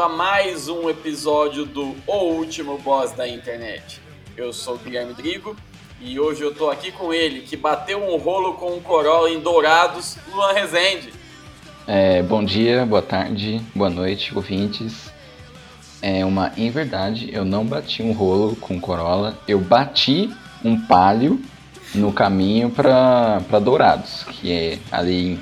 Bem-vindo 0.00 0.02
a 0.02 0.08
mais 0.08 0.68
um 0.68 0.88
episódio 0.88 1.66
do 1.66 1.94
O 2.06 2.32
Último 2.32 2.78
Boss 2.78 3.12
da 3.12 3.28
Internet. 3.28 4.00
Eu 4.34 4.52
sou 4.52 4.76
o 4.76 4.78
Guilherme 4.78 5.12
Drigo 5.12 5.54
e 6.00 6.18
hoje 6.18 6.42
eu 6.42 6.54
tô 6.54 6.70
aqui 6.70 6.90
com 6.90 7.12
ele, 7.12 7.40
que 7.40 7.56
bateu 7.56 8.02
um 8.02 8.16
rolo 8.16 8.54
com 8.54 8.74
um 8.74 8.80
Corolla 8.80 9.28
em 9.30 9.40
Dourados, 9.40 10.16
Luan 10.32 10.52
Rezende. 10.52 11.12
É, 11.86 12.22
bom 12.22 12.42
dia, 12.42 12.86
boa 12.86 13.02
tarde, 13.02 13.60
boa 13.74 13.90
noite, 13.90 14.34
ouvintes. 14.34 15.12
É 16.00 16.24
uma 16.24 16.52
em 16.56 16.70
verdade, 16.70 17.28
eu 17.32 17.44
não 17.44 17.64
bati 17.66 18.02
um 18.02 18.12
rolo 18.12 18.56
com 18.56 18.80
Corolla, 18.80 19.38
eu 19.46 19.58
bati 19.58 20.30
um 20.64 20.80
palio 20.80 21.40
no 21.94 22.12
caminho 22.12 22.70
pra 22.70 23.40
Dourados, 23.62 24.24
que 24.24 24.50
é 24.50 24.78
ali 24.90 25.38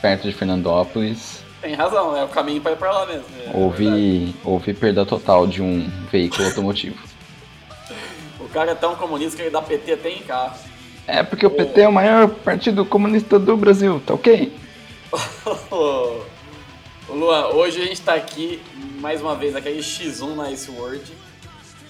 perto 0.00 0.26
de 0.26 0.32
Fernandópolis. 0.32 1.49
Tem 1.60 1.74
razão, 1.74 2.16
é 2.16 2.24
o 2.24 2.28
caminho 2.28 2.60
pra 2.60 2.72
ir 2.72 2.76
pra 2.76 2.90
lá 2.90 3.06
mesmo. 3.06 3.24
é 3.36 3.42
verdade. 3.42 3.58
Houve, 3.58 4.34
houve 4.44 4.74
perda 4.74 5.04
total 5.04 5.46
de 5.46 5.62
um 5.62 5.88
veículo 6.10 6.46
automotivo. 6.46 6.96
O 8.38 8.48
cara 8.48 8.72
é 8.72 8.74
tão 8.74 8.96
comunista 8.96 9.36
que 9.36 9.42
ele 9.42 9.50
dá 9.50 9.60
PT 9.60 9.92
até 9.92 10.10
em 10.10 10.22
carro. 10.22 10.58
É 11.06 11.22
porque 11.22 11.44
o 11.46 11.50
PT 11.50 11.82
é 11.82 11.88
o 11.88 11.92
maior 11.92 12.28
partido 12.28 12.84
comunista 12.84 13.38
do 13.38 13.56
Brasil, 13.56 14.00
tá 14.04 14.14
ok? 14.14 14.52
Luan, 17.08 17.48
hoje 17.48 17.82
a 17.82 17.84
gente 17.84 18.00
tá 18.00 18.14
aqui 18.14 18.62
mais 19.00 19.20
uma 19.20 19.34
vez 19.34 19.56
aquele 19.56 19.80
X1 19.80 20.34
na 20.36 20.50
Ice 20.52 20.70
World, 20.70 21.12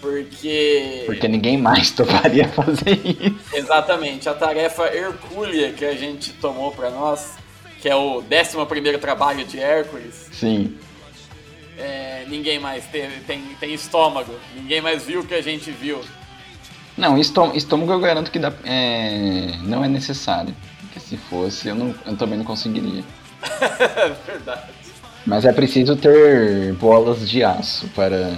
porque. 0.00 1.02
Porque 1.06 1.28
ninguém 1.28 1.58
mais 1.58 1.90
toparia 1.92 2.48
fazer 2.48 2.98
isso. 3.04 3.36
Exatamente, 3.52 4.28
a 4.28 4.34
tarefa 4.34 4.86
hercúlea 4.94 5.72
que 5.72 5.84
a 5.84 5.94
gente 5.94 6.32
tomou 6.32 6.72
pra 6.72 6.90
nós, 6.90 7.34
que 7.80 7.88
é 7.88 7.94
o 7.96 8.22
11 8.22 8.98
trabalho 8.98 9.44
de 9.44 9.58
Hércules, 9.58 10.28
Sim. 10.32 10.76
é, 11.78 12.24
ninguém 12.28 12.58
mais 12.58 12.84
teve, 12.86 13.20
tem, 13.20 13.42
tem 13.58 13.72
estômago, 13.74 14.34
ninguém 14.54 14.80
mais 14.80 15.04
viu 15.04 15.20
o 15.20 15.26
que 15.26 15.34
a 15.34 15.42
gente 15.42 15.70
viu. 15.70 16.00
Não, 16.96 17.16
estômago, 17.18 17.92
eu 17.92 18.00
garanto 18.00 18.30
que 18.30 18.38
dá- 18.38 18.52
é, 18.64 19.54
não 19.62 19.82
é 19.84 19.88
necessário. 19.88 20.54
Porque 20.80 21.00
se 21.00 21.16
fosse, 21.16 21.68
eu, 21.68 21.74
não, 21.74 21.94
eu 22.04 22.16
também 22.16 22.36
não 22.36 22.44
conseguiria. 22.44 23.04
Verdade. 24.26 24.62
Mas 25.24 25.44
é 25.44 25.52
preciso 25.52 25.96
ter 25.96 26.72
bolas 26.74 27.28
de 27.28 27.44
aço 27.44 27.88
para. 27.94 28.36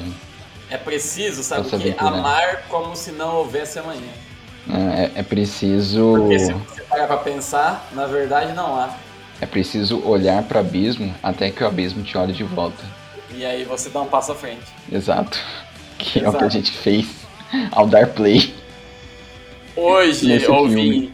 É 0.69 0.77
preciso, 0.77 1.43
sabe 1.43 1.69
o 1.69 1.75
aventura. 1.75 2.11
Amar 2.11 2.63
como 2.69 2.95
se 2.95 3.11
não 3.13 3.37
houvesse 3.37 3.79
amanhã. 3.79 4.01
É, 4.69 5.21
é 5.21 5.23
preciso. 5.23 6.15
Porque 6.17 6.39
se 6.39 6.53
você 6.53 6.83
parar 6.83 7.07
pra 7.07 7.17
pensar, 7.19 7.89
na 7.93 8.07
verdade 8.07 8.53
não 8.53 8.77
há. 8.77 8.95
É 9.43 9.47
preciso 9.47 10.01
olhar 10.07 10.41
para 10.45 10.59
o 10.59 10.61
abismo 10.61 11.13
até 11.21 11.51
que 11.51 11.65
o 11.65 11.67
abismo 11.67 12.05
te 12.05 12.17
olhe 12.17 12.33
de 12.33 12.45
volta. 12.45 12.81
E 13.35 13.45
aí 13.45 13.65
você 13.65 13.91
dá 13.91 14.01
um 14.01 14.07
passo 14.07 14.31
à 14.31 14.37
frente. 14.37 14.63
Exato. 14.91 15.37
Que 15.99 16.21
é 16.21 16.29
o 16.29 16.31
que 16.31 16.37
Exato. 16.37 16.45
a 16.45 16.49
gente 16.49 16.71
fez 16.71 17.07
ao 17.73 17.89
dar 17.89 18.07
play. 18.07 18.55
Hoje, 19.75 20.47
ouvinte, 20.47 21.13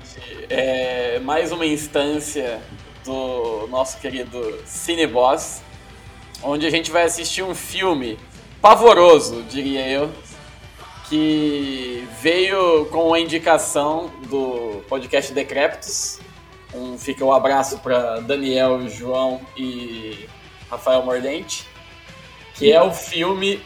é 0.51 1.19
mais 1.21 1.53
uma 1.53 1.65
instância 1.65 2.61
do 3.03 3.67
nosso 3.69 3.99
querido 3.99 4.59
Cineboss, 4.67 5.63
onde 6.43 6.67
a 6.67 6.71
gente 6.71 6.91
vai 6.91 7.05
assistir 7.05 7.43
um 7.43 7.55
filme 7.55 8.19
pavoroso, 8.61 9.43
diria 9.45 9.89
eu, 9.89 10.11
que 11.09 12.07
veio 12.21 12.85
com 12.91 13.15
a 13.15 13.21
indicação 13.21 14.11
do 14.29 14.83
podcast 14.87 15.33
Decréptos. 15.33 16.19
Um, 16.75 16.99
fica 16.99 17.25
o 17.25 17.33
abraço 17.33 17.79
para 17.79 18.21
Daniel, 18.21 18.89
João 18.89 19.41
e 19.57 20.29
Rafael 20.71 21.03
Mordente, 21.03 21.67
que 22.55 22.71
é 22.71 22.83
o 22.83 22.93
filme 22.93 23.61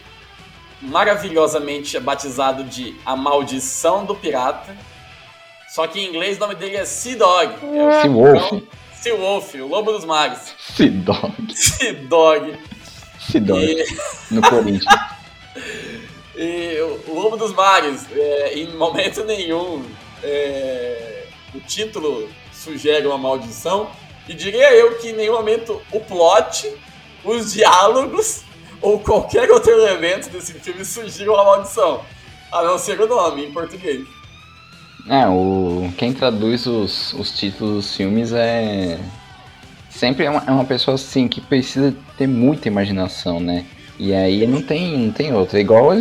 maravilhosamente 0.80 1.98
batizado 1.98 2.64
de 2.64 2.96
A 3.04 3.16
Maldição 3.16 4.04
do 4.04 4.14
Pirata. 4.14 4.76
Só 5.68 5.86
que 5.86 6.00
em 6.00 6.08
inglês 6.08 6.36
o 6.36 6.40
nome 6.40 6.54
dele 6.54 6.76
é 6.76 6.84
Sea 6.84 7.16
Dog. 7.16 7.54
É 7.54 8.02
Sea 8.02 8.10
Wolf. 8.10 8.62
Sea 8.94 9.16
Wolf, 9.16 9.54
o 9.54 9.66
Lobo 9.66 9.92
dos 9.92 10.04
Mares. 10.04 10.54
Se 10.58 10.88
dog. 10.90 11.54
Sea 11.54 11.94
Dog. 11.94 12.58
Se 13.18 13.40
dog. 13.40 13.64
E, 13.64 13.86
No 14.30 14.42
Corinthians. 14.42 14.84
e 16.36 16.78
o 17.08 17.14
Lobo 17.14 17.36
dos 17.36 17.52
Mares, 17.52 18.06
é, 18.12 18.54
em 18.54 18.76
momento 18.76 19.24
nenhum, 19.24 19.84
é, 20.22 21.24
o 21.54 21.60
título 21.60 22.28
sugere 22.62 23.06
uma 23.06 23.18
maldição. 23.18 23.90
E 24.28 24.34
diria 24.34 24.72
eu 24.72 24.98
que 24.98 25.08
em 25.08 25.16
nenhum 25.16 25.34
momento 25.34 25.80
o 25.92 26.00
plot, 26.00 26.72
os 27.24 27.52
diálogos 27.52 28.42
ou 28.80 28.98
qualquer 29.00 29.50
outro 29.50 29.70
elemento 29.70 30.28
desse 30.30 30.54
filme 30.54 30.84
sugere 30.84 31.28
uma 31.28 31.44
maldição. 31.44 32.00
A 32.52 32.62
não 32.62 32.78
ser 32.78 33.00
o 33.00 33.06
nome 33.06 33.46
em 33.46 33.52
português. 33.52 34.06
É, 35.08 35.26
o, 35.26 35.92
quem 35.96 36.12
traduz 36.12 36.66
os, 36.66 37.12
os 37.14 37.32
títulos 37.32 37.74
dos 37.74 37.96
filmes 37.96 38.32
é. 38.32 38.98
Sempre 39.90 40.24
é 40.24 40.30
uma, 40.30 40.42
é 40.46 40.50
uma 40.50 40.64
pessoa 40.64 40.94
assim 40.94 41.28
que 41.28 41.40
precisa 41.40 41.94
ter 42.16 42.26
muita 42.26 42.68
imaginação, 42.68 43.40
né? 43.40 43.66
E 43.98 44.14
aí 44.14 44.46
não 44.46 44.62
tem, 44.62 44.96
não 44.96 45.12
tem 45.12 45.34
outra. 45.34 45.60
Igual 45.60 45.92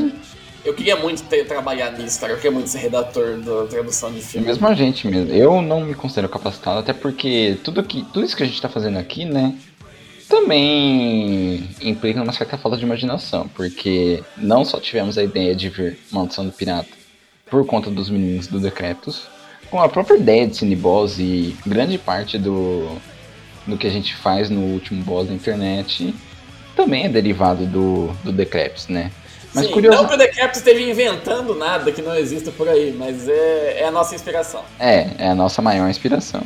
Eu 0.63 0.73
queria 0.73 0.95
muito 0.95 1.23
ter 1.23 1.45
trabalhado 1.45 2.01
nisso, 2.01 2.19
cara. 2.19 2.33
Eu 2.33 2.37
queria 2.37 2.51
muito 2.51 2.69
ser 2.69 2.79
redator 2.79 3.37
da 3.39 3.65
tradução 3.65 4.11
de 4.11 4.21
filme. 4.21 4.45
mesmo 4.45 4.67
a 4.67 4.73
gente 4.73 5.07
mesmo. 5.07 5.33
Eu 5.33 5.61
não 5.61 5.81
me 5.81 5.95
considero 5.95 6.29
capacitado, 6.29 6.79
até 6.79 6.93
porque 6.93 7.57
tudo, 7.63 7.83
que, 7.83 8.03
tudo 8.03 8.23
isso 8.23 8.37
que 8.37 8.43
a 8.43 8.45
gente 8.45 8.61
tá 8.61 8.69
fazendo 8.69 8.97
aqui, 8.97 9.25
né? 9.25 9.55
Também 10.29 11.67
implica 11.81 12.21
uma 12.21 12.31
certa 12.31 12.57
falta 12.57 12.77
de 12.77 12.85
imaginação, 12.85 13.49
porque 13.49 14.23
não 14.37 14.63
só 14.63 14.79
tivemos 14.79 15.17
a 15.17 15.23
ideia 15.23 15.53
de 15.55 15.67
ver 15.67 15.99
Maldição 16.11 16.45
do 16.45 16.51
Pirata 16.51 16.89
por 17.49 17.65
conta 17.65 17.89
dos 17.89 18.09
meninos 18.09 18.47
do 18.47 18.59
Decretos, 18.59 19.27
com 19.69 19.81
a 19.81 19.89
própria 19.89 20.15
ideia 20.15 20.47
de 20.47 20.55
Cineboss 20.55 21.19
e 21.19 21.55
grande 21.65 21.97
parte 21.97 22.37
do, 22.37 22.87
do 23.67 23.77
que 23.77 23.87
a 23.87 23.89
gente 23.89 24.15
faz 24.15 24.49
no 24.49 24.61
último 24.61 25.03
boss 25.03 25.27
da 25.27 25.33
internet 25.33 26.13
também 26.75 27.05
é 27.05 27.09
derivado 27.09 27.65
do, 27.65 28.07
do 28.23 28.31
Decreps, 28.31 28.87
né? 28.87 29.11
Mas 29.53 29.65
Sim, 29.65 29.71
curioso. 29.73 29.97
Não 29.97 30.07
que 30.07 30.13
o 30.13 30.17
Decrepit 30.17 30.57
esteja 30.57 30.81
inventando 30.81 31.53
nada 31.55 31.91
que 31.91 32.01
não 32.01 32.15
exista 32.15 32.51
por 32.51 32.69
aí, 32.69 32.95
mas 32.97 33.27
é, 33.27 33.81
é 33.81 33.85
a 33.87 33.91
nossa 33.91 34.15
inspiração. 34.15 34.63
É, 34.79 35.07
é 35.17 35.27
a 35.29 35.35
nossa 35.35 35.61
maior 35.61 35.89
inspiração. 35.89 36.41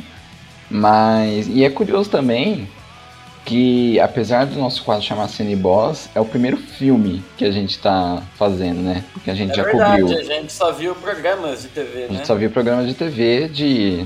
Mas. 0.70 1.48
E 1.48 1.64
é 1.64 1.70
curioso 1.70 2.10
também 2.10 2.68
que, 3.46 4.00
apesar 4.00 4.48
do 4.48 4.58
nosso 4.60 4.84
quadro 4.84 5.06
chamar 5.06 5.28
Cine 5.28 5.56
Boss, 5.56 6.10
é 6.16 6.20
o 6.20 6.26
primeiro 6.26 6.58
filme 6.58 7.24
que 7.38 7.46
a 7.46 7.52
gente 7.52 7.78
tá 7.78 8.24
fazendo, 8.36 8.82
né? 8.82 9.04
Porque 9.14 9.30
a 9.30 9.36
gente 9.36 9.52
É 9.52 9.56
já 9.56 9.64
verdade, 9.64 10.02
cobriu. 10.02 10.20
a 10.20 10.24
gente 10.24 10.52
só 10.52 10.72
viu 10.72 10.96
programas 10.96 11.62
de 11.62 11.68
TV, 11.68 12.06
A 12.06 12.08
né? 12.08 12.18
gente 12.18 12.26
só 12.28 12.34
viu 12.36 12.50
programas 12.50 12.88
de 12.88 12.96
TV 12.96 13.48
de. 13.48 14.06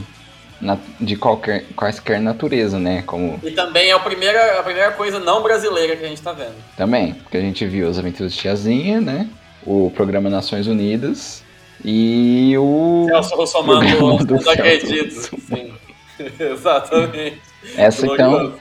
De 0.99 1.15
qualquer, 1.15 1.65
quaisquer 1.75 2.19
natureza, 2.19 2.79
né? 2.79 3.01
Como. 3.03 3.39
E 3.43 3.51
também 3.51 3.89
é 3.89 3.93
a 3.93 3.99
primeira, 3.99 4.59
a 4.59 4.63
primeira 4.63 4.91
coisa 4.91 5.19
não 5.19 5.41
brasileira 5.41 5.95
que 5.95 6.03
a 6.03 6.07
gente 6.07 6.21
tá 6.21 6.33
vendo. 6.33 6.55
Também, 6.75 7.13
porque 7.13 7.37
a 7.37 7.41
gente 7.41 7.65
viu 7.65 7.89
As 7.89 7.97
Aventuras 7.97 8.33
de 8.33 8.39
Tiazinha, 8.39 8.99
né? 8.99 9.29
O 9.65 9.91
programa 9.95 10.29
Nações 10.29 10.67
Unidas 10.67 11.43
e 11.83 12.53
o. 12.57 13.07
Celso 13.09 13.35
Russomano, 13.35 13.79
programa 13.97 14.25
do 14.25 14.33
não 14.35 14.41
Celso 14.41 14.59
acredito. 14.59 15.15
Russomano. 15.15 15.39
Sim. 15.47 15.73
Exatamente. 16.39 17.41
Essa 17.75 18.05
então. 18.05 18.53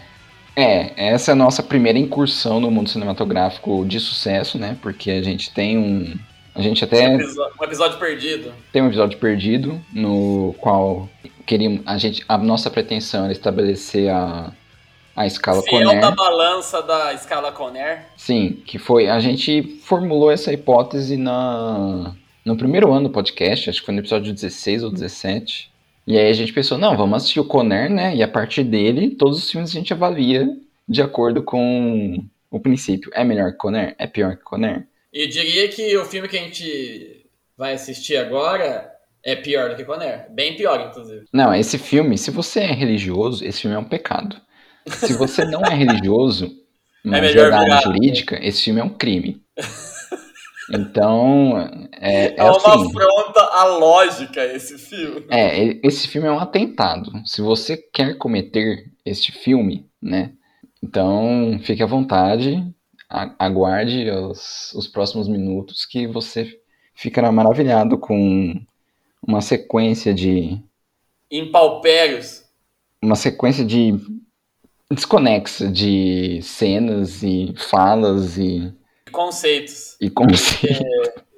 É, 0.54 1.12
essa 1.12 1.30
é 1.30 1.32
a 1.32 1.36
nossa 1.36 1.62
primeira 1.62 2.00
incursão 2.00 2.58
no 2.58 2.68
mundo 2.68 2.90
cinematográfico 2.90 3.84
de 3.86 4.00
sucesso, 4.00 4.58
né? 4.58 4.76
Porque 4.82 5.10
a 5.10 5.22
gente 5.22 5.52
tem 5.52 5.78
um. 5.78 6.16
A 6.58 6.62
gente 6.62 6.82
até 6.84 7.14
Episo- 7.14 7.40
Um 7.60 7.64
episódio 7.64 7.99
perdido. 7.99 8.52
tem 8.72 8.82
um 8.82 8.88
episódio 8.88 9.16
perdido, 9.19 9.81
no 9.93 10.55
qual 10.58 11.08
queríamos. 11.46 11.82
A, 11.87 11.96
gente, 11.96 12.25
a 12.28 12.37
nossa 12.37 12.69
pretensão 12.69 13.25
era 13.25 13.32
estabelecer 13.32 14.10
a, 14.10 14.52
a 15.14 15.25
escala 15.26 15.62
Fiel 15.62 15.84
Conner. 15.84 16.00
da 16.00 16.10
balança 16.10 16.82
da 16.82 17.14
escala 17.14 17.52
Conner. 17.52 18.06
Sim, 18.16 18.60
que 18.66 18.76
foi. 18.76 19.08
A 19.08 19.20
gente 19.20 19.78
formulou 19.84 20.31
essa 20.32 20.52
hipótese 20.52 21.16
na, 21.16 22.12
no 22.44 22.56
primeiro 22.56 22.93
ano 22.93 23.08
do 23.08 23.12
podcast, 23.12 23.70
acho 23.70 23.78
que 23.81 23.87
foi 23.87 23.94
no 23.94 24.00
episódio 24.00 24.32
16 24.34 24.82
ou 24.82 24.90
17. 24.90 25.70
E 26.08 26.19
aí 26.19 26.28
a 26.28 26.32
gente 26.32 26.52
pensou, 26.52 26.76
não, 26.76 26.96
vamos 26.96 27.19
assistir 27.19 27.38
o 27.38 27.44
Conner, 27.44 27.88
né? 27.88 28.16
E 28.16 28.22
a 28.22 28.26
partir 28.28 28.64
dele, 28.64 29.11
todos 29.11 29.38
os 29.38 29.50
filmes 29.50 29.70
a 29.70 29.75
gente 29.75 29.93
avalia 29.93 30.49
de 30.88 31.02
acordo 31.02 31.43
com 31.43 32.25
o 32.50 32.58
princípio. 32.58 33.11
É 33.14 33.22
melhor 33.22 33.52
que 33.52 33.58
Conner? 33.58 33.94
É 33.99 34.06
pior 34.08 34.34
que 34.37 34.43
Conner? 34.43 34.87
E 35.18 35.26
diria 35.26 35.68
que 35.68 35.96
o 35.96 36.04
filme 36.04 36.28
que 36.28 36.38
a 36.38 36.40
gente 36.42 37.26
vai 37.56 37.72
assistir 37.74 38.16
agora 38.16 38.88
é 39.24 39.34
pior 39.34 39.70
do 39.70 39.74
que 39.76 39.84
Conner. 39.84 40.26
Bem 40.30 40.54
pior, 40.56 40.80
inclusive. 40.88 41.24
Não, 41.32 41.52
esse 41.52 41.76
filme, 41.76 42.16
se 42.16 42.30
você 42.30 42.60
é 42.60 42.72
religioso, 42.72 43.44
esse 43.44 43.62
filme 43.62 43.74
é 43.76 43.78
um 43.80 43.88
pecado. 43.88 44.36
Se 44.86 45.14
você 45.14 45.44
não 45.44 45.60
é 45.62 45.74
religioso, 45.74 46.48
mas 47.04 47.34
é, 47.34 47.40
área 47.40 47.64
virar. 47.64 47.80
jurídica, 47.82 48.38
esse 48.40 48.62
filme 48.62 48.80
é 48.80 48.84
um 48.84 48.96
crime. 48.96 49.42
Então, 50.70 51.58
é, 51.98 52.26
é 52.26 52.34
É, 52.36 52.44
uma 52.44 52.56
assim. 52.58 52.86
afronta 52.88 53.40
à 53.40 53.64
lógica 53.64 54.44
esse 54.44 54.76
filme. 54.76 55.24
É, 55.30 55.80
esse 55.82 56.06
filme 56.06 56.28
é 56.28 56.30
um 56.30 56.38
atentado. 56.38 57.10
Se 57.24 57.40
você 57.40 57.74
quer 57.76 58.18
cometer 58.18 58.84
este 59.04 59.32
filme, 59.32 59.86
né? 60.02 60.32
Então, 60.82 61.58
fique 61.62 61.82
à 61.82 61.86
vontade, 61.86 62.62
aguarde 63.08 64.10
os, 64.10 64.72
os 64.75 64.87
próximos 64.87 65.28
minutos 65.28 65.84
que 65.87 66.06
você 66.06 66.58
ficará 66.94 67.31
maravilhado 67.32 67.96
com 67.99 68.60
uma 69.26 69.40
sequência 69.40 70.12
de 70.14 70.58
Impalpérios. 71.31 72.44
uma 73.02 73.16
sequência 73.16 73.64
de 73.64 73.94
desconexa 74.90 75.69
de 75.69 76.40
cenas 76.43 77.22
e 77.22 77.55
falas 77.56 78.37
e, 78.38 78.72
Conceitos. 79.12 79.96
e 80.00 80.11
conceitos. 80.11 80.82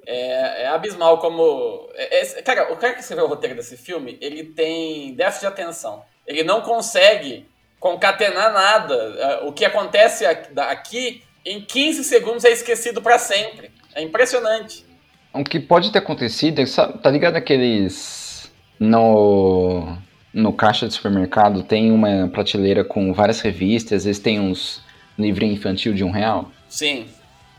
É, 0.06 0.62
é 0.64 0.66
abismal 0.69 1.19
como. 1.19 1.88
é- 1.94 2.20
é- 2.38 2.43
cara, 2.43 2.73
o 2.73 2.76
cara 2.76 2.94
que 2.94 3.00
escreveu 3.00 3.26
o 3.26 3.28
roteiro 3.28 3.55
desse 3.55 3.76
filme, 3.76 4.19
ele 4.20 4.43
tem 4.44 5.14
déficit 5.14 5.43
de 5.43 5.46
atenção. 5.46 6.02
Ele 6.26 6.43
não 6.43 6.62
consegue 6.62 7.46
concatenar 7.78 8.52
nada. 8.52 8.94
É, 8.94 9.44
O 9.46 9.52
que 9.52 9.64
acontece 9.64 10.25
aqui, 10.26 11.23
em 11.44 11.60
15 11.60 12.04
segundos, 12.04 12.44
é 12.44 12.50
esquecido 12.50 13.00
pra 13.02 13.19
sempre. 13.19 13.70
É 13.94 14.02
impressionante. 14.02 14.84
O 15.32 15.44
que 15.44 15.58
pode 15.60 15.90
ter 15.92 15.98
acontecido 15.98 16.60
é, 16.60 16.64
tá 17.02 17.10
ligado 17.10 17.37
aqueles. 17.37 18.50
No. 18.78 19.96
No 20.32 20.52
caixa 20.52 20.87
de 20.87 20.94
supermercado 20.94 21.64
tem 21.64 21.90
uma 21.90 22.28
prateleira 22.28 22.84
com 22.84 23.12
várias 23.12 23.40
revistas, 23.40 23.98
às 23.98 24.04
vezes 24.04 24.22
tem 24.22 24.38
uns 24.38 24.81
livrinhos 25.19 25.58
infantil 25.58 25.92
de 25.92 26.04
um 26.04 26.10
real. 26.12 26.52
Sim. 26.69 27.06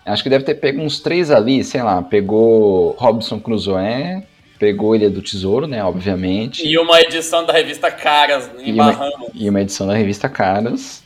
Acho 0.06 0.24
que 0.24 0.30
deve 0.30 0.46
ter 0.46 0.56
pego 0.56 0.82
uns 0.82 1.02
três 1.02 1.30
ali, 1.30 1.66
sei 1.66 1.84
lá, 1.84 2.02
pegou 2.02 2.92
Robson 2.98 3.42
Crusoe, 3.42 4.24
pegou 4.58 4.96
Ilha 4.96 5.10
do 5.10 5.22
Tesouro, 5.22 5.68
né, 5.68 5.84
obviamente, 5.84 6.66
E 6.66 6.78
uma 6.78 7.02
edição 7.02 7.46
da 7.46 7.52
revista 7.52 7.92
Caras 7.92 8.50
em 8.58 8.70
E 8.70 8.72
uma- 8.72 8.94
Bahamas. 8.94 9.30
e 9.36 9.50
uma 9.50 9.62
edição 9.62 9.86
da 9.88 9.94
revista 9.96 10.30
Caras, 10.30 11.01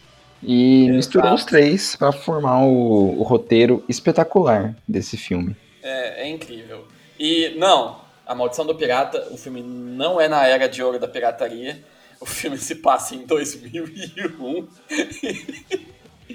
e 0.48 0.84
Exato. 0.84 0.96
misturou 0.96 1.34
os 1.34 1.46
três 1.46 1.96
para 1.96 2.12
formar 2.12 2.64
o, 2.64 3.20
o 3.20 3.24
roteiro 3.24 3.84
espetacular 3.90 4.76
desse 4.88 5.18
filme. 5.18 5.56
É, 5.82 6.24
é 6.24 6.30
incrível. 6.30 6.88
E 7.20 7.56
não, 7.58 8.02
A 8.26 8.34
Maldição 8.36 8.66
do 8.66 8.76
Pirata, 8.76 9.28
o 9.32 9.38
filme 9.38 9.62
não 9.62 10.20
é 10.20 10.28
na 10.28 10.46
era 10.48 10.68
de 10.68 10.82
ouro 10.84 11.00
da 11.00 11.08
pirataria. 11.08 11.84
O 12.20 12.26
filme 12.26 12.58
se 12.58 12.76
passa 12.76 13.16
em 13.16 13.26
2001. 13.26 14.68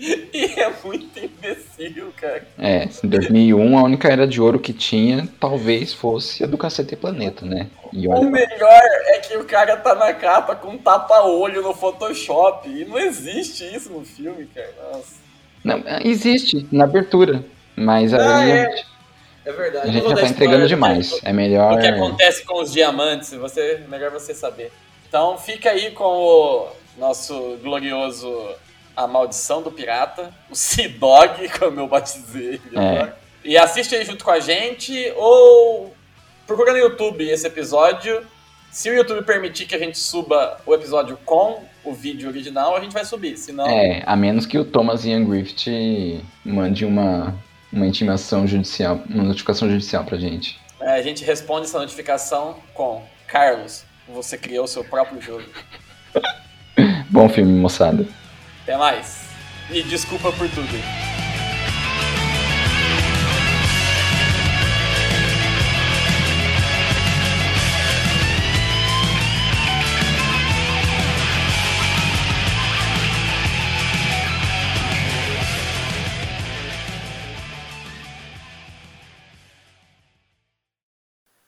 e 0.33 0.59
é 0.59 0.73
muito 0.83 1.19
imbecil, 1.19 2.13
cara. 2.17 2.47
É, 2.59 2.89
em 3.05 3.09
2001 3.09 3.79
a 3.79 3.83
única 3.83 4.09
era 4.09 4.27
de 4.27 4.41
ouro 4.41 4.59
que 4.59 4.73
tinha 4.73 5.29
talvez 5.39 5.93
fosse 5.93 6.43
a 6.43 6.47
do 6.47 6.57
Cacete 6.57 6.97
Planeta, 6.97 7.45
né? 7.45 7.69
E 7.93 8.09
O 8.09 8.13
olha, 8.13 8.31
melhor 8.31 8.81
é 9.07 9.19
que 9.19 9.37
o 9.37 9.45
cara 9.45 9.77
tá 9.77 9.95
na 9.95 10.15
capa 10.15 10.57
com 10.57 10.79
tapa-olho 10.79 11.61
no 11.63 11.75
Photoshop. 11.75 12.69
E 12.69 12.85
não 12.85 12.99
existe 12.99 13.65
isso 13.65 13.91
no 13.91 14.05
filme, 14.05 14.47
cara. 14.55 14.73
Nossa. 14.93 15.17
não, 15.63 15.83
existe 16.03 16.67
na 16.73 16.85
abertura, 16.85 17.45
mas 17.77 18.15
Ah, 18.15 18.39
aí 18.39 18.51
é. 18.53 18.83
É 19.45 19.53
verdade. 19.53 19.89
a 19.89 19.93
gente 19.93 20.09
já 20.09 20.15
tá 20.17 20.27
entregando 20.27 20.69
demais. 20.69 21.19
É 21.25 21.33
melhor. 21.33 21.75
O 21.75 21.81
que 21.81 21.87
acontece 21.87 22.45
com 22.45 22.61
os 22.63 22.73
diamantes, 22.73 23.33
você, 23.33 23.83
melhor 23.89 24.11
você 24.11 24.35
saber. 24.35 24.71
Então 25.09 25.37
fica 25.39 25.71
aí 25.71 25.91
com 25.91 26.05
o 26.05 26.69
nosso 26.99 27.59
glorioso 27.63 28.31
A 29.05 29.07
Maldição 29.07 29.63
do 29.63 29.71
Pirata, 29.71 30.33
o 30.51 30.55
Sea 30.55 30.89
Dog, 30.89 31.49
como 31.59 31.81
eu 31.81 31.87
batizei 31.89 32.61
ele 32.67 32.77
É. 32.77 32.79
agora. 32.91 33.17
E 33.45 33.57
assiste 33.57 33.95
aí 33.95 34.05
junto 34.05 34.25
com 34.25 34.31
a 34.31 34.41
gente, 34.41 35.13
ou 35.17 35.95
procura 36.47 36.73
no 36.73 36.79
YouTube 36.79 37.29
esse 37.29 37.47
episódio. 37.47 38.23
Se 38.71 38.89
o 38.91 38.95
YouTube 38.95 39.25
permitir 39.25 39.67
que 39.67 39.75
a 39.75 39.79
gente 39.79 39.99
suba 39.99 40.61
o 40.67 40.75
episódio 40.75 41.19
com 41.25 41.65
o 41.83 41.93
vídeo 41.93 42.29
original, 42.29 42.77
a 42.77 42.81
gente 42.81 42.93
vai 42.93 43.05
subir. 43.05 43.37
Senão, 43.37 43.67
É, 43.67 44.03
a 44.07 44.15
menos 44.15 44.47
que 44.47 44.59
o 44.59 44.65
Thomas 44.65 45.05
Ian 45.05 45.25
Griffith 45.25 46.23
mande 46.45 46.85
uma, 46.85 47.35
uma 47.73 47.87
intimação 47.87 48.47
judicial, 48.47 49.01
uma 49.09 49.25
notificação 49.25 49.69
judicial 49.71 50.05
pra 50.05 50.19
gente. 50.19 50.61
é, 50.81 50.93
a 50.93 51.03
gente 51.03 51.25
responde 51.25 51.67
essa 51.67 51.79
notificação 51.79 52.57
com 52.75 53.03
Carlos, 53.27 53.85
você 54.09 54.37
criou 54.37 54.67
seu 54.67 54.85
próprio 54.85 55.21
jogo. 55.21 55.45
Bom 57.11 57.29
filme, 57.29 57.53
moçada. 57.59 58.07
Até 58.71 58.79
mais. 58.79 59.29
E 59.69 59.83
desculpa 59.83 60.31
por 60.31 60.49
tudo. 60.49 60.69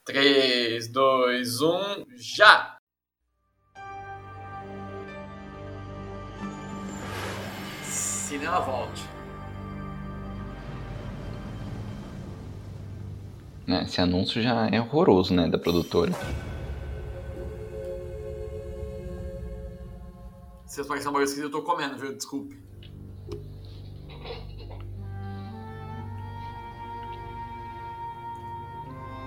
Três, 0.04 0.88
dois, 0.88 1.60
um, 1.62 2.04
já! 2.16 2.81
Cinema 8.32 8.60
Vault. 8.60 9.04
Né, 13.66 13.82
esse 13.82 14.00
anúncio 14.00 14.40
já 14.40 14.68
é 14.68 14.80
horroroso, 14.80 15.34
né, 15.34 15.46
da 15.50 15.58
produtora. 15.58 16.12
Vocês 20.64 20.86
parecem 20.86 21.10
uma 21.10 21.18
coisa 21.18 21.30
esquisita, 21.30 21.54
eu 21.54 21.60
tô 21.60 21.60
comendo, 21.60 21.98
viu? 21.98 22.16
Desculpe. 22.16 22.58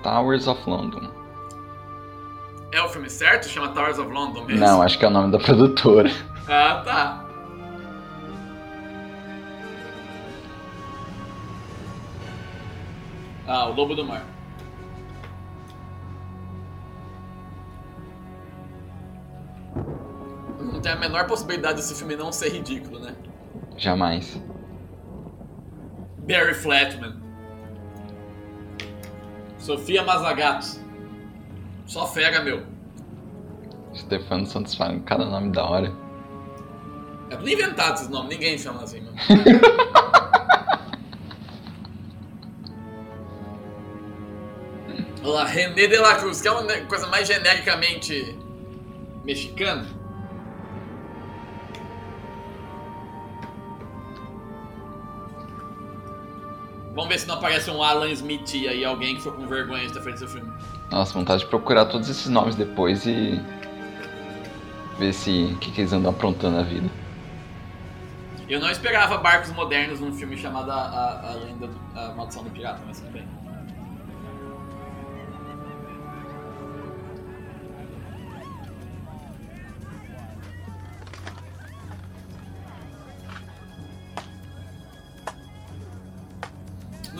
Towers 0.01 0.47
of 0.47 0.67
London. 0.67 1.11
É 2.71 2.81
o 2.81 2.89
filme 2.89 3.11
certo? 3.11 3.47
Chama 3.47 3.67
Towers 3.67 3.99
of 3.99 4.11
London 4.11 4.45
mesmo? 4.45 4.65
Não, 4.65 4.81
acho 4.81 4.97
que 4.97 5.05
é 5.05 5.07
o 5.07 5.11
nome 5.11 5.31
da 5.31 5.37
produtora. 5.37 6.09
Ah, 6.47 6.81
tá. 6.83 7.24
Ah, 13.47 13.67
o 13.67 13.73
Lobo 13.73 13.95
do 13.95 14.03
Mar. 14.03 14.25
Não 20.59 20.81
tem 20.81 20.91
a 20.91 20.95
menor 20.95 21.27
possibilidade 21.27 21.77
desse 21.77 21.93
filme 21.95 22.15
não 22.15 22.31
ser 22.31 22.49
ridículo, 22.49 22.99
né? 22.99 23.15
Jamais. 23.77 24.41
Barry 26.19 26.55
Flatman. 26.55 27.21
Sofia 29.59 30.03
Mazagatos. 30.03 30.79
Só 31.85 32.07
fera, 32.07 32.41
meu. 32.41 32.65
Stefano 33.95 34.45
Santos 34.45 34.75
fala 34.75 34.99
cada 35.01 35.25
nome 35.25 35.51
da 35.51 35.63
hora. 35.65 35.93
É 37.29 37.35
tudo 37.35 37.49
inventado 37.49 37.95
esses 37.95 38.09
nomes, 38.09 38.29
ninguém 38.29 38.57
chama 38.57 38.83
assim, 38.83 39.01
mano. 39.01 39.15
Olha 45.25 45.33
lá, 45.33 45.45
René 45.45 45.87
de 45.87 45.97
la 45.97 46.15
Cruz, 46.15 46.39
que 46.39 46.47
é 46.47 46.51
uma 46.51 46.63
coisa 46.85 47.07
mais 47.07 47.27
genericamente 47.27 48.37
mexicana. 49.23 49.87
Vamos 56.93 57.09
ver 57.09 57.19
se 57.19 57.27
não 57.27 57.35
aparece 57.35 57.69
um 57.69 57.83
Alan 57.83 58.09
Smith 58.11 58.53
aí, 58.53 58.85
alguém 58.85 59.15
que 59.15 59.21
foi 59.21 59.33
com 59.33 59.45
vergonha 59.47 59.85
de 59.85 59.93
feito 60.01 60.23
esse 60.23 60.27
filme. 60.27 60.49
Nossa, 60.89 61.13
vontade 61.13 61.43
de 61.43 61.49
procurar 61.49 61.85
todos 61.85 62.07
esses 62.09 62.27
nomes 62.27 62.55
depois 62.55 63.05
e 63.05 63.41
ver 64.97 65.11
se 65.11 65.51
o 65.53 65.57
que, 65.57 65.71
que 65.71 65.81
eles 65.81 65.91
andam 65.91 66.11
aprontando 66.11 66.55
na 66.55 66.63
vida. 66.63 66.89
Eu 68.47 68.59
não 68.61 68.69
esperava 68.69 69.17
barcos 69.17 69.51
modernos 69.51 69.99
num 69.99 70.13
filme 70.13 70.37
chamado 70.37 70.71
A, 70.71 70.75
a, 70.75 71.31
a 71.31 71.33
Lenda, 71.35 71.67
do- 71.67 71.99
a 71.99 72.13
Maldição 72.13 72.43
do 72.43 72.49
Pirata, 72.51 72.79
mas 72.87 72.99
tudo 73.01 73.11
bem. 73.11 73.27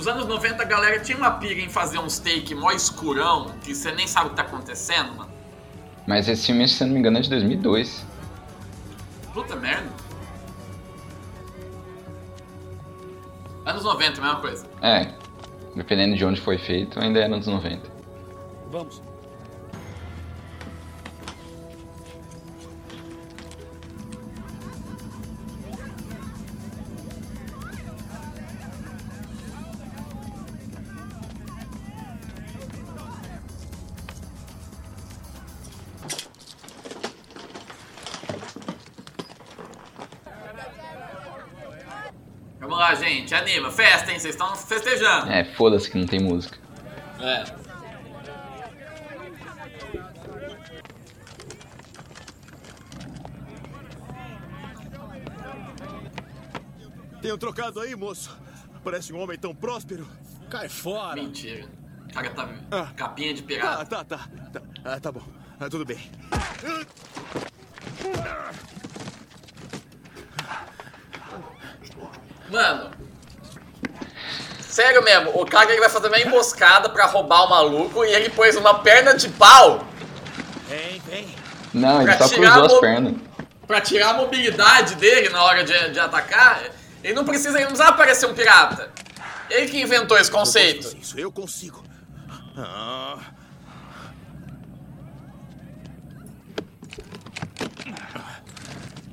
Nos 0.05 0.13
anos 0.13 0.27
90 0.27 0.61
a 0.61 0.65
galera 0.67 0.99
tinha 0.99 1.17
uma 1.17 1.31
pira 1.31 1.59
em 1.59 1.67
fazer 1.67 1.97
uns 1.97 2.19
take 2.19 2.53
mó 2.53 2.69
escurão, 2.69 3.49
que 3.63 3.73
você 3.73 3.91
nem 3.91 4.05
sabe 4.05 4.27
o 4.27 4.29
que 4.29 4.35
tá 4.35 4.43
acontecendo, 4.43 5.15
mano. 5.15 5.31
Mas 6.05 6.29
esse 6.29 6.45
filme, 6.45 6.67
se 6.67 6.83
eu 6.83 6.85
não 6.85 6.93
me 6.93 6.99
engano, 6.99 7.17
é 7.17 7.21
de 7.21 7.29
2002. 7.31 8.05
Puta 9.33 9.55
merda. 9.55 9.89
Anos 13.65 13.83
90, 13.83 14.21
mesma 14.21 14.39
coisa. 14.41 14.67
É, 14.79 15.11
dependendo 15.75 16.15
de 16.15 16.23
onde 16.23 16.39
foi 16.39 16.59
feito, 16.59 16.99
ainda 16.99 17.21
é 17.21 17.25
anos 17.25 17.47
90. 17.47 17.89
Vamos. 18.69 18.99
Vamos 18.99 19.14
Anima. 43.45 43.69
Festa, 43.71 44.11
hein? 44.11 44.19
Vocês 44.19 44.33
estão 44.33 44.55
festejando. 44.55 45.31
É, 45.31 45.43
foda-se 45.53 45.89
que 45.89 45.97
não 45.99 46.07
tem 46.07 46.19
música. 46.19 46.57
É. 47.21 47.43
Tem 57.21 57.31
um 57.31 57.37
trocado 57.37 57.79
aí, 57.79 57.95
moço? 57.95 58.37
Parece 58.83 59.11
um 59.13 59.19
homem 59.19 59.37
tão 59.37 59.53
próspero. 59.55 60.07
Cai 60.49 60.69
fora. 60.69 61.15
Mentira. 61.21 61.67
O 62.09 62.13
cara 62.13 62.29
tá 62.31 62.49
Ah. 62.71 62.91
capinha 62.95 63.33
de 63.33 63.41
Tá, 63.41 63.47
pirata. 63.47 63.85
tá, 63.85 64.03
tá. 64.03 64.29
Tá, 64.53 64.61
ah, 64.83 64.99
tá 64.99 65.11
bom. 65.11 65.23
Ah, 65.59 65.69
tudo 65.69 65.85
bem. 65.85 65.99
Mano. 72.51 72.94
Sério 74.75 75.01
mesmo, 75.05 75.31
o 75.41 75.45
cara 75.45 75.71
ele 75.71 75.79
vai 75.79 75.87
fazer 75.87 76.07
uma 76.09 76.19
emboscada 76.19 76.89
pra 76.89 77.05
roubar 77.05 77.45
o 77.45 77.49
maluco 77.49 78.03
e 78.03 78.13
ele 78.13 78.27
pôs 78.27 78.57
uma 78.57 78.79
perna 78.79 79.13
de 79.13 79.29
pau 79.29 79.87
Vem, 80.67 80.99
vem. 81.07 81.33
Não, 81.73 82.01
ele 82.01 82.11
só 82.17 82.27
tirar 82.27 82.55
cruzou 82.55 82.63
a 82.63 82.65
as 82.65 82.79
pernas. 82.81 83.13
pra 83.65 83.79
tirar 83.79 84.09
a 84.09 84.13
mobilidade 84.15 84.95
dele 84.95 85.29
na 85.29 85.41
hora 85.45 85.63
de, 85.63 85.91
de 85.91 85.97
atacar. 85.99 86.61
Ele 87.01 87.13
não 87.13 87.23
precisa, 87.23 87.51
ele 87.57 87.69
não 87.69 87.71
precisa 87.71 87.93
parecer 87.93 88.25
um 88.25 88.33
pirata. 88.33 88.91
Ele 89.49 89.69
que 89.71 89.81
inventou 89.81 90.17
esse 90.17 90.29
Eu 90.29 90.35
conceito. 90.37 90.87
fazer 90.87 90.97
Isso 90.97 91.17
eu 91.17 91.31
consigo. 91.31 91.81
Ah. 92.57 93.17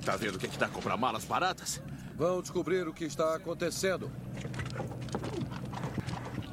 Tá 0.05 0.17
vendo 0.17 0.35
o 0.35 0.39
que 0.41 0.47
é 0.47 0.49
que 0.49 0.59
dá 0.59 0.67
comprar 0.67 0.97
malas 0.97 1.25
baratas? 1.25 1.81
Vão 2.17 2.41
descobrir 2.41 2.89
o 2.89 2.93
que 2.93 3.05
está 3.05 3.37
acontecendo. 3.37 4.11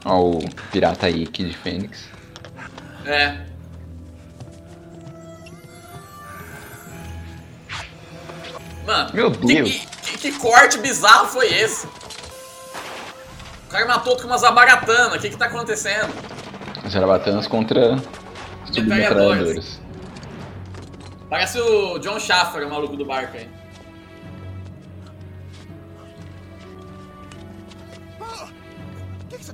Ó, 0.06 0.20
o 0.32 0.40
pirata 0.72 1.06
aí, 1.08 1.26
Kid 1.28 1.56
Fênix. 1.58 2.08
É. 3.06 3.46
Mano, 8.86 9.10
Meu 9.14 9.32
que- 9.32 9.46
Deus. 9.46 9.70
Que, 9.70 10.18
que- 10.18 10.32
que 10.32 10.40
corte 10.40 10.78
bizarro 10.80 11.28
foi 11.28 11.48
esse? 11.48 11.86
O 11.86 13.70
cara 13.70 13.86
matou 13.86 14.18
com 14.18 14.24
umas 14.24 14.44
abaratanas, 14.44 15.16
o 15.16 15.20
que 15.20 15.30
que 15.30 15.38
tá 15.38 15.46
acontecendo? 15.46 16.12
Zarabatanas 16.90 17.46
contra 17.48 17.98
submetralhadoras. 18.66 19.80
Parece 21.30 21.60
o 21.60 22.00
John 22.00 22.20
Schaffer, 22.20 22.66
o 22.66 22.70
maluco 22.70 22.98
do 22.98 23.06
barco 23.06 23.38
aí. 23.38 23.48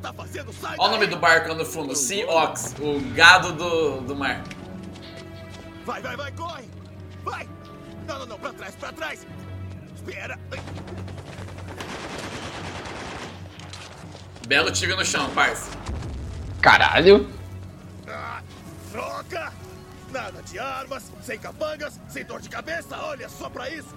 Tá 0.05 0.13
fazendo? 0.13 0.53
Sai 0.53 0.75
Olha 0.77 0.89
o 0.89 0.91
nome 0.93 1.07
do 1.07 1.17
barco 1.17 1.50
lá 1.50 1.55
no 1.55 1.65
fundo, 1.65 1.95
Sea 1.95 2.29
Ox, 2.29 2.75
o 2.79 3.00
gado 3.13 3.53
do, 3.53 4.01
do 4.01 4.15
mar. 4.15 4.43
Vai, 5.83 6.01
vai, 6.01 6.15
vai, 6.15 6.31
corre! 6.31 6.65
Vai! 7.24 7.50
Não, 8.07 8.19
não, 8.19 8.25
não, 8.27 8.39
pra 8.39 8.53
trás, 8.53 8.75
pra 8.75 8.91
trás! 8.91 9.25
Espera! 9.95 10.39
Belo 14.47 14.71
tiro 14.71 14.95
no 14.95 15.03
chão, 15.03 15.27
parça. 15.31 15.71
Caralho! 16.62 17.27
Ah, 18.07 18.41
troca! 18.91 19.51
Nada 20.12 20.41
de 20.43 20.59
armas, 20.59 21.12
sem 21.21 21.39
capangas, 21.39 22.00
sem 22.07 22.24
dor 22.24 22.39
de 22.41 22.50
cabeça, 22.50 22.95
olha 22.97 23.27
só 23.27 23.50
pra 23.50 23.69
isso! 23.69 23.95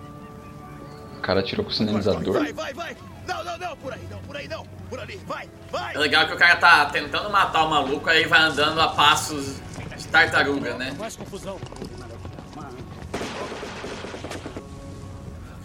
O 1.18 1.20
cara 1.20 1.40
atirou 1.40 1.64
com 1.64 1.70
o 1.70 1.74
Vai, 1.74 1.86
sinalizador. 1.86 2.32
vai, 2.32 2.52
vai, 2.52 2.74
vai! 2.74 2.96
Não, 3.28 3.44
não, 3.44 3.58
não, 3.58 3.76
por 3.76 3.92
aí 3.92 4.08
não, 4.11 4.18
por 4.23 4.37
aí 4.37 4.49
não! 4.49 4.64
Por 4.88 4.99
ali, 4.99 5.20
vai, 5.26 5.50
vai! 5.70 5.94
É 5.94 5.99
legal 5.99 6.26
que 6.26 6.32
o 6.32 6.38
cara 6.38 6.56
tá 6.56 6.87
tentando 6.87 7.28
matar 7.28 7.66
o 7.66 7.68
maluco, 7.68 8.08
aí 8.08 8.25
vai 8.25 8.40
andando 8.40 8.80
a 8.80 8.88
passos 8.88 9.56
de 9.99 10.08
tartaruga, 10.08 10.75
né? 10.78 10.97
Mais 10.99 11.14
confusão. 11.14 11.61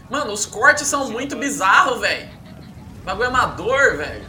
Mano, 0.09 0.33
os 0.33 0.45
cortes 0.45 0.87
são 0.87 1.09
muito 1.09 1.37
bizarros, 1.37 2.01
velho. 2.01 2.29
Bagulho 3.05 3.29
amador, 3.29 3.95
velho. 3.95 4.27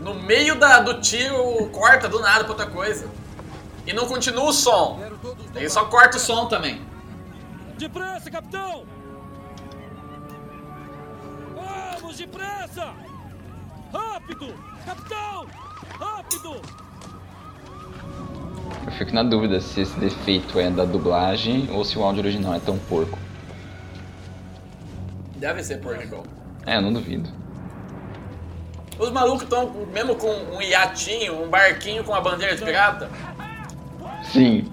No 0.00 0.14
meio 0.14 0.54
da, 0.58 0.80
do 0.80 1.00
tiro, 1.00 1.66
corta 1.72 2.08
do 2.08 2.20
nada 2.20 2.44
pra 2.44 2.52
outra 2.52 2.66
coisa. 2.66 3.08
E 3.86 3.94
não 3.94 4.06
continua 4.06 4.44
o 4.44 4.52
som. 4.52 5.00
Ele 5.54 5.70
só 5.70 5.86
corta 5.86 6.18
o 6.18 6.20
som 6.20 6.46
também. 6.46 6.86
Depressa, 7.78 8.30
capitão! 8.30 8.84
Vamos, 12.16 12.18
depressa! 12.18 12.94
Rápido! 13.92 14.54
Capitão! 14.86 15.46
Rápido! 15.98 16.62
Eu 18.86 18.92
fico 18.92 19.12
na 19.12 19.22
dúvida 19.22 19.60
se 19.60 19.82
esse 19.82 19.98
defeito 20.00 20.58
é 20.58 20.70
da 20.70 20.84
dublagem 20.84 21.68
ou 21.72 21.84
se 21.84 21.98
o 21.98 22.02
áudio 22.02 22.22
original 22.22 22.54
é 22.54 22.60
tão 22.60 22.78
porco. 22.78 23.18
Deve 25.36 25.62
ser 25.62 25.78
Portugal. 25.78 26.24
É, 26.64 26.76
eu 26.76 26.82
não 26.82 26.92
duvido. 26.92 27.28
Os 28.98 29.10
malucos 29.10 29.42
estão 29.42 29.70
mesmo 29.92 30.16
com 30.16 30.32
um 30.54 30.62
iatinho, 30.62 31.44
um 31.44 31.50
barquinho 31.50 32.02
com 32.02 32.14
a 32.14 32.20
bandeira 32.20 32.56
de 32.56 32.64
pirata. 32.64 33.10
Sim, 34.32 34.70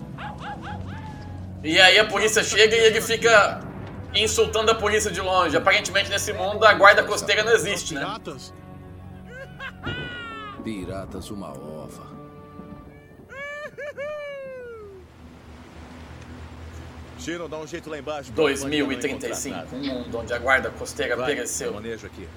E 1.62 1.80
aí 1.80 2.00
a 2.00 2.06
polícia 2.06 2.42
chega 2.44 2.76
e 2.76 2.80
ele 2.80 3.02
fica 3.02 3.73
insultando 4.16 4.72
a 4.72 4.76
polícia 4.76 5.12
de 5.12 5.22
longe. 5.22 5.56
Aparentemente 5.58 6.10
nesse 6.10 6.34
mundo 6.34 6.64
a 6.66 6.74
guarda 6.74 7.04
costeira 7.04 7.44
não 7.44 7.54
existe, 7.54 7.94
né? 7.94 8.02
Piratas? 8.02 8.54
Piratas, 10.64 11.30
uma 11.30 11.50
ova. 11.50 12.14
Chino, 17.20 17.48
dá 17.48 17.58
um 17.58 17.66
jeito 17.68 17.90
lá 17.90 17.98
embaixo. 17.98 18.32
pra 18.34 18.44
Wanda 18.44 18.60
não 18.60 18.68
encontrar 18.68 18.86
2035, 18.86 19.56
nada. 19.56 19.76
um 19.76 19.80
mundo 19.80 20.18
onde 20.20 20.34
a 20.34 20.38
guarda 20.38 20.70
costeira 20.72 21.16
Vai, 21.16 21.28
pereceu. 21.34 21.74
manejo 21.74 22.06
aqui. 22.08 22.28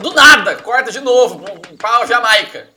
Do 0.00 0.12
nada, 0.14 0.56
corta 0.56 0.90
de 0.92 1.00
novo, 1.00 1.44
um 1.70 1.76
pau 1.76 2.06
Jamaica. 2.06 2.68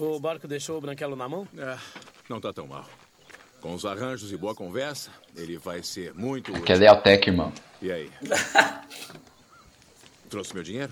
O 0.00 0.18
barco 0.18 0.48
deixou 0.48 0.78
o 0.78 0.80
branquelo 0.80 1.14
na 1.14 1.28
mão? 1.28 1.46
É, 1.58 1.78
não 2.26 2.40
tá 2.40 2.54
tão 2.54 2.66
mal. 2.66 2.88
Com 3.60 3.74
os 3.74 3.84
arranjos 3.84 4.32
e 4.32 4.36
boa 4.36 4.54
conversa, 4.54 5.10
ele 5.36 5.58
vai 5.58 5.82
ser 5.82 6.14
muito 6.14 6.50
útil. 6.50 6.64
que 6.64 6.72
é 6.72 6.76
Lealtec, 6.76 7.28
irmão. 7.28 7.52
E 7.82 7.92
aí? 7.92 8.10
Trouxe 10.30 10.54
meu 10.54 10.62
dinheiro? 10.62 10.90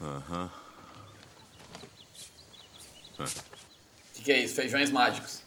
Aham. 0.00 0.50
O 3.20 3.24
que, 4.14 4.22
que 4.24 4.32
é 4.32 4.40
isso? 4.42 4.56
Feijões 4.56 4.90
mágicos. 4.90 5.42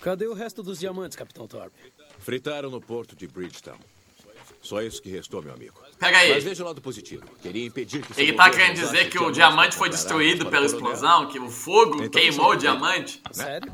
Cadê 0.00 0.26
o 0.26 0.34
resto 0.34 0.64
dos 0.64 0.80
diamantes, 0.80 1.16
Capitão 1.16 1.46
Thorpe? 1.46 1.78
Fritaram 2.18 2.70
no 2.70 2.80
porto 2.80 3.14
de 3.14 3.28
Bridgetown. 3.28 3.78
Só 4.64 4.80
isso 4.80 5.00
que 5.02 5.10
restou, 5.10 5.42
meu 5.42 5.52
amigo. 5.52 5.74
Pega 5.98 6.16
aí. 6.18 6.32
Mas 6.32 6.42
veja 6.42 6.62
o 6.62 6.66
lado 6.66 6.80
positivo. 6.80 7.22
Queria 7.42 7.66
impedir 7.66 8.00
que 8.04 8.18
Ele 8.20 8.32
tá 8.32 8.48
querendo 8.48 8.74
dizer 8.76 9.10
que 9.10 9.18
o 9.18 9.30
diamante 9.30 9.76
foi 9.76 9.90
destruído 9.90 10.46
pela 10.46 10.62
o 10.62 10.66
explosão, 10.66 11.26
que 11.28 11.38
o 11.38 11.50
fogo 11.50 12.02
Então 12.02 12.08
queimou 12.20 12.48
o 12.48 12.54
é 12.54 12.56
diamante. 12.56 13.22
Sério? 13.30 13.70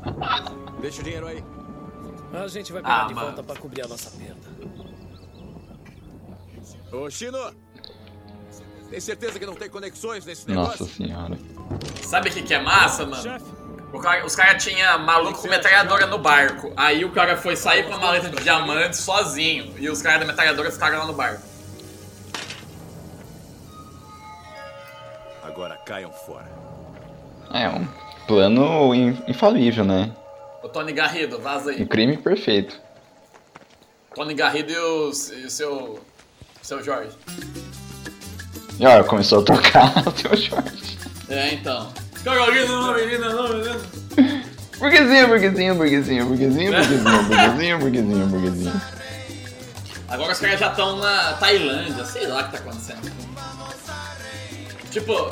Deixa 0.81 0.99
o 0.99 1.03
dinheiro 1.03 1.27
aí. 1.27 1.41
A 2.33 2.47
gente 2.49 2.73
vai 2.73 2.81
pegar 2.81 3.03
Ah, 3.03 3.07
de 3.07 3.13
mano. 3.13 3.27
volta 3.27 3.41
pra 3.43 3.55
cobrir 3.55 3.83
a 3.83 3.87
nossa 3.87 4.11
perda. 4.11 4.51
Ô, 6.91 7.09
Chino! 7.09 7.37
Tem 8.89 8.99
certeza 8.99 9.39
que 9.39 9.45
não 9.45 9.55
tem 9.55 9.69
conexões 9.69 10.25
nesse 10.25 10.49
Nossa 10.51 10.83
negócio? 10.83 10.87
senhora. 10.97 11.39
Sabe 12.03 12.29
o 12.29 12.33
que, 12.33 12.41
que 12.43 12.53
é 12.53 12.61
massa, 12.61 13.05
mano? 13.05 13.23
Chefe, 13.23 13.45
O 13.45 13.60
cara- 13.99 14.25
os 14.25 14.35
caras 14.35 14.63
tinham 14.63 14.99
maluco 14.99 15.41
com 15.41 15.47
metralhadora 15.47 16.05
no 16.07 16.17
barco. 16.17 16.71
Aí 16.77 17.03
o 17.03 17.11
cara 17.11 17.35
foi 17.35 17.55
sair 17.55 17.83
com 17.87 17.93
a 17.93 17.97
maleta 17.97 18.29
de 18.29 18.41
diamante 18.41 18.95
sozinho. 18.97 19.73
E 19.77 19.89
os 19.89 20.01
caras 20.01 20.21
da 20.21 20.25
metralhadora 20.27 20.71
ficaram 20.71 20.99
lá 20.99 21.05
no 21.05 21.13
barco. 21.13 21.41
Agora 25.43 25.75
caiam 25.85 26.11
fora. 26.11 26.49
É 27.53 27.67
um 27.67 27.85
plano 28.27 28.93
in- 28.95 29.21
infalível, 29.27 29.83
né? 29.83 30.11
O 30.63 30.69
Tony 30.69 30.93
Garrido, 30.93 31.39
vaza 31.39 31.71
Um 31.71 31.73
aí. 31.75 31.85
crime 31.85 32.17
perfeito. 32.17 32.79
Tony 34.15 34.33
Garrido 34.33 34.71
e 34.71 34.77
o, 34.77 35.11
e 35.33 35.45
o 35.45 35.49
seu. 35.49 35.99
seu 36.61 36.83
Jorge. 36.83 37.11
E 38.79 38.85
olha, 38.85 39.03
começou 39.03 39.41
a 39.41 39.43
tocar 39.45 40.07
o 40.07 40.11
seu 40.17 40.37
short. 40.37 40.97
É, 41.29 41.53
então. 41.53 41.91
Carolina, 42.23 42.65
não, 42.67 42.93
menina, 42.93 43.29
não, 43.29 43.49
menina. 43.49 43.79
Burguesinho, 44.77 45.27
burguesinho, 45.27 45.75
burguesinho, 45.75 46.25
burguesinho, 46.25 46.71
burguesinho, 46.73 47.27
burguesinho, 47.27 47.79
burguesinho, 47.79 48.25
burguesinho. 48.27 48.81
Agora 50.09 50.33
os 50.33 50.39
caras 50.39 50.59
já 50.59 50.67
estão 50.69 50.97
na 50.97 51.33
Tailândia, 51.33 52.03
sei 52.05 52.27
lá 52.27 52.41
o 52.41 52.45
que 52.45 52.51
tá 52.51 52.57
acontecendo. 52.57 53.11
Tipo, 54.91 55.31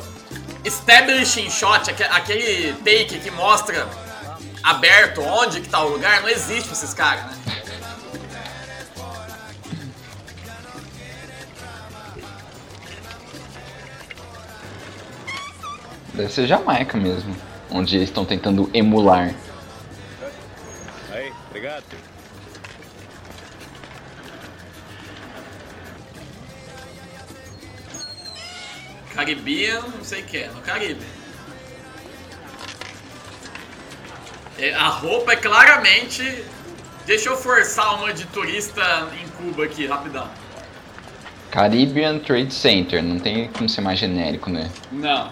establishing 0.64 1.50
shot, 1.50 1.90
aque- 1.90 2.02
aquele 2.04 2.72
take 2.84 3.18
que 3.18 3.30
mostra 3.30 3.86
aberto 4.62 5.20
onde 5.20 5.60
que 5.60 5.68
tá 5.68 5.82
o 5.84 5.88
lugar, 5.90 6.22
não 6.22 6.28
existe 6.28 6.64
pra 6.64 6.72
esses 6.72 6.94
caras, 6.94 7.24
né? 7.26 7.59
Deve 16.14 16.32
ser 16.32 16.46
Jamaica 16.46 16.96
mesmo, 16.98 17.34
onde 17.70 17.96
eles 17.96 18.08
estão 18.08 18.24
tentando 18.24 18.68
emular. 18.74 19.34
Aí, 21.12 21.32
obrigado. 21.48 21.84
Caribbean, 29.14 29.80
não 29.80 30.04
sei 30.04 30.22
o 30.22 30.24
que, 30.24 30.46
no 30.46 30.60
Caribe. 30.62 31.04
É, 34.58 34.74
A 34.74 34.88
roupa 34.88 35.32
é 35.32 35.36
claramente. 35.36 36.44
Deixa 37.06 37.28
eu 37.28 37.36
forçar 37.36 37.96
uma 37.96 38.12
de 38.12 38.24
turista 38.26 39.08
em 39.20 39.26
Cuba 39.30 39.64
aqui, 39.64 39.86
rapidão. 39.86 40.28
Caribbean 41.50 42.20
Trade 42.20 42.54
Center, 42.54 43.02
não 43.02 43.18
tem 43.18 43.48
como 43.48 43.68
ser 43.68 43.80
mais 43.80 43.98
genérico, 43.98 44.48
né? 44.48 44.70
Não. 44.92 45.30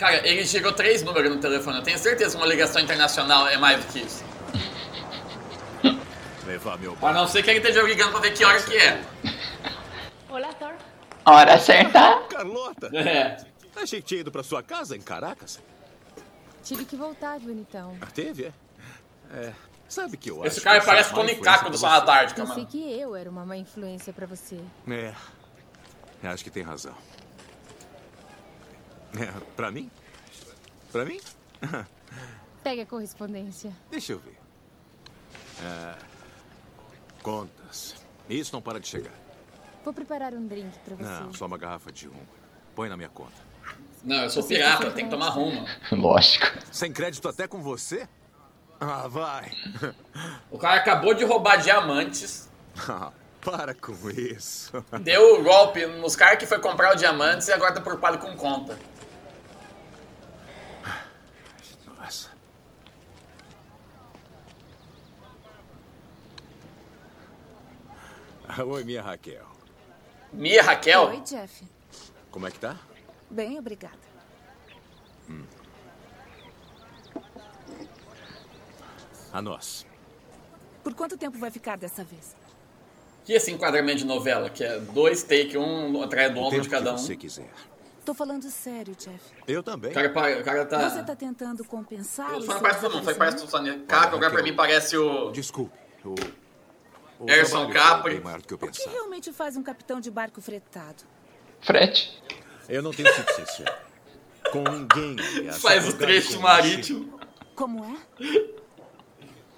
Cara, 0.00 0.26
ele 0.26 0.46
chegou 0.46 0.72
três 0.72 1.02
números 1.02 1.30
no 1.30 1.38
telefone. 1.38 1.76
Eu 1.76 1.82
tenho 1.82 1.98
certeza 1.98 2.30
que 2.30 2.42
uma 2.42 2.46
ligação 2.46 2.80
internacional 2.80 3.46
é 3.46 3.58
mais 3.58 3.84
do 3.84 3.92
que 3.92 3.98
isso. 3.98 4.24
Levar 6.46 6.78
meu 6.78 6.96
A 7.02 7.12
não 7.12 7.28
ser 7.28 7.42
que 7.42 7.50
ele 7.50 7.58
esteja 7.58 7.82
ligando 7.82 8.10
pra 8.12 8.20
ver 8.20 8.32
que 8.32 8.42
hora 8.42 8.62
que 8.62 8.78
é. 8.78 8.98
Olá, 10.30 10.54
Thor. 10.54 10.72
Hora 11.26 11.58
certa! 11.58 12.18
Carlota! 12.30 12.88
É. 12.96 13.36
Achei 13.76 14.00
que 14.00 14.06
tinha 14.08 14.22
ido 14.22 14.32
pra 14.32 14.42
sua 14.42 14.62
casa 14.62 14.96
em 14.96 15.02
Caracas. 15.02 15.60
Tive 16.64 16.86
que 16.86 16.96
voltar, 16.96 17.38
bonitão. 17.38 17.94
Ah, 18.00 18.06
Teve, 18.06 18.46
é? 18.46 18.52
É. 19.36 19.52
Sabe 19.86 20.16
que 20.16 20.30
eu 20.30 20.38
Esse 20.46 20.56
acho 20.56 20.64
cara 20.64 20.80
que 20.80 20.86
parece 20.86 21.10
sou 21.10 21.18
má 21.18 21.24
Tony 21.24 21.32
influência 21.32 21.52
Caco 21.58 21.64
do 21.70 21.78
pra 21.78 21.78
Sala 21.78 21.94
você. 21.96 22.02
Antártica, 22.02 22.40
Pensei 22.46 22.56
mano. 22.56 22.66
que 22.68 23.00
eu 23.00 23.14
era 23.14 23.28
uma 23.28 23.44
má 23.44 23.56
influência 23.58 24.14
pra 24.14 24.26
você. 24.26 24.58
É. 24.88 25.12
Acho 26.22 26.42
que 26.42 26.50
tem 26.50 26.62
razão. 26.62 26.94
É, 29.18 29.32
pra 29.56 29.70
mim? 29.70 29.90
Pra 30.92 31.04
mim? 31.04 31.20
Pegue 32.62 32.82
a 32.82 32.86
correspondência. 32.86 33.72
Deixa 33.90 34.12
eu 34.12 34.18
ver. 34.18 34.38
É, 35.62 35.94
contas. 37.22 37.94
Isso 38.28 38.52
não 38.52 38.62
para 38.62 38.78
de 38.80 38.86
chegar. 38.88 39.12
Vou 39.84 39.92
preparar 39.94 40.34
um 40.34 40.46
drink 40.46 40.78
pra 40.80 40.94
você. 40.94 41.02
Não, 41.22 41.32
só 41.32 41.46
uma 41.46 41.58
garrafa 41.58 41.90
de 41.90 42.06
rum. 42.06 42.22
Põe 42.74 42.88
na 42.88 42.96
minha 42.96 43.08
conta. 43.08 43.32
Não, 44.04 44.22
eu 44.24 44.30
sou 44.30 44.42
pirata, 44.42 44.84
eu 44.84 44.94
tenho 44.94 45.08
que 45.08 45.14
tomar 45.14 45.30
rumo. 45.30 45.66
Lógico. 45.92 46.46
Sem 46.72 46.92
crédito 46.92 47.28
até 47.28 47.46
com 47.46 47.62
você? 47.62 48.08
Ah, 48.80 49.06
vai. 49.08 49.52
O 50.50 50.58
cara 50.58 50.76
acabou 50.80 51.12
de 51.12 51.24
roubar 51.24 51.56
diamantes, 51.56 52.48
Ah, 52.88 53.12
para 53.40 53.74
com 53.74 53.92
isso. 54.10 54.72
deu 55.02 55.40
o 55.40 55.42
golpe 55.42 55.84
nos 55.86 56.14
caras 56.14 56.38
que 56.38 56.46
foi 56.46 56.58
comprar 56.60 56.92
o 56.92 56.96
diamantes 56.96 57.48
e 57.48 57.52
agora 57.52 57.74
tá 57.74 57.80
preocupado 57.80 58.18
com 58.18 58.36
conta. 58.36 58.78
Nossa. 61.86 62.30
Ah, 68.48 68.64
Oi, 68.64 68.84
minha 68.84 69.02
Raquel. 69.02 69.46
Mia 70.32 70.62
Raquel? 70.62 71.08
Oi, 71.08 71.20
Jeff. 71.20 71.64
Como 72.30 72.46
é 72.46 72.50
que 72.50 72.58
tá? 72.58 72.76
Bem, 73.28 73.58
obrigada. 73.58 74.10
A 79.32 79.40
nós. 79.40 79.86
Por 80.82 80.94
quanto 80.94 81.16
tempo 81.16 81.38
vai 81.38 81.50
ficar 81.50 81.76
dessa 81.76 82.02
vez? 82.02 82.34
Que 83.30 83.34
esse 83.34 83.52
enquadramento 83.52 83.98
de 83.98 84.04
novela, 84.04 84.50
que 84.50 84.64
é 84.64 84.80
dois 84.80 85.22
take, 85.22 85.56
um 85.56 86.02
atrás 86.02 86.34
do 86.34 86.40
ombro 86.40 86.60
de 86.62 86.68
cada 86.68 86.94
um. 86.94 86.98
você 86.98 87.14
quiser. 87.14 87.48
Tô 88.04 88.12
falando 88.12 88.50
sério, 88.50 88.92
Jeff. 88.98 89.20
Eu 89.46 89.62
também. 89.62 89.92
O 89.92 89.94
cara, 89.94 90.40
o 90.40 90.42
cara 90.42 90.66
tá. 90.66 90.90
Você 90.90 91.04
tá 91.04 91.14
tentando 91.14 91.64
compensar 91.64 92.32
Eu 92.32 92.38
os 92.38 92.44
só 92.44 92.54
não 92.54 92.60
parece 92.60 92.80
todo 92.80 92.92
mundo, 92.92 93.04
foi 93.04 93.14
parece 93.14 93.44
do 93.44 93.48
Sônia 93.48 93.78
Capra, 93.86 94.16
agora 94.16 94.32
pra 94.32 94.42
mim 94.42 94.52
parece 94.52 94.96
o. 94.96 95.30
Desculpe. 95.30 95.78
O, 96.04 96.16
o 97.20 97.30
Erson 97.30 97.70
Capri. 97.70 98.20
que 98.44 98.52
eu 98.52 98.58
O 98.60 98.68
que 98.68 98.88
realmente 98.88 99.32
faz 99.32 99.56
um 99.56 99.62
capitão 99.62 100.00
de 100.00 100.10
barco 100.10 100.40
fretado? 100.40 101.04
Frete. 101.60 102.20
Eu 102.68 102.82
não 102.82 102.90
tenho 102.90 103.14
sido 103.14 103.30
sincero. 103.30 103.72
Com 104.50 104.64
ninguém. 104.64 105.16
só 105.54 105.68
Faz 105.68 105.86
o 105.86 105.96
trecho 105.96 106.40
marítimo. 106.40 107.20
Como 107.54 107.84
é? 107.84 107.96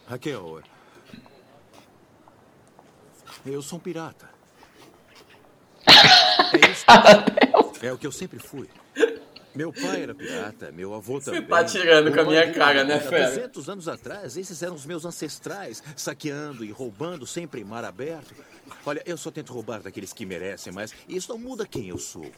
Raquel, 0.07 0.61
eu 3.45 3.63
sou 3.63 3.79
um 3.79 3.83
pirata. 3.83 4.29
É 6.55 6.71
isso. 6.71 6.85
É 7.83 7.91
o 7.93 7.97
que 7.97 8.07
eu 8.07 8.13
sempre 8.13 8.39
fui. 8.39 8.69
Meu 9.55 9.73
pai 9.73 10.03
era 10.03 10.15
pirata, 10.15 10.71
meu 10.71 10.95
avô 10.95 11.21
também. 11.21 11.43
tá 11.45 11.65
tirando 11.65 12.09
O 12.09 12.13
com 12.13 12.21
a 12.21 12.25
minha 12.25 12.53
cara, 12.53 12.85
né, 12.85 13.01
fera? 13.01 13.29
200 13.29 13.69
anos 13.71 13.89
atrás, 13.89 14.37
esses 14.37 14.63
eram 14.63 14.75
os 14.75 14.85
meus 14.87 15.05
ancestrais, 15.05 15.83
saqueando 15.97 16.65
e 16.65 16.71
roubando 16.71 17.27
sempre 17.27 17.61
em 17.61 17.65
mar 17.65 17.85
aberto. 17.85 18.35
Olha, 18.85 19.03
eu 19.07 19.17
só 19.17 19.31
tento 19.31 19.53
roubar 19.53 19.81
daqueles 19.83 20.13
que 20.13 20.25
merecem, 20.27 20.73
mas 20.73 20.95
isso 21.09 21.33
não 21.33 21.39
muda 21.39 21.67
quem 21.67 21.89
eu 21.89 21.99
sou. 21.99 22.31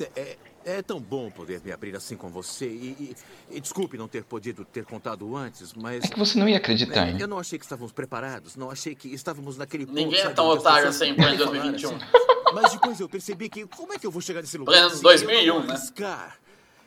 É, 0.00 0.20
é- 0.20 0.36
é 0.66 0.82
tão 0.82 1.00
bom 1.00 1.30
poder 1.30 1.60
me 1.64 1.70
abrir 1.70 1.94
assim 1.94 2.16
com 2.16 2.28
você 2.28 2.66
e, 2.66 3.14
e- 3.50 3.56
e 3.56 3.60
desculpe 3.60 3.96
não 3.96 4.08
ter 4.08 4.24
podido 4.24 4.64
ter 4.64 4.84
contado 4.84 5.36
antes, 5.36 5.72
mas 5.74 6.04
É 6.04 6.08
que 6.08 6.18
você 6.18 6.36
não 6.38 6.48
ia 6.48 6.56
acreditar, 6.56 7.06
é, 7.08 7.12
né? 7.12 7.18
Eu 7.22 7.28
não 7.28 7.38
achei 7.38 7.56
que 7.58 7.64
estávamos 7.64 7.92
preparados, 7.92 8.56
não 8.56 8.68
achei 8.70 8.94
que 8.94 9.08
estávamos 9.14 9.56
naquele 9.56 9.86
ponto. 9.86 9.94
Ninguém 9.94 10.20
é 10.20 10.28
tão 10.30 10.46
otário 10.48 10.88
assim 10.88 11.10
em 11.10 11.14
pleno 11.14 11.38
podem 11.38 11.46
falar 11.46 11.70
2021. 11.70 11.96
assim. 11.96 12.52
Mas 12.52 12.72
depois 12.72 12.98
eu 13.00 13.08
percebi 13.08 13.48
que 13.48 13.64
como 13.68 13.92
é 13.92 13.98
que 13.98 14.06
eu 14.06 14.10
vou 14.10 14.20
chegar 14.20 14.40
nesse 14.40 14.58
lugar? 14.58 14.72
Pleno 14.72 14.86
assim? 14.88 15.02
2001, 15.02 15.40
eu 15.40 15.46
não 15.46 15.60
vou 15.60 15.68
né? 15.68 15.74
arriscar, 15.74 16.38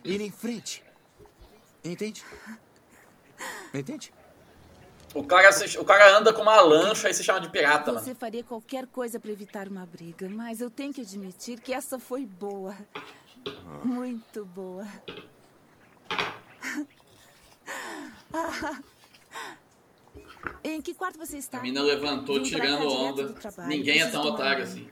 ir 0.04 0.19
em 0.22 0.32
frente. 0.32 0.84
Entende? 1.84 2.24
Entende? 3.74 4.12
O 5.15 5.24
cara, 5.24 5.52
se- 5.52 5.78
o 5.78 5.84
cara 5.86 6.17
anda 6.17 6.32
com 6.32 6.41
uma 6.41 6.60
lancha 6.62 7.10
e 7.10 7.13
se 7.13 7.24
chama 7.24 7.41
de 7.41 7.50
pirata, 7.50 7.91
mano. 7.91 8.04
Você 8.04 8.13
faria 8.13 8.43
qualquer 8.43 8.86
coisa 8.88 9.19
pra 9.19 9.32
evitar 9.32 9.67
uma 9.67 9.86
briga, 9.86 10.30
mas 10.30 10.62
eu 10.62 10.69
tenho 10.69 10.93
que 10.93 11.02
admitir 11.02 11.60
que 11.60 11.74
essa 11.74 11.98
foi 11.98 12.26
boa. 12.26 12.76
Muito 13.84 14.45
boa. 14.45 14.86
Em 20.63 20.82
que 20.82 20.93
quarto 20.93 21.17
você 21.17 21.38
está? 21.38 21.60
A 21.60 21.62
mina 21.62 21.82
levantou 21.82 22.41
tirando 22.41 22.88
onda. 22.88 23.34
Ninguém 23.67 24.02
é 24.02 24.10
tão 24.10 24.22
otário 24.24 24.63
assim. 24.63 24.89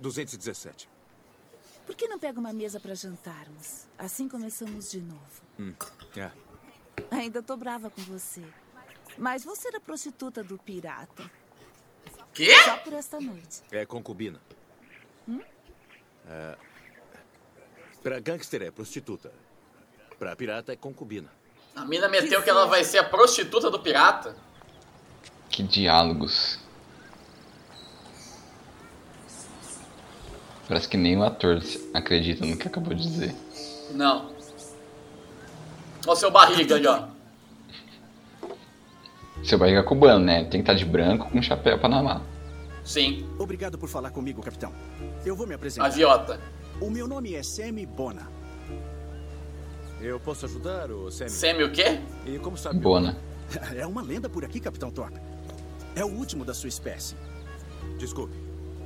217. 0.00 0.88
Por 1.86 1.94
que 1.94 2.06
não 2.06 2.18
pega 2.18 2.38
uma 2.38 2.52
mesa 2.52 2.78
para 2.78 2.94
jantarmos? 2.94 3.86
Assim 3.98 4.28
começamos 4.28 4.90
de 4.90 5.00
novo. 5.00 5.42
Hum. 5.58 5.72
É. 6.16 6.30
Ainda 7.10 7.42
tô 7.42 7.56
brava 7.56 7.90
com 7.90 8.02
você. 8.02 8.42
Mas 9.16 9.44
vou 9.44 9.56
ser 9.56 9.74
a 9.74 9.80
prostituta 9.80 10.42
do 10.42 10.58
pirata. 10.58 11.30
Quê? 12.32 12.54
Só 12.64 12.76
por 12.78 12.92
esta 12.92 13.20
noite. 13.20 13.62
É 13.70 13.84
concubina. 13.84 14.40
Hum? 15.28 15.40
É... 16.28 16.56
Pra 18.02 18.20
gangster 18.20 18.62
é 18.62 18.70
prostituta. 18.70 19.32
Pra 20.18 20.36
pirata 20.36 20.72
é 20.72 20.76
concubina. 20.76 21.30
A 21.74 21.84
mina 21.84 22.08
meteu 22.08 22.42
que 22.42 22.50
ela 22.50 22.66
vai 22.66 22.84
ser 22.84 22.98
a 22.98 23.04
prostituta 23.04 23.70
do 23.70 23.80
pirata. 23.80 24.36
Que 25.48 25.62
diálogos. 25.62 26.58
Parece 30.68 30.88
que 30.88 30.96
nem 30.96 31.16
o 31.16 31.24
ator 31.24 31.62
acredita 31.94 32.44
no 32.44 32.56
que 32.56 32.68
acabou 32.68 32.94
de 32.94 33.02
dizer. 33.02 33.34
Não. 33.92 34.37
Ó 36.08 36.12
o 36.12 36.16
seu 36.16 36.30
barriga 36.30 36.74
ali, 36.76 36.86
ó. 36.86 37.06
Seu 39.44 39.58
barriga 39.58 39.82
cubano, 39.82 40.24
né? 40.24 40.40
Tem 40.44 40.52
que 40.52 40.60
estar 40.60 40.72
de 40.72 40.86
branco 40.86 41.30
com 41.30 41.42
chapéu 41.42 41.78
panamá. 41.78 42.22
Sim. 42.82 43.28
Obrigado 43.38 43.76
por 43.76 43.90
falar 43.90 44.10
comigo, 44.10 44.40
capitão. 44.40 44.72
Eu 45.22 45.36
vou 45.36 45.46
me 45.46 45.52
apresentar. 45.52 45.88
Aviota. 45.88 46.40
O 46.80 46.88
meu 46.88 47.06
nome 47.06 47.34
é 47.34 47.42
Sammy 47.42 47.84
Bona. 47.84 48.26
Eu 50.00 50.18
posso 50.18 50.46
ajudar, 50.46 50.90
ô 50.90 51.10
Sammy? 51.10 51.30
Sammy 51.30 51.64
o 51.64 51.72
quê? 51.72 52.00
E 52.24 52.38
como 52.38 52.56
sabe? 52.56 52.78
Bona. 52.78 53.14
É 53.76 53.86
uma 53.86 54.00
lenda 54.00 54.30
por 54.30 54.46
aqui, 54.46 54.60
capitão 54.60 54.90
Thorpe. 54.90 55.20
É 55.94 56.02
o 56.02 56.08
último 56.08 56.42
da 56.42 56.54
sua 56.54 56.70
espécie. 56.70 57.16
Desculpe. 57.98 58.34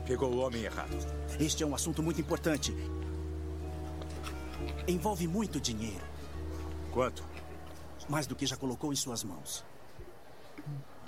Pegou 0.09 0.29
o 0.29 0.39
homem 0.39 0.65
errado. 0.65 0.97
Este 1.39 1.63
é 1.63 1.67
um 1.67 1.75
assunto 1.75 2.03
muito 2.03 2.21
importante. 2.21 2.77
Envolve 4.89 5.29
muito 5.29 5.61
dinheiro. 5.61 6.12
Quanto? 6.93 7.25
Mais 8.09 8.27
do 8.27 8.37
que 8.37 8.47
já 8.47 8.57
colocou 8.57 8.93
em 8.93 8.97
suas 8.97 9.25
mãos. 9.25 9.65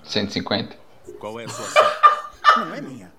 150? 0.05 0.77
Qual 1.19 1.39
é 1.39 1.45
a 1.45 1.49
sua 1.49 1.67
ação? 1.67 1.83
Não 2.65 2.75
é 2.75 2.81
minha. 2.81 3.13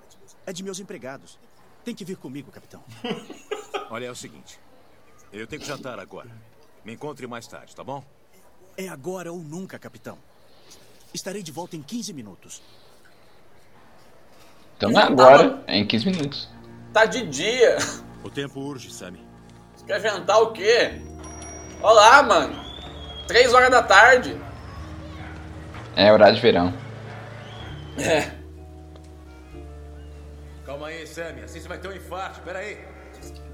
É 0.45 0.51
de 0.51 0.63
meus 0.63 0.79
empregados. 0.79 1.37
Tem 1.83 1.93
que 1.93 2.03
vir 2.03 2.17
comigo, 2.17 2.51
capitão. 2.51 2.83
Olha, 3.89 4.05
é 4.05 4.11
o 4.11 4.15
seguinte. 4.15 4.59
Eu 5.31 5.45
tenho 5.45 5.61
que 5.61 5.67
jantar 5.67 5.99
agora. 5.99 6.29
Me 6.83 6.93
encontre 6.93 7.27
mais 7.27 7.45
tarde, 7.47 7.75
tá 7.75 7.83
bom? 7.83 8.03
É 8.77 8.87
agora 8.87 9.31
ou 9.31 9.39
nunca, 9.39 9.77
capitão. 9.77 10.17
Estarei 11.13 11.43
de 11.43 11.51
volta 11.51 11.75
em 11.75 11.81
15 11.81 12.13
minutos. 12.13 12.61
Então 14.77 14.91
não 14.91 14.99
é 14.99 15.03
agora, 15.03 15.63
é 15.67 15.77
em 15.77 15.87
15 15.87 16.05
minutos. 16.07 16.49
Tá 16.91 17.05
de 17.05 17.25
dia. 17.27 17.77
O 18.23 18.29
tempo 18.29 18.59
urge, 18.59 18.91
Sammy. 18.91 19.25
Você 19.75 19.85
quer 19.85 20.01
jantar 20.01 20.39
o 20.39 20.51
quê? 20.51 21.01
Olá, 21.81 22.23
mano. 22.23 22.63
Três 23.27 23.53
horas 23.53 23.69
da 23.69 23.83
tarde. 23.83 24.39
É 25.95 26.11
horário 26.11 26.35
de 26.35 26.41
verão. 26.41 26.73
É. 27.97 28.31
Calma 30.65 30.87
aí, 30.87 31.05
Sammy. 31.07 31.41
Assim 31.43 31.59
você 31.59 31.67
vai 31.67 31.77
ter 31.77 31.87
um 31.87 31.93
infarto. 31.93 32.41
Pera 32.41 32.59
aí. 32.59 32.77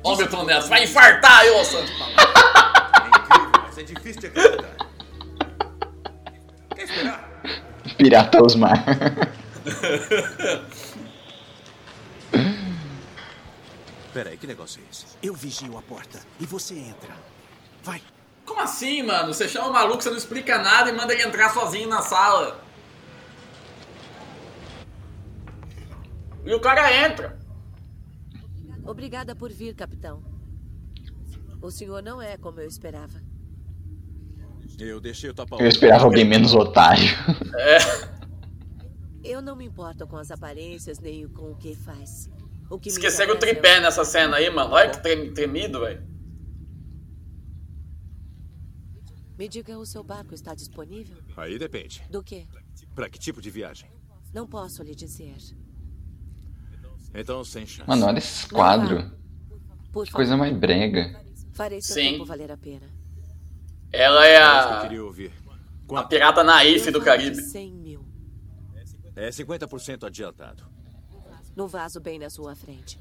Ó, 0.03 0.15
Milton 0.15 0.45
Neto, 0.45 0.67
vai 0.67 0.83
infartar, 0.83 1.45
eu, 1.45 1.63
Santos. 1.63 1.91
É 1.91 3.07
incrível, 3.07 3.51
mas 3.63 3.77
é 3.77 3.83
difícil 3.83 4.21
de 4.21 4.27
acreditar. 4.27 4.75
Quer 6.75 6.83
esperar? 6.83 7.29
Pirata 7.97 8.43
Osmar. 8.43 8.83
Pera 14.13 14.29
aí, 14.31 14.37
que 14.37 14.47
negócio 14.47 14.81
é 14.81 14.91
esse? 14.91 15.05
Eu 15.21 15.35
vigio 15.35 15.77
a 15.77 15.81
porta 15.83 16.19
e 16.39 16.45
você 16.45 16.73
entra. 16.73 17.13
Vai. 17.83 18.01
Como 18.45 18.59
assim, 18.59 19.01
mano? 19.03 19.33
Você 19.33 19.47
chama 19.47 19.67
o 19.69 19.73
maluco, 19.73 20.01
você 20.01 20.09
não 20.09 20.17
explica 20.17 20.57
nada 20.59 20.89
e 20.89 20.93
manda 20.93 21.13
ele 21.13 21.23
entrar 21.23 21.49
sozinho 21.53 21.87
na 21.87 22.01
sala. 22.01 22.63
E 26.45 26.53
o 26.53 26.59
cara 26.59 26.91
entra. 27.07 27.39
Obrigada 28.83 29.35
por 29.35 29.51
vir, 29.51 29.75
capitão. 29.75 30.23
O 31.61 31.69
senhor 31.69 32.01
não 32.01 32.21
é 32.21 32.37
como 32.37 32.59
eu 32.59 32.67
esperava. 32.67 33.21
Eu 34.79 34.99
deixei 34.99 35.29
o 35.29 35.33
tapa 35.33 35.57
Eu 35.59 35.67
esperava 35.67 36.05
alguém 36.05 36.25
menos 36.25 36.55
otário. 36.55 37.03
É. 37.55 37.77
Eu 39.23 39.39
não 39.39 39.55
me 39.55 39.65
importo 39.65 40.07
com 40.07 40.17
as 40.17 40.31
aparências 40.31 40.97
nem 40.97 41.27
com 41.27 41.51
o 41.51 41.55
que 41.55 41.75
faz. 41.75 42.27
O 42.67 42.79
que 42.79 42.89
Esqueceram 42.89 43.33
o 43.33 43.35
é 43.35 43.39
tripé 43.39 43.79
nessa 43.79 44.03
cena 44.03 44.37
aí, 44.37 44.49
mano. 44.49 44.71
Olha 44.73 44.89
que 44.89 45.03
trem- 45.03 45.31
tremido, 45.31 45.81
velho. 45.81 46.01
Me 49.41 49.49
diga, 49.49 49.75
o 49.75 49.87
seu 49.87 50.03
barco 50.03 50.35
está 50.35 50.53
disponível? 50.53 51.17
Aí 51.35 51.57
depende. 51.57 52.03
Do 52.11 52.21
quê? 52.21 52.45
Pra 52.93 53.09
que 53.09 53.17
tipo 53.17 53.41
de 53.41 53.49
viagem? 53.49 53.89
Não 54.31 54.45
posso 54.45 54.83
lhe 54.83 54.93
dizer. 54.93 55.35
Então, 57.11 57.43
sem 57.43 57.65
chance. 57.65 57.89
Mano, 57.89 58.05
olha 58.05 58.19
esse 58.19 58.47
quadro. 58.47 59.11
Por 59.91 60.05
Que 60.05 60.11
coisa 60.11 60.37
mais 60.37 60.55
brega. 60.55 61.19
Farei 61.53 61.81
seu 61.81 61.95
Sim. 61.95 62.11
tempo 62.11 62.25
valer 62.25 62.51
a 62.51 62.55
pena. 62.55 62.87
Ela 63.91 64.27
é 64.27 64.37
que 64.37 64.43
a, 64.43 64.81
queria 64.81 65.03
ouvir. 65.03 65.33
a 65.89 66.03
pirata 66.03 66.43
naif 66.43 66.91
do 66.91 67.01
Caribe. 67.01 67.41
100 67.41 67.73
mil. 67.73 68.05
É 69.15 69.29
50% 69.29 70.03
adiantado. 70.03 70.69
No 71.55 71.67
vaso 71.67 71.99
bem 71.99 72.19
na 72.19 72.29
sua 72.29 72.55
frente. 72.55 72.99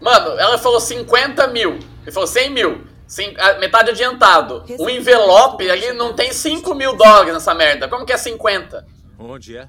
Mano, 0.00 0.38
ela 0.38 0.58
falou 0.58 0.80
50 0.80 1.46
mil. 1.48 1.78
Ele 2.02 2.12
falou 2.12 2.26
100 2.26 2.50
mil. 2.50 2.84
Cin- 3.06 3.34
a- 3.38 3.58
metade 3.58 3.90
adiantado. 3.90 4.64
Um 4.80 4.88
envelope 4.90 5.68
ali 5.70 5.92
não 5.92 6.12
tem 6.14 6.32
5 6.32 6.74
mil 6.74 6.96
dólares 6.96 7.32
nessa 7.32 7.54
merda. 7.54 7.88
Como 7.88 8.04
que 8.04 8.12
é 8.12 8.16
50? 8.16 8.86
Onde 9.18 9.56
é? 9.56 9.68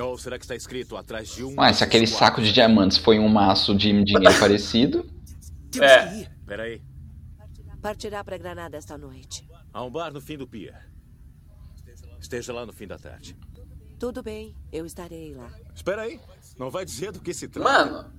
Ou 0.00 0.18
será 0.18 0.38
que 0.38 0.44
está 0.44 0.54
escrito 0.54 0.96
atrás 0.96 1.28
de 1.28 1.44
um? 1.44 1.54
Ué, 1.58 1.72
se 1.72 1.82
aquele 1.84 2.06
saco 2.06 2.40
de 2.42 2.52
diamantes 2.52 2.98
foi 2.98 3.18
um 3.18 3.28
maço 3.28 3.74
de 3.74 3.92
dinheiro 4.04 4.32
parecido. 4.40 5.08
É. 5.80 6.06
que 6.06 6.14
ir. 6.16 6.30
Pera 6.46 6.62
aí. 6.64 6.82
Partirá 7.80 8.24
para 8.24 8.36
Granada 8.36 8.76
esta 8.76 8.98
noite. 8.98 9.46
Há 9.72 9.82
um 9.84 9.90
bar 9.90 10.10
no 10.12 10.20
fim 10.20 10.36
do 10.36 10.46
pier. 10.46 10.86
Esteja 12.20 12.52
lá 12.52 12.66
no 12.66 12.72
fim 12.72 12.86
da 12.86 12.98
tarde. 12.98 13.36
Tudo 13.98 14.22
bem, 14.22 14.54
eu 14.72 14.84
estarei 14.84 15.34
lá. 15.34 15.50
Espera 15.74 16.02
aí. 16.02 16.20
Não 16.58 16.70
vai 16.70 16.84
dizer 16.84 17.12
do 17.12 17.20
que 17.20 17.32
se 17.32 17.48
trata. 17.48 17.68
Mano, 17.70 18.12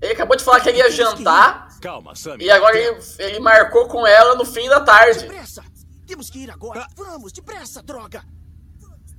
ele 0.00 0.12
acabou 0.12 0.36
de 0.36 0.44
falar 0.44 0.60
que 0.60 0.68
ele 0.68 0.78
ia 0.78 0.90
jantar 0.90 1.68
Calma, 1.80 2.14
Sammy. 2.14 2.44
e 2.44 2.50
agora 2.50 2.76
ele, 2.78 2.98
ele 3.18 3.40
marcou 3.40 3.86
com 3.88 4.06
ela 4.06 4.34
no 4.34 4.44
fim 4.44 4.68
da 4.68 4.80
tarde. 4.80 5.20
Depressa! 5.20 5.64
Temos 6.06 6.30
que 6.30 6.38
ir 6.40 6.50
agora. 6.50 6.86
Vamos, 6.96 7.32
depressa, 7.32 7.82
droga! 7.82 8.22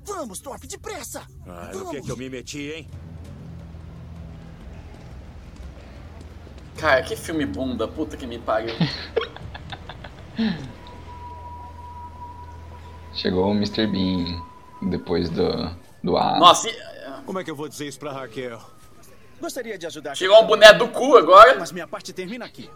Vamos, 0.06 0.40
Thorpe, 0.40 0.68
depressa! 0.68 1.22
Ah, 1.46 1.72
no 1.74 1.90
que 1.90 1.98
é 1.98 2.02
que 2.02 2.10
eu 2.12 2.16
me 2.18 2.30
meti, 2.30 2.72
hein? 2.72 2.90
Cara, 6.78 7.02
que 7.04 7.16
filme 7.16 7.46
bunda, 7.46 7.88
puta 7.88 8.16
que 8.16 8.26
me 8.28 8.38
pariu. 8.40 8.74
Chegou 13.13 13.48
o 13.48 13.52
Mr. 13.56 13.88
Bean 13.88 14.42
depois 14.82 15.30
do, 15.30 15.70
do 16.04 16.16
A. 16.18 16.38
Nossa, 16.40 16.70
e- 16.70 16.78
Como 17.26 17.40
é 17.40 17.44
que 17.44 17.50
eu 17.52 17.56
vou 17.56 17.68
dizer 17.68 17.88
isso 17.88 17.98
pra 18.00 18.12
Raquel? 18.13 18.62
Gostaria 19.39 19.78
de 19.78 19.86
ajudar. 19.86 20.15
chegou 20.15 20.41
um 20.41 20.47
boné 20.47 20.73
do 20.73 20.88
cu 20.89 21.15
agora. 21.15 21.58
Mas 21.60 21.71
minha 21.71 21.88
parte 21.88 22.12
termina 22.13 22.45
aqui. 22.45 22.69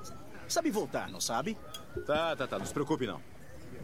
Sabe 0.47 0.69
voltar, 0.69 1.09
não 1.09 1.21
sabe? 1.21 1.57
Tá, 2.05 2.35
tá, 2.35 2.47
tá. 2.47 2.59
Não 2.59 2.65
se 2.65 2.73
preocupe, 2.73 3.07
não. 3.07 3.21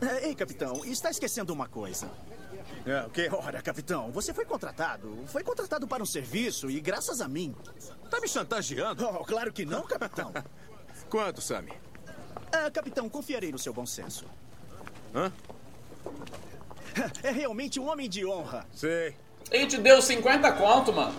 É, 0.02 0.28
Ei, 0.28 0.36
capitão, 0.36 0.84
está 0.86 1.10
esquecendo 1.10 1.52
uma 1.54 1.68
coisa. 1.68 2.10
É, 2.86 3.02
o 3.02 3.10
quê? 3.10 3.30
Ora, 3.32 3.62
capitão, 3.62 4.12
você 4.12 4.34
foi 4.34 4.46
contratado. 4.46 5.24
Foi 5.28 5.44
contratado 5.44 5.88
para 5.88 6.04
um 6.04 6.06
serviço 6.06 6.70
e 6.70 6.80
graças 6.80 7.20
a 7.22 7.28
mim. 7.28 7.56
Tá 8.10 8.20
me 8.20 8.28
chantageando? 8.28 9.06
Oh, 9.06 9.26
claro 9.26 9.52
que 9.52 9.66
não, 9.66 9.84
capitão. 9.84 10.32
Quanto, 11.10 11.42
Sammy? 11.42 11.74
Ah, 12.52 12.70
capitão, 12.70 13.10
confiarei 13.10 13.52
no 13.52 13.58
seu 13.58 13.74
bom 13.74 13.86
senso. 13.86 14.26
Hã? 15.16 15.32
É 17.24 17.32
realmente 17.32 17.80
um 17.80 17.90
homem 17.90 18.10
de 18.10 18.26
honra. 18.26 18.66
Sei. 18.74 19.16
Ele 19.52 19.68
te 19.68 19.78
deu 19.78 20.02
50 20.02 20.52
conto, 20.54 20.92
mano. 20.94 21.16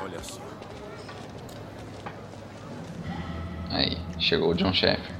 Olha 0.00 0.22
só. 0.22 0.40
Aí, 3.70 3.98
chegou 4.26 4.50
o 4.50 4.54
John 4.54 4.72
Sheffer. 4.72 5.14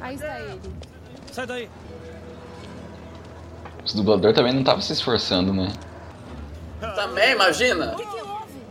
Aí 0.00 0.14
está 0.14 0.40
ele. 0.40 0.60
Sai 1.30 1.46
daí. 1.46 1.68
Os 3.84 3.92
dubladores 3.92 4.34
também 4.34 4.52
não 4.54 4.60
estavam 4.60 4.80
se 4.80 4.92
esforçando, 4.92 5.52
né? 5.52 5.70
Também, 6.80 7.32
imagina. 7.32 7.94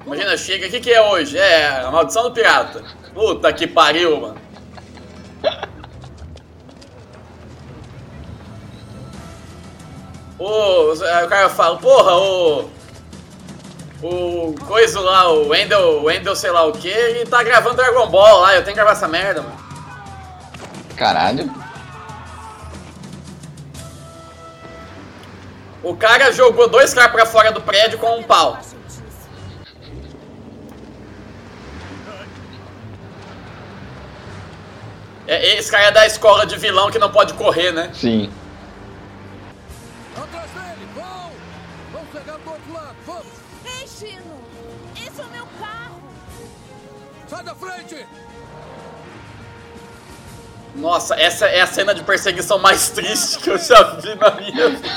Imagina, 0.03 0.35
chega, 0.37 0.65
o 0.65 0.69
que, 0.71 0.79
que 0.79 0.91
é 0.91 1.01
hoje? 1.01 1.37
É, 1.37 1.81
a 1.81 1.91
maldição 1.91 2.23
do 2.23 2.31
pirata. 2.31 2.83
Puta 3.13 3.53
que 3.53 3.67
pariu, 3.67 4.19
mano. 4.19 4.46
O, 10.39 10.93
o 10.93 11.27
cara 11.27 11.49
fala, 11.49 11.77
porra, 11.77 12.15
o. 12.15 12.77
O 13.99 14.53
coisa 14.67 14.99
lá, 14.99 15.27
o 15.31 15.47
Wendel, 15.47 16.03
Wendel 16.03 16.35
sei 16.35 16.51
lá 16.51 16.65
o 16.65 16.71
que, 16.71 16.87
ele 16.87 17.25
tá 17.25 17.41
gravando 17.41 17.77
Dragon 17.77 18.07
Ball 18.07 18.41
lá, 18.41 18.53
eu 18.53 18.61
tenho 18.61 18.75
que 18.75 18.75
gravar 18.75 18.91
essa 18.91 19.07
merda, 19.07 19.41
mano. 19.41 19.57
Caralho. 20.95 21.51
O 25.81 25.95
cara 25.95 26.31
jogou 26.31 26.67
dois 26.67 26.93
caras 26.93 27.11
pra 27.11 27.25
fora 27.25 27.51
do 27.51 27.61
prédio 27.61 27.97
com 27.97 28.19
um 28.19 28.23
pau. 28.23 28.59
É, 35.27 35.57
esse 35.57 35.69
cara 35.71 35.85
é 35.85 35.91
da 35.91 36.05
escola 36.05 36.45
de 36.45 36.55
vilão 36.57 36.91
que 36.91 36.99
não 36.99 37.09
pode 37.11 37.33
correr, 37.33 37.71
né? 37.71 37.89
Sim. 37.93 38.31
Sai 47.37 47.43
da 47.43 47.53
frente! 47.53 48.07
Nossa, 50.73 51.13
essa 51.13 51.45
é 51.45 51.61
a 51.61 51.67
cena 51.67 51.93
de 51.93 52.03
perseguição 52.03 52.57
mais 52.57 52.89
triste 52.89 53.37
que 53.37 53.51
eu 53.51 53.59
já 53.59 53.83
vi 53.97 54.15
na 54.15 54.31
minha 54.31 54.69
vida. 54.69 54.89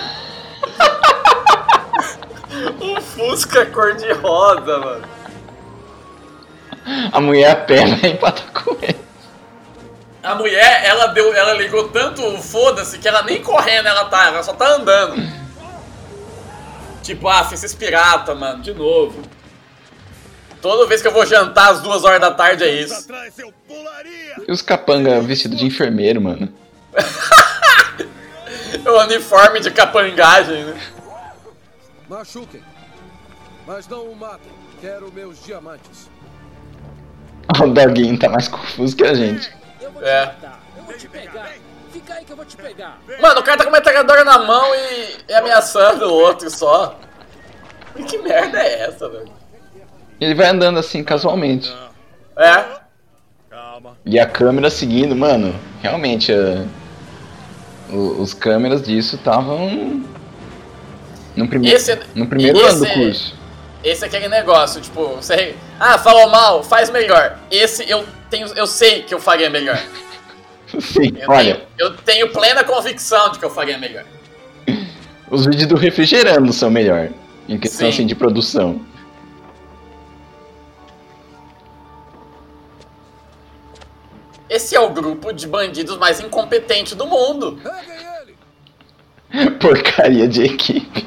um 2.80 2.98
Fusca 2.98 3.66
cor-de-rosa, 3.66 4.78
mano. 4.78 5.08
A 7.12 7.20
mulher 7.20 7.50
a 7.50 7.56
pé 7.56 7.84
vai 7.96 8.10
empatar 8.12 8.50
com 8.52 8.74
ele. 8.80 8.98
A 10.22 10.34
mulher, 10.34 10.82
ela 10.86 11.08
deu, 11.08 11.34
ela 11.34 11.52
ligou 11.52 11.90
tanto 11.90 12.26
o 12.26 12.40
foda-se 12.40 12.98
que 12.98 13.06
ela 13.06 13.22
nem 13.22 13.42
correndo 13.42 13.86
ela 13.86 14.06
tá, 14.06 14.28
ela 14.28 14.42
só 14.42 14.54
tá 14.54 14.76
andando. 14.76 15.22
Tipo, 17.02 17.28
ah, 17.28 17.46
esses 17.52 17.74
pirata, 17.74 18.34
mano, 18.34 18.62
de 18.62 18.72
novo. 18.72 19.39
Toda 20.62 20.86
vez 20.86 21.00
que 21.00 21.08
eu 21.08 21.12
vou 21.12 21.24
jantar 21.24 21.70
às 21.70 21.80
duas 21.80 22.04
horas 22.04 22.20
da 22.20 22.30
tarde 22.32 22.64
é 22.64 22.70
isso. 22.82 23.06
E 24.46 24.52
os 24.52 24.60
capanga 24.62 25.20
vestidos 25.20 25.58
de 25.58 25.66
enfermeiro, 25.66 26.20
mano. 26.20 26.52
O 28.86 28.98
uniforme 29.02 29.60
de 29.60 29.70
capangagem, 29.70 30.64
né? 30.64 30.80
Machuquem. 32.08 32.62
Mas 33.66 33.86
não 33.88 34.04
o 34.04 34.16
matem. 34.16 34.50
Quero 34.80 35.12
meus 35.12 35.42
diamantes. 35.44 36.08
O 37.60 37.66
Doguinho 37.66 38.16
tá 38.18 38.28
mais 38.28 38.46
confuso 38.48 38.96
que 38.96 39.04
a 39.04 39.12
gente. 39.12 39.52
Eu 39.80 39.90
vou 39.90 40.02
te 40.02 40.08
É. 40.08 40.26
matar. 40.26 40.60
Eu 40.76 40.84
vou 40.84 40.94
te 40.94 41.08
pegar. 41.08 41.50
Fica 41.92 42.14
aí 42.14 42.24
que 42.24 42.32
eu 42.32 42.36
vou 42.36 42.44
te 42.44 42.56
pegar. 42.56 42.98
Mano, 43.20 43.40
o 43.40 43.42
cara 43.42 43.58
tá 43.58 43.64
com 43.64 43.70
uma 43.70 43.78
metralhadora 43.78 44.22
na 44.24 44.38
mão 44.38 44.72
e, 44.74 45.16
e 45.28 45.34
ameaçando 45.34 46.06
o 46.06 46.12
outro 46.14 46.48
só. 46.48 46.96
Que 48.08 48.18
merda 48.18 48.60
é 48.62 48.82
essa, 48.82 49.08
velho? 49.08 49.32
Ele 50.20 50.34
vai 50.34 50.48
andando 50.48 50.78
assim, 50.78 51.02
casualmente. 51.02 51.72
É. 52.36 52.80
E 54.04 54.18
a 54.18 54.26
câmera 54.26 54.70
seguindo, 54.70 55.14
mano, 55.16 55.54
realmente, 55.82 56.32
a- 56.32 56.64
o- 57.90 58.20
os 58.22 58.32
câmeras 58.34 58.82
disso 58.82 59.16
estavam 59.16 60.02
no, 61.36 61.48
prime 61.48 61.70
Esse- 61.70 61.98
no 62.14 62.26
primeiro 62.26 62.58
esse- 62.58 62.68
ano 62.68 62.78
do 62.84 62.90
curso. 62.92 63.40
Esse 63.82 64.04
é 64.04 64.08
aquele 64.08 64.28
negócio, 64.28 64.80
tipo, 64.80 65.06
você. 65.16 65.54
Ah, 65.78 65.96
falou 65.98 66.28
mal, 66.28 66.62
faz 66.62 66.90
melhor. 66.90 67.38
Esse 67.50 67.88
eu 67.90 68.04
tenho. 68.28 68.46
Eu 68.48 68.66
sei 68.66 69.02
que 69.02 69.14
eu 69.14 69.18
faria 69.18 69.48
melhor. 69.48 69.78
Sim, 70.78 71.12
Eu 71.18 71.30
olha, 71.30 71.54
tenho, 71.54 71.66
eu 71.78 71.96
tenho 71.96 72.28
plena 72.30 72.62
convicção 72.62 73.32
de 73.32 73.38
que 73.38 73.44
eu 73.44 73.50
faria 73.50 73.78
melhor. 73.78 74.04
os 75.30 75.46
vídeos 75.46 75.66
do 75.66 75.76
refrigerando 75.76 76.52
são 76.52 76.70
melhor. 76.70 77.08
Em 77.48 77.58
questão 77.58 77.86
Sim. 77.88 77.94
assim 77.94 78.06
de 78.06 78.14
produção. 78.14 78.80
Esse 84.60 84.76
é 84.76 84.80
o 84.80 84.90
grupo 84.90 85.32
de 85.32 85.46
bandidos 85.46 85.96
mais 85.96 86.20
incompetente 86.20 86.94
do 86.94 87.06
mundo. 87.06 87.58
Porcaria 89.58 90.28
de 90.28 90.44
equipe. 90.44 91.06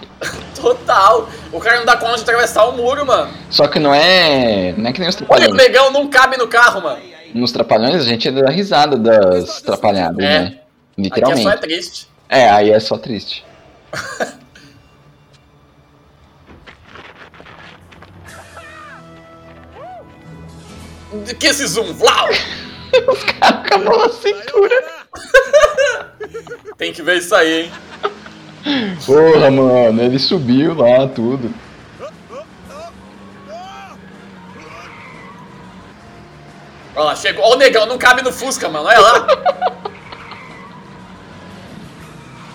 Total. 0.60 1.30
O 1.52 1.60
cara 1.60 1.78
não 1.78 1.86
dá 1.86 1.96
conta 1.96 2.16
de 2.16 2.22
atravessar 2.24 2.66
o 2.66 2.72
muro, 2.76 3.06
mano. 3.06 3.32
Só 3.52 3.68
que 3.68 3.78
não 3.78 3.94
é. 3.94 4.74
Não 4.76 4.90
é 4.90 4.94
que 4.94 5.00
nem 5.00 5.08
os 5.08 5.14
O 5.14 5.20
trapalhões. 5.20 5.54
negão 5.54 5.92
não 5.92 6.10
cabe 6.10 6.36
no 6.36 6.48
carro, 6.48 6.82
mano. 6.82 7.00
Nos 7.36 7.52
trapalhões 7.52 7.96
a 7.96 8.06
gente 8.06 8.32
dá 8.32 8.50
risada 8.50 8.98
das 8.98 9.62
trapalhadas, 9.62 10.18
É. 10.26 10.40
né? 10.40 10.46
Aqui 10.48 10.58
é 10.98 11.02
Literalmente. 11.04 11.44
só 11.44 11.50
é 11.52 11.58
triste. 11.58 12.08
É, 12.30 12.50
aí 12.50 12.72
é 12.72 12.80
só 12.80 12.98
triste. 12.98 13.46
Que 21.40 21.48
esse 21.48 21.66
zoom, 21.68 21.94
Vlau! 21.94 22.30
Acabou 23.42 23.98
na 23.98 24.10
cintura. 24.10 24.84
Tem 26.78 26.94
que 26.94 27.02
ver 27.02 27.18
isso 27.18 27.36
aí, 27.36 27.64
hein? 27.64 27.72
Porra, 29.06 29.52
mano, 29.52 30.02
ele 30.02 30.20
subiu 30.20 30.74
lá, 30.74 31.08
tudo. 31.08 31.54
Olha 36.96 37.06
lá, 37.06 37.16
chegou. 37.16 37.44
Olha 37.44 37.56
o 37.56 37.58
negão, 37.58 37.86
não 37.86 37.98
cabe 37.98 38.22
no 38.22 38.32
Fusca, 38.32 38.70
mano. 38.70 38.86
Olha 38.86 39.00
lá. 39.00 39.28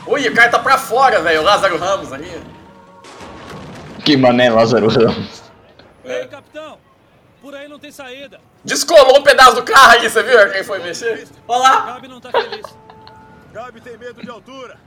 Ui, 0.06 0.26
o 0.26 0.34
cara 0.34 0.48
tá 0.48 0.58
pra 0.58 0.78
fora, 0.78 1.20
velho. 1.20 1.40
O 1.40 1.44
Lázaro 1.44 1.76
Ramos 1.76 2.12
ali. 2.12 2.40
Que 4.04 4.16
mané 4.16 4.48
Lázaro 4.48 4.88
Ramos. 4.88 5.42
Ei, 6.04 6.26
capitão! 6.28 6.78
Por 7.42 7.54
aí 7.54 7.68
não 7.68 7.78
tem 7.78 7.90
saída. 7.90 8.40
Descolou 8.64 9.18
um 9.18 9.22
pedaço 9.22 9.54
do 9.54 9.62
carro 9.62 9.92
aí, 9.92 10.08
você 10.08 10.22
viu 10.22 10.50
quem 10.50 10.64
foi 10.64 10.78
mexer? 10.80 11.26
Olha 11.46 11.62
lá. 11.62 11.80
Gabi 11.92 12.08
não 12.08 12.20
tá 12.20 12.30
feliz. 12.30 12.66
Gabi 13.52 13.80
tem 13.80 13.96
medo 13.96 14.22
de 14.22 14.30
altura. 14.30 14.78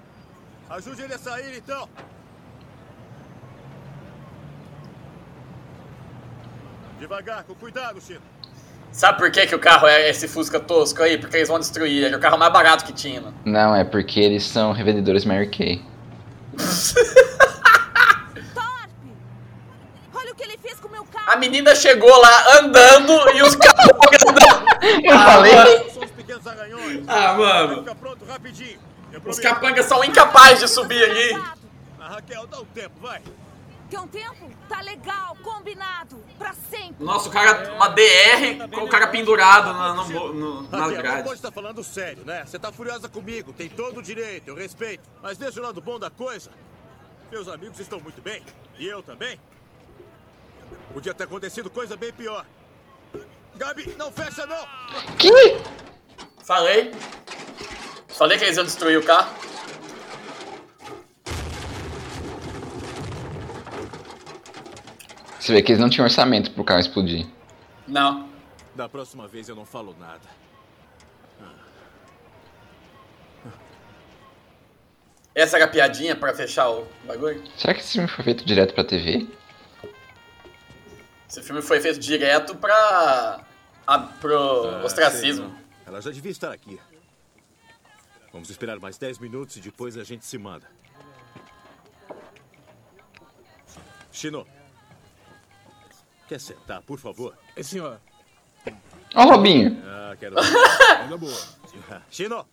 Ajude 0.70 1.02
ele 1.02 1.14
a 1.14 1.18
sair, 1.18 1.58
então. 1.58 1.88
Devagar, 7.00 7.44
com 7.44 7.56
cuidado, 7.56 8.00
Chino. 8.00 8.22
Sabe 8.92 9.18
por 9.18 9.32
que, 9.32 9.48
que 9.48 9.56
o 9.56 9.60
carro 9.60 9.88
é 9.88 10.10
esse 10.10 10.28
Fusca 10.28 10.60
tosco 10.60 11.02
aí? 11.02 11.18
Porque 11.18 11.38
eles 11.38 11.48
vão 11.48 11.58
destruir 11.58 12.04
ele. 12.04 12.14
É 12.14 12.18
o 12.18 12.22
carro 12.22 12.38
mais 12.38 12.52
barato 12.52 12.84
que 12.84 12.92
tinha, 12.92 13.22
mano. 13.22 13.34
Não, 13.46 13.74
é 13.74 13.86
porque 13.86 14.20
eles 14.20 14.44
são 14.44 14.74
revendedores 14.74 15.24
Mary 15.24 15.50
Kay. 15.50 15.82
Olha 20.14 20.32
o 20.32 20.36
que 20.36 20.44
ele 20.44 20.58
fez 20.58 20.80
com 20.80 20.90
o 20.90 20.92
meu 20.92 21.06
carro! 21.06 21.11
A 21.28 21.36
menina 21.36 21.76
chegou 21.76 22.16
lá 22.20 22.60
andando 22.60 23.14
e 23.36 23.42
os 23.44 23.56
capangas 23.56 24.22
andando. 24.28 24.72
Eu 25.06 25.20
falei. 25.20 25.90
São 25.92 26.04
os 26.04 26.12
pequenos 26.12 26.48
arranhões. 26.48 27.04
Ah, 27.08 27.34
mano. 27.34 27.78
Fica 27.80 27.96
pronto 27.96 28.26
rapidinho. 28.26 28.80
Eu 29.12 29.22
Os 29.26 29.40
capangas 29.40 29.86
são 29.86 30.04
incapazes 30.04 30.60
de 30.60 30.68
subir 30.68 31.04
ali. 31.04 31.34
Ah, 32.00 32.08
Raquel, 32.10 32.48
dá 32.48 32.60
um 32.60 32.66
tempo, 32.66 33.00
vai. 33.00 33.22
Quer 33.90 34.00
um 34.00 34.08
tempo? 34.08 34.50
Tá 34.70 34.80
legal, 34.80 35.36
combinado. 35.44 36.24
Pra 36.40 36.54
sempre. 36.54 37.04
Nossa, 37.04 37.28
o 37.28 37.32
cara, 37.32 37.74
uma 37.74 37.90
DR 37.90 38.70
com 38.74 38.86
o 38.86 38.88
cara 38.90 39.08
pendurado 39.08 39.74
na, 39.74 39.94
no, 39.94 40.34
no, 40.34 40.62
na 40.70 40.88
grade. 40.88 41.24
pode 41.24 41.36
estar 41.36 41.52
falando 41.52 41.84
sério, 41.84 42.24
né? 42.26 42.46
Você 42.46 42.58
tá 42.58 42.72
furiosa 42.72 43.10
comigo, 43.10 43.52
tem 43.52 43.68
todo 43.68 43.98
o 44.00 44.02
direito, 44.02 44.48
eu 44.48 44.56
respeito. 44.56 45.10
Mas 45.22 45.38
veja 45.38 45.60
o 45.60 45.64
lado 45.64 45.82
bom 45.82 46.00
da 46.00 46.10
coisa. 46.10 46.52
Meus 47.30 47.50
amigos 47.50 47.82
estão 47.82 48.00
muito 48.00 48.22
bem, 48.22 48.42
e 48.80 48.88
eu 48.88 49.04
também. 49.04 49.38
Podia 50.94 51.14
ter 51.14 51.24
acontecido 51.24 51.70
coisa 51.70 51.96
bem 51.96 52.12
pior. 52.12 52.46
Gabi, 53.56 53.94
não 53.98 54.12
fecha 54.12 54.46
não! 54.46 54.66
Que? 55.18 55.32
Falei. 56.44 56.92
Falei 58.08 58.38
que 58.38 58.46
eles 58.46 58.58
iam 58.58 58.66
destruir 58.66 58.98
o 58.98 59.04
carro. 59.04 59.34
Você 65.40 65.54
vê 65.54 65.62
que 65.62 65.72
eles 65.72 65.82
não 65.82 65.90
tinham 65.90 66.06
orçamento 66.06 66.52
pro 66.52 66.64
carro 66.64 66.80
explodir. 66.80 67.26
Não. 67.88 68.30
Da 68.76 68.88
próxima 68.88 69.28
vez 69.28 69.50
eu 69.50 69.56
não 69.56 69.66
falo 69.66 69.96
nada. 70.00 70.22
Essa 75.34 75.58
era 75.58 75.66
a 75.66 75.68
piadinha 75.68 76.16
pra 76.16 76.34
fechar 76.34 76.70
o 76.70 76.86
bagulho? 77.06 77.42
Será 77.58 77.74
que 77.74 77.80
esse 77.80 77.94
filme 77.94 78.08
foi 78.08 78.24
feito 78.24 78.46
direto 78.46 78.74
pra 78.74 78.84
TV? 78.84 79.28
Esse 81.32 81.42
filme 81.42 81.62
foi 81.62 81.80
feito 81.80 81.98
direto 81.98 82.56
pra. 82.58 83.40
A, 83.88 84.00
pro 84.00 84.36
Ah, 84.68 84.84
ostracismo. 84.84 85.48
sei. 85.50 85.66
Ela 85.86 86.02
já 86.02 86.12
devia 86.12 86.30
estar 86.30 86.52
aqui. 86.52 86.78
Vamos 88.34 88.50
esperar 88.50 88.78
mais 88.82 88.98
10 88.98 89.18
minutos 89.18 89.56
e 89.56 89.62
depois 89.62 89.96
a 89.96 90.04
gente 90.04 90.26
se 90.26 90.38
manda. 90.38 90.70
Chino. 94.12 94.46
Quer 96.28 96.42
sentar, 96.42 96.82
por 96.82 97.00
favor? 97.00 97.38
É, 97.56 97.64
senhor. 97.64 97.98
Ó, 99.16 99.24
o 99.26 99.30
Robinho. 99.30 99.82
Ah, 99.86 100.14
quero. 100.20 100.36
Ainda 101.00 101.18
boa. 101.18 101.42
Chino. 102.12 102.46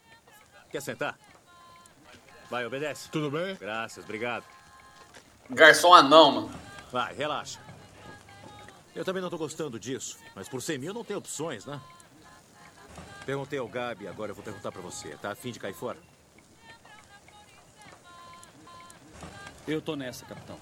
Quer 0.70 0.82
sentar? 0.82 1.18
Vai, 2.48 2.64
obedece. 2.64 3.10
Tudo 3.10 3.28
bem? 3.28 3.56
Graças, 3.56 4.04
obrigado. 4.04 4.44
Garçom 5.50 5.92
anão, 5.92 6.30
mano. 6.30 6.50
Vai, 6.92 7.12
relaxa. 7.12 7.58
Eu 8.98 9.04
também 9.04 9.22
não 9.22 9.30
tô 9.30 9.38
gostando 9.38 9.78
disso, 9.78 10.18
mas 10.34 10.48
por 10.48 10.60
100 10.60 10.76
mil 10.76 10.92
não 10.92 11.04
tem 11.04 11.16
opções, 11.16 11.64
né? 11.64 11.80
Perguntei 13.24 13.56
ao 13.56 13.68
Gabi, 13.68 14.08
agora 14.08 14.32
eu 14.32 14.34
vou 14.34 14.42
perguntar 14.42 14.72
pra 14.72 14.82
você. 14.82 15.16
Tá 15.18 15.30
afim 15.30 15.52
de 15.52 15.60
cair 15.60 15.72
fora? 15.72 15.96
Eu 19.68 19.80
tô 19.80 19.94
nessa, 19.94 20.26
capitão. 20.26 20.58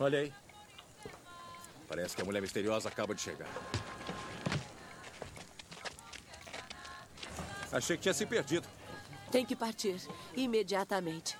Olha 0.00 0.18
aí. 0.18 0.32
Parece 1.86 2.16
que 2.16 2.22
a 2.22 2.24
mulher 2.24 2.42
misteriosa 2.42 2.88
acaba 2.88 3.14
de 3.14 3.20
chegar. 3.20 3.48
Achei 7.70 7.96
que 7.96 8.02
tinha 8.02 8.14
se 8.14 8.26
perdido. 8.26 8.66
Tem 9.30 9.46
que 9.46 9.54
partir. 9.54 10.02
Imediatamente. 10.34 11.38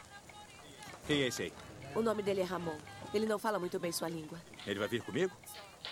Quem 1.09 1.23
é 1.23 1.27
esse 1.27 1.43
aí? 1.43 1.53
O 1.93 2.01
nome 2.01 2.23
dele 2.23 2.43
é 2.43 2.45
Ramon. 2.45 2.94
Ele 3.15 3.27
não 3.27 3.39
fala 3.39 3.61
muito 3.61 3.79
bem 3.79 3.93
sua 3.93 4.09
língua. 4.09 4.37
Ele 4.67 4.81
vai 4.81 4.89
vir 4.89 5.01
comigo? 5.01 5.33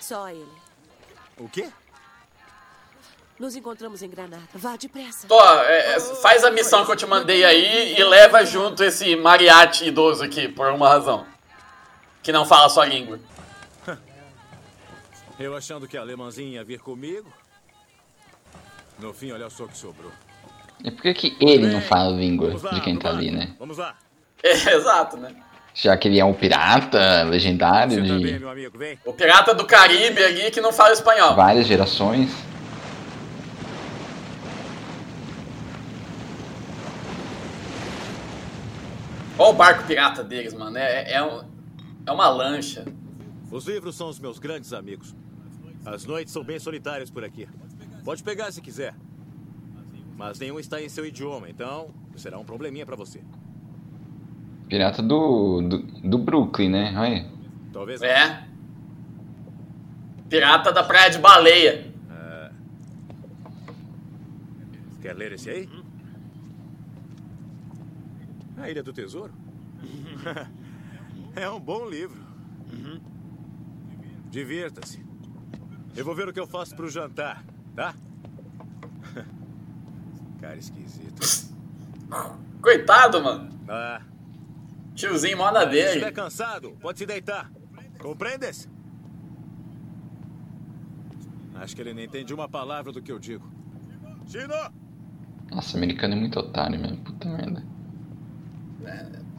Só 0.00 0.28
ele. 0.28 0.44
O 1.38 1.48
quê? 1.48 1.70
Nos 3.38 3.54
encontramos 3.54 4.02
em 4.02 4.10
Granada. 4.10 4.42
Vá 4.52 4.76
depressa. 4.76 5.28
Tô, 5.28 5.40
é, 5.40 5.94
é, 5.94 6.00
faz 6.00 6.42
a 6.42 6.50
missão 6.50 6.84
que 6.84 6.90
eu 6.90 6.96
te 6.96 7.06
mandei 7.06 7.44
aí 7.44 7.94
e 7.96 8.04
leva 8.04 8.44
junto 8.44 8.82
esse 8.82 9.14
mariachi 9.14 9.86
idoso 9.86 10.24
aqui, 10.24 10.48
por 10.48 10.66
uma 10.72 10.88
razão. 10.88 11.24
Que 12.22 12.32
não 12.32 12.44
fala 12.44 12.68
sua 12.68 12.86
língua. 12.86 13.20
Eu 15.38 15.56
achando 15.56 15.88
que 15.88 15.96
a 15.96 16.00
alemãzinha 16.00 16.56
ia 16.56 16.64
vir 16.64 16.80
comigo. 16.80 17.32
No 18.98 19.12
fim, 19.12 19.32
olha 19.32 19.48
só 19.48 19.64
o 19.64 19.68
que 19.68 19.76
sobrou. 19.76 20.12
E 20.84 20.90
por 20.90 21.02
que, 21.02 21.14
que 21.14 21.36
ele 21.40 21.68
não 21.68 21.80
fala 21.82 22.14
a 22.14 22.16
língua 22.16 22.48
Vamos 22.48 22.62
lá, 22.62 22.70
de 22.72 22.80
quem 22.80 22.98
tá 22.98 23.10
ali, 23.10 23.30
né? 23.30 23.54
Vamos 23.58 23.78
lá. 23.78 23.96
É, 24.44 24.74
exato, 24.74 25.16
né? 25.16 25.32
Já 25.74 25.96
que 25.96 26.06
ele 26.08 26.18
é 26.20 26.24
um 26.24 26.34
pirata 26.34 27.22
legendário 27.22 27.96
também, 27.96 28.32
de 28.34 28.38
meu 28.38 28.50
amigo, 28.50 28.78
vem. 28.78 28.98
O 29.06 29.12
pirata 29.12 29.54
do 29.54 29.64
Caribe 29.66 30.22
ali 30.22 30.50
que 30.50 30.60
não 30.60 30.72
fala 30.72 30.92
espanhol. 30.92 31.34
várias 31.34 31.66
gerações. 31.66 32.30
Olha 39.38 39.50
o 39.50 39.52
barco 39.54 39.86
pirata 39.86 40.22
deles, 40.22 40.52
mano. 40.54 40.76
É, 40.76 41.12
é, 41.12 41.22
um- 41.24 41.42
é 42.06 42.12
uma 42.12 42.28
lancha. 42.28 42.84
Os 43.50 43.66
livros 43.66 43.96
são 43.96 44.08
os 44.08 44.18
meus 44.18 44.38
grandes 44.38 44.72
amigos. 44.72 45.14
As 45.84 46.04
noites 46.04 46.32
são 46.32 46.44
bem 46.44 46.58
solitárias 46.58 47.10
por 47.10 47.24
aqui. 47.24 47.48
Pode 48.04 48.22
pegar 48.22 48.50
se 48.52 48.60
quiser. 48.60 48.94
Mas 50.16 50.38
nenhum 50.38 50.58
está 50.58 50.80
em 50.80 50.88
seu 50.88 51.04
idioma, 51.04 51.48
então 51.48 51.90
será 52.16 52.38
um 52.38 52.44
probleminha 52.44 52.86
pra 52.86 52.94
você. 52.94 53.20
Pirata 54.72 55.02
do, 55.02 55.60
do, 55.60 55.78
do 55.82 56.16
Brooklyn, 56.16 56.70
né? 56.70 56.94
Olha. 56.96 57.26
Talvez 57.74 58.00
É. 58.00 58.48
Pirata 60.30 60.72
da 60.72 60.82
Praia 60.82 61.10
de 61.10 61.18
Baleia. 61.18 61.92
Ah. 62.10 62.50
Quer 65.02 65.14
ler 65.14 65.32
esse 65.32 65.50
aí? 65.50 65.68
A 68.56 68.70
Ilha 68.70 68.82
do 68.82 68.94
Tesouro? 68.94 69.34
é 71.36 71.50
um 71.50 71.60
bom 71.60 71.86
livro. 71.86 72.24
Divirta-se. 74.30 75.04
Eu 75.94 76.02
vou 76.02 76.14
ver 76.14 76.28
o 76.28 76.32
que 76.32 76.40
eu 76.40 76.46
faço 76.46 76.74
pro 76.74 76.88
jantar, 76.88 77.44
tá? 77.76 77.94
Cara 80.40 80.56
esquisito. 80.56 81.52
Coitado, 82.62 83.22
mano. 83.22 83.50
Ah, 83.68 84.00
Tiozinho 84.94 85.36
mó 85.38 85.50
na 85.50 85.60
se 85.60 85.66
dele. 85.66 85.86
estiver 85.88 86.12
cansado, 86.12 86.72
pode 86.80 86.98
se 86.98 87.06
deitar. 87.06 87.50
Compreendes? 87.98 88.68
Acho 91.54 91.74
que 91.76 91.82
ele 91.82 91.94
nem 91.94 92.06
entende 92.06 92.34
uma 92.34 92.48
palavra 92.48 92.92
do 92.92 93.00
que 93.00 93.12
eu 93.12 93.18
digo. 93.18 93.48
Chino! 94.26 94.54
Nossa, 95.50 95.76
americano 95.76 96.14
é 96.14 96.16
muito 96.16 96.38
otário 96.38 96.78
mesmo. 96.80 96.96
Puta 96.98 97.28
merda. 97.28 97.64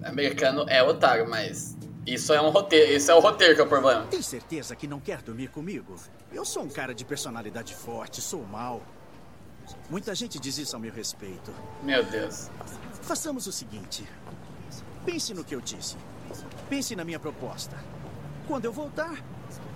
Americano 0.04 0.66
é 0.70 0.82
otário, 0.82 1.30
mas 1.30 1.78
isso 2.06 2.34
é 2.34 2.42
um 2.42 2.50
roteiro. 2.50 2.94
Isso 2.94 3.12
é 3.12 3.16
o 3.16 3.20
roteiro 3.20 3.56
que 3.56 3.62
é 3.62 3.63
o 3.63 3.68
problema. 3.68 4.06
Tem 4.08 4.22
certeza 4.22 4.76
que 4.76 4.88
não 4.88 5.00
quer 5.00 5.22
dormir 5.22 5.50
comigo? 5.50 5.96
Eu 6.32 6.46
sou 6.46 6.63
um 6.63 6.70
cara 6.70 6.94
de 6.94 7.04
personalidade 7.04 7.76
forte, 7.76 8.22
sou 8.22 8.46
mau. 8.46 8.82
Muita 9.89 10.13
gente 10.13 10.39
diz 10.39 10.58
isso 10.58 10.76
a 10.76 10.80
meu 10.80 10.92
respeito. 10.94 11.52
Meu 11.82 12.04
Deus. 12.06 12.50
Façamos 13.02 13.48
o 13.48 13.52
seguinte. 13.52 14.06
Pense 15.06 15.34
no 15.34 15.44
que 15.44 15.54
eu 15.56 15.62
disse. 15.62 15.96
Pense 16.70 16.96
na 16.96 17.04
minha 17.04 17.20
proposta. 17.20 17.78
Quando 18.48 18.66
eu 18.66 18.72
voltar, 18.74 19.22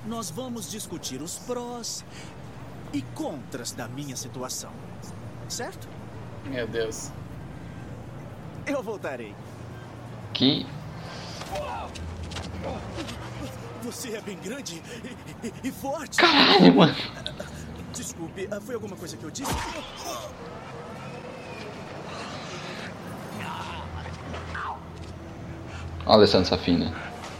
nós 0.05 0.29
vamos 0.29 0.69
discutir 0.71 1.21
os 1.21 1.37
prós 1.39 2.03
e 2.93 3.01
contras 3.13 3.71
da 3.71 3.87
minha 3.87 4.15
situação. 4.15 4.71
Certo? 5.49 5.87
Meu 6.45 6.67
Deus. 6.67 7.11
Eu 8.65 8.81
voltarei. 8.83 9.35
Que. 10.33 10.65
Você 13.83 14.15
é 14.17 14.21
bem 14.21 14.37
grande 14.37 14.81
e, 15.43 15.47
e- 15.47 15.53
e 15.69 15.71
forte. 15.71 16.17
Caralho, 16.17 16.75
mano. 16.75 16.95
Desculpe, 17.93 18.47
ah, 18.51 18.59
foi 18.59 18.75
alguma 18.75 18.95
coisa 18.95 19.15
que 19.15 19.23
eu 19.23 19.31
disse? 19.31 19.51
Alessandro 26.07 26.47
Safina. 26.47 26.93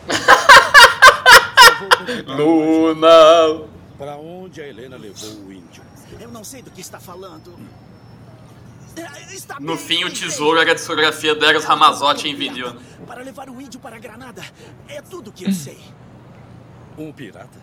Luna! 2.28 3.68
Para 3.98 4.18
onde 4.18 4.62
a 4.62 4.68
Helena 4.68 4.98
levou 4.98 5.46
o 5.46 5.52
índio? 5.52 5.84
Eu 6.20 6.30
não 6.30 6.44
sei 6.44 6.62
do 6.62 6.72
que 6.72 6.82
está 6.82 7.00
falando. 7.00 7.54
Está 9.32 9.60
No 9.60 9.78
fim, 9.78 10.04
o 10.04 10.12
tesouro 10.12 10.60
era 10.60 10.72
a 10.72 10.76
discografia 10.76 11.36
do 11.36 11.46
Eros 11.46 11.64
Ramazotti 11.64 12.28
em 12.28 12.36
vinil. 12.36 12.76
Para 13.06 13.22
levar 13.22 13.50
o 13.50 13.62
índio 13.62 13.80
para 13.80 14.00
Granada. 14.00 14.44
É 14.88 15.02
tudo 15.02 15.32
que 15.32 15.46
eu 15.46 15.54
sei. 15.54 15.80
Um 16.98 17.12
pirata? 17.12 17.60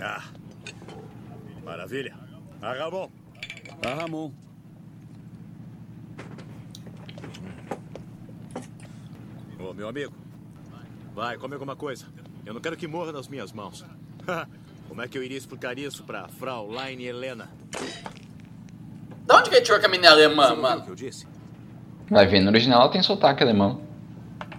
Ah. 0.00 0.22
Maravilha. 1.64 2.14
Ah, 2.62 2.72
Ramon. 2.72 3.10
Ah, 3.84 3.94
Ramon. 3.94 4.32
Ô, 9.58 9.72
meu 9.72 9.88
amigo. 9.88 10.12
Vai, 11.14 11.36
come 11.36 11.54
alguma 11.54 11.74
coisa. 11.76 12.06
Eu 12.46 12.54
não 12.54 12.60
quero 12.60 12.76
que 12.76 12.86
morra 12.86 13.12
nas 13.12 13.28
minhas 13.28 13.52
mãos. 13.52 13.84
Como 14.88 15.02
é 15.02 15.08
que 15.08 15.18
eu 15.18 15.22
iria 15.22 15.36
explicar 15.36 15.78
isso 15.78 16.02
pra 16.04 16.28
Fraulein 16.28 17.02
Helena? 17.02 17.48
Da 19.26 19.38
onde 19.38 19.50
que 19.50 19.56
ele 19.56 19.64
tirou 19.64 19.78
que 19.78 19.86
a 19.86 19.88
menina 19.88 20.08
é 20.08 20.10
alemã, 20.12 20.44
Você 20.44 20.50
ouviu 20.52 20.58
o 20.58 20.62
mano? 20.70 20.82
que 20.82 20.90
eu 20.90 20.94
disse? 20.94 21.26
Vai 22.08 22.26
ver, 22.26 22.40
no 22.40 22.48
original 22.48 22.80
ela 22.82 22.90
tem 22.90 23.02
sotaque 23.02 23.42
alemão. 23.42 23.82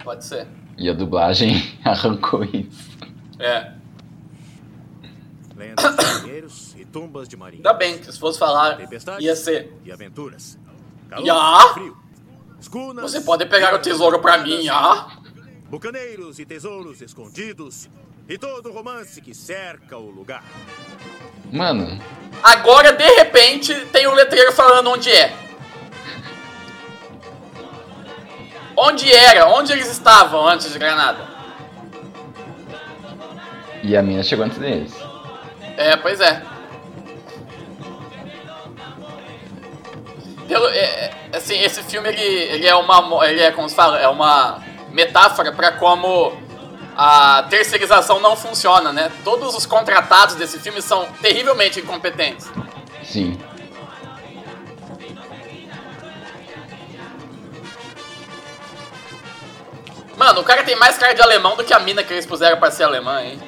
Pode 0.04 0.24
ser. 0.24 0.46
E 0.78 0.88
a 0.88 0.92
dublagem 0.92 1.54
arrancou 1.84 2.44
isso. 2.44 2.96
É. 3.40 3.72
Lendas 5.56 5.96
de 5.96 6.04
marinheiros 6.04 6.74
e 6.78 6.84
tumbas 6.84 7.28
de 7.28 7.36
marinheiros. 7.36 7.66
Ainda 7.70 7.78
bem 7.78 7.98
que 7.98 8.12
se 8.12 8.18
fosse 8.18 8.38
falar, 8.38 8.76
Tempestades 8.76 9.24
ia 9.24 9.34
ser. 9.34 9.76
e 9.84 9.90
aventuras. 9.90 10.56
Calor, 11.08 11.26
Ya! 11.26 11.68
frio. 11.74 11.96
Você 13.02 13.20
pode 13.20 13.46
pegar 13.46 13.74
o 13.74 13.78
tesouro 13.78 14.18
pra 14.18 14.38
mim, 14.38 14.68
ah? 14.68 15.08
Bucaneiros 15.68 16.38
e 16.38 16.44
tesouros 16.44 17.00
escondidos. 17.00 17.88
E 18.28 18.38
todo 18.38 18.68
o 18.68 18.72
romance 18.72 19.20
que 19.20 19.34
cerca 19.34 19.96
o 19.96 20.10
lugar. 20.10 20.44
Mano, 21.50 22.00
Agora, 22.42 22.92
de 22.92 23.04
repente, 23.16 23.74
tem 23.86 24.06
um 24.06 24.14
letreiro 24.14 24.52
falando 24.52 24.90
onde 24.90 25.10
é. 25.10 25.36
Onde 28.76 29.12
era? 29.12 29.46
Onde 29.48 29.72
eles 29.72 29.90
estavam 29.90 30.48
antes 30.48 30.72
de 30.72 30.78
Granada? 30.78 31.28
e 33.82 33.96
a 33.96 34.02
mina 34.02 34.22
chegou 34.22 34.44
antes 34.44 34.58
deles. 34.58 34.94
É, 35.76 35.96
pois 35.96 36.20
é. 36.20 36.42
Pelo, 40.46 40.68
é, 40.68 40.78
é, 40.78 41.19
assim, 41.32 41.58
esse 41.60 41.82
filme 41.82 42.08
ele, 42.08 42.22
ele 42.22 42.66
é 42.66 42.74
uma, 42.74 43.26
ele 43.26 43.40
é 43.40 43.50
como 43.50 43.68
se 43.68 43.74
fala, 43.74 43.98
é 43.98 44.08
uma 44.08 44.62
metáfora 44.90 45.52
para 45.52 45.72
como 45.72 46.32
a 46.96 47.44
terceirização 47.48 48.20
não 48.20 48.36
funciona, 48.36 48.92
né? 48.92 49.10
Todos 49.24 49.54
os 49.54 49.64
contratados 49.64 50.34
desse 50.34 50.58
filme 50.58 50.82
são 50.82 51.06
terrivelmente 51.22 51.80
incompetentes. 51.80 52.50
Sim. 53.04 53.38
Mano, 60.16 60.42
o 60.42 60.44
cara 60.44 60.62
tem 60.62 60.76
mais 60.76 60.98
cara 60.98 61.14
de 61.14 61.22
alemão 61.22 61.56
do 61.56 61.64
que 61.64 61.72
a 61.72 61.78
mina 61.78 62.04
que 62.04 62.12
eles 62.12 62.26
puseram 62.26 62.58
pra 62.58 62.70
ser 62.70 62.84
alemã, 62.84 63.22
hein? 63.22 63.40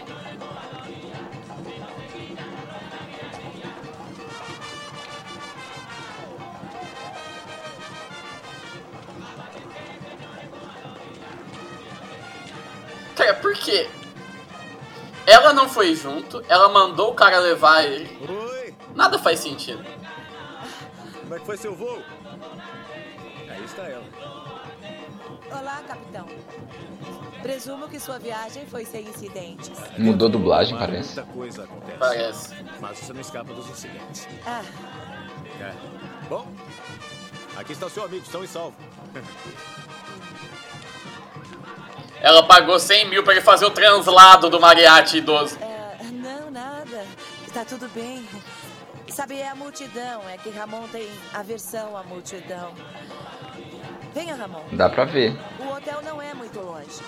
Cara, 13.22 13.34
por 13.34 13.54
quê? 13.54 13.88
Ela 15.24 15.52
não 15.52 15.68
foi 15.68 15.94
junto, 15.94 16.42
ela 16.48 16.68
mandou 16.70 17.12
o 17.12 17.14
cara 17.14 17.38
levar 17.38 17.84
ele. 17.84 18.10
Oi, 18.28 18.74
Nada 18.96 19.16
faz 19.16 19.38
sentido. 19.38 19.80
como 21.20 21.34
é 21.36 21.38
que 21.38 21.46
foi 21.46 21.56
seu 21.56 21.72
voo? 21.72 22.02
Aí 23.48 23.64
está 23.64 23.84
ela. 23.84 24.02
Olá, 25.52 25.80
capitão. 25.86 26.26
Presumo 27.42 27.88
que 27.88 28.00
sua 28.00 28.18
viagem 28.18 28.66
foi 28.66 28.84
sem 28.84 29.06
incidentes. 29.06 29.70
Mudou 29.96 30.26
a 30.26 30.30
dublagem, 30.32 30.76
parece. 30.76 31.14
Muita 31.14 31.32
coisa 31.32 31.62
acontece. 31.62 31.98
Parece. 31.98 32.54
Mas 32.80 32.98
você 32.98 33.12
não 33.12 33.20
escapa 33.20 33.54
dos 33.54 33.68
incidentes. 33.70 34.26
Ah, 34.44 34.62
É. 35.60 35.72
Bom, 36.28 36.44
aqui 37.56 37.70
está 37.72 37.86
o 37.86 37.90
seu 37.90 38.04
amigo, 38.04 38.26
são 38.26 38.42
e 38.42 38.48
salvo. 38.48 38.74
Ela 42.22 42.44
pagou 42.46 42.78
100 42.78 43.08
mil 43.10 43.24
pra 43.24 43.32
ele 43.32 43.42
fazer 43.42 43.66
o 43.66 43.70
translado 43.70 44.48
do 44.48 44.60
mariachi 44.60 45.18
idoso. 45.18 45.58
ah, 45.60 45.96
não, 46.12 46.50
nada. 46.52 47.04
Está 47.44 47.64
tudo 47.64 47.88
bem. 47.88 48.24
Sabe, 49.08 49.40
é 49.40 49.48
a 49.48 49.56
multidão. 49.56 50.22
É 50.28 50.38
que 50.38 50.48
Ramon 50.50 50.86
tem 50.88 51.10
aversão 51.34 51.96
à 51.96 52.04
multidão. 52.04 52.72
Venha, 54.14 54.36
Ramon. 54.36 54.62
Dá 54.72 54.88
pra 54.88 55.04
ver. 55.04 55.36
O 55.58 55.68
hotel 55.72 56.00
não 56.02 56.22
é 56.22 56.32
muito 56.32 56.60
longe. 56.60 57.00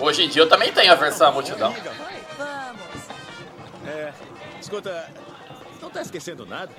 Hoje 0.00 0.24
em 0.24 0.28
dia 0.28 0.42
eu 0.42 0.48
também 0.48 0.72
tenho 0.72 0.92
a 0.92 0.96
versão 0.96 1.28
à 1.28 1.30
multidão. 1.30 1.72
Vamos. 2.36 3.08
É, 3.86 4.12
escuta, 4.60 5.08
não 5.80 5.90
tá 5.90 6.02
esquecendo 6.02 6.44
nada? 6.44 6.72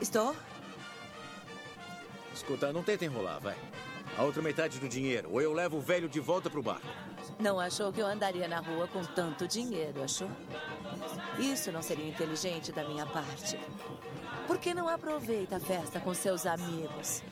Estou? 0.00 0.34
Escuta, 2.32 2.72
não 2.72 2.82
tenta 2.84 3.04
enrolar, 3.04 3.40
vai. 3.40 3.56
A 4.18 4.24
outra 4.24 4.42
metade 4.42 4.80
do 4.80 4.88
dinheiro, 4.88 5.30
ou 5.32 5.40
eu 5.40 5.52
levo 5.52 5.76
o 5.76 5.80
velho 5.80 6.08
de 6.08 6.18
volta 6.18 6.50
pro 6.50 6.60
barco. 6.60 6.88
Não 7.38 7.60
achou 7.60 7.92
que 7.92 8.00
eu 8.00 8.06
andaria 8.06 8.48
na 8.48 8.58
rua 8.58 8.88
com 8.88 9.04
tanto 9.04 9.46
dinheiro, 9.46 10.02
achou? 10.02 10.28
Isso 11.38 11.70
não 11.70 11.80
seria 11.80 12.08
inteligente 12.08 12.72
da 12.72 12.82
minha 12.82 13.06
parte. 13.06 13.56
Por 14.44 14.58
que 14.58 14.74
não 14.74 14.88
aproveita 14.88 15.56
a 15.56 15.60
festa 15.60 16.00
com 16.00 16.12
seus 16.14 16.46
amigos? 16.46 17.22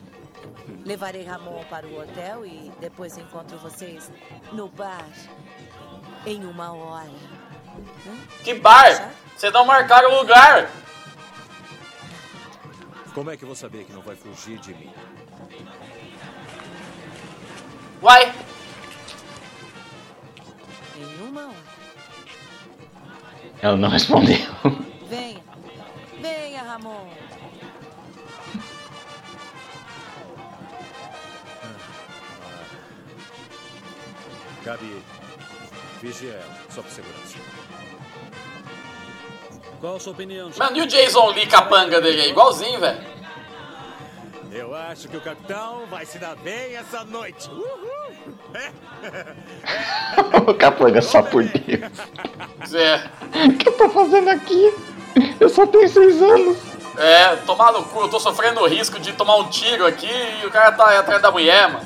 Levarei 0.85 1.25
Ramon 1.25 1.61
para 1.65 1.85
o 1.85 1.99
hotel 1.99 2.45
e 2.45 2.71
depois 2.79 3.17
encontro 3.17 3.57
vocês 3.57 4.09
no 4.53 4.69
bar 4.69 5.09
em 6.25 6.45
uma 6.45 6.71
hora. 6.71 7.11
Hum? 8.05 8.17
Que 8.45 8.53
bar? 8.53 9.11
Vocês 9.35 9.51
não 9.51 9.65
marcaram 9.65 10.13
o 10.13 10.19
lugar. 10.21 10.71
Como 13.13 13.29
é 13.29 13.35
que 13.35 13.43
eu 13.43 13.47
vou 13.47 13.55
saber 13.57 13.83
que 13.83 13.91
não 13.91 14.01
vai 14.01 14.15
fugir 14.15 14.57
de 14.59 14.73
mim? 14.73 14.93
Uai, 18.01 18.31
Em 20.95 21.21
uma 21.23 21.47
hora. 21.47 21.55
Ela 23.61 23.75
não 23.77 23.89
respondeu. 23.89 24.37
Venha. 25.09 25.43
Venha, 26.21 26.63
Ramon. 26.63 27.07
Gabi, 34.63 35.01
vigia 36.01 36.33
ela, 36.33 36.55
só 36.69 36.81
por 36.81 36.91
segurança. 36.91 37.37
Qual 39.79 39.95
a 39.95 39.99
sua 39.99 40.11
opinião, 40.13 40.51
mano, 40.57 40.77
e 40.77 40.81
o 40.81 40.87
Jason 40.87 41.29
Lee 41.29 41.45
capanga 41.45 42.01
dele 42.01 42.21
aí? 42.21 42.29
Igualzinho, 42.31 42.79
velho. 42.79 43.16
Eu 44.57 44.73
acho 44.73 45.07
que 45.07 45.15
o 45.15 45.21
capitão 45.21 45.85
vai 45.85 46.03
se 46.03 46.17
dar 46.17 46.35
bem 46.37 46.75
essa 46.75 47.03
noite. 47.03 47.47
Uhul! 47.47 48.33
o 50.47 50.53
capanga 50.55 50.99
só 50.99 51.21
por 51.21 51.43
Deus. 51.43 51.91
É, 52.73 53.47
O 53.47 53.53
que 53.57 53.69
eu 53.69 53.73
tô 53.73 53.87
fazendo 53.89 54.29
aqui? 54.29 54.73
Eu 55.39 55.47
só 55.47 55.65
tenho 55.67 55.87
seis 55.87 56.21
anos. 56.21 56.57
é, 56.97 57.35
tomar 57.45 57.71
no 57.71 57.83
cu, 57.83 58.01
eu 58.01 58.09
tô 58.09 58.19
sofrendo 58.19 58.59
o 58.61 58.67
risco 58.67 58.99
de 58.99 59.13
tomar 59.13 59.37
um 59.37 59.47
tiro 59.47 59.85
aqui 59.85 60.09
e 60.41 60.45
o 60.45 60.51
cara 60.51 60.71
tá 60.73 60.99
atrás 60.99 61.21
da 61.21 61.31
mulher, 61.31 61.71
mano. 61.71 61.85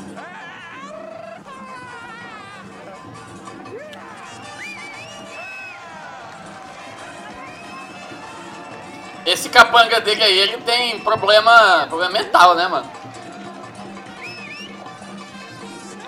Esse 9.31 9.49
capanga 9.49 9.99
dele 10.01 10.21
aí, 10.23 10.37
ele 10.39 10.57
tem 10.57 10.99
problema, 10.99 11.85
problema 11.87 12.11
mental, 12.11 12.53
né, 12.55 12.67
mano? 12.67 12.85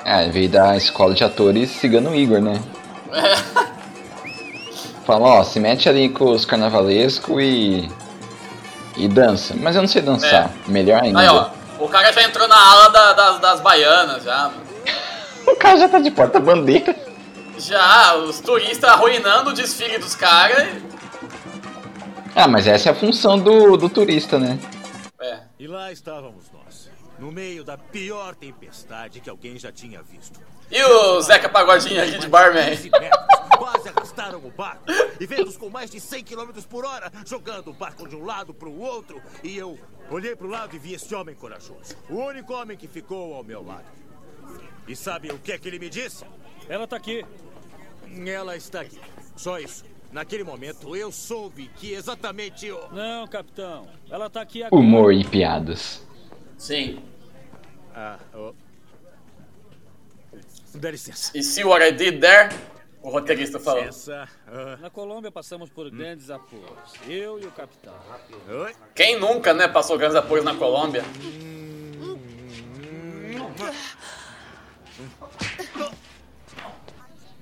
Ah, 0.05 0.23
veio 0.29 0.49
da 0.49 0.75
escola 0.75 1.13
de 1.13 1.23
atores 1.23 1.69
Cigano 1.71 2.13
Igor, 2.13 2.41
né? 2.41 2.61
É. 3.13 3.35
Fala, 5.05 5.25
ó, 5.39 5.43
se 5.43 5.59
mete 5.59 5.87
ali 5.87 6.09
com 6.09 6.25
os 6.31 6.45
carnavalescos 6.45 7.41
e. 7.41 7.89
e 8.97 9.07
dança. 9.07 9.53
Mas 9.57 9.75
eu 9.75 9.81
não 9.81 9.87
sei 9.89 10.01
dançar. 10.01 10.49
Melhor 10.67 11.01
ainda. 11.01 11.19
Aí, 11.19 11.27
ó, 11.27 11.49
o 11.79 11.87
cara 11.87 12.11
já 12.11 12.23
entrou 12.23 12.47
na 12.47 12.57
ala 12.57 12.89
da- 12.89 13.13
das, 13.13 13.39
das 13.39 13.61
baianas, 13.61 14.23
já, 14.23 14.37
mano. 14.49 14.63
O 15.45 15.55
cara 15.57 15.77
já 15.77 15.89
tá 15.89 15.99
de 15.99 16.09
porta-bandeira. 16.09 16.95
Já, 17.57 18.15
os 18.15 18.39
turistas 18.39 18.89
arruinando 18.89 19.49
o 19.49 19.53
desfile 19.53 19.97
dos 19.97 20.15
caras. 20.15 20.67
Ah, 22.35 22.47
mas 22.47 22.65
essa 22.65 22.89
é 22.89 22.91
a 22.91 22.95
função 22.95 23.37
do, 23.37 23.77
do 23.77 23.87
turista, 23.87 24.39
né? 24.39 24.57
É. 25.21 25.41
E 25.59 25.67
lá 25.67 25.91
estávamos 25.91 26.45
nós, 26.51 26.89
no 27.19 27.31
meio 27.31 27.63
da 27.63 27.77
pior 27.77 28.33
tempestade 28.33 29.19
que 29.19 29.29
alguém 29.29 29.57
já 29.59 29.71
tinha 29.71 30.01
visto. 30.01 30.39
E 30.71 30.83
o 30.83 31.21
Zeca 31.21 31.47
Pagodinho 31.47 32.01
aqui 32.01 32.17
de 32.17 32.27
barman? 32.27 32.71
15 32.71 32.89
metros, 32.89 33.25
Quase 33.55 33.89
arrastaram 33.89 34.39
o 34.39 34.49
barco. 34.49 34.83
E 35.19 35.27
ventos 35.27 35.55
com 35.55 35.69
mais 35.69 35.91
de 35.91 35.99
100 35.99 36.23
km 36.23 36.49
por 36.67 36.83
hora, 36.83 37.11
jogando 37.23 37.69
o 37.69 37.73
barco 37.73 38.07
de 38.07 38.15
um 38.15 38.25
lado 38.25 38.51
para 38.51 38.67
o 38.67 38.79
outro. 38.79 39.21
E 39.43 39.55
eu 39.55 39.77
olhei 40.09 40.35
para 40.35 40.47
o 40.47 40.49
lado 40.49 40.75
e 40.75 40.79
vi 40.79 40.95
esse 40.95 41.13
homem 41.13 41.35
corajoso. 41.35 41.95
O 42.09 42.15
único 42.15 42.53
homem 42.53 42.75
que 42.75 42.87
ficou 42.87 43.35
ao 43.35 43.43
meu 43.43 43.63
lado. 43.63 43.85
E 44.87 44.95
sabe 44.95 45.31
o 45.31 45.37
que 45.37 45.51
é 45.51 45.57
que 45.59 45.67
ele 45.67 45.77
me 45.77 45.89
disse? 45.89 46.25
Ela 46.67 46.87
tá 46.87 46.95
aqui. 46.95 47.23
Ela 48.25 48.55
está 48.55 48.81
aqui. 48.81 48.99
Só 49.35 49.59
isso. 49.59 49.92
Naquele 50.13 50.43
momento, 50.43 50.95
eu 50.95 51.11
soube 51.11 51.71
que 51.75 51.91
exatamente 51.91 52.69
o... 52.69 52.87
Não, 52.93 53.27
capitão. 53.27 53.87
Ela 54.11 54.29
tá 54.29 54.41
aqui 54.41 54.61
agora. 54.61 54.79
Humor 54.79 55.11
e 55.11 55.23
piadas. 55.23 56.05
Sim. 56.55 57.03
Ah, 57.95 58.19
oh. 58.35 58.53
Dá 60.75 60.91
licença. 60.91 61.35
E 61.35 61.41
see 61.41 61.63
what 61.63 61.83
I 61.83 61.91
did 61.91 62.21
there? 62.21 62.55
O 63.01 63.09
roteirista 63.09 63.59
falou. 63.59 63.85
Licença. 63.85 64.29
Ah. 64.47 64.77
Na 64.79 64.89
Colômbia 64.91 65.31
passamos 65.31 65.71
por 65.71 65.89
grandes 65.89 66.29
apoios. 66.29 66.93
Eu 67.07 67.39
e 67.41 67.45
o 67.45 67.51
capitão. 67.51 67.93
Oi? 68.47 68.75
Quem 68.93 69.19
nunca, 69.19 69.51
né, 69.51 69.67
passou 69.67 69.97
grandes 69.97 70.15
apoios 70.15 70.45
na 70.45 70.53
Colômbia? 70.55 71.03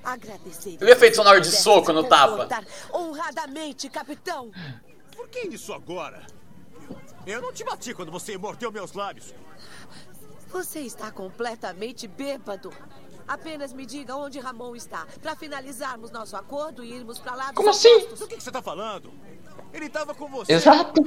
Agradecer. 0.03 0.77
Eu 0.79 0.87
ia 0.87 0.95
feito 0.95 1.15
sonoro 1.15 1.41
de 1.41 1.51
soco 1.51 1.93
no 1.93 2.03
tapa. 2.03 2.47
Honradamente, 2.93 3.89
capitão. 3.89 4.51
Por 5.15 5.27
que 5.27 5.47
isso 5.47 5.73
agora? 5.73 6.25
Eu 7.25 7.41
não 7.41 7.53
te 7.53 7.63
bati 7.63 7.93
quando 7.93 8.11
você 8.11 8.37
mordeu 8.37 8.71
meus 8.71 8.93
lábios. 8.93 9.33
Você 10.47 10.79
está 10.81 11.11
completamente 11.11 12.07
bêbado. 12.07 12.71
Apenas 13.27 13.71
me 13.71 13.85
diga 13.85 14.15
onde 14.15 14.39
Ramon 14.39 14.75
está, 14.75 15.07
para 15.21 15.35
finalizarmos 15.35 16.11
nosso 16.11 16.35
acordo 16.35 16.83
e 16.83 16.91
irmos 16.91 17.19
para 17.19 17.35
lá 17.35 17.53
Como 17.53 17.69
assim? 17.69 18.07
Do 18.07 18.27
que, 18.27 18.35
que 18.35 18.43
você 18.43 18.51
tá 18.51 18.61
falando? 18.61 19.13
Ele 19.71 19.87
tava 19.87 20.13
com 20.13 20.27
você. 20.27 20.51
Exato. 20.51 21.01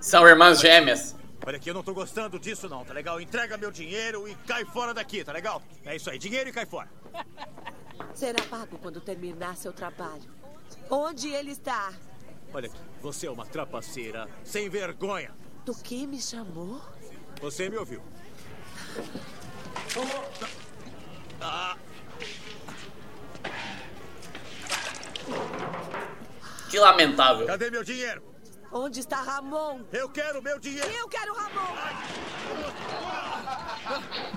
São 0.00 0.26
irmãs 0.28 0.60
gêmeas. 0.60 1.16
Olha 1.46 1.56
aqui, 1.56 1.70
eu 1.70 1.74
não 1.74 1.82
tô 1.82 1.94
gostando 1.94 2.38
disso 2.38 2.68
não, 2.68 2.84
tá 2.84 2.92
legal? 2.92 3.20
Entrega 3.20 3.56
meu 3.56 3.70
dinheiro 3.70 4.28
e 4.28 4.34
cai 4.46 4.64
fora 4.64 4.92
daqui, 4.92 5.24
tá 5.24 5.32
legal? 5.32 5.62
É 5.84 5.96
isso 5.96 6.10
aí, 6.10 6.18
dinheiro 6.18 6.50
e 6.50 6.52
cai 6.52 6.66
fora. 6.66 6.88
Será 8.14 8.42
pago 8.44 8.78
quando 8.78 9.00
terminar 9.00 9.56
seu 9.56 9.72
trabalho. 9.72 10.30
Onde 10.90 11.28
ele 11.28 11.52
está? 11.52 11.92
Olha 12.52 12.66
aqui, 12.66 12.78
você 13.00 13.26
é 13.26 13.30
uma 13.30 13.46
trapaceira 13.46 14.28
sem 14.44 14.68
vergonha. 14.68 15.32
Do 15.64 15.74
que 15.74 16.06
me 16.06 16.20
chamou? 16.20 16.80
Você 17.40 17.68
me 17.68 17.76
ouviu. 17.76 18.02
Ah, 21.40 21.76
Que 26.72 26.78
lamentável. 26.78 27.46
Cadê 27.46 27.70
meu 27.70 27.84
dinheiro? 27.84 28.31
Onde 28.72 29.00
está 29.00 29.20
Ramon? 29.20 29.82
Eu 29.92 30.08
quero 30.08 30.40
meu 30.42 30.58
dinheiro. 30.58 30.90
Eu 30.90 31.06
quero 31.08 31.34
Ramon. 31.34 31.76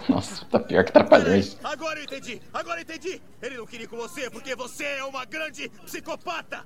Nossa, 0.09 0.45
tá 0.45 0.59
pior 0.59 0.83
que 0.83 0.91
Trapalhões. 0.91 1.57
Agora 1.63 1.99
eu 1.99 2.03
entendi. 2.03 2.41
Agora 2.53 2.79
eu 2.79 2.83
entendi. 2.83 3.21
Ele 3.41 3.57
não 3.57 3.65
queria 3.65 3.85
ir 3.85 3.87
com 3.87 3.95
você 3.95 4.29
porque 4.29 4.53
você 4.53 4.83
é 4.83 5.03
uma 5.05 5.23
grande 5.23 5.69
psicopata. 5.85 6.65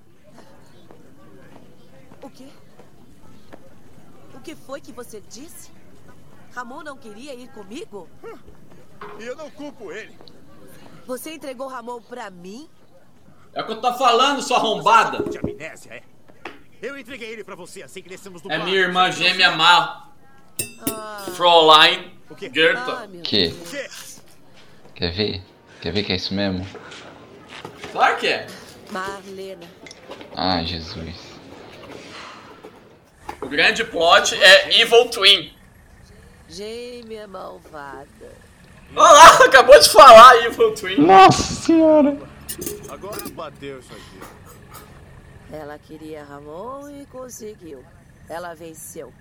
O 2.23 2.29
quê? 2.29 2.47
O 4.33 4.41
que 4.41 4.55
foi 4.55 4.81
que 4.81 4.91
você 4.91 5.21
disse? 5.21 5.71
Ramon 6.55 6.81
não 6.81 6.97
queria 6.97 7.35
ir 7.35 7.49
comigo? 7.51 8.09
E 9.19 9.23
eu 9.23 9.35
não 9.35 9.49
culpo 9.51 9.91
ele. 9.91 10.17
Você 11.05 11.33
entregou 11.33 11.67
Ramon 11.67 12.01
pra 12.01 12.31
mim? 12.31 12.67
É 13.53 13.61
o 13.61 13.65
que 13.65 13.71
eu 13.73 13.81
tô 13.81 13.93
falando, 13.93 14.41
sua 14.41 14.57
arrombada. 14.57 15.23
De 15.23 15.37
amnésia, 15.37 15.93
é? 15.93 16.03
Eu 16.81 16.97
entreguei 16.97 17.29
ele 17.29 17.43
pra 17.43 17.55
você 17.55 17.83
assim 17.83 18.01
que 18.01 18.09
descemos 18.09 18.41
do 18.41 18.51
É 18.51 18.57
minha 18.57 18.77
irmã 18.77 19.11
gêmea 19.11 19.51
má. 19.51 20.09
Ah, 20.89 21.25
Fräulein 21.35 22.19
ah, 22.31 23.05
Goethe. 23.07 23.21
Que? 23.23 23.55
Quer 24.95 25.11
ver? 25.11 25.41
Quer 25.81 25.93
ver 25.93 26.03
que 26.03 26.13
é 26.13 26.15
isso 26.15 26.33
mesmo? 26.33 26.65
Claro 27.91 28.17
que 28.17 28.27
é. 28.27 28.47
Marlena. 28.91 29.67
Ah, 30.35 30.63
Jesus. 30.63 31.15
O 33.41 33.47
grande 33.47 33.83
plot 33.83 34.35
é 34.35 34.81
Evil 34.81 35.09
Twin. 35.09 35.53
Gêmea 36.47 37.27
malvada. 37.27 38.07
Olha 38.95 39.11
lá, 39.11 39.45
acabou 39.45 39.79
de 39.79 39.89
falar 39.89 40.45
Evil 40.45 40.73
Twin. 40.75 40.99
Nossa 40.99 41.43
senhora! 41.43 42.17
Agora 42.89 43.29
bateu 43.29 43.79
isso 43.79 43.93
aqui. 43.93 44.19
Ela 45.51 45.77
queria 45.79 46.23
Ramon 46.23 46.89
e 46.89 47.05
conseguiu. 47.07 47.83
Ela 48.27 48.53
venceu. 48.53 49.11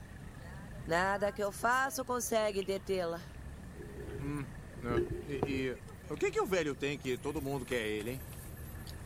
Nada 0.87 1.33
que 1.33 1.43
eu 1.43 1.51
faço 1.53 2.05
consegue 2.05 2.65
detê-la. 2.65 3.21
Não. 4.83 4.99
E, 5.29 5.35
e 5.47 5.77
o 6.11 6.17
que 6.17 6.31
que 6.31 6.41
o 6.41 6.47
velho 6.47 6.75
tem 6.75 6.97
que 6.99 7.17
todo 7.17 7.41
mundo 7.43 7.65
quer 7.65 7.81
ele, 7.87 8.13
hein? 8.13 8.21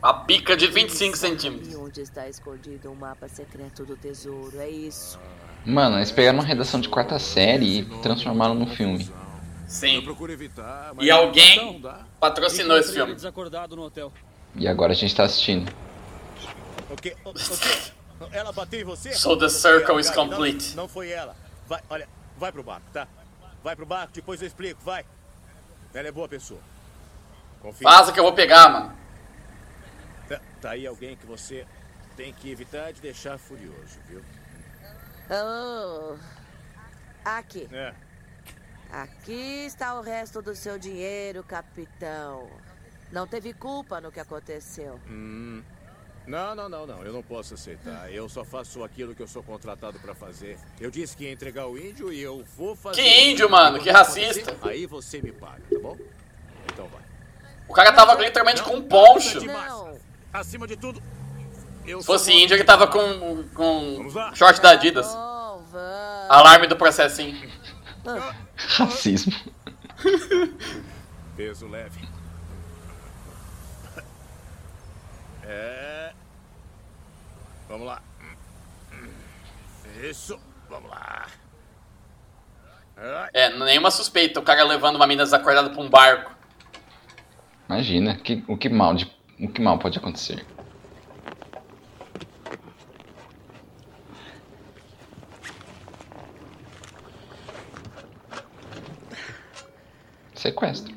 A 0.01 0.13
pica 0.13 0.55
de 0.57 0.67
25 0.67 1.15
E 1.15 1.17
centímetros. 1.17 1.75
onde 1.75 2.01
está 2.01 2.27
escondido 2.27 2.91
o 2.91 2.95
mapa 2.95 3.27
secreto 3.29 3.85
do 3.85 3.95
tesouro? 3.95 4.59
É 4.59 4.69
isso. 4.69 5.17
Mano, 5.65 5.97
eles 5.97 6.11
pegaram 6.11 6.39
uma 6.39 6.43
redação 6.45 6.79
de 6.81 6.89
quarta 6.89 7.17
série 7.19 7.79
e 7.79 7.85
transformaram 8.01 8.53
no 8.53 8.67
filme. 8.67 9.09
Sim. 9.65 10.03
evitar, 10.29 10.91
mas 10.93 11.05
E 11.05 11.09
alguém 11.09 11.81
patrocinou 12.19 12.77
esse 12.77 12.93
filme. 12.93 13.11
ele 13.11 13.15
desacordado 13.15 13.75
no 13.77 13.83
hotel. 13.83 14.11
E 14.55 14.67
agora 14.67 14.91
a 14.91 14.95
gente 14.95 15.15
tá 15.15 15.23
assistindo. 15.23 15.73
O 16.93 16.95
quê? 16.95 17.15
O, 17.25 17.29
o 17.29 17.33
quê? 17.33 17.91
Ela 18.31 18.51
bateu 18.51 18.79
em 18.79 18.83
você? 18.83 19.13
So 19.13 19.35
the 19.35 19.45
Não 19.45 19.49
foi 19.49 19.59
circle 19.59 19.91
ela, 19.91 20.01
is 20.01 20.09
Gabi, 20.09 20.17
não- 20.19 20.29
complete. 20.29 20.75
Não, 20.75 20.87
foi 20.87 21.09
ela. 21.09 21.35
Vai, 21.67 21.81
olha, 21.89 22.07
vai 22.37 22.51
pro 22.51 22.63
barco, 22.63 22.85
tá? 22.91 23.07
Vai 23.63 23.75
pro 23.75 23.85
barco, 23.85 24.13
depois 24.13 24.41
eu 24.41 24.47
explico, 24.47 24.81
vai. 24.83 25.05
Ela 25.93 26.07
é 26.07 26.11
boa 26.11 26.27
pessoa. 26.27 26.59
Confia. 27.61 27.89
Vaza 27.89 28.11
que 28.11 28.19
eu 28.19 28.23
vou 28.23 28.33
pegar, 28.33 28.69
mano. 28.69 28.97
Tá, 30.27 30.39
tá 30.61 30.69
aí 30.71 30.85
alguém 30.87 31.15
que 31.15 31.25
você 31.25 31.65
tem 32.15 32.33
que 32.33 32.51
evitar 32.51 32.91
de 32.93 33.01
deixar 33.01 33.37
furioso, 33.37 33.99
viu? 34.07 34.23
Oh. 35.29 36.15
Aqui. 37.23 37.67
É. 37.71 37.93
Aqui 38.91 39.65
está 39.65 39.95
o 39.97 40.01
resto 40.01 40.41
do 40.41 40.55
seu 40.55 40.77
dinheiro, 40.77 41.43
capitão. 41.43 42.49
Não 43.11 43.25
teve 43.27 43.53
culpa 43.53 44.01
no 44.01 44.11
que 44.11 44.19
aconteceu. 44.19 44.99
Hum. 45.07 45.63
Não, 46.25 46.55
não, 46.55 46.69
não, 46.69 46.87
não. 46.87 47.03
Eu 47.03 47.11
não 47.11 47.21
posso 47.21 47.53
aceitar. 47.53 48.11
Eu 48.11 48.29
só 48.29 48.45
faço 48.45 48.83
aquilo 48.83 49.13
que 49.13 49.21
eu 49.21 49.27
sou 49.27 49.43
contratado 49.43 49.99
pra 49.99 50.15
fazer. 50.15 50.57
Eu 50.79 50.89
disse 50.89 51.17
que 51.17 51.25
ia 51.25 51.31
entregar 51.31 51.67
o 51.67 51.77
índio 51.77 52.13
e 52.13 52.21
eu 52.21 52.45
vou 52.57 52.75
fazer. 52.75 53.01
Que 53.01 53.29
índio, 53.29 53.49
mano? 53.49 53.79
Que 53.79 53.89
racista. 53.89 54.55
Aí 54.61 54.85
você 54.85 55.21
me 55.21 55.31
paga, 55.31 55.61
tá 55.69 55.79
bom? 55.79 55.97
Então 56.71 56.87
vai. 56.87 57.01
O 57.67 57.73
cara 57.73 57.91
tava 57.91 58.13
literalmente 58.15 58.63
com 58.63 58.75
um 58.75 58.81
poncho. 58.81 59.43
Não. 59.45 59.97
Acima 60.31 60.65
de 60.65 60.75
tudo, 60.75 61.01
eu 61.85 61.99
Se 61.99 62.07
fosse 62.07 62.31
índio, 62.31 62.55
ele 62.55 62.63
tava 62.63 62.87
com, 62.87 63.43
com 63.53 64.09
short 64.33 64.61
da 64.61 64.71
Adidas. 64.71 65.07
Alarme 66.29 66.67
do 66.67 66.75
processinho. 66.75 67.51
Racismo. 68.55 69.33
peso 71.35 71.67
leve. 71.67 72.07
É. 75.43 75.92
Vamos 77.73 77.87
lá. 77.87 78.03
Isso. 80.07 80.39
Vamos 80.69 80.91
lá. 80.91 81.25
É, 83.33 83.49
nenhuma 83.49 83.89
suspeita. 83.89 84.39
O 84.39 84.43
cara 84.43 84.63
levando 84.63 84.97
uma 84.97 85.07
mina 85.07 85.23
desacordada 85.23 85.71
pra 85.71 85.81
um 85.81 85.89
barco. 85.89 86.31
Imagina, 87.67 88.15
que, 88.15 88.43
o, 88.47 88.55
que 88.55 88.69
mal 88.69 88.93
de, 88.93 89.11
o 89.39 89.47
que 89.47 89.59
mal 89.59 89.79
pode 89.79 89.97
acontecer. 89.97 90.45
Sequestro. 100.35 100.93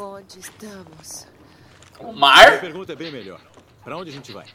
Onde 0.00 0.38
estamos? 0.38 1.26
O 1.98 2.08
A 2.08 2.12
mar? 2.12 2.58
pergunta 2.58 2.94
é 2.94 2.96
bem 2.96 3.12
melhor. 3.12 3.38
Pra 3.84 3.98
onde 3.98 4.08
a 4.08 4.12
gente 4.12 4.32
vai? 4.32 4.46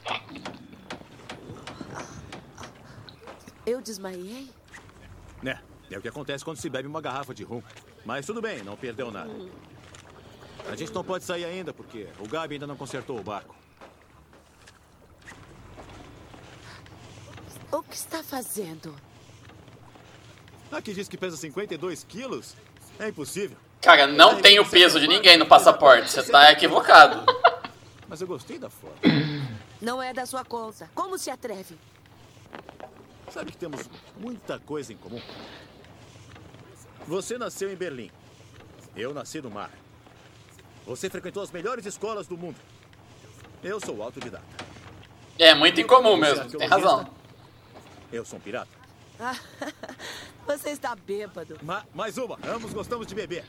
Eu 3.63 3.79
desmaiei? 3.79 4.49
Né? 5.43 5.61
É 5.91 5.99
o 5.99 6.01
que 6.01 6.07
acontece 6.07 6.43
quando 6.43 6.57
se 6.57 6.67
bebe 6.67 6.87
uma 6.87 6.99
garrafa 6.99 7.31
de 7.31 7.43
rum. 7.43 7.61
Mas 8.03 8.25
tudo 8.25 8.41
bem, 8.41 8.63
não 8.63 8.75
perdeu 8.75 9.11
nada. 9.11 9.29
A 10.67 10.75
gente 10.75 10.91
não 10.91 11.03
pode 11.03 11.23
sair 11.23 11.45
ainda 11.45 11.71
porque 11.71 12.07
o 12.19 12.27
Gabi 12.27 12.55
ainda 12.55 12.65
não 12.65 12.75
consertou 12.75 13.19
o 13.19 13.23
barco. 13.23 13.55
O 17.71 17.83
que 17.83 17.95
está 17.95 18.23
fazendo? 18.23 18.95
Aqui 20.71 20.91
diz 20.91 21.07
que 21.07 21.17
pesa 21.17 21.37
52 21.37 22.03
quilos? 22.03 22.55
É 22.97 23.09
impossível. 23.09 23.57
Cara, 23.85 24.07
não 24.07 24.41
tem 24.41 24.59
o 24.59 24.67
peso 24.67 24.99
de 24.99 25.07
ninguém 25.07 25.37
no 25.37 25.45
passaporte. 25.45 26.09
Você 26.09 26.23
tá 26.31 26.51
equivocado. 26.51 27.23
Mas 28.09 28.19
eu 28.19 28.25
gostei 28.25 28.57
da 28.57 28.67
foto. 28.67 28.97
Não 29.79 30.01
é 30.01 30.11
da 30.11 30.25
sua 30.25 30.43
conta. 30.43 30.89
Como 30.95 31.19
se 31.19 31.29
atreve? 31.29 31.77
Sabe 33.29 33.51
que 33.51 33.57
temos 33.57 33.87
muita 34.17 34.57
coisa 34.57 34.91
em 34.91 34.97
comum? 34.97 35.21
Você 37.05 37.37
nasceu 37.37 37.71
em 37.71 37.75
Berlim. 37.75 38.09
Eu 38.95 39.13
nasci 39.13 39.39
no 39.39 39.51
mar. 39.51 39.69
Você 40.87 41.07
frequentou 41.07 41.43
as 41.43 41.51
melhores 41.51 41.85
escolas 41.85 42.25
do 42.25 42.35
mundo. 42.35 42.57
Eu 43.63 43.79
sou 43.79 44.01
autodidata. 44.01 44.65
É 45.37 45.53
muito 45.53 45.79
incomum 45.79 46.17
Você 46.17 46.31
é 46.31 46.35
mesmo. 46.43 46.57
Tem 46.57 46.67
razão. 46.67 47.07
Eu 48.11 48.25
sou 48.25 48.39
um 48.39 48.41
pirata. 48.41 48.71
Você 50.47 50.71
está 50.71 50.95
bêbado. 50.95 51.59
Ma 51.61 51.85
mais 51.93 52.17
uma. 52.17 52.39
Ambos 52.47 52.73
gostamos 52.73 53.05
de 53.05 53.13
beber. 53.13 53.45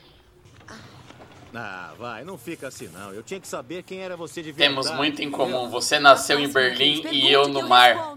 Ah, 1.55 1.95
vai, 1.99 2.23
não 2.23 2.37
fica 2.37 2.69
assim 2.69 2.89
não. 2.89 3.13
Eu 3.13 3.23
tinha 3.23 3.41
que 3.41 3.49
saber 3.49 3.83
quem 3.83 4.01
era 4.01 4.17
você 4.17 4.43
de 4.43 4.53
verdade. 4.53 4.87
Temos 4.87 4.91
muito 4.91 5.23
em 5.23 5.31
comum. 5.31 5.71
Você 5.71 5.99
nasceu 5.99 6.39
em 6.39 6.49
Berlim 6.53 7.07
e 7.11 7.33
eu 7.33 7.49
no 7.49 7.67
mar. 7.67 8.17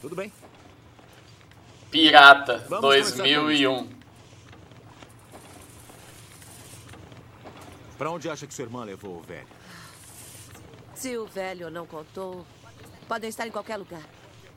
Tudo 0.00 0.16
bem. 0.16 0.32
Pirata 1.90 2.64
Vamos 2.68 2.80
2001. 3.12 3.88
Pra 7.98 8.10
onde 8.10 8.28
acha 8.28 8.46
que 8.46 8.54
sua 8.54 8.64
irmã 8.64 8.82
levou 8.84 9.18
o 9.18 9.22
velho? 9.22 9.46
Se 10.94 11.16
o 11.16 11.26
velho 11.26 11.70
não 11.70 11.86
contou, 11.86 12.46
podem 13.06 13.28
estar 13.28 13.46
em 13.46 13.50
qualquer 13.50 13.76
lugar. 13.76 14.02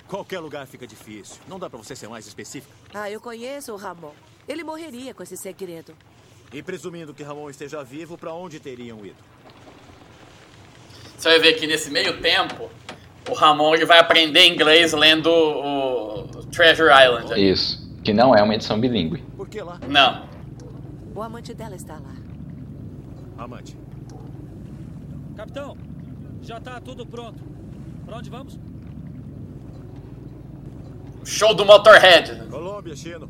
Qualquer 0.07 0.39
lugar 0.39 0.65
fica 0.65 0.87
difícil. 0.87 1.35
Não 1.47 1.59
dá 1.59 1.69
pra 1.69 1.77
você 1.77 1.95
ser 1.95 2.07
mais 2.07 2.25
específica? 2.25 2.73
Ah, 2.93 3.11
eu 3.11 3.19
conheço 3.19 3.73
o 3.73 3.75
Ramon. 3.75 4.13
Ele 4.47 4.63
morreria 4.63 5.13
com 5.13 5.21
esse 5.21 5.35
segredo. 5.35 5.93
E 6.53 6.63
presumindo 6.63 7.13
que 7.13 7.23
Ramon 7.23 7.49
esteja 7.49 7.83
vivo, 7.83 8.17
pra 8.17 8.33
onde 8.33 8.59
teriam 8.59 9.05
ido? 9.05 9.15
Você 11.17 11.29
vai 11.29 11.39
ver 11.39 11.53
que 11.53 11.67
nesse 11.67 11.89
meio 11.89 12.21
tempo, 12.21 12.69
o 13.29 13.33
Ramon 13.33 13.75
ele 13.75 13.85
vai 13.85 13.99
aprender 13.99 14.45
inglês 14.47 14.93
lendo 14.93 15.27
o 15.29 16.27
Treasure 16.51 16.89
Island. 16.89 17.33
ali. 17.33 17.49
Isso. 17.49 17.85
Que 18.03 18.13
não 18.13 18.33
é 18.33 18.41
uma 18.41 18.55
edição 18.55 18.79
bilíngue. 18.79 19.21
Por 19.35 19.49
que 19.49 19.61
lá? 19.61 19.79
Não. 19.87 20.27
O 21.13 21.21
amante 21.21 21.53
dela 21.53 21.75
está 21.75 21.95
lá. 21.95 22.15
Amante. 23.37 23.75
Capitão, 25.35 25.77
já 26.41 26.59
tá 26.59 26.79
tudo 26.79 27.05
pronto. 27.05 27.43
Pra 28.05 28.17
onde 28.17 28.29
vamos? 28.29 28.57
Show 31.25 31.53
do 31.53 31.65
Motorhead. 31.65 32.43
Colômbia, 32.49 32.95
Chino. 32.95 33.29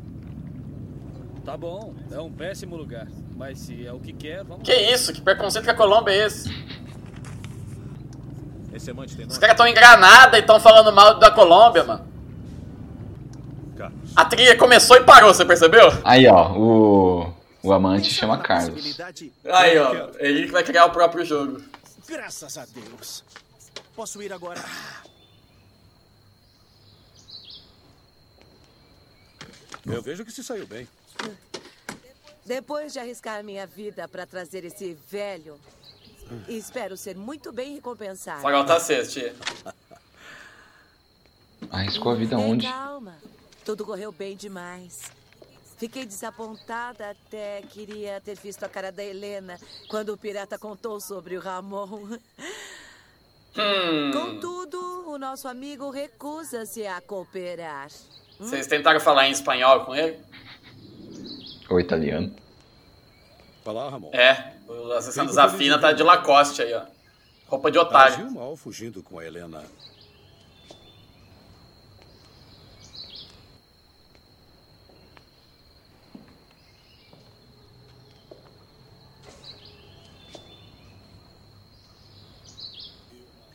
Tá 1.48 1.56
bom, 1.56 1.94
é 2.12 2.20
um 2.20 2.30
péssimo 2.30 2.76
lugar. 2.76 3.08
Mas 3.34 3.60
se 3.60 3.86
é 3.86 3.90
o 3.90 3.98
que 3.98 4.12
quer, 4.12 4.44
vamos 4.44 4.62
Que 4.62 4.92
isso? 4.92 5.14
Que 5.14 5.22
preconceito 5.22 5.64
com 5.64 5.70
a 5.70 5.74
Colômbia 5.74 6.12
é 6.12 6.26
esse? 6.26 6.50
Esse 8.70 8.90
amante 8.90 9.16
tem 9.16 9.24
Os 9.24 9.30
nome? 9.30 9.40
caras 9.40 9.54
estão 9.54 9.66
em 9.66 9.72
Granada 9.72 10.36
e 10.36 10.42
estão 10.42 10.60
falando 10.60 10.92
mal 10.94 11.18
da 11.18 11.30
Colômbia, 11.30 11.84
mano. 11.84 12.06
Carlos. 13.78 14.12
A 14.14 14.26
trilha 14.26 14.58
começou 14.58 14.98
e 14.98 15.04
parou, 15.04 15.32
você 15.32 15.42
percebeu? 15.42 15.86
Aí, 16.04 16.28
ó, 16.28 16.52
o, 16.52 17.34
o 17.62 17.72
amante 17.72 18.12
chama 18.12 18.36
Carlos. 18.36 19.00
Aí, 19.46 19.78
ó. 19.78 20.10
Ele 20.18 20.44
que 20.44 20.52
vai 20.52 20.62
criar 20.62 20.84
o 20.84 20.90
próprio 20.90 21.24
jogo. 21.24 21.62
Graças 22.06 22.58
a 22.58 22.66
Deus. 22.66 23.24
Posso 23.96 24.22
ir 24.22 24.34
agora? 24.34 24.62
Eu 29.86 30.02
vejo 30.02 30.26
que 30.26 30.30
se 30.30 30.44
saiu 30.44 30.66
bem. 30.66 30.86
Depois 32.48 32.94
de 32.94 32.98
arriscar 32.98 33.44
minha 33.44 33.66
vida 33.66 34.08
para 34.08 34.24
trazer 34.24 34.64
esse 34.64 34.96
velho, 35.10 35.60
espero 36.48 36.96
ser 36.96 37.14
muito 37.14 37.52
bem 37.52 37.74
recompensado. 37.74 38.40
Farol 38.40 38.64
tá 38.64 38.80
tia. 38.80 39.34
Arriscou 41.70 42.12
a 42.12 42.14
vida 42.14 42.36
Ei, 42.36 42.42
onde? 42.42 42.66
Calma. 42.66 43.18
Tudo 43.66 43.84
correu 43.84 44.10
bem 44.10 44.34
demais. 44.34 45.12
Fiquei 45.76 46.06
desapontada 46.06 47.10
até 47.10 47.60
queria 47.68 48.18
ter 48.22 48.38
visto 48.38 48.64
a 48.64 48.68
cara 48.68 48.90
da 48.90 49.04
Helena 49.04 49.60
quando 49.90 50.14
o 50.14 50.16
pirata 50.16 50.58
contou 50.58 50.98
sobre 51.00 51.36
o 51.36 51.40
Ramon. 51.40 52.18
Hum. 53.56 54.10
Contudo, 54.10 55.10
o 55.10 55.18
nosso 55.18 55.48
amigo 55.48 55.90
recusa-se 55.90 56.86
a 56.86 56.98
cooperar. 57.02 57.88
Vocês 58.38 58.66
tentaram 58.66 59.00
falar 59.00 59.28
em 59.28 59.32
espanhol 59.32 59.84
com 59.84 59.94
ele? 59.94 60.18
Ou 61.68 61.78
italiano. 61.78 62.34
Fala, 63.62 63.90
Ramon. 63.90 64.10
É. 64.14 64.54
O 64.66 64.92
assassino 64.92 65.30
Zafina 65.30 65.78
tá 65.78 65.92
de 65.92 66.02
Lacoste 66.02 66.62
aí, 66.62 66.72
ó. 66.72 66.82
Roupa 67.46 67.70
de 67.70 67.78
otário. 67.78 68.14
Agiu 68.14 68.30
mal 68.30 68.56
fugindo 68.56 69.02
com 69.02 69.18
a 69.18 69.24
Helena. 69.24 69.62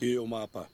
E 0.00 0.18
o 0.18 0.26
mapa? 0.26 0.73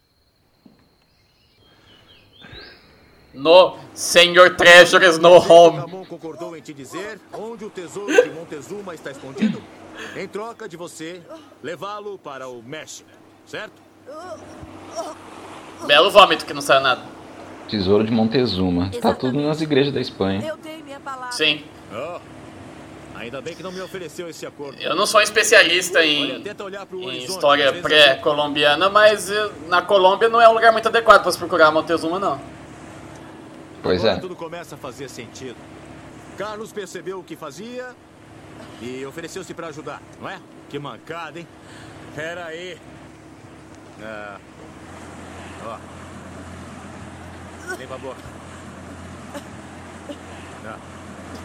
No 3.33 3.77
Senhor 3.95 4.57
Treasures 4.57 5.19
No 5.19 5.37
Home. 5.37 5.79
Ramon 5.79 6.05
concordou 6.05 6.57
em 6.57 6.61
te 6.61 6.73
dizer 6.73 7.21
onde 7.33 7.65
o 7.65 7.71
tesouro 7.71 8.13
de 8.13 8.31
Montezuma 8.31 8.95
está 8.95 9.11
escondido? 9.11 9.63
Em 10.17 10.27
troca 10.27 10.69
de 10.69 10.77
você 10.77 11.21
levá-lo 11.63 12.19
para 12.19 12.49
o 12.49 12.63
México, 12.63 13.09
certo? 13.47 13.81
Belo 15.87 16.11
vômito 16.11 16.45
que 16.45 16.53
não 16.53 16.61
saiu 16.61 16.81
nada. 16.81 17.03
Tesouro 17.69 18.05
de 18.05 18.11
Montezuma. 18.11 18.91
Tá 19.01 19.15
tudo 19.15 19.41
nas 19.41 19.61
igrejas 19.61 19.93
da 19.93 20.01
Espanha. 20.01 20.45
Eu 20.45 20.57
dei 20.57 20.83
minha 20.83 20.99
palavra. 20.99 21.33
Sim. 21.33 21.63
Oh, 21.93 22.19
ainda 23.15 23.41
bem 23.41 23.55
que 23.55 23.63
não 23.63 23.71
me 23.71 23.81
ofereceu 23.81 24.29
esse 24.29 24.45
acordo. 24.45 24.81
Eu 24.81 24.97
não 24.97 25.07
sou 25.07 25.21
um 25.21 25.23
especialista 25.23 26.01
Olha, 26.01 26.07
em, 26.09 26.43
pro 26.89 27.01
em 27.03 27.19
história 27.19 27.73
pré-colombiana, 27.75 28.91
mas 28.91 29.31
na 29.69 29.83
Colômbia 29.83 30.29
não 30.29 30.41
é 30.41 30.49
um 30.49 30.53
lugar 30.53 30.73
muito 30.73 30.89
adequado 30.89 31.23
pra 31.23 31.31
se 31.31 31.39
procurar 31.39 31.71
Montezuma, 31.71 32.19
não. 32.19 32.41
Pois 33.83 34.01
Agora 34.01 34.19
é. 34.19 34.21
tudo 34.21 34.37
começa 34.37 34.75
a 34.75 34.79
fazer 34.79 35.09
sentido. 35.09 35.57
Carlos 36.37 36.73
percebeu 36.73 37.19
o 37.21 37.25
que 37.25 37.37
fazia 37.37 37.95
e 38.81 39.05
ofereceu-se 39.05 39.53
para 39.55 39.69
ajudar, 39.69 40.03
não 40.21 40.29
é? 40.29 40.41
Que 40.69 40.79
mancada, 40.79 41.39
hein? 41.39 41.49
Pera 42.15 42.47
aí. 42.47 42.79
Ah. 44.03 44.39
Ó. 45.67 45.79
Limpa 47.77 47.95
a 47.95 47.99
boca. 47.99 48.21
Ah. 50.67 50.79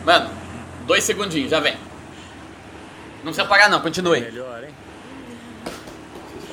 Mano, 0.06 0.30
dois 0.86 1.04
segundinhos, 1.04 1.50
já 1.50 1.60
vem. 1.60 1.76
Não 3.18 3.32
precisa 3.32 3.46
parar 3.46 3.70
não, 3.70 3.82
continue. 3.82 4.20
Melhor, 4.20 4.64
hein? 4.64 4.76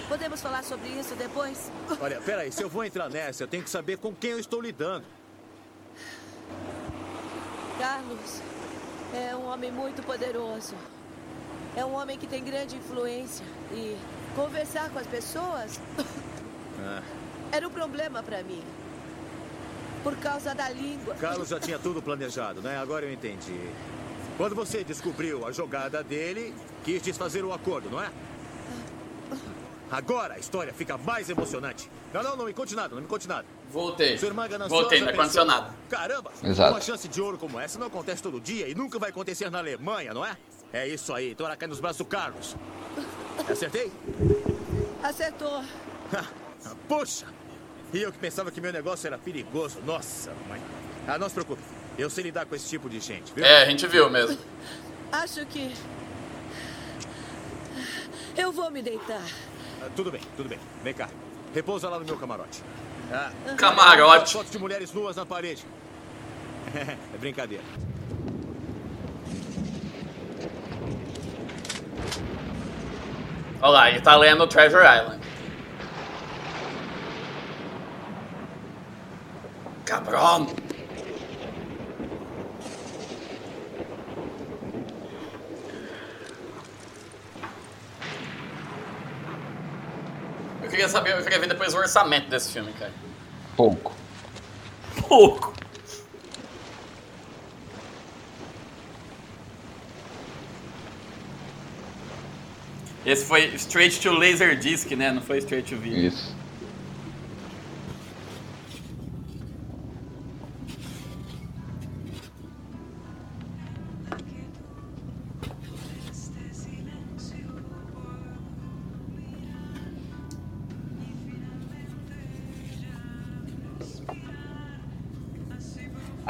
Podemos 0.09 0.41
falar 0.41 0.63
sobre 0.63 0.89
isso 0.89 1.15
depois? 1.15 1.73
Olha, 2.01 2.21
pera 2.21 2.43
aí, 2.43 2.53
se 2.53 2.63
eu 2.63 2.69
vou 2.69 2.85
entrar 2.85 3.09
nessa, 3.09 3.43
eu 3.43 3.49
tenho 3.49 3.63
que 3.63 3.71
saber 3.71 3.99
com 3.99 4.15
quem 4.15 4.31
eu 4.31 4.39
estou 4.39 4.61
lidando. 4.61 5.05
Carlos 7.79 8.41
é 9.15 9.35
um 9.35 9.47
homem 9.47 9.71
muito 9.71 10.03
poderoso. 10.03 10.75
É 11.77 11.85
um 11.85 11.95
homem 11.95 12.19
que 12.19 12.27
tem 12.27 12.43
grande 12.45 12.77
influência. 12.77 13.45
E 13.73 13.97
conversar 14.35 14.91
com 14.91 14.99
as 14.99 15.07
pessoas 15.07 15.81
Ah. 16.85 17.01
era 17.53 17.67
um 17.67 17.71
problema 17.71 18.23
pra 18.23 18.43
mim. 18.43 18.63
Por 20.03 20.17
causa 20.17 20.53
da 20.55 20.69
língua. 20.69 21.15
Carlos 21.15 21.49
já 21.49 21.61
tinha 21.61 21.79
tudo 21.79 22.03
planejado, 22.03 22.61
né? 22.61 22.77
Agora 22.79 23.07
eu 23.07 23.13
entendi. 23.13 23.71
Quando 24.37 24.55
você 24.55 24.83
descobriu 24.83 25.47
a 25.47 25.53
jogada 25.53 26.03
dele, 26.03 26.53
quis 26.85 27.01
desfazer 27.01 27.45
o 27.45 27.53
acordo, 27.53 27.89
não 27.89 28.03
é? 28.03 28.11
Agora 29.91 30.35
a 30.35 30.39
história 30.39 30.73
fica 30.73 30.97
mais 30.97 31.29
emocionante. 31.31 31.89
Não, 32.13 32.23
não, 32.23 32.37
não 32.37 32.45
me 32.47 32.53
conte 32.55 32.75
nada, 32.75 32.95
não 32.95 33.03
me 33.03 33.09
conte 33.09 33.29
nada. 33.29 33.47
Voltei. 33.73 34.19
Voltei, 34.69 35.01
não 35.01 35.09
aconteceu 35.09 35.47
nada. 35.47 35.75
Caramba, 35.89 36.31
Exato. 36.45 36.73
uma 36.75 36.81
chance 36.81 37.09
de 37.09 37.21
ouro 37.23 37.39
como 37.39 37.59
essa 37.59 37.79
não 37.79 37.87
acontece 37.87 38.23
todo 38.23 38.39
dia 38.39 38.69
e 38.69 38.75
nunca 38.75 38.99
vai 38.99 39.09
acontecer 39.09 39.51
na 39.51 39.59
Alemanha, 39.59 40.13
não 40.13 40.25
é? 40.25 40.37
É 40.73 40.87
isso 40.87 41.13
aí, 41.15 41.33
então 41.33 41.47
ela 41.47 41.57
cai 41.57 41.67
nos 41.67 41.81
braços 41.81 41.99
do 41.99 42.05
Carlos. 42.05 42.55
Acertei? 43.51 43.91
Acertou. 45.03 45.65
Puxa! 46.87 47.27
E 47.95 48.03
eu 48.03 48.13
que 48.13 48.19
pensava 48.19 48.51
que 48.51 48.61
meu 48.61 48.73
negócio 48.73 49.07
era 49.07 49.17
perigoso. 49.17 49.81
Nossa, 49.87 50.33
mãe. 50.49 50.61
Ah, 51.09 51.19
não 51.19 51.29
se 51.29 51.35
preocupe. 51.35 51.63
Eu 51.99 52.11
sei 52.11 52.25
lidar 52.25 52.45
com 52.47 52.55
esse 52.55 52.69
tipo 52.69 52.89
de 52.89 53.01
gente, 53.01 53.33
viu? 53.35 53.45
É, 53.45 53.63
a 53.63 53.67
gente 53.67 53.87
viu 53.87 54.09
mesmo. 54.11 54.39
Acho 55.11 55.45
que. 55.47 55.75
Eu 58.37 58.53
vou 58.53 58.71
me 58.71 58.83
deitar. 58.83 59.23
Ah, 59.83 59.89
tudo 59.97 60.11
bem, 60.11 60.21
tudo 60.37 60.49
bem. 60.49 60.59
Vem 60.83 60.95
cá. 60.95 61.09
Repousa 61.55 61.89
lá 61.89 61.99
no 61.99 62.05
meu 62.05 62.17
camarote. 62.17 62.63
Camarote. 63.57 64.33
Fotos 64.33 64.51
de 64.51 64.59
mulheres 64.59 64.93
nuas 64.93 65.17
na 65.17 65.27
parede. 65.27 65.65
é 66.75 67.19
brincadeira. 67.19 67.65
Olha 73.61 73.71
lá, 73.71 73.91
ele 73.91 74.01
tá 74.01 74.17
lendo 74.17 74.45
Treasure 74.49 74.83
Island. 74.83 75.23
Cabrão! 79.85 80.49
Eu 90.61 90.69
queria 90.69 90.89
saber, 90.89 91.13
eu 91.13 91.23
queria 91.23 91.39
ver 91.39 91.47
depois 91.47 91.73
o 91.73 91.79
orçamento 91.79 92.29
desse 92.29 92.53
filme, 92.53 92.73
cara. 92.73 92.93
Pouco. 93.57 93.95
Pouco. 95.09 95.53
Esse 103.05 103.25
foi 103.25 103.47
straight 103.57 104.01
to 104.01 104.11
Laserdisc, 104.11 104.91
né? 104.93 105.11
Não 105.11 105.21
foi 105.21 105.39
straight 105.39 105.75
to 105.75 105.81
video. 105.81 106.09
Isso. 106.09 106.42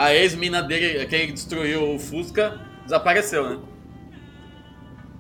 A 0.03 0.13
ex-mina 0.13 0.61
dele, 0.65 1.07
que 1.07 1.31
destruiu 1.33 1.95
o 1.95 1.99
Fusca, 1.99 2.59
desapareceu, 2.83 3.49
né? 3.49 3.59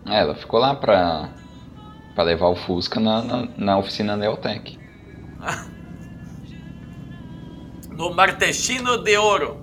É, 0.09 0.23
ela 0.23 0.35
ficou 0.35 0.59
lá 0.59 0.75
pra, 0.75 1.29
pra 2.17 2.25
levar 2.25 2.49
o 2.49 2.57
Fusca 2.57 2.99
na, 2.99 3.23
na, 3.23 3.49
na 3.57 3.79
oficina 3.79 4.17
Neotec. 4.17 4.77
No 7.97 8.13
Martechino 8.15 9.05
de 9.05 9.17
Ouro. 9.19 9.59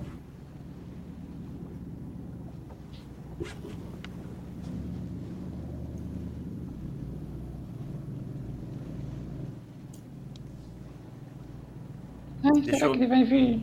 Ai, 12.43 12.51
Deixa 12.61 12.71
será 12.77 12.85
eu- 12.87 12.91
que 12.91 12.97
ele 12.97 13.07
vai 13.07 13.23
vir? 13.23 13.61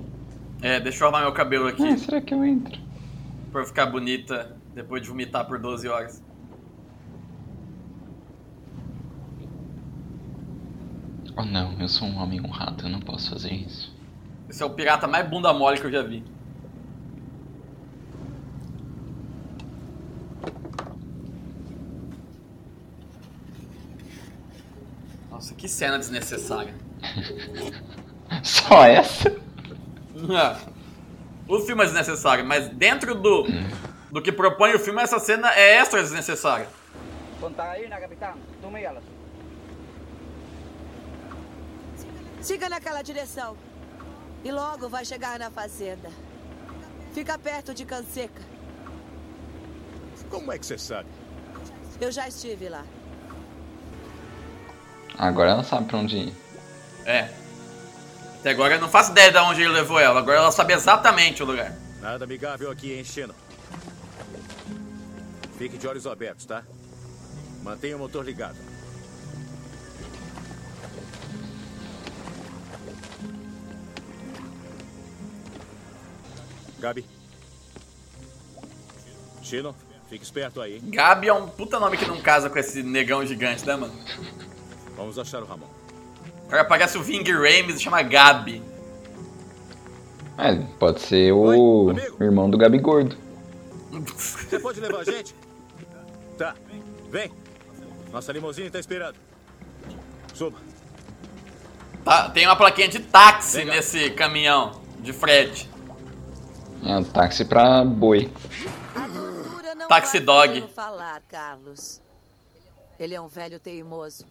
É, 0.66 0.80
deixa 0.80 1.04
eu 1.04 1.06
arrumar 1.06 1.22
meu 1.22 1.32
cabelo 1.32 1.68
aqui. 1.68 1.86
Ah, 1.86 1.96
será 1.96 2.20
que 2.20 2.34
eu 2.34 2.44
entro? 2.44 2.76
Pra 3.52 3.60
eu 3.60 3.66
ficar 3.66 3.86
bonita 3.86 4.56
depois 4.74 5.00
de 5.00 5.08
vomitar 5.08 5.46
por 5.46 5.60
12 5.60 5.86
horas. 5.86 6.20
Oh 11.36 11.44
não, 11.44 11.80
eu 11.80 11.88
sou 11.88 12.08
um 12.08 12.18
homem 12.18 12.40
honrado, 12.44 12.84
eu 12.84 12.88
não 12.88 12.98
posso 12.98 13.30
fazer 13.30 13.52
isso. 13.52 13.94
Esse 14.48 14.60
é 14.60 14.66
o 14.66 14.70
pirata 14.70 15.06
mais 15.06 15.30
bunda 15.30 15.52
mole 15.52 15.78
que 15.78 15.86
eu 15.86 15.92
já 15.92 16.02
vi. 16.02 16.24
Nossa, 25.30 25.54
que 25.54 25.68
cena 25.68 25.96
desnecessária. 25.96 26.74
Só 28.42 28.82
essa? 28.82 29.45
É. 30.32 30.76
O 31.48 31.60
filme 31.60 31.82
é 31.82 31.86
desnecessário, 31.86 32.44
mas 32.44 32.68
dentro 32.70 33.14
do, 33.14 33.44
do 34.10 34.20
que 34.20 34.32
propõe 34.32 34.74
o 34.74 34.78
filme, 34.78 35.00
essa 35.00 35.18
cena 35.20 35.54
é 35.54 35.76
extra 35.76 36.02
desnecessária. 36.02 36.68
Elas. 38.84 39.04
Siga 42.40 42.68
naquela 42.68 43.02
direção. 43.02 43.56
E 44.44 44.50
logo 44.50 44.88
vai 44.88 45.04
chegar 45.04 45.38
na 45.38 45.50
fazenda. 45.50 46.10
Fica 47.12 47.38
perto 47.38 47.72
de 47.72 47.84
Canseca. 47.84 48.42
Como 50.30 50.52
é 50.52 50.58
que 50.58 50.66
você 50.66 50.78
sabe? 50.78 51.08
Eu 52.00 52.10
já 52.10 52.26
estive 52.26 52.68
lá. 52.68 52.84
Agora 55.16 55.50
ela 55.50 55.62
sabe 55.62 55.86
pra 55.86 55.98
onde 55.98 56.16
ir. 56.16 56.34
É. 57.04 57.45
Até 58.40 58.50
agora 58.50 58.74
eu 58.74 58.80
não 58.80 58.88
faço 58.88 59.10
ideia 59.10 59.32
de 59.32 59.38
onde 59.38 59.62
ele 59.62 59.72
levou 59.72 59.98
ela. 59.98 60.20
Agora 60.20 60.38
ela 60.38 60.52
sabe 60.52 60.72
exatamente 60.72 61.42
o 61.42 61.46
lugar. 61.46 61.74
Nada 62.00 62.24
amigável 62.24 62.70
aqui, 62.70 62.92
hein, 62.92 63.04
Chino? 63.04 63.34
Fique 65.58 65.76
de 65.78 65.88
olhos 65.88 66.06
abertos, 66.06 66.44
tá? 66.46 66.62
Mantenha 67.62 67.96
o 67.96 67.98
motor 67.98 68.24
ligado. 68.24 68.56
Gabi. 76.78 77.04
Chino, 79.42 79.74
fique 80.08 80.24
esperto 80.24 80.60
aí? 80.60 80.78
Gabi 80.80 81.28
é 81.28 81.32
um 81.32 81.48
puta 81.48 81.80
nome 81.80 81.96
que 81.96 82.06
não 82.06 82.20
casa 82.20 82.50
com 82.50 82.58
esse 82.58 82.82
negão 82.82 83.24
gigante, 83.24 83.66
né, 83.66 83.74
mano? 83.76 83.94
Vamos 84.96 85.18
achar 85.18 85.42
o 85.42 85.46
Ramon. 85.46 85.75
Agora 86.46 86.64
parece 86.64 86.96
o 86.96 87.02
Ving 87.02 87.24
Rames 87.30 87.76
e 87.76 87.80
chama 87.80 88.02
Gabi. 88.02 88.62
É, 90.38 90.54
pode 90.78 91.00
ser 91.00 91.32
o 91.32 91.94
irmão 92.20 92.48
do 92.48 92.58
Gabi 92.58 92.78
Gordo. 92.78 93.16
Você 94.16 94.58
pode 94.58 94.80
levar 94.80 95.00
a 95.00 95.04
gente? 95.04 95.34
Tá, 96.36 96.54
vem. 97.10 97.32
Nossa 98.12 98.32
limusine 98.32 98.70
tá 98.70 98.78
esperando. 98.78 99.16
Suba. 100.34 100.58
Tá, 102.04 102.28
tem 102.30 102.46
uma 102.46 102.54
plaquinha 102.54 102.88
de 102.88 103.00
táxi 103.00 103.64
nesse 103.64 104.10
caminhão 104.10 104.80
de 105.00 105.12
frete. 105.12 105.68
É 106.84 106.96
um 106.96 107.02
táxi 107.02 107.44
pra 107.44 107.84
boi. 107.84 108.30
Taxi 109.88 110.20
dog. 110.20 110.68
Falar, 110.74 111.22
Carlos. 111.22 112.00
Ele 112.98 113.14
é 113.14 113.20
um 113.20 113.28
velho 113.28 113.58
teimoso. 113.58 114.24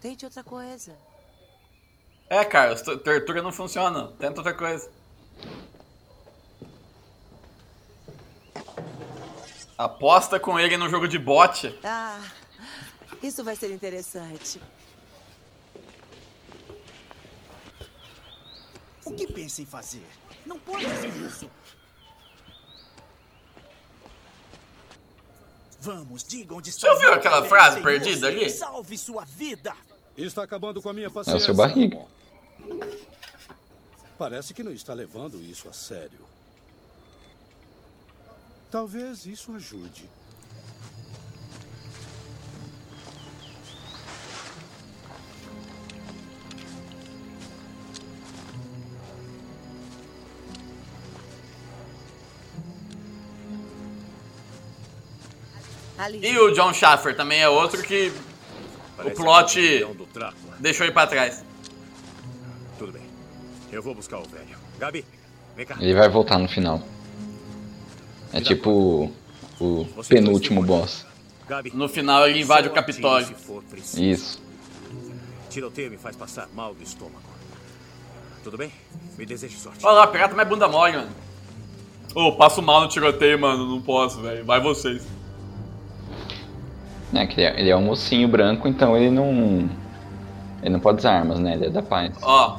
Tente 0.00 0.24
outra 0.24 0.44
coisa. 0.44 0.94
É, 2.28 2.44
Carlos, 2.44 2.82
tu- 2.82 2.98
tortura 2.98 3.42
não 3.42 3.52
funciona. 3.52 4.08
Tenta 4.18 4.40
outra 4.40 4.54
coisa. 4.54 4.90
Aposta 9.78 10.40
com 10.40 10.58
ele 10.58 10.76
no 10.76 10.88
jogo 10.88 11.06
de 11.06 11.18
bote. 11.18 11.78
Ah, 11.84 12.20
isso 13.22 13.44
vai 13.44 13.54
ser 13.54 13.70
interessante. 13.70 14.60
O 19.04 19.12
que 19.12 19.26
pensa 19.32 19.62
em 19.62 19.66
fazer? 19.66 20.04
Não 20.44 20.58
pode 20.58 20.84
fazer 20.86 21.08
isso. 21.08 21.48
Vamos, 25.80 26.24
diga 26.24 26.54
onde 26.54 26.70
está. 26.70 26.88
Você 26.88 26.92
ouviu 26.94 27.12
aquela 27.12 27.44
frase 27.44 27.80
perdida 27.80 28.26
ali? 28.26 28.50
Salve 28.50 28.98
sua 28.98 29.24
vida. 29.24 29.72
Está 30.16 30.42
acabando 30.42 30.80
com 30.82 30.88
a 30.88 30.92
minha 30.92 31.06
É 31.06 31.10
paciência. 31.10 31.36
o 31.42 31.44
seu 31.44 31.54
barriga. 31.54 32.00
Parece 34.18 34.54
que 34.54 34.62
não 34.62 34.72
está 34.72 34.94
levando 34.94 35.40
isso 35.42 35.68
a 35.68 35.72
sério. 35.72 36.26
Talvez 38.70 39.26
isso 39.26 39.54
ajude. 39.54 40.08
E 56.22 56.38
o 56.38 56.52
John 56.52 56.72
Schaffer 56.72 57.16
também 57.16 57.40
é 57.40 57.48
outro 57.48 57.82
que 57.82 58.12
o 58.98 59.10
plot 59.10 59.84
Drácula. 60.12 60.56
deixou 60.58 60.86
ele 60.86 60.92
pra 60.92 61.06
trás. 61.06 61.42
Eu 63.72 63.82
vou 63.82 63.94
buscar 63.94 64.18
o 64.18 64.22
velho. 64.22 64.56
Gabi, 64.78 65.04
vem 65.56 65.66
cá. 65.66 65.76
Ele 65.80 65.94
vai 65.94 66.08
voltar 66.08 66.38
no 66.38 66.48
final. 66.48 66.80
É 68.32 68.40
tipo 68.40 69.10
o 69.60 69.86
penúltimo 70.08 70.62
boss. 70.62 71.06
Gabi. 71.48 71.72
No 71.74 71.88
final 71.88 72.28
ele 72.28 72.40
invade 72.40 72.68
o 72.68 72.72
Capitólio. 72.72 73.34
Isso. 73.96 74.42
Tiroteio 75.48 75.90
me 75.90 75.96
faz 75.96 76.16
passar 76.16 76.48
mal 76.54 76.74
do 76.74 76.82
estômago. 76.82 77.22
Tudo 78.44 78.58
bem? 78.58 78.70
Me 79.16 79.24
deseje 79.24 79.56
sorte. 79.56 79.84
Olha 79.84 80.00
lá, 80.00 80.06
pirata 80.06 80.34
mais 80.34 80.48
bunda 80.48 80.68
mole, 80.68 80.96
mano. 80.96 81.10
Ô, 82.14 82.32
passo 82.32 82.62
mal 82.62 82.82
no 82.82 82.88
tiroteio, 82.88 83.38
mano. 83.38 83.66
Não 83.66 83.80
posso, 83.80 84.20
velho. 84.20 84.44
Vai 84.44 84.60
vocês. 84.60 85.06
É, 87.14 87.26
que 87.26 87.40
ele 87.40 87.46
é, 87.46 87.60
ele 87.60 87.70
é 87.70 87.76
um 87.76 87.82
mocinho 87.82 88.28
branco, 88.28 88.68
então 88.68 88.96
ele 88.96 89.10
não. 89.10 89.68
Ele 90.62 90.70
não 90.70 90.80
pode 90.80 90.98
usar 90.98 91.12
armas, 91.12 91.38
né? 91.38 91.54
Ele 91.54 91.66
é 91.66 91.70
da 91.70 91.82
paz. 91.82 92.14
Ó. 92.22 92.58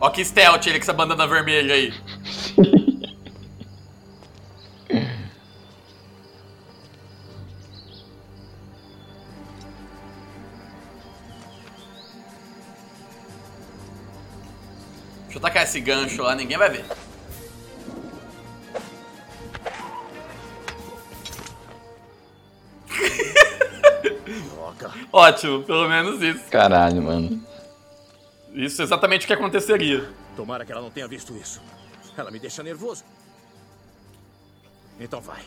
Ó 0.00 0.10
que 0.10 0.24
stealth 0.24 0.66
ele 0.66 0.78
com 0.78 0.84
essa 0.84 0.92
bandana 0.92 1.26
vermelha 1.26 1.74
aí. 1.74 1.92
Deixa 15.24 15.38
eu 15.38 15.40
tacar 15.40 15.62
esse 15.64 15.80
gancho 15.80 16.22
lá, 16.22 16.34
ninguém 16.34 16.58
vai 16.58 16.70
ver. 16.70 16.84
Ótimo, 25.12 25.62
pelo 25.62 25.88
menos 25.88 26.20
isso. 26.20 26.44
Caralho, 26.50 27.02
mano. 27.02 27.45
Isso 28.56 28.80
é 28.80 28.84
exatamente 28.84 29.24
o 29.24 29.26
que 29.26 29.34
aconteceria. 29.34 30.08
Tomara 30.34 30.64
que 30.64 30.72
ela 30.72 30.80
não 30.80 30.90
tenha 30.90 31.06
visto 31.06 31.36
isso. 31.36 31.60
Ela 32.16 32.30
me 32.30 32.38
deixa 32.38 32.62
nervoso. 32.62 33.04
Então 34.98 35.20
vai. 35.20 35.42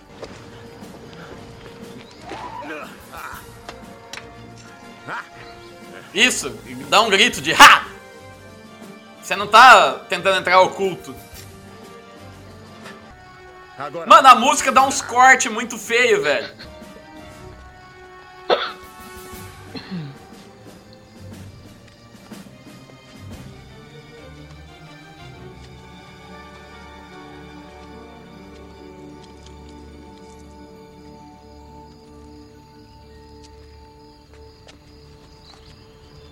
Isso, 6.13 6.55
dá 6.87 7.01
um 7.01 7.09
grito 7.09 7.41
de 7.41 7.51
ha! 7.51 7.87
Você 9.23 9.35
não 9.35 9.47
tá 9.47 10.05
tentando 10.07 10.37
entrar 10.37 10.61
oculto. 10.61 11.15
Agora. 13.75 14.07
Mano, 14.07 14.27
a 14.27 14.35
música 14.35 14.71
dá 14.71 14.83
uns 14.83 15.01
cortes 15.01 15.51
muito 15.51 15.79
feio, 15.79 16.21
velho. 16.21 16.53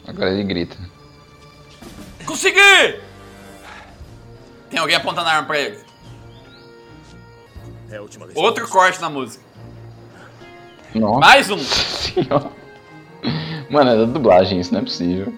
Agora 0.07 0.31
ele 0.31 0.43
grita. 0.43 0.77
Consegui! 2.25 3.01
Tem 4.69 4.79
alguém 4.79 4.95
apontando 4.95 5.27
a 5.27 5.33
arma 5.33 5.47
pra 5.47 5.59
ele. 5.59 5.79
É 7.89 7.97
a 7.97 8.01
última 8.01 8.25
vez. 8.25 8.37
Outro 8.37 8.67
corte 8.67 8.99
na 9.01 9.09
música. 9.09 9.43
Nossa. 10.93 11.19
Mais 11.19 11.49
um. 11.49 11.57
Senhora. 11.59 12.51
Mano, 13.69 13.91
é 13.91 13.97
da 13.97 14.05
dublagem, 14.05 14.59
isso 14.59 14.73
não 14.73 14.79
é 14.79 14.83
possível. 14.83 15.33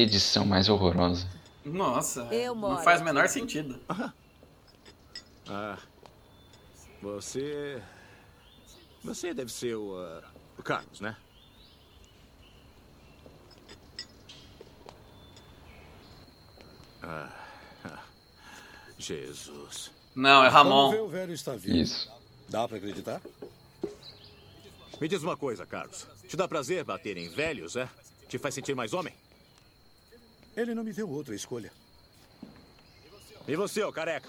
Que 0.00 0.16
edição 0.16 0.44
mais 0.46 0.68
horrorosa. 0.68 1.26
Nossa, 1.64 2.22
Eu 2.32 2.54
não 2.54 2.78
faz 2.82 3.00
o 3.00 3.02
aqui. 3.02 3.12
menor 3.12 3.28
sentido. 3.28 3.78
Ah, 5.48 5.78
você. 7.02 7.82
Você 9.04 9.34
deve 9.34 9.52
ser 9.52 9.74
o. 9.76 9.96
ah, 9.98 10.22
o 10.58 10.62
Carlos, 10.62 11.00
né? 11.00 11.16
Ah, 17.02 17.30
ah, 17.84 18.02
Jesus. 18.98 19.90
Não, 20.14 20.44
é 20.44 20.50
Vamos 20.50 20.90
ver 20.90 20.96
Ramon. 20.98 21.04
o 21.06 21.08
velho 21.08 21.32
está 21.32 21.54
vivo. 21.54 21.76
Isso. 21.76 22.10
Dá 22.48 22.66
pra 22.68 22.76
acreditar? 22.76 23.20
Me 25.00 25.08
diz 25.08 25.22
uma 25.22 25.36
coisa, 25.36 25.64
Carlos. 25.64 26.06
Te 26.28 26.36
dá 26.36 26.46
prazer 26.46 26.84
bater 26.84 27.16
em 27.16 27.28
velhos, 27.28 27.76
é? 27.76 27.88
Te 28.28 28.38
faz 28.38 28.54
sentir 28.54 28.74
mais 28.74 28.92
homem? 28.92 29.14
Ele 30.56 30.74
não 30.74 30.84
me 30.84 30.92
deu 30.92 31.08
outra 31.08 31.34
escolha. 31.34 31.72
E 33.46 33.56
você, 33.56 33.82
ô 33.82 33.92
careca? 33.92 34.28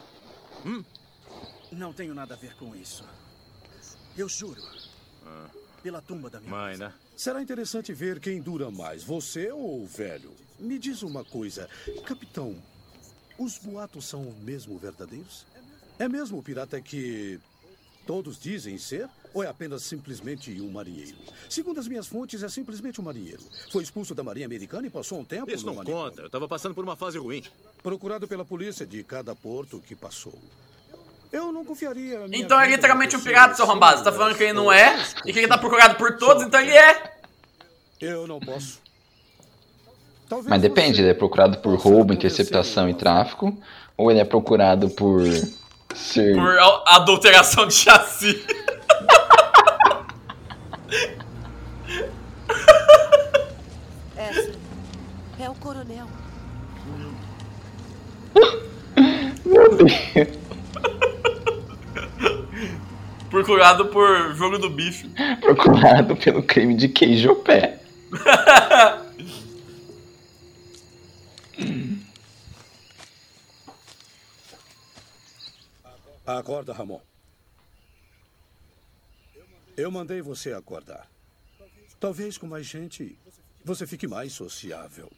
Não 1.71 1.93
tenho 1.93 2.13
nada 2.13 2.33
a 2.33 2.37
ver 2.37 2.55
com 2.55 2.75
isso. 2.75 3.05
Eu 4.17 4.27
juro. 4.27 4.61
Pela 5.81 6.01
tumba 6.01 6.29
da 6.29 6.39
minha 6.39 6.51
Mãe, 6.51 6.77
né? 6.77 6.93
Será 7.15 7.41
interessante 7.41 7.93
ver 7.93 8.19
quem 8.19 8.41
dura 8.41 8.69
mais, 8.69 9.03
você 9.03 9.51
ou 9.51 9.83
o 9.83 9.87
velho? 9.87 10.31
Me 10.59 10.77
diz 10.77 11.01
uma 11.01 11.23
coisa, 11.23 11.69
capitão. 12.05 12.61
Os 13.37 13.57
boatos 13.57 14.05
são 14.05 14.23
mesmo 14.41 14.77
verdadeiros? 14.77 15.45
É 15.97 16.07
mesmo 16.07 16.37
o 16.37 16.43
pirata 16.43 16.79
que 16.79 17.39
todos 18.05 18.39
dizem 18.39 18.77
ser? 18.77 19.09
Ou 19.33 19.43
é 19.43 19.47
apenas 19.47 19.83
simplesmente 19.83 20.59
um 20.61 20.69
marinheiro? 20.69 21.15
Segundo 21.49 21.79
as 21.79 21.87
minhas 21.87 22.05
fontes, 22.07 22.43
é 22.43 22.49
simplesmente 22.49 22.99
um 22.99 23.03
marinheiro. 23.03 23.41
Foi 23.71 23.81
expulso 23.81 24.13
da 24.13 24.23
Marinha 24.23 24.45
Americana 24.45 24.87
e 24.87 24.89
passou 24.89 25.19
um 25.19 25.23
tempo 25.23 25.49
Isso 25.49 25.65
no 25.65 25.71
não 25.71 25.77
manicômio. 25.77 26.09
conta. 26.09 26.21
Eu 26.23 26.29
tava 26.29 26.47
passando 26.47 26.75
por 26.75 26.83
uma 26.83 26.97
fase 26.97 27.17
ruim. 27.17 27.43
Procurado 27.81 28.27
pela 28.27 28.43
polícia 28.43 28.85
de 28.85 29.03
cada 29.03 29.33
porto 29.33 29.81
que 29.87 29.95
passou. 29.95 30.33
Eu 31.31 31.51
não 31.53 31.63
confiaria. 31.63 32.25
Então 32.33 32.59
é 32.59 32.67
literalmente 32.67 33.15
um 33.15 33.21
pirata, 33.21 33.55
seu 33.55 33.63
arrombado. 33.63 33.99
Você 33.99 34.03
tá 34.03 34.11
falando 34.11 34.35
que 34.35 34.43
ele 34.43 34.53
não 34.53 34.71
é 34.71 35.01
e 35.25 35.31
que 35.31 35.39
ele 35.39 35.47
tá 35.47 35.57
procurado 35.57 35.95
por 35.95 36.17
todos, 36.17 36.43
então 36.43 36.59
ele 36.59 36.71
é. 36.71 37.13
Eu 38.01 38.27
não 38.27 38.39
posso. 38.39 38.81
Talvez 40.27 40.49
Mas 40.49 40.61
depende, 40.61 40.97
você 40.97 41.01
ele 41.03 41.09
é 41.09 41.13
procurado 41.13 41.59
por 41.59 41.77
roubo, 41.77 42.13
interceptação 42.13 42.89
e 42.89 42.93
tráfico, 42.93 43.57
ou 43.95 44.11
ele 44.11 44.19
é 44.19 44.25
procurado 44.25 44.89
por 44.89 45.21
ser. 45.95 46.35
Por 46.35 46.59
adulteração 46.87 47.65
de 47.65 47.73
chassi. 47.75 48.43
Essa 54.15 54.51
Meu 59.45 59.75
Deus! 59.77 59.91
Procurado 63.29 63.87
por 63.87 64.35
jogo 64.35 64.57
do 64.57 64.69
bicho. 64.69 65.09
Procurado 65.39 66.15
pelo 66.17 66.43
crime 66.43 66.75
de 66.75 66.89
queijo 66.89 67.35
pé. 67.37 67.79
Acorda, 76.25 76.73
Ramon. 76.73 76.99
Eu 79.77 79.89
mandei 79.89 80.21
você 80.21 80.53
acordar. 80.53 81.07
Talvez 81.99 82.37
com 82.37 82.47
mais 82.47 82.65
gente 82.65 83.17
você 83.63 83.87
fique 83.87 84.07
mais 84.07 84.33
sociável. 84.33 85.09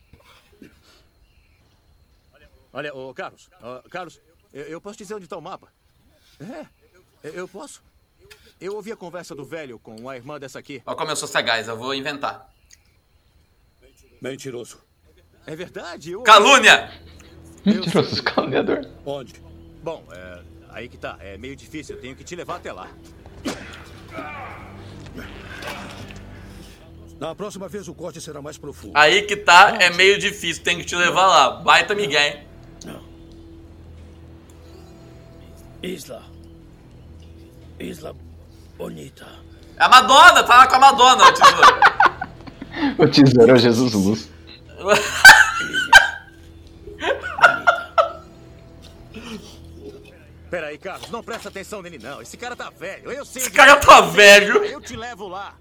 Olha, 2.74 2.94
ô 2.94 3.14
Carlos. 3.14 3.50
ó, 3.62 3.82
Carlos, 3.90 4.20
eu, 4.52 4.64
eu 4.64 4.82
posso 4.82 4.98
dizer 4.98 5.14
onde 5.14 5.28
tá 5.28 5.38
o 5.38 5.42
mapa? 5.42 5.68
É, 6.42 6.66
eu- 7.24 7.48
posso. 7.48 7.84
Eu 8.60 8.76
ouvi 8.76 8.92
a 8.92 8.96
conversa 8.96 9.36
do 9.36 9.46
velho 9.46 9.78
com 9.78 10.10
a 10.10 10.16
irmã 10.16 10.40
dessa 10.40 10.58
aqui. 10.58 10.82
Olha 10.86 10.96
como 10.98 11.12
eu 11.12 11.16
sou 11.16 11.28
sagaz, 11.28 11.68
eu 11.68 11.78
vou 11.78 11.94
inventar. 11.94 12.50
Mentiroso. 14.22 14.82
É 15.46 15.56
verdade, 15.56 16.12
eu... 16.12 16.22
Calúnia! 16.24 16.90
Mentiroso 17.66 18.14
escalonador. 18.16 18.88
Onde? 19.06 19.34
Bom, 19.84 20.06
é, 20.12 20.42
aí 20.70 20.88
que 20.90 20.98
tá. 20.98 21.18
É 21.20 21.38
meio 21.38 21.56
difícil. 21.56 21.96
Eu 21.96 22.02
tenho 22.02 22.16
que 22.16 22.24
te 22.24 22.36
levar 22.36 22.56
até 22.56 22.72
lá. 22.72 22.90
Na 27.20 27.36
próxima 27.36 27.68
vez 27.68 27.88
o 27.88 27.94
corte 27.94 28.20
será 28.20 28.42
mais 28.42 28.58
profundo. 28.58 28.94
Aí 28.98 29.22
que 29.24 29.36
tá, 29.36 29.78
é 29.80 29.90
meio 29.92 30.18
difícil, 30.18 30.64
tem 30.64 30.78
que 30.78 30.84
te 30.86 30.96
levar 30.96 31.28
lá. 31.28 31.52
Baita 31.62 31.94
Miguel. 31.94 32.42
Isla. 35.84 36.24
Isla 37.80 38.16
bonita. 38.78 39.28
É 39.78 39.84
a 39.84 39.90
Madonna, 39.90 40.44
tá 40.44 40.58
lá 40.58 40.68
com 40.68 40.76
a 40.76 40.80
Madonna, 40.80 41.28
o 41.28 41.34
tesouro. 41.34 41.84
O 42.98 43.08
tesouro 43.08 43.52
é 43.52 43.54
o 43.54 43.58
Jesus 43.58 43.94
Luz. 43.94 44.28
Peraí, 50.50 50.78
Carlos, 50.78 51.10
não 51.12 51.24
presta 51.24 51.50
atenção 51.50 51.84
nele, 51.84 52.00
não. 52.00 52.20
Esse 52.22 52.36
cara 52.36 52.56
tá 52.56 52.72
velho. 52.72 53.12
Eu 53.12 53.26
sei. 53.26 53.44
Esse 53.44 53.52
cara 53.52 53.76
tá 53.78 54.02
velho. 54.02 54.64
Eu 54.66 54.82
te 54.82 54.96
levo 54.96 55.28
lá. 55.28 55.56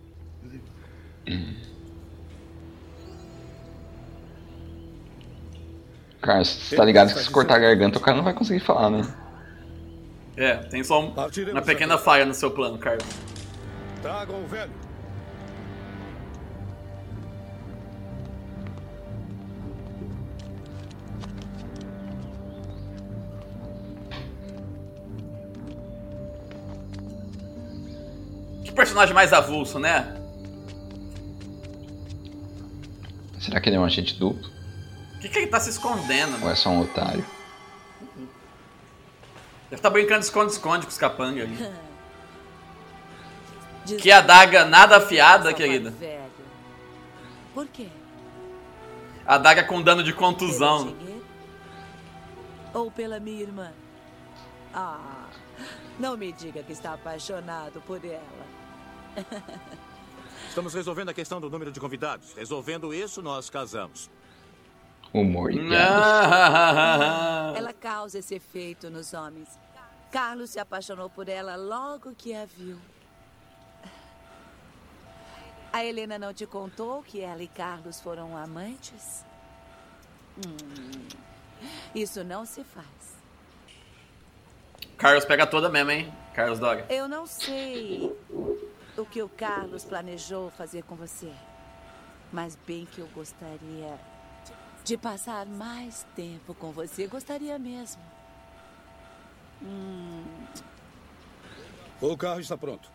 Cara, 6.20 6.44
você 6.44 6.76
tá 6.76 6.84
ligado 6.84 7.12
que 7.12 7.20
se 7.20 7.30
cortar 7.30 7.56
a 7.56 7.58
garganta 7.58 7.98
o 7.98 8.00
cara 8.00 8.16
não 8.16 8.24
vai 8.24 8.32
conseguir 8.34 8.60
falar, 8.60 8.90
né? 8.90 9.02
É, 10.36 10.56
tem 10.56 10.82
só 10.82 11.00
um- 11.00 11.12
uma 11.50 11.62
pequena 11.62 11.98
falha 11.98 12.24
no 12.24 12.32
seu 12.34 12.50
plano, 12.50 12.78
Carlos. 12.78 13.04
Tragam 14.00 14.42
o 14.42 14.46
velho. 14.46 14.70
Que 28.64 28.72
personagem 28.72 29.14
mais 29.14 29.32
avulso, 29.32 29.78
né? 29.78 30.16
Será 33.40 33.60
que 33.60 33.68
ele 33.68 33.76
é 33.76 33.80
um 33.80 33.84
agente 33.84 34.18
duplo? 34.18 34.50
O 35.16 35.18
que, 35.18 35.28
que 35.28 35.38
ele 35.38 35.46
tá 35.48 35.60
se 35.60 35.70
escondendo? 35.70 36.34
Ou 36.34 36.38
mano? 36.40 36.50
é 36.52 36.54
só 36.54 36.70
um 36.70 36.80
otário? 36.80 37.24
Deve 39.72 39.78
estar 39.78 39.88
brincando 39.88 40.20
de 40.20 40.26
esconde-esconde 40.26 40.84
com 40.84 40.92
os 40.92 40.98
capangas 40.98 41.48
ali. 41.48 41.56
Que 43.96 44.12
adaga 44.12 44.66
nada 44.66 44.98
afiada, 44.98 45.54
querida. 45.54 45.94
Por 47.54 47.66
quê? 47.68 47.88
Adaga 49.26 49.64
com 49.64 49.80
dano 49.80 50.02
de 50.02 50.12
contusão. 50.12 50.94
Ou 52.74 52.90
pela 52.90 53.18
minha 53.18 53.40
irmã? 53.40 53.72
Ah, 54.74 55.30
não 55.98 56.18
me 56.18 56.32
diga 56.32 56.62
que 56.62 56.72
está 56.72 56.92
apaixonado 56.92 57.80
por 57.86 58.04
ela. 58.04 58.46
Estamos 60.50 60.74
resolvendo 60.74 61.08
a 61.08 61.14
questão 61.14 61.40
do 61.40 61.48
número 61.48 61.72
de 61.72 61.80
convidados. 61.80 62.34
Resolvendo 62.34 62.92
isso, 62.92 63.22
nós 63.22 63.48
casamos. 63.48 64.10
Humor 65.14 65.50
e. 65.50 65.58
Ela 67.56 67.72
causa 67.72 68.18
esse 68.18 68.34
efeito 68.34 68.90
nos 68.90 69.14
homens. 69.14 69.61
Carlos 70.12 70.50
se 70.50 70.60
apaixonou 70.60 71.08
por 71.08 71.26
ela 71.26 71.56
logo 71.56 72.14
que 72.14 72.34
a 72.34 72.44
viu. 72.44 72.78
A 75.72 75.82
Helena 75.82 76.18
não 76.18 76.34
te 76.34 76.46
contou 76.46 77.02
que 77.02 77.22
ela 77.22 77.42
e 77.42 77.48
Carlos 77.48 77.98
foram 77.98 78.36
amantes? 78.36 79.24
Hum, 80.36 81.08
isso 81.94 82.22
não 82.22 82.44
se 82.44 82.62
faz. 82.62 83.16
Carlos 84.98 85.24
pega 85.24 85.46
toda 85.46 85.70
mesmo, 85.70 85.90
hein? 85.90 86.12
Carlos 86.34 86.58
Dog. 86.58 86.84
Eu 86.90 87.08
não 87.08 87.26
sei 87.26 88.14
o 88.98 89.06
que 89.06 89.22
o 89.22 89.30
Carlos 89.30 89.82
planejou 89.82 90.50
fazer 90.50 90.82
com 90.82 90.94
você, 90.94 91.32
mas 92.30 92.54
bem 92.66 92.84
que 92.84 93.00
eu 93.00 93.06
gostaria 93.14 93.98
de 94.84 94.98
passar 94.98 95.46
mais 95.46 96.06
tempo 96.14 96.52
com 96.52 96.70
você. 96.70 97.06
Gostaria 97.06 97.58
mesmo. 97.58 98.02
Hum, 99.62 100.24
O 102.00 102.16
carro 102.16 102.40
está 102.40 102.56
pronto. 102.56 102.88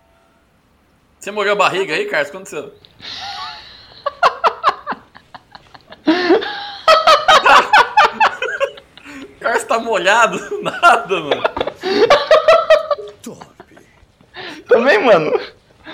Você 1.19 1.31
molhou 1.31 1.53
a 1.53 1.55
barriga 1.55 1.93
aí, 1.93 2.05
Carlos? 2.05 2.27
O 2.29 2.31
que 2.31 2.37
aconteceu? 2.37 2.73
O 9.35 9.39
Carlos 9.39 9.63
tá 9.63 9.79
molhado? 9.79 10.37
Nada, 10.61 11.19
mano. 11.19 11.43
Também, 14.67 15.03
mano. 15.03 15.39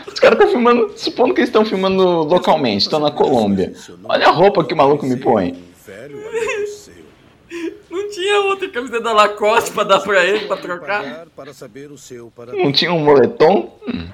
Os 0.08 0.20
caras 0.20 0.38
estão 0.40 0.52
filmando, 0.52 0.94
supondo 0.98 1.34
que 1.34 1.42
eles 1.42 1.50
estão 1.50 1.66
filmando 1.66 2.04
localmente, 2.24 2.84
estão 2.84 3.00
na 3.00 3.12
Colômbia. 3.12 3.74
Olha 4.04 4.28
a 4.28 4.32
roupa 4.32 4.64
que 4.64 4.74
o 4.74 4.78
maluco 4.78 5.06
me 5.06 5.18
põe. 5.18 5.64
Tinha 8.14 8.42
outra 8.42 8.70
camiseta 8.70 9.02
da 9.02 9.14
Lacoste 9.14 9.72
pra 9.72 9.84
dar 9.84 10.00
pra 10.00 10.24
ele, 10.24 10.46
pra 10.46 10.58
trocar? 10.58 11.04
Pagar 11.04 11.26
para 11.36 11.54
saber 11.54 11.92
o 11.92 11.98
seu 11.98 12.32
para 12.36 12.54
Não 12.54 12.72
tinha 12.72 12.94
um 12.94 13.00
moletom? 13.00 13.80
Hum. 13.88 14.08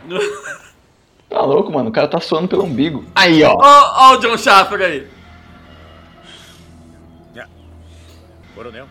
Tá 1.30 1.42
louco, 1.42 1.72
mano. 1.72 1.90
O 1.90 1.92
cara 1.92 2.08
tá 2.08 2.20
suando 2.20 2.48
pelo 2.48 2.64
umbigo. 2.64 3.06
Aí, 3.14 3.44
ó. 3.44 3.54
Ó, 3.54 4.12
ó 4.12 4.14
o 4.16 4.18
John 4.18 4.38
Schaffer 4.38 4.82
aí. 4.82 5.08
Coronel. 8.60 8.90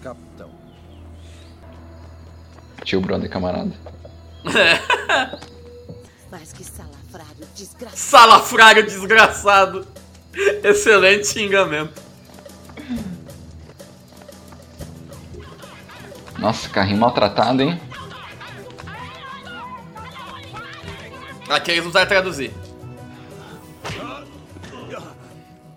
Capitão. 0.00 0.48
Tio 2.84 3.00
brother 3.00 3.28
camarada. 3.28 3.72
Mas 6.30 6.52
que 6.52 6.62
salafrário 6.62 7.48
desgraçado. 7.52 7.96
Salafrário 7.96 8.86
desgraçado. 8.86 9.86
Excelente 10.62 11.26
xingamento. 11.26 12.00
Nossa, 16.38 16.68
carrinho 16.68 16.98
maltratado, 16.98 17.62
hein? 17.62 17.80
Aqui 21.48 21.70
eles 21.72 21.84
não 21.84 21.92
sabem 21.92 22.08
traduzir. 22.08 22.52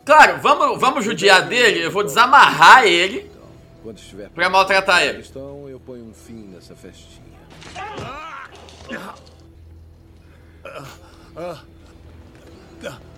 Claro, 0.05 0.39
vamos, 0.41 0.79
vamos 0.79 1.03
judiar 1.03 1.45
dele, 1.47 1.85
eu 1.85 1.91
vou 1.91 2.01
desamarrar 2.01 2.85
ele 2.85 3.29
Quando 3.83 3.97
estiver 3.97 4.29
pra 4.29 4.49
maltratar 4.49 5.03
ele. 5.03 5.25
Então 5.27 5.67
eu 5.67 5.79
ponho 5.79 6.05
um 6.05 6.13
fim 6.13 6.47
nessa 6.47 6.75
festinha. 6.75 7.27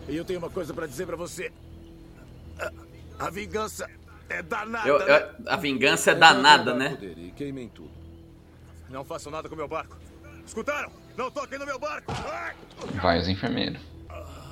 Eu 0.07 0.25
tenho 0.25 0.39
uma 0.39 0.49
coisa 0.49 0.73
pra 0.73 0.87
dizer 0.87 1.05
pra 1.05 1.15
você. 1.15 1.51
A 3.19 3.29
vingança 3.29 3.87
é 4.29 4.41
danada. 4.43 4.87
Eu- 4.87 4.99
né? 4.99 5.05
eu- 5.39 5.51
a 5.51 5.55
vingança 5.55 6.11
é 6.11 6.15
danada, 6.15 6.73
né? 6.73 6.97
E 7.01 7.31
queimem 7.35 7.67
tudo. 7.69 7.91
Não 8.89 9.03
façam 9.03 9.31
nada 9.31 9.47
com 9.49 9.55
meu 9.55 9.67
barco. 9.67 9.97
Escutaram? 10.45 10.91
Não 11.17 11.29
toquem 11.29 11.59
no 11.59 11.65
meu 11.65 11.77
barco. 11.79 12.11
Ai! 12.27 12.55
Vai 13.01 13.19
os 13.19 13.27
enfermeiros. 13.27 13.81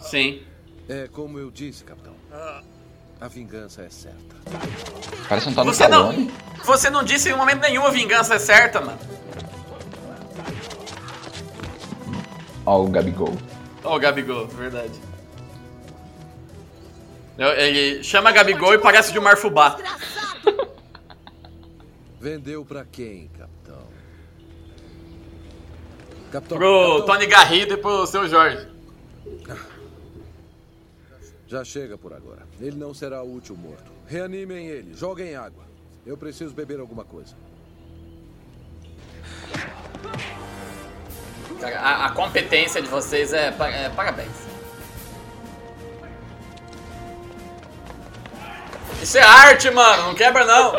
Sim. 0.02 0.44
É 0.90 1.08
como 1.08 1.40
eu 1.40 1.50
disse, 1.52 1.84
capitão. 1.84 2.16
A 3.20 3.28
vingança 3.28 3.82
é 3.82 3.90
certa. 3.90 4.36
Parece 5.28 5.50
um 5.50 5.54
tal 5.54 5.66
no 5.66 5.74
Você 5.74 5.88
não, 5.88 6.12
Stallone. 6.12 6.34
você 6.64 6.90
não 6.90 7.04
disse 7.04 7.30
em 7.30 7.36
momento 7.36 7.62
nenhum 7.62 7.84
a 7.86 7.90
vingança 7.90 8.36
é 8.36 8.40
certa, 8.40 8.80
mano. 8.80 9.00
Ó 12.66 12.84
o 12.84 12.88
Gabigol. 12.90 13.36
Ó 13.84 13.96
o 13.96 14.00
Gabigol, 14.00 14.46
verdade. 14.48 15.00
Ele 17.38 18.04
chama 18.04 18.32
Gabigol 18.32 18.74
e 18.74 18.80
parece 18.80 19.12
de 19.12 19.20
um 19.20 19.22
Marfubá. 19.22 19.78
Vendeu 22.20 22.66
pra 22.66 22.84
quem, 22.84 23.28
capitão? 23.30 23.88
Capitão. 26.32 26.58
Pro 26.58 26.98
capitão. 26.98 27.06
Tony 27.06 27.28
Garrido 27.28 27.74
e 27.76 27.78
pro 27.78 28.08
seu 28.08 28.28
Jorge. 28.28 28.68
Já 31.48 31.64
chega 31.64 31.98
por 31.98 32.12
agora. 32.12 32.46
Ele 32.60 32.76
não 32.76 32.94
será 32.94 33.22
último 33.22 33.58
morto. 33.58 33.92
Reanimem 34.08 34.68
ele, 34.68 34.94
joguem 34.94 35.36
água. 35.36 35.64
Eu 36.06 36.18
preciso 36.18 36.54
beber 36.54 36.80
alguma 36.80 37.06
coisa. 37.06 37.36
Cara, 41.60 41.80
a, 41.80 42.06
a 42.08 42.12
competência 42.12 42.82
de 42.82 42.88
vocês 42.88 43.32
é, 43.32 43.48
é 43.48 43.90
parabéns. 43.90 44.47
Isso 49.08 49.18
é 49.20 49.22
arte, 49.22 49.72
mano. 49.72 50.08
Não 50.08 50.14
quebra, 50.16 50.44
não. 50.44 50.74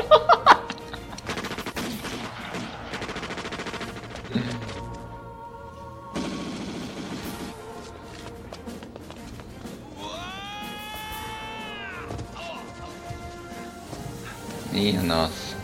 Ih, 14.75 14.93
nossa. 14.99 15.57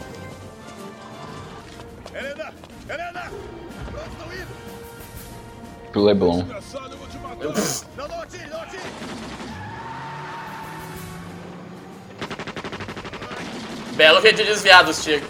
Helena! 2.14 2.54
Helena! 2.88 3.30
Onde 3.88 4.08
estão 4.08 4.32
indo? 4.32 5.92
Pro 5.92 6.02
Leblon. 6.02 6.46
Belo 14.04 14.20
jeito 14.20 14.36
de 14.36 14.44
desviar 14.44 14.84
dos 14.84 15.02
tiros. 15.02 15.26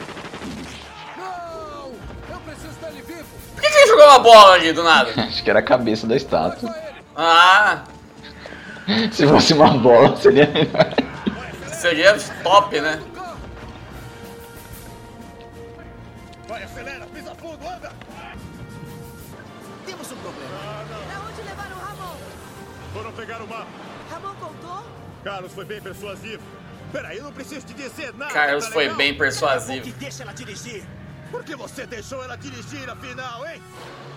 Não! 1.16 1.92
Eu 2.28 2.40
preciso 2.44 2.72
dele 2.80 3.04
vivo! 3.06 3.24
Por 3.54 3.62
que, 3.62 3.70
que 3.70 3.76
ele 3.76 3.86
jogou 3.86 4.04
uma 4.04 4.18
bola 4.18 4.54
ali 4.54 4.72
do 4.72 4.82
nada? 4.82 5.12
Acho 5.22 5.44
que 5.44 5.48
era 5.48 5.60
a 5.60 5.62
cabeça 5.62 6.08
da 6.08 6.16
estátua. 6.16 6.74
Ah, 7.14 7.84
Se 9.12 9.28
fosse 9.28 9.54
uma 9.54 9.78
bola, 9.78 10.16
seria 10.16 10.48
melhor. 10.48 10.92
seria 11.72 12.18
top, 12.42 12.80
né? 12.80 13.00
Vai, 16.48 16.64
acelera, 16.64 17.06
pisa 17.14 17.32
fundo, 17.36 17.64
anda! 17.68 17.92
Temos 19.86 20.10
um 20.10 20.16
problema. 20.16 20.50
Pra 21.06 21.20
onde 21.20 21.48
levaram 21.48 21.76
o 21.76 21.78
Ramon? 21.78 22.16
Foram 22.92 23.12
pegar 23.12 23.40
o 23.40 23.46
mapa. 23.46 23.66
Ramon 24.10 24.34
contou? 24.34 24.84
Carlos 25.22 25.52
foi 25.52 25.64
bem 25.64 25.80
persuasivo. 25.80 26.42
Peraí, 26.94 27.18
eu 27.18 27.24
não 27.24 27.32
preciso 27.32 27.66
te 27.66 27.74
dizer 27.74 28.14
nada. 28.16 28.32
Carlos 28.32 28.66
tá 28.66 28.70
foi 28.70 28.88
bem 28.94 29.12
persuasivo. 29.14 29.82
Que 29.82 29.90
deixa 29.90 30.22
ela 30.22 30.32
dirigir. 30.32 30.84
Por 31.28 31.42
que 31.42 31.56
você 31.56 31.84
deixou 31.84 32.22
ela 32.22 32.36
dirigir 32.36 32.88
afinal, 32.88 33.44
hein? 33.44 33.60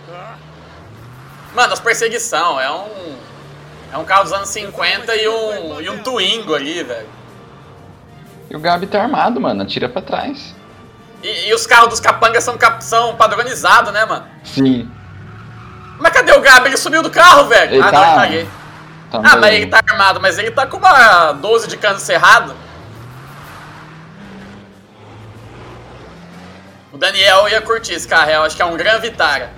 Ah, 0.08 0.36
Mano, 1.56 1.72
as 1.72 1.80
perseguição 1.80 2.60
é 2.60 2.70
um. 2.70 3.16
É 3.92 3.98
um 3.98 4.04
carro 4.04 4.22
dos 4.22 4.32
anos 4.32 4.48
50 4.50 5.16
e 5.16 5.28
um, 5.28 5.80
e 5.80 5.90
um 5.90 5.98
Twingo 6.04 6.54
ali, 6.54 6.84
velho. 6.84 7.08
E 8.48 8.54
o 8.54 8.60
Gabi 8.60 8.86
tá 8.86 9.02
armado, 9.02 9.40
mano. 9.40 9.64
Atira 9.64 9.88
pra 9.88 10.00
trás. 10.00 10.54
E, 11.20 11.48
e 11.48 11.54
os 11.54 11.66
carros 11.66 11.88
dos 11.88 11.98
capangas 11.98 12.44
são, 12.44 12.56
são 12.80 13.16
padronizados, 13.16 13.92
né, 13.92 14.04
mano? 14.04 14.24
Sim. 14.44 14.88
Mas 15.98 16.12
cadê 16.12 16.30
o 16.30 16.40
Gabi? 16.40 16.68
Ele 16.68 16.76
subiu 16.76 17.02
do 17.02 17.10
carro, 17.10 17.48
velho. 17.48 17.74
Ele 17.74 17.82
ah, 17.82 17.90
tá- 17.90 18.00
não, 18.00 18.10
eu 18.10 18.20
caguei. 18.20 18.48
Tá 19.10 19.20
ah, 19.24 19.36
mas 19.36 19.54
ele 19.54 19.66
tá 19.66 19.80
armado, 19.84 20.20
mas 20.20 20.38
ele 20.38 20.52
tá 20.52 20.64
com 20.64 20.76
uma 20.76 21.32
12 21.32 21.66
de 21.66 21.76
cano 21.76 21.98
cerrado. 21.98 22.67
O 26.98 27.00
Daniel 27.00 27.48
ia 27.48 27.62
curtir 27.62 27.92
esse 27.92 28.08
carro, 28.08 28.28
eu 28.28 28.42
acho 28.42 28.56
que 28.56 28.60
é 28.60 28.64
um 28.64 28.76
Gran 28.76 28.98
Vitara. 28.98 29.52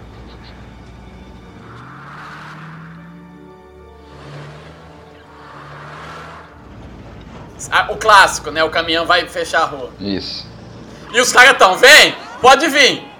Ah, 7.70 7.86
o 7.88 7.97
clássico, 7.97 8.51
né? 8.51 8.62
O 8.62 8.68
caminhão 8.68 9.07
vai 9.07 9.26
fechar 9.26 9.62
a 9.62 9.64
rua. 9.64 9.91
Isso. 9.99 10.47
E 11.14 11.18
os 11.18 11.32
caras 11.32 11.57
tão, 11.57 11.78
vem! 11.78 12.14
Pode 12.43 12.68
vir! 12.68 13.11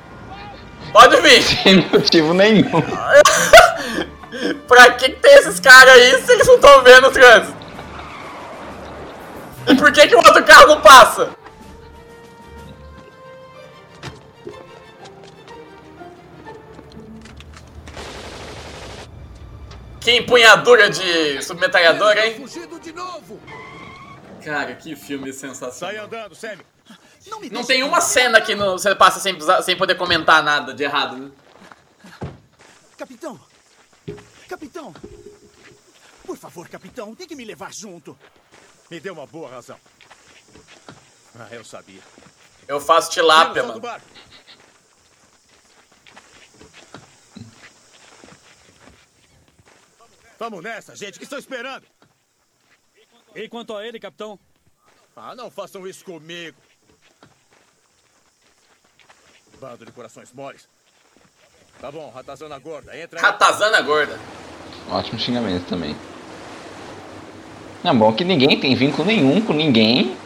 Pode 0.93 1.19
vir! 1.23 1.41
Sem 1.43 1.89
motivo 1.91 2.35
nenhum. 2.35 2.69
pra 4.69 4.91
que, 4.91 5.09
que 5.09 5.17
tem 5.17 5.33
esses 5.37 5.59
caras 5.59 5.95
aí 5.95 6.23
se 6.23 6.31
eles 6.31 6.47
não 6.47 6.57
estão 6.57 6.83
vendo 6.83 7.07
o 7.07 7.11
trânsito? 7.11 7.57
E 9.67 9.75
por 9.77 9.91
que, 9.91 10.09
que 10.09 10.15
o 10.15 10.19
outro 10.19 10.45
carro 10.45 10.67
não 10.67 10.81
passa? 10.83 11.40
Que 20.01 20.13
empunhadura 20.17 20.89
de 20.89 21.43
submetralhadora, 21.43 22.27
hein? 22.27 22.37
Fugido 22.37 22.81
de 22.81 22.93
novo! 22.93 23.41
Cara, 24.43 24.75
que 24.75 24.97
filme 24.97 25.33
sensacional. 25.33 25.73
sai 25.75 25.97
andando, 25.99 26.35
Sammy. 26.35 26.65
Não 27.27 27.39
me 27.41 27.51
Não 27.51 27.63
tem 27.65 27.83
uma 27.83 28.01
cena 28.01 28.41
que 28.41 28.55
não- 28.55 28.79
você 28.79 28.95
passa 28.95 29.21
sem, 29.21 29.37
sem 29.63 29.77
poder 29.77 29.95
comentar 29.97 30.43
nada 30.43 30.73
de 30.73 30.83
errado, 30.83 31.17
né? 31.17 31.31
Capitão! 32.97 33.39
Capitão! 34.49 34.95
Por 36.25 36.37
favor, 36.39 36.67
capitão, 36.69 37.15
tem 37.15 37.27
que 37.27 37.37
me 37.37 37.45
levar 37.45 37.73
junto. 37.73 38.19
Me 38.91 38.99
deu 38.99 39.13
uma 39.13 39.27
boa 39.27 39.51
razão. 39.51 39.77
Ah, 41.39 41.49
eu 41.51 41.63
sabia. 41.65 42.01
Eu 42.67 42.81
faço 42.81 43.11
tilápia, 43.11 43.63
mano. 43.63 43.81
Vamos 50.41 50.63
nessa, 50.63 50.97
gente, 50.97 51.19
que 51.19 51.25
estão 51.25 51.39
esperando. 51.39 51.85
E 53.35 53.47
quanto 53.47 53.77
a 53.77 53.87
ele, 53.87 54.01
capitão? 54.01 54.39
Ah, 55.15 55.35
não 55.37 55.51
façam 55.51 55.87
isso 55.87 56.03
comigo. 56.03 56.57
Bando 59.61 59.85
de 59.85 59.93
corações 59.93 60.33
moles. 60.33 60.67
Tá 61.79 61.93
bom, 61.93 62.11
ratazana 62.11 62.59
gorda, 62.59 62.99
entra 62.99 63.19
aí. 63.19 63.23
Ratazana 63.23 63.83
gorda. 63.83 64.19
Ótimo 64.89 65.19
xingamento 65.19 65.69
também. 65.69 65.95
Não, 67.85 67.99
bom 67.99 68.11
que 68.15 68.25
ninguém 68.25 68.59
tem 68.59 68.75
vínculo 68.75 69.07
nenhum 69.07 69.43
com 69.43 69.53
ninguém. 69.53 70.17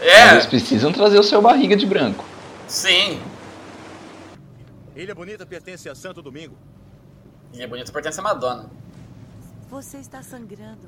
É. 0.00 0.32
Eles 0.32 0.46
precisam 0.46 0.92
trazer 0.92 1.20
o 1.20 1.22
seu 1.22 1.40
barriga 1.40 1.76
de 1.76 1.86
branco. 1.86 2.24
Sim. 2.66 3.22
Ilha 4.96 5.14
Bonita 5.14 5.46
pertence 5.46 5.88
a 5.88 5.94
Santo 5.94 6.20
Domingo. 6.20 6.58
Ilha 7.54 7.68
Bonita 7.68 7.92
pertence 7.92 8.18
a 8.18 8.22
Madonna. 8.24 8.81
Você 9.72 9.96
está 9.96 10.22
sangrando. 10.22 10.86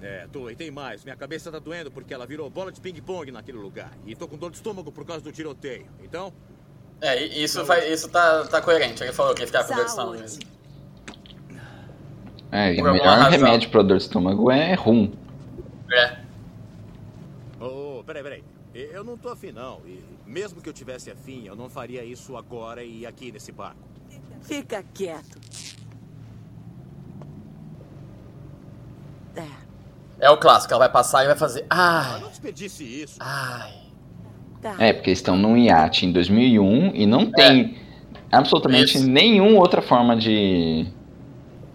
É, 0.00 0.26
tô, 0.32 0.48
e 0.48 0.56
tem 0.56 0.70
mais. 0.70 1.04
Minha 1.04 1.14
cabeça 1.14 1.52
tá 1.52 1.58
doendo 1.58 1.90
porque 1.90 2.14
ela 2.14 2.26
virou 2.26 2.48
bola 2.48 2.72
de 2.72 2.80
ping-pong 2.80 3.30
naquele 3.30 3.58
lugar. 3.58 3.92
E 4.06 4.16
tô 4.16 4.26
com 4.26 4.38
dor 4.38 4.50
de 4.50 4.56
estômago 4.56 4.90
por 4.90 5.04
causa 5.04 5.22
do 5.22 5.30
tiroteio. 5.30 5.86
Então, 6.02 6.32
É, 7.02 7.22
isso, 7.22 7.64
faz, 7.66 7.84
isso 7.92 8.08
tá, 8.08 8.46
tá 8.46 8.62
coerente. 8.62 9.02
Ele 9.02 9.12
falou 9.12 9.34
que 9.34 9.42
ia 9.42 9.46
ficar 9.46 9.62
com 9.64 9.74
dor 9.74 9.84
de 9.84 9.90
estômago 9.90 10.18
mesmo. 10.18 10.42
É, 12.50 12.74
e 12.74 12.80
o 12.80 12.84
melhor 12.84 13.06
razão. 13.06 13.30
remédio 13.30 13.70
pra 13.70 13.82
dor 13.82 13.98
de 13.98 14.02
estômago 14.04 14.50
é 14.50 14.72
rum. 14.72 15.12
É. 15.92 16.18
Ô, 17.62 18.02
peraí, 18.04 18.22
peraí. 18.22 18.44
E- 18.74 18.88
Eu 18.90 19.04
não 19.04 19.18
tô 19.18 19.28
afim, 19.28 19.52
não. 19.52 19.82
E 19.86 20.02
mesmo 20.24 20.62
que 20.62 20.68
eu 20.68 20.72
tivesse 20.72 21.10
afim, 21.10 21.46
eu 21.46 21.54
não 21.54 21.68
faria 21.68 22.02
isso 22.02 22.38
agora 22.38 22.82
e 22.82 23.04
aqui 23.04 23.30
nesse 23.30 23.52
barco. 23.52 23.78
Fica 24.40 24.82
quieto. 24.94 25.38
É. 29.38 29.68
É 30.20 30.30
o 30.30 30.36
clássico, 30.36 30.72
ela 30.72 30.80
vai 30.80 30.92
passar 30.92 31.24
e 31.24 31.26
vai 31.28 31.36
fazer. 31.36 31.64
Ai. 31.70 32.20
Não 32.20 32.28
desperdice 32.28 32.84
isso. 32.84 33.16
Ai. 33.20 33.88
Tá. 34.60 34.74
É, 34.78 34.92
porque 34.92 35.10
eles 35.10 35.20
estão 35.20 35.36
num 35.36 35.56
iate 35.56 36.04
em 36.04 36.12
2001 36.12 36.94
e 36.94 37.06
não 37.06 37.30
tem 37.30 37.78
absolutamente 38.32 38.96
Isso. 38.96 39.08
nenhuma 39.08 39.58
outra 39.58 39.80
forma 39.80 40.16
de, 40.16 40.86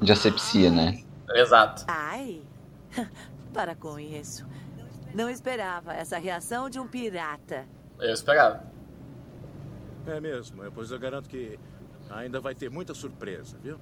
de 0.01 0.11
asepsia, 0.11 0.69
né? 0.69 1.01
Exato. 1.29 1.85
Ai. 1.87 2.41
Para 3.53 3.75
com 3.75 3.99
isso. 3.99 4.45
Não 5.13 5.29
esperava 5.29 5.93
essa 5.93 6.17
reação 6.17 6.69
de 6.69 6.79
um 6.79 6.87
pirata. 6.87 7.65
Eu 7.99 8.13
esperava. 8.13 8.63
É 10.07 10.19
mesmo, 10.19 10.65
é, 10.65 10.69
pois 10.69 10.91
eu 10.91 10.99
garanto 10.99 11.29
que 11.29 11.57
ainda 12.09 12.41
vai 12.41 12.53
ter 12.53 12.69
muita 12.69 12.93
surpresa, 12.93 13.57
viu? 13.63 13.79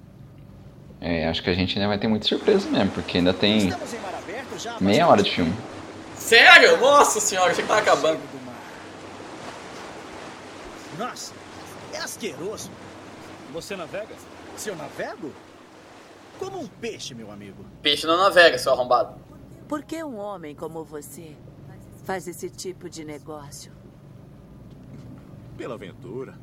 É, 1.03 1.27
acho 1.27 1.41
que 1.41 1.49
a 1.49 1.53
gente 1.55 1.75
ainda 1.75 1.87
vai 1.87 1.97
ter 1.97 2.07
muita 2.07 2.27
surpresa 2.27 2.69
mesmo, 2.69 2.91
porque 2.91 3.17
ainda 3.17 3.33
tem 3.33 3.71
meia 4.79 5.07
hora 5.07 5.23
de 5.23 5.31
filme. 5.31 5.51
Sério? 6.15 6.77
Nossa 6.77 7.19
senhora, 7.19 7.49
achei 7.51 7.63
que 7.63 7.67
tava 7.67 7.81
acabando. 7.81 8.21
Nossa, 10.99 11.33
é 11.91 11.97
asqueroso. 11.97 12.69
Você 13.51 13.75
navega? 13.75 14.13
Se 14.55 14.69
eu 14.69 14.75
navego? 14.75 15.33
Como 16.37 16.59
um 16.59 16.67
peixe, 16.67 17.15
meu 17.15 17.31
amigo. 17.31 17.65
Peixe 17.81 18.05
não 18.05 18.17
navega, 18.17 18.59
seu 18.59 18.71
arrombado. 18.71 19.19
Por 19.67 19.81
que 19.83 20.03
um 20.03 20.17
homem 20.17 20.53
como 20.53 20.83
você 20.83 21.35
faz 22.03 22.27
esse 22.27 22.47
tipo 22.47 22.87
de 22.87 23.03
negócio? 23.03 23.71
Pela 25.57 25.73
aventura. 25.73 26.35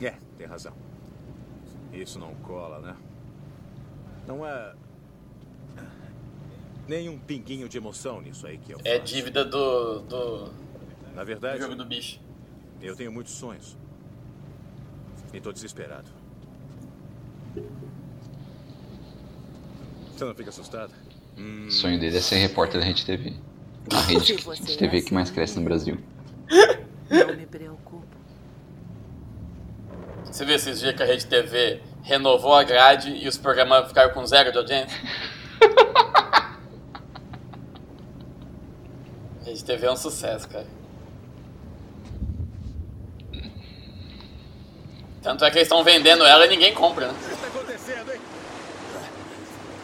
É, 0.00 0.14
tem 0.38 0.46
razão. 0.46 0.85
Isso 1.96 2.18
não 2.18 2.34
cola, 2.36 2.78
né? 2.80 2.96
Não 4.26 4.46
é. 4.46 4.74
Nenhum 6.86 7.18
pinguinho 7.18 7.68
de 7.68 7.76
emoção 7.78 8.20
nisso 8.20 8.46
aí 8.46 8.58
que 8.58 8.72
eu 8.72 8.78
É 8.84 8.98
faço. 9.00 9.12
dívida 9.14 9.44
do. 9.44 10.00
do. 10.00 10.52
Na 11.14 11.22
do 11.22 11.26
verdade, 11.26 11.60
jogo 11.62 11.74
do 11.74 11.84
bicho. 11.84 12.20
eu 12.80 12.94
tenho 12.94 13.10
muitos 13.10 13.32
sonhos. 13.32 13.76
E 15.32 15.40
tô 15.40 15.52
desesperado. 15.52 16.10
Você 20.16 20.24
não 20.24 20.34
fica 20.34 20.50
assustado? 20.50 20.92
Hum, 21.36 21.66
O 21.66 21.70
sonho 21.70 21.98
dele 21.98 22.16
é 22.16 22.20
ser 22.20 22.36
repórter 22.36 22.80
da 22.80 22.86
Rede 22.86 23.04
TV. 23.04 23.34
A 23.92 24.00
rede 24.06 24.34
que- 24.34 24.76
TV 24.76 24.98
é 24.98 25.00
que 25.02 25.12
mais 25.14 25.30
cresce 25.30 25.58
no 25.58 25.64
Brasil. 25.64 25.98
Não 27.10 27.36
me 27.36 27.46
preocupo. 27.46 27.95
Você 30.30 30.44
viu 30.44 30.54
esses 30.54 30.78
dias 30.80 30.94
que 30.94 31.02
a 31.02 31.06
Rede 31.06 31.26
TV 31.26 31.80
renovou 32.02 32.54
a 32.54 32.62
grade 32.62 33.10
e 33.10 33.26
os 33.26 33.38
programas 33.38 33.88
ficaram 33.88 34.12
com 34.12 34.24
zero 34.26 34.52
de 34.52 34.58
audiência? 34.58 34.96
Rede 39.44 39.64
TV 39.64 39.86
é 39.86 39.92
um 39.92 39.96
sucesso, 39.96 40.46
cara. 40.48 40.66
Tanto 45.22 45.44
é 45.44 45.50
que 45.50 45.58
eles 45.58 45.66
estão 45.66 45.82
vendendo 45.82 46.24
ela 46.24 46.46
e 46.46 46.48
ninguém 46.48 46.72
compra, 46.74 47.08
né? 47.08 47.12
O 47.12 47.16
que 47.16 47.32
está 47.34 47.46
acontecendo, 47.48 48.12
hein? 48.12 48.20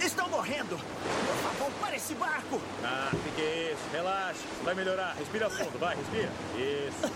Estão 0.00 0.28
morrendo. 0.28 0.78
Por 0.78 1.36
favor, 1.36 1.70
para 1.80 1.96
esse 1.96 2.14
barco. 2.14 2.60
Ah, 2.84 3.08
o 3.12 3.16
que, 3.16 3.30
que 3.30 3.40
é 3.40 3.72
isso? 3.72 3.82
Relaxa, 3.92 4.38
vai 4.62 4.74
melhorar. 4.74 5.16
Respira 5.18 5.50
fundo, 5.50 5.76
vai, 5.80 5.96
respira. 5.96 6.28
Isso. 6.56 7.12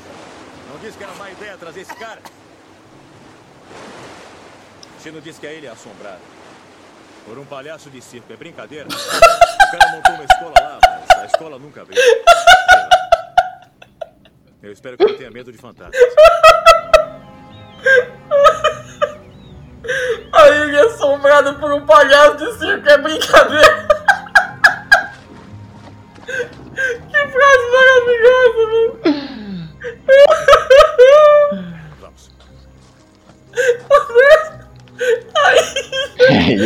Não 0.72 0.79
disse 0.81 0.99
que 0.99 1.05
era 1.05 1.14
má 1.14 1.31
ideia 1.31 1.57
trazer 1.57 1.83
esse 1.83 1.95
cara? 1.95 2.20
Não 5.12 5.20
disse 5.20 5.38
que 5.38 5.46
a 5.46 5.52
ilha 5.52 5.68
é 5.68 5.70
assombrada. 5.70 6.20
Por 7.24 7.38
um 7.38 7.44
palhaço 7.46 7.88
de 7.88 8.02
circo, 8.02 8.32
é 8.32 8.36
brincadeira? 8.36 8.86
O 9.66 9.70
cara 9.70 9.90
montou 9.90 10.14
uma 10.14 10.24
escola 10.24 10.54
lá, 10.60 10.78
mas 10.82 11.22
a 11.22 11.26
escola 11.26 11.58
nunca 11.58 11.82
abriu. 11.82 12.00
Eu 14.62 14.70
espero 14.70 14.96
que 14.96 15.04
não 15.04 15.16
tenha 15.16 15.30
medo 15.30 15.50
de 15.50 15.58
fantasmas. 15.58 15.96
A 20.32 20.48
ilha 20.50 20.78
é 20.78 20.82
assombrada 20.82 21.54
por 21.54 21.72
um 21.72 21.84
palhaço 21.84 22.36
de 22.36 22.58
circo 22.58 22.88
é 22.88 22.98
brincadeira. 22.98 23.88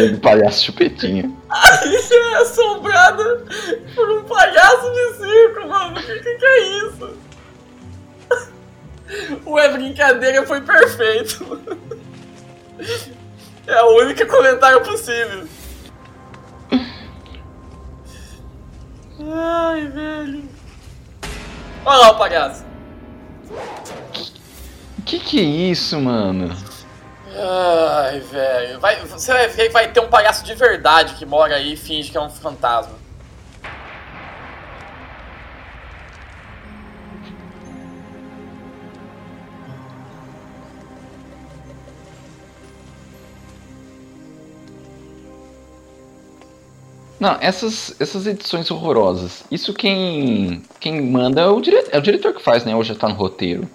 do 0.08 0.18
palhaço 0.18 0.64
chupetinha. 0.64 1.30
A 1.48 1.84
ilha 1.84 2.14
é 2.14 2.36
assombrada 2.36 3.44
por 3.94 4.10
um 4.10 4.24
palhaço 4.24 4.90
de 4.92 5.14
circo, 5.14 5.68
mano. 5.68 5.98
O 5.98 6.02
que, 6.02 6.18
que, 6.18 6.34
que 6.34 6.46
é 6.46 6.86
isso? 6.86 7.16
O 9.44 9.58
é 9.58 9.68
brincadeira 9.68 10.46
foi 10.46 10.60
perfeito. 10.60 11.60
É 13.66 13.82
o 13.82 13.98
único 13.98 14.26
comentário 14.26 14.80
possível. 14.82 15.46
Ai, 19.32 19.86
velho. 19.86 20.44
Olha 21.84 21.98
lá 21.98 22.10
o 22.10 22.18
palhaço. 22.18 22.64
Que 25.04 25.18
que 25.18 25.40
é 25.40 25.42
isso, 25.42 26.00
mano? 26.00 26.56
Ai, 27.42 28.20
velho. 28.20 28.78
Vai, 28.80 28.96
você 29.06 29.32
vai 29.32 29.48
ver 29.48 29.68
que 29.68 29.72
vai 29.72 29.90
ter 29.90 30.00
um 30.00 30.08
palhaço 30.08 30.44
de 30.44 30.54
verdade 30.54 31.14
que 31.14 31.24
mora 31.24 31.56
aí 31.56 31.72
e 31.72 31.76
finge 31.76 32.10
que 32.10 32.16
é 32.18 32.20
um 32.20 32.28
fantasma. 32.28 33.00
Não, 47.18 47.36
essas, 47.40 47.94
essas 48.00 48.26
edições 48.26 48.70
horrorosas, 48.70 49.44
isso 49.50 49.74
quem, 49.74 50.62
quem 50.78 51.02
manda 51.02 51.42
é 51.42 51.46
o, 51.46 51.60
dire, 51.60 51.76
é 51.90 51.98
o 51.98 52.00
diretor 52.02 52.32
que 52.34 52.42
faz, 52.42 52.64
né? 52.64 52.74
Ou 52.74 52.82
já 52.82 52.94
tá 52.94 53.08
no 53.08 53.14
roteiro. 53.14 53.68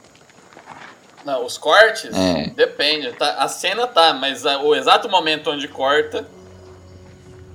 Não, 1.26 1.43
os 1.43 1.57
cortes? 1.57 2.15
É. 2.15 2.47
Depende. 2.52 3.11
Tá, 3.14 3.35
a 3.39 3.47
cena 3.47 3.88
tá, 3.88 4.14
mas 4.14 4.45
a- 4.45 4.60
o 4.60 4.76
exato 4.76 5.10
momento 5.10 5.49
onde 5.52 5.68
corta. 5.68 6.27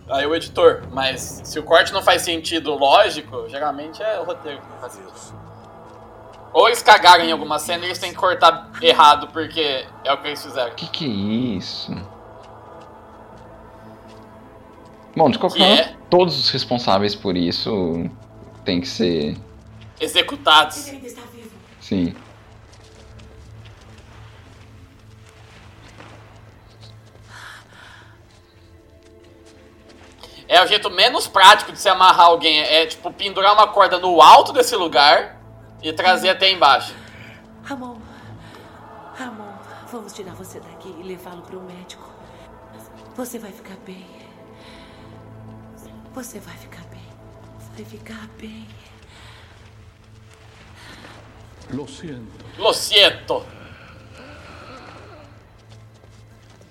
Aí 0.08 0.26
o 0.26 0.34
editor. 0.34 0.82
Mas 0.90 1.40
se 1.44 1.58
o 1.58 1.62
corte 1.62 1.92
não 1.92 2.02
faz 2.02 2.22
sentido 2.22 2.74
lógico, 2.74 3.48
geralmente 3.48 4.02
é 4.02 4.18
o 4.18 4.24
roteiro 4.24 4.60
que 4.60 4.68
não 4.68 4.78
faz 4.80 4.92
sentido. 4.94 5.40
Ou 6.52 6.66
eles 6.66 6.82
cagaram 6.82 7.22
em 7.24 7.30
alguma 7.30 7.60
cena 7.60 7.84
e 7.84 7.86
eles 7.88 7.98
têm 7.98 8.10
que 8.10 8.16
cortar 8.18 8.70
errado, 8.82 9.28
porque 9.28 9.86
é 10.04 10.12
o 10.12 10.18
que 10.18 10.26
eles 10.26 10.42
fizeram. 10.42 10.74
Que 10.74 10.88
que 10.88 11.04
é 11.04 11.08
isso? 11.56 11.92
Bom, 15.16 15.30
de 15.30 15.38
qualquer 15.38 15.58
Que 15.58 15.76
forma, 15.76 15.80
é? 15.92 15.96
todos 16.08 16.38
os 16.38 16.50
responsáveis 16.50 17.14
por 17.14 17.36
isso 17.36 18.04
tem 18.64 18.80
que 18.80 18.88
ser. 18.88 19.36
Executados. 20.00 20.90
Sim. 21.80 22.14
É 30.50 30.60
o 30.60 30.66
jeito 30.66 30.90
menos 30.90 31.28
prático 31.28 31.70
de 31.70 31.78
se 31.78 31.88
amarrar 31.88 32.26
alguém. 32.26 32.58
É 32.58 32.84
tipo 32.84 33.12
pendurar 33.12 33.54
uma 33.54 33.68
corda 33.68 33.98
no 33.98 34.20
alto 34.20 34.52
desse 34.52 34.74
lugar 34.74 35.40
e 35.80 35.92
trazer 35.92 36.30
até 36.30 36.50
embaixo. 36.50 36.92
Ramon. 37.62 38.00
Ramon, 39.16 39.52
vamos 39.92 40.12
tirar 40.12 40.34
você 40.34 40.58
daqui 40.58 40.88
e 40.98 41.04
levá-lo 41.04 41.42
para 41.42 41.56
o 41.56 41.62
médico. 41.62 42.02
Você 43.14 43.38
vai 43.38 43.52
ficar 43.52 43.76
bem. 43.86 44.04
Você 46.12 46.40
vai 46.40 46.56
ficar 46.56 46.82
bem. 46.86 47.08
vai 47.76 47.84
ficar 47.84 48.28
bem. 48.36 48.66
Lo 51.70 51.86
siento. 51.86 52.44
Lo 52.58 52.72
siento. 52.72 53.46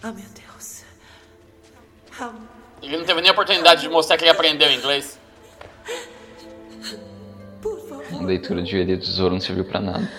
Oh, 0.04 0.12
meu 0.12 0.30
Deus. 0.36 0.84
Ah, 2.20 2.34
Ele 2.82 2.98
não 2.98 3.06
teve 3.06 3.22
nem 3.22 3.30
a 3.30 3.34
oportunidade 3.34 3.82
de 3.82 3.90
mostrar 3.90 4.18
que 4.18 4.24
ele 4.24 4.32
aprendeu 4.32 4.72
inglês. 4.72 5.20
A 8.12 8.24
leitura 8.24 8.62
de 8.62 8.72
joelho 8.72 8.94
e 8.94 8.98
tesouro 8.98 9.34
não 9.34 9.42
serviu 9.42 9.66
pra 9.66 9.80
nada. 9.80 10.10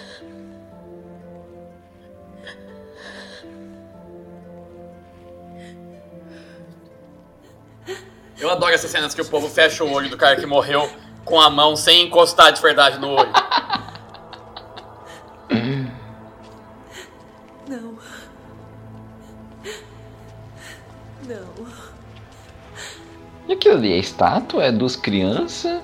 Eu 8.39 8.51
adoro 8.51 8.73
essas 8.73 8.91
cenas 8.91 9.15
que 9.15 9.21
o 9.21 9.25
povo 9.27 9.49
fecha 9.49 9.85
o 9.85 9.93
olho 9.93 10.09
do 10.09 10.17
cara 10.17 10.37
que 10.37 10.47
morreu 10.47 10.91
com 11.25 11.39
a 11.39 11.51
mão 11.51 11.77
sem 11.77 12.07
encostar 12.07 12.53
de 12.53 12.63
verdade 12.63 12.99
no 12.99 13.11
olho. 13.11 13.33
Não. 17.69 17.99
Não. 21.29 21.80
E 23.51 23.55
aquilo 23.55 23.75
ali 23.75 23.93
é 23.93 23.97
estátua? 23.97 24.63
É 24.63 24.71
dos 24.71 24.95
crianças? 24.95 25.83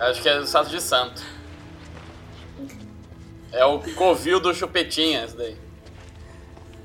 Acho 0.00 0.22
que 0.22 0.30
é 0.30 0.38
do 0.38 0.46
Santo 0.46 0.70
de 0.70 0.80
Santo. 0.80 1.22
É 3.52 3.66
o 3.66 3.80
covil 3.94 4.40
do 4.40 4.54
Chupetinha, 4.54 5.26
esse 5.26 5.36
daí. 5.36 5.58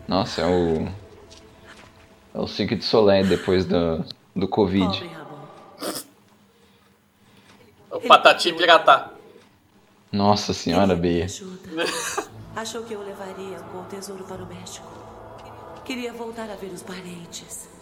Nossa, 0.06 0.42
é 0.42 0.46
o. 0.46 0.86
É 2.36 2.40
o 2.42 2.46
Cirque 2.46 2.76
de 2.76 2.84
Soleil 2.84 3.26
depois 3.26 3.64
do, 3.64 4.04
do 4.36 4.50
Covid. 4.50 5.10
O 7.90 8.02
Patati 8.02 8.52
Piratá. 8.52 9.12
Nossa 10.12 10.54
senhora, 10.54 10.94
Beia. 10.94 11.28
Achou 12.54 12.84
que 12.84 12.94
eu 12.94 13.02
levaria 13.02 13.60
com 13.72 13.78
o 13.80 13.86
tesouro 13.86 14.26
para 14.26 14.44
o 14.44 14.46
México. 14.46 14.92
Queria 15.86 16.12
voltar 16.12 16.50
a 16.50 16.56
ver 16.56 16.74
os 16.74 16.84
parentes. 16.84 17.77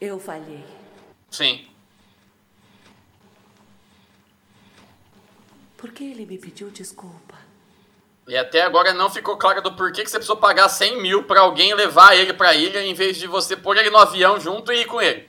Eu 0.00 0.18
falhei. 0.18 0.64
Sim. 1.30 1.66
Por 5.76 5.92
que 5.92 6.04
ele 6.04 6.26
me 6.26 6.38
pediu 6.38 6.70
desculpa? 6.70 7.36
E 8.26 8.36
até 8.36 8.62
agora 8.62 8.92
não 8.92 9.08
ficou 9.08 9.36
claro 9.36 9.62
do 9.62 9.74
porquê 9.74 10.02
que 10.02 10.10
você 10.10 10.18
precisou 10.18 10.36
pagar 10.36 10.68
100 10.68 11.00
mil 11.00 11.24
pra 11.24 11.40
alguém 11.40 11.72
levar 11.72 12.14
ele 12.14 12.34
pra 12.34 12.54
ilha 12.54 12.84
em 12.84 12.92
vez 12.92 13.16
de 13.16 13.26
você 13.26 13.56
pôr 13.56 13.76
ele 13.76 13.90
no 13.90 13.96
avião 13.96 14.38
junto 14.38 14.70
e 14.72 14.82
ir 14.82 14.84
com 14.86 15.00
ele. 15.00 15.28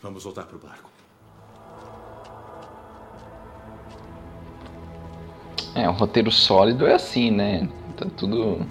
Vamos 0.00 0.22
voltar 0.22 0.44
pro 0.44 0.58
barco. 0.58 0.88
É, 5.74 5.88
um 5.88 5.92
roteiro 5.92 6.30
sólido 6.30 6.86
é 6.86 6.94
assim, 6.94 7.30
né? 7.30 7.68
Tá 7.96 8.06
tudo. 8.16 8.64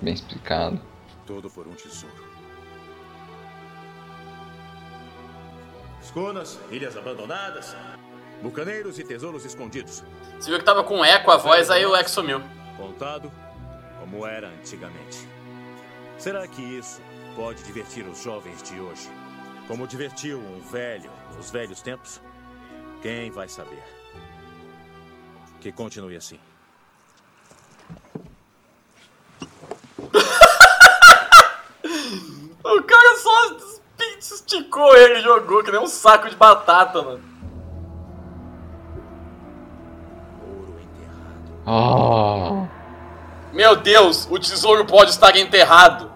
Bem 0.00 0.14
explicado. 0.14 0.80
Tudo 1.26 1.50
por 1.50 1.66
um 1.66 1.74
tesouro. 1.74 2.26
Escunas, 6.02 6.60
ilhas 6.70 6.96
abandonadas, 6.96 7.76
bucaneiros 8.42 8.98
e 8.98 9.04
tesouros 9.04 9.44
escondidos. 9.44 10.04
Você 10.38 10.50
viu 10.50 10.58
que 10.58 10.64
tava 10.64 10.84
com 10.84 11.04
eco 11.04 11.30
a 11.30 11.36
voz, 11.36 11.70
aí 11.70 11.84
o 11.84 11.96
eco 11.96 12.08
sumiu. 12.08 12.40
Contado 12.76 13.32
como 13.98 14.24
era 14.24 14.48
antigamente. 14.48 15.26
Será 16.18 16.46
que 16.46 16.62
isso 16.62 17.02
pode 17.34 17.62
divertir 17.64 18.06
os 18.06 18.22
jovens 18.22 18.62
de 18.62 18.80
hoje? 18.80 19.10
Como 19.66 19.86
divertiu 19.86 20.38
um 20.38 20.60
velho 20.60 21.10
nos 21.36 21.50
velhos 21.50 21.82
tempos? 21.82 22.20
Quem 23.02 23.30
vai 23.30 23.48
saber? 23.48 23.82
Que 25.60 25.72
continue 25.72 26.16
assim. 26.16 26.38
O 32.64 32.82
cara 32.82 33.16
só 33.18 33.56
esticou 34.08 34.96
ele 34.96 35.20
e 35.20 35.22
jogou 35.22 35.62
que 35.62 35.70
nem 35.70 35.80
um 35.80 35.86
saco 35.86 36.28
de 36.28 36.34
batata, 36.34 37.00
mano. 37.00 37.22
Oh. 41.64 42.66
Meu 43.52 43.76
Deus, 43.76 44.26
o 44.30 44.38
tesouro 44.38 44.84
pode 44.84 45.10
estar 45.10 45.36
enterrado. 45.36 46.12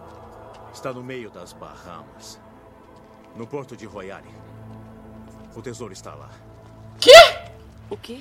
Está 0.72 0.92
no 0.92 1.02
meio 1.02 1.30
das 1.30 1.52
Bahamas. 1.52 2.38
No 3.36 3.46
porto 3.46 3.76
de 3.76 3.86
Royale. 3.86 4.28
O 5.56 5.62
tesouro 5.62 5.92
está 5.92 6.14
lá. 6.14 6.30
Quê? 7.00 7.10
O 7.88 7.96
quê? 7.96 8.20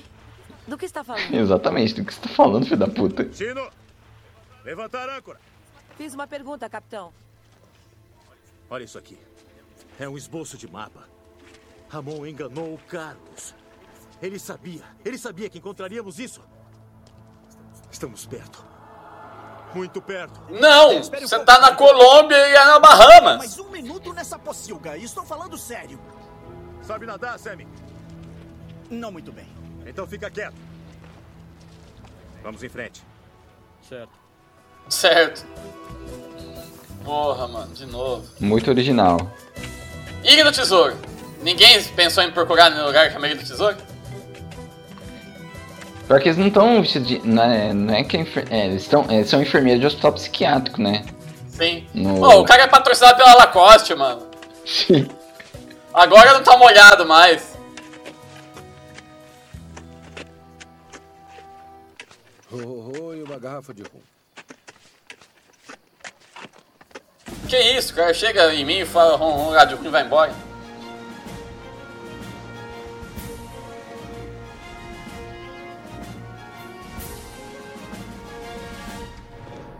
Do 0.66 0.76
que 0.76 0.86
está 0.86 1.04
falando? 1.04 1.34
Exatamente 1.34 1.94
do 1.94 2.04
que 2.04 2.14
você 2.14 2.20
tá 2.20 2.28
falando, 2.28 2.64
filho 2.64 2.76
da 2.76 2.88
puta. 2.88 3.32
Chino! 3.32 3.68
Levantar 4.64 5.08
a 5.08 5.18
âncora! 5.18 5.38
Fiz 6.00 6.14
uma 6.14 6.26
pergunta, 6.26 6.66
capitão. 6.66 7.12
Olha 8.70 8.84
isso 8.84 8.96
aqui. 8.96 9.18
É 9.98 10.08
um 10.08 10.16
esboço 10.16 10.56
de 10.56 10.66
mapa. 10.66 11.06
Ramon 11.90 12.24
enganou 12.24 12.72
o 12.72 12.78
Carlos. 12.88 13.54
Ele 14.22 14.38
sabia. 14.38 14.82
Ele 15.04 15.18
sabia 15.18 15.50
que 15.50 15.58
encontraríamos 15.58 16.18
isso. 16.18 16.40
Estamos 17.92 18.24
perto. 18.24 18.64
Muito 19.74 20.00
perto. 20.00 20.40
Não! 20.48 20.96
um 20.96 21.02
Você 21.02 21.28
pouco. 21.28 21.44
tá 21.44 21.58
na 21.60 21.76
Colômbia 21.76 22.48
e 22.48 22.54
é 22.54 22.64
na 22.64 22.78
Bahamas. 22.78 23.36
Mais 23.36 23.58
um 23.58 23.68
minuto 23.68 24.14
nessa 24.14 24.38
pocilga. 24.38 24.96
e 24.96 25.04
Estou 25.04 25.26
falando 25.26 25.58
sério. 25.58 26.00
Sabe 26.82 27.04
nadar, 27.04 27.38
Sammy? 27.38 27.68
Não 28.88 29.12
muito 29.12 29.32
bem. 29.32 29.52
Então 29.84 30.06
fica 30.06 30.30
quieto. 30.30 30.56
Vamos 32.42 32.62
em 32.62 32.70
frente. 32.70 33.04
Certo. 33.86 34.29
Certo. 34.90 35.46
Porra, 37.04 37.48
mano, 37.48 37.72
de 37.74 37.86
novo. 37.86 38.26
Muito 38.38 38.68
original. 38.70 39.18
Ilha 40.22 40.44
do 40.44 40.52
Tesouro. 40.52 40.96
Ninguém 41.42 41.82
pensou 41.96 42.22
em 42.22 42.30
procurar 42.30 42.70
no 42.70 42.84
lugar 42.86 43.08
que 43.08 43.16
é 43.16 43.18
a 43.18 43.26
Ilha 43.26 43.36
do 43.36 43.46
Tesouro? 43.46 43.76
Pior 46.06 46.20
que 46.20 46.28
eles 46.28 46.38
não 46.38 46.48
estão 46.48 46.82
vestidos 46.82 47.08
de. 47.08 47.18
Não 47.26 47.42
é, 47.42 47.72
não 47.72 47.94
é 47.94 48.04
que 48.04 48.16
é, 48.16 48.20
enfer... 48.20 48.46
é, 48.50 48.66
eles, 48.66 48.86
tão, 48.88 49.08
eles 49.10 49.30
são 49.30 49.40
enfermeiros 49.40 49.80
de 49.80 49.86
hospital 49.86 50.12
psiquiátrico, 50.12 50.82
né? 50.82 51.06
Sim. 51.48 51.86
No- 51.94 52.40
o 52.40 52.44
cara 52.44 52.62
é 52.64 52.66
patrocinado 52.66 53.16
pela 53.16 53.34
Lacoste, 53.34 53.94
mano. 53.94 54.26
Agora 55.94 56.34
não 56.34 56.42
tá 56.42 56.56
molhado 56.56 57.06
mais. 57.06 57.56
Oh, 62.52 62.56
oh, 62.58 62.92
oh, 63.00 63.14
e 63.14 63.22
uma 63.22 63.38
garrafa 63.38 63.72
de 63.72 63.82
rum. 63.82 64.00
Que 67.48 67.58
isso, 67.58 67.92
o 67.92 67.96
cara 67.96 68.14
chega 68.14 68.54
em 68.54 68.64
mim 68.64 68.80
e 68.80 68.86
fala 68.86 69.16
ron, 69.16 69.32
ron, 69.32 69.50
rádio 69.50 69.76
ruim 69.76 69.88
e 69.88 69.90
vai 69.90 70.04
embora. 70.04 70.32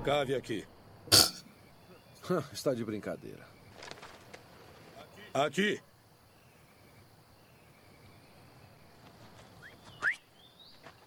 Cave 0.04 0.34
aqui. 0.34 0.66
Está 2.52 2.74
de 2.74 2.84
brincadeira. 2.84 3.46
Aqui. 5.32 5.80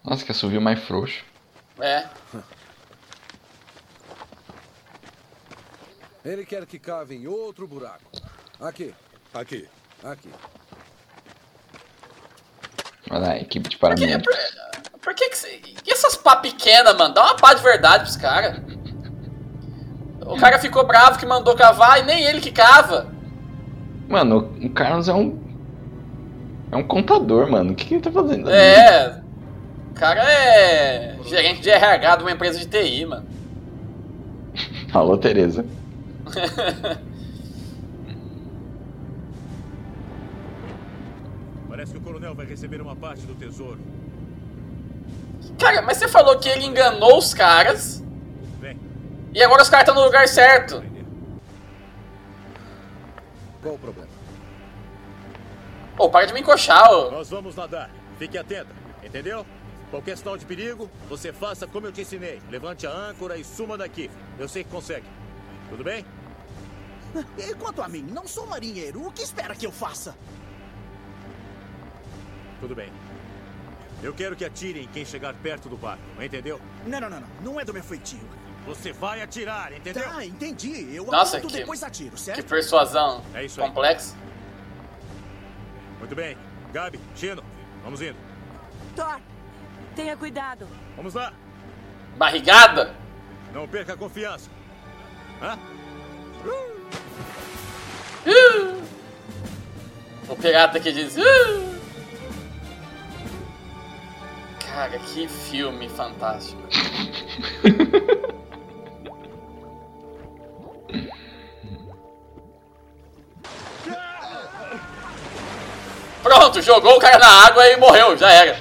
Nossa, 0.02 0.24
que 0.24 0.32
assovio 0.32 0.60
mais 0.60 0.82
frouxo. 0.84 1.24
É. 1.80 2.08
Ele 6.24 6.46
quer 6.46 6.64
que 6.64 6.78
cave 6.78 7.14
em 7.14 7.26
outro 7.26 7.66
buraco. 7.66 8.10
Aqui. 8.58 8.94
Aqui. 9.34 9.68
Aqui. 10.02 10.30
Olha 13.10 13.20
lá, 13.20 13.36
equipe 13.36 13.68
de 13.68 13.76
paramédicos. 13.76 14.34
Por 15.02 15.14
que 15.14 15.28
que 15.28 15.36
cê... 15.36 15.60
E 15.86 15.92
essas 15.92 16.16
pá 16.16 16.36
pequenas, 16.36 16.96
mano? 16.96 17.12
Dá 17.12 17.24
uma 17.24 17.36
pá 17.36 17.52
de 17.52 17.62
verdade 17.62 18.04
pros 18.04 18.16
caras. 18.16 18.58
O 20.24 20.36
cara 20.38 20.58
ficou 20.58 20.86
bravo 20.86 21.18
que 21.18 21.26
mandou 21.26 21.54
cavar 21.54 22.00
e 22.00 22.04
nem 22.04 22.24
ele 22.24 22.40
que 22.40 22.50
cava. 22.50 23.06
Mano, 24.08 24.50
o 24.62 24.70
Carlos 24.70 25.08
é 25.08 25.12
um. 25.12 25.38
É 26.72 26.76
um 26.76 26.84
contador, 26.84 27.50
mano. 27.50 27.72
O 27.72 27.74
que, 27.74 27.84
que 27.84 27.94
ele 27.94 28.02
tá 28.02 28.10
fazendo 28.10 28.48
ali? 28.48 28.56
É. 28.56 29.20
O 29.90 29.94
cara 29.94 30.22
é 30.22 31.18
gerente 31.26 31.60
de 31.60 31.68
RH 31.68 32.16
de 32.16 32.24
uma 32.24 32.32
empresa 32.32 32.58
de 32.58 32.66
TI, 32.66 33.04
mano. 33.04 33.26
Alô, 34.92 35.18
Tereza. 35.18 35.64
Parece 41.68 41.92
que 41.92 41.98
o 41.98 42.00
coronel 42.00 42.34
vai 42.34 42.46
receber 42.46 42.80
uma 42.80 42.96
parte 42.96 43.26
do 43.26 43.34
tesouro. 43.34 43.80
Cara, 45.58 45.82
mas 45.82 45.98
você 45.98 46.08
falou 46.08 46.38
que 46.38 46.48
ele 46.48 46.64
enganou 46.64 47.18
os 47.18 47.34
caras. 47.34 48.02
E 49.34 49.42
agora 49.42 49.62
os 49.62 49.68
caras 49.68 49.88
estão 49.88 50.00
no 50.00 50.06
lugar 50.06 50.28
certo. 50.28 50.82
Qual 53.60 53.74
o 53.74 53.78
problema? 53.78 54.08
Pô, 55.96 56.08
para 56.08 56.26
de 56.26 56.32
me 56.32 56.40
encoxar, 56.40 56.92
ô. 56.92 57.10
Nós 57.10 57.30
vamos 57.30 57.56
nadar. 57.56 57.90
Fique 58.16 58.38
atenta, 58.38 58.68
entendeu? 59.02 59.44
Qualquer 59.90 60.16
sinal 60.16 60.36
de 60.36 60.44
perigo, 60.44 60.88
você 61.08 61.32
faça 61.32 61.66
como 61.66 61.86
eu 61.86 61.92
te 61.92 62.02
ensinei. 62.02 62.40
Levante 62.48 62.86
a 62.86 62.90
âncora 62.90 63.36
e 63.36 63.44
suma 63.44 63.76
daqui. 63.76 64.08
Eu 64.38 64.48
sei 64.48 64.62
que 64.62 64.70
consegue. 64.70 65.06
Tudo 65.68 65.82
bem? 65.82 66.04
E 67.38 67.54
quanto 67.54 67.82
a 67.82 67.88
mim, 67.88 68.02
não 68.02 68.26
sou 68.26 68.46
marinheiro. 68.46 69.06
O 69.06 69.12
que 69.12 69.22
espera 69.22 69.54
que 69.54 69.66
eu 69.66 69.72
faça? 69.72 70.16
Tudo 72.60 72.74
bem. 72.74 72.90
Eu 74.02 74.12
quero 74.12 74.36
que 74.36 74.44
atirem 74.44 74.86
quem 74.92 75.04
chegar 75.04 75.32
perto 75.34 75.68
do 75.68 75.76
barco, 75.76 76.02
entendeu? 76.22 76.60
Não, 76.86 77.00
não, 77.00 77.08
não, 77.10 77.20
não. 77.20 77.28
Não 77.42 77.60
é 77.60 77.64
do 77.64 77.72
meu 77.72 77.82
feitio. 77.82 78.20
Você 78.66 78.92
vai 78.92 79.20
atirar, 79.22 79.72
entendeu? 79.72 80.02
Tá, 80.02 80.24
entendi. 80.24 80.94
Eu 80.94 81.04
Nossa, 81.06 81.40
que- 81.40 81.46
depois 81.52 81.82
atiro, 81.82 82.16
certo? 82.16 82.36
Que 82.42 82.48
persuasão 82.48 83.22
É 83.34 83.44
isso 83.44 83.60
aí. 83.60 83.66
complexa. 83.68 84.14
Muito 85.98 86.14
bem. 86.14 86.36
Gabi, 86.72 86.98
Chino, 87.14 87.42
vamos 87.82 88.00
indo. 88.02 88.16
Thor, 88.96 89.20
tenha 89.94 90.16
cuidado. 90.16 90.66
Vamos 90.96 91.14
lá. 91.14 91.32
Barrigada? 92.16 92.94
Não 93.52 93.68
perca 93.68 93.92
a 93.92 93.96
confiança. 93.96 94.50
Hã? 95.42 95.58
O 100.28 100.34
pirata 100.36 100.80
que 100.80 100.90
diz. 100.90 101.16
"Uh". 101.16 101.74
Cara, 104.58 104.98
que 104.98 105.28
filme 105.28 105.88
fantástico. 105.88 106.62
Pronto, 116.22 116.62
jogou 116.62 116.96
o 116.96 117.00
cara 117.00 117.18
na 117.18 117.46
água 117.46 117.66
e 117.68 117.76
morreu, 117.76 118.16
já 118.16 118.30
era. 118.30 118.56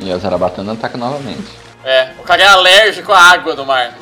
E 0.00 0.10
a 0.10 0.16
Zarabatana 0.18 0.72
ataca 0.72 0.96
novamente. 0.96 1.46
É, 1.84 2.12
o 2.18 2.22
cara 2.22 2.42
é 2.42 2.46
alérgico 2.46 3.12
à 3.12 3.20
água 3.20 3.54
do 3.54 3.66
mar. 3.66 3.92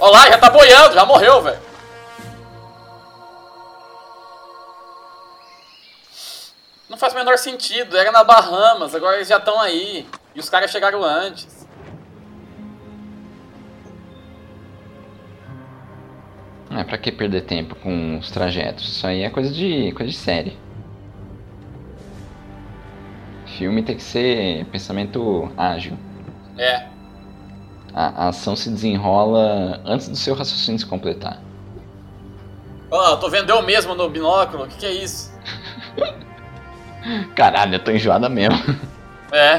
Olha 0.00 0.12
lá, 0.12 0.30
já 0.30 0.38
tá 0.38 0.48
boiando, 0.48 0.94
já 0.94 1.04
morreu, 1.04 1.42
velho. 1.42 1.60
Não 6.88 6.96
faz 6.96 7.12
o 7.12 7.16
menor 7.16 7.36
sentido, 7.36 7.96
era 7.96 8.10
na 8.10 8.24
Bahamas, 8.24 8.94
agora 8.94 9.16
eles 9.16 9.28
já 9.28 9.36
estão 9.36 9.60
aí. 9.60 10.08
E 10.34 10.40
os 10.40 10.48
caras 10.48 10.70
chegaram 10.70 11.04
antes. 11.04 11.66
É, 16.70 16.84
pra 16.84 16.96
que 16.96 17.12
perder 17.12 17.42
tempo 17.42 17.74
com 17.74 18.18
os 18.18 18.30
trajetos? 18.30 18.84
Isso 18.84 19.06
aí 19.06 19.22
é 19.22 19.28
coisa 19.28 19.52
de, 19.52 19.92
coisa 19.92 20.10
de 20.10 20.16
série. 20.16 20.56
Filme 23.58 23.82
tem 23.82 23.96
que 23.96 24.02
ser 24.02 24.64
pensamento 24.66 25.52
ágil. 25.56 25.98
É. 26.56 26.86
A, 27.94 28.24
a 28.24 28.28
ação 28.28 28.54
se 28.54 28.70
desenrola 28.70 29.80
antes 29.84 30.08
do 30.08 30.16
seu 30.16 30.34
raciocínio 30.34 30.78
se 30.78 30.86
completar. 30.86 31.38
Ó, 32.90 33.10
eu 33.10 33.16
tô 33.18 33.28
vendo 33.28 33.50
eu 33.50 33.62
mesmo 33.62 33.94
no 33.94 34.08
binóculo, 34.08 34.64
o 34.64 34.68
que, 34.68 34.76
que 34.76 34.86
é 34.86 34.92
isso? 34.92 35.32
Caralho, 37.34 37.74
eu 37.74 37.78
tô 37.78 37.90
enjoada 37.90 38.28
mesmo. 38.28 38.58
É. 39.32 39.54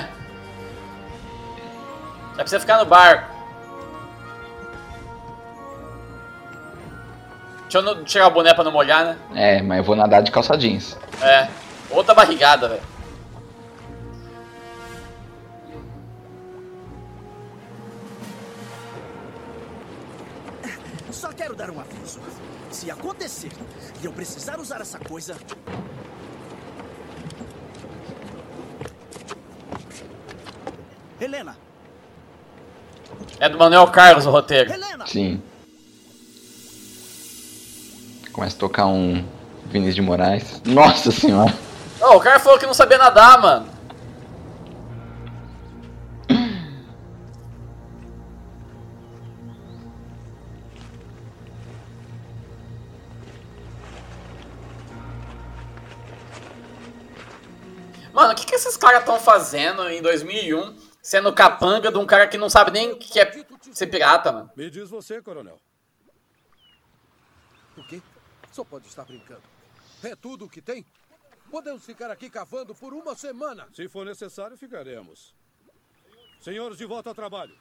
É 2.33 2.35
pra 2.35 2.47
você 2.47 2.59
ficar 2.59 2.77
no 2.77 2.85
barco. 2.85 3.31
Deixa 7.63 7.77
eu 7.77 7.81
não 7.83 8.03
tirar 8.03 8.27
o 8.27 8.31
boné 8.31 8.53
pra 8.53 8.65
não 8.65 8.71
molhar, 8.71 9.05
né? 9.05 9.17
É, 9.33 9.61
mas 9.61 9.77
eu 9.77 9.83
vou 9.83 9.95
nadar 9.95 10.21
de 10.21 10.29
calça 10.29 10.57
jeans. 10.57 10.97
É. 11.21 11.47
Outra 11.89 12.13
barrigada, 12.13 12.67
velho. 12.67 12.81
Quero 21.51 21.55
dar 21.55 21.69
um 21.71 21.79
aviso. 21.79 22.19
Se 22.69 22.89
acontecer 22.89 23.51
e 24.01 24.05
eu 24.05 24.11
precisar 24.11 24.59
usar 24.59 24.81
essa 24.81 24.99
coisa. 24.99 25.35
Helena, 31.19 31.55
É 33.39 33.47
do 33.47 33.57
Manuel 33.57 33.87
Carlos 33.87 34.25
o 34.25 34.31
roteiro. 34.31 34.71
Sim. 35.05 35.41
Começa 38.31 38.55
a 38.55 38.59
tocar 38.59 38.87
um 38.87 39.23
Vinícius 39.65 39.95
de 39.95 40.01
Moraes. 40.01 40.61
Nossa 40.65 41.11
senhora. 41.11 41.53
Ó, 41.99 42.17
o 42.17 42.19
cara 42.19 42.39
falou 42.39 42.57
que 42.57 42.65
não 42.65 42.73
sabia 42.73 42.97
nadar, 42.97 43.39
mano. 43.39 43.70
Mano, 58.21 58.33
o 58.33 58.35
que, 58.35 58.45
que 58.45 58.53
esses 58.53 58.77
caras 58.77 58.99
estão 58.99 59.19
fazendo 59.19 59.89
em 59.89 59.99
2001 59.99 60.77
sendo 61.01 61.33
capanga 61.33 61.91
de 61.91 61.97
um 61.97 62.05
cara 62.05 62.27
que 62.27 62.37
não 62.37 62.51
sabe 62.51 62.69
nem 62.69 62.91
o 62.91 62.95
que 62.95 63.19
é 63.19 63.45
ser 63.71 63.87
pirata, 63.87 64.31
mano? 64.31 64.51
Me 64.55 64.69
diz 64.69 64.91
você, 64.91 65.19
coronel. 65.23 65.59
O 67.75 67.83
quê? 67.87 67.99
Só 68.51 68.63
pode 68.63 68.85
estar 68.85 69.05
brincando. 69.05 69.41
É 70.03 70.15
tudo 70.15 70.45
o 70.45 70.49
que 70.49 70.61
tem? 70.61 70.85
Podemos 71.49 71.83
ficar 71.83 72.11
aqui 72.11 72.29
cavando 72.29 72.75
por 72.75 72.93
uma 72.93 73.15
semana. 73.15 73.67
Se 73.73 73.89
for 73.89 74.05
necessário, 74.05 74.55
ficaremos. 74.55 75.33
Senhores, 76.39 76.77
de 76.77 76.85
volta 76.85 77.09
ao 77.09 77.15
trabalho. 77.15 77.57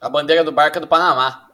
A 0.00 0.08
bandeira 0.08 0.42
do 0.42 0.50
barco 0.50 0.78
é 0.78 0.80
do 0.80 0.88
Panamá. 0.88 1.45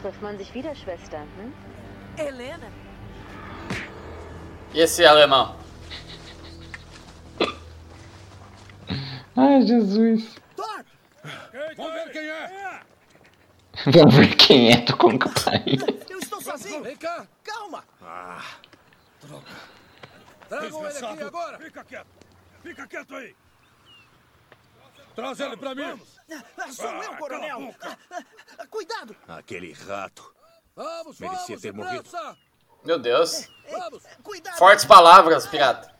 Trifft 0.00 0.22
man 0.22 0.38
sich 0.38 0.52
wieder, 0.54 0.74
Schwester. 0.74 1.20
Hm? 1.20 1.52
Helena, 2.16 2.70
E 4.74 4.80
esse 4.80 5.04
alemão? 5.04 5.56
Ai, 9.36 9.62
Jesus. 9.62 10.34
Vamos 11.76 11.92
ver 11.92 12.12
quem 12.12 12.28
é. 12.28 12.80
Vamos 13.92 14.14
ver 14.14 14.36
quem 14.36 14.72
é, 14.72 14.76
tô 14.82 14.96
com 14.96 15.18
campainha. 15.18 15.78
eu 16.10 16.18
estou 16.18 16.40
sozinho. 16.42 16.82
Vem 16.82 16.96
cá. 16.96 17.26
Calma. 17.44 17.84
Ah, 18.02 18.44
droga. 19.22 19.46
Tragam 20.48 20.88
ele 20.88 20.98
aqui 20.98 21.22
agora. 21.22 21.58
Fica 21.58 21.84
quieto. 21.84 22.06
Fica 22.62 22.86
quieto 22.86 23.14
aí. 23.14 23.36
Traz 25.18 25.40
ele 25.40 25.56
pra 25.56 25.74
mim. 25.74 26.00
Ah, 26.56 26.70
Sou 26.70 26.86
eu, 27.02 27.16
coronel. 27.16 27.74
Ah, 27.82 27.96
ah, 28.56 28.66
Cuidado. 28.70 29.16
Aquele 29.26 29.72
rato. 29.72 30.32
Vamos, 30.76 31.18
Merecia 31.18 31.44
vamos, 31.56 31.62
ter 31.62 31.72
morrido. 31.72 32.08
Meu 32.84 33.00
Deus. 33.00 33.48
Vamos. 33.68 34.04
Cuidado. 34.22 34.56
Fortes 34.56 34.84
palavras, 34.84 35.44
pirata. 35.48 35.92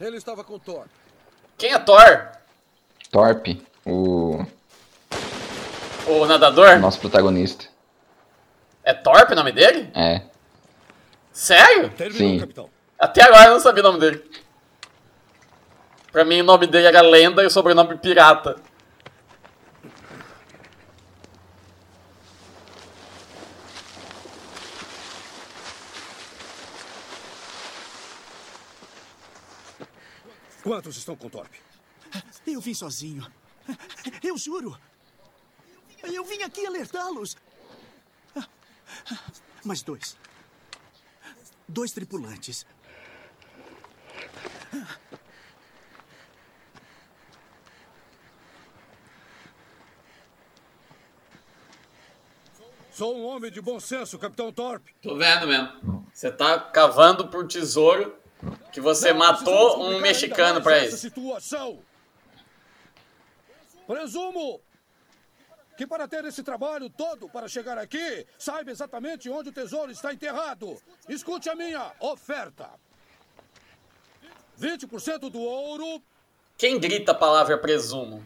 Ele 0.00 0.16
estava 0.16 0.42
com 0.42 0.58
Thor. 0.58 0.86
Quem 1.58 1.74
é 1.74 1.78
Thor? 1.78 2.30
Torpe, 3.10 3.62
o 3.84 4.42
O 6.06 6.24
nadador? 6.24 6.78
nosso 6.78 6.98
protagonista. 6.98 7.66
É 8.82 8.94
Torp 8.94 9.32
o 9.32 9.34
nome 9.34 9.52
dele? 9.52 9.92
É. 9.94 10.22
Sério? 11.30 11.92
Sim. 12.10 12.40
Até 12.98 13.24
agora 13.24 13.48
eu 13.48 13.52
não 13.52 13.60
sabia 13.60 13.82
o 13.82 13.86
nome 13.86 14.00
dele. 14.00 14.47
Pra 16.10 16.24
mim 16.24 16.40
o 16.40 16.44
nome 16.44 16.66
dele 16.66 16.86
era 16.86 17.00
Lenda 17.02 17.42
e 17.42 17.46
o 17.46 17.50
sobrenome 17.50 17.96
Pirata. 17.98 18.60
Quantos 30.62 30.96
estão 30.96 31.16
com 31.16 31.28
Torp? 31.28 31.52
Eu 32.46 32.60
vim 32.60 32.74
sozinho. 32.74 33.26
Eu 34.22 34.36
juro. 34.36 34.78
Eu 36.02 36.24
vim 36.24 36.42
aqui 36.42 36.66
alertá-los. 36.66 37.36
Mas 39.64 39.82
dois. 39.82 40.16
Dois 41.66 41.92
tripulantes. 41.92 42.66
Sou 52.98 53.16
um 53.16 53.24
homem 53.26 53.48
de 53.48 53.60
bom 53.60 53.78
senso, 53.78 54.18
Capitão 54.18 54.52
Thorpe. 54.52 54.92
Tô 55.00 55.14
vendo 55.14 55.46
mesmo. 55.46 56.04
Você 56.12 56.32
tá 56.32 56.58
cavando 56.58 57.28
por 57.28 57.46
tesouro 57.46 58.18
que 58.72 58.80
você 58.80 59.12
Não 59.12 59.20
matou 59.20 59.84
um 59.84 60.00
mexicano 60.00 60.60
pra 60.60 60.84
isso. 60.84 60.96
situação. 60.98 61.78
Presumo 63.86 64.60
que 65.76 65.86
para 65.86 66.08
ter 66.08 66.24
esse 66.24 66.42
trabalho 66.42 66.90
todo 66.90 67.28
para 67.28 67.46
chegar 67.46 67.78
aqui, 67.78 68.26
saiba 68.36 68.72
exatamente 68.72 69.30
onde 69.30 69.50
o 69.50 69.52
tesouro 69.52 69.92
está 69.92 70.12
enterrado. 70.12 70.76
Escute 71.08 71.48
a 71.48 71.54
minha 71.54 71.92
oferta. 72.00 72.68
20% 74.60 75.30
do 75.30 75.38
ouro, 75.38 76.02
Quem 76.56 76.80
grita 76.80 77.12
a 77.12 77.14
palavra 77.14 77.56
presumo? 77.58 78.24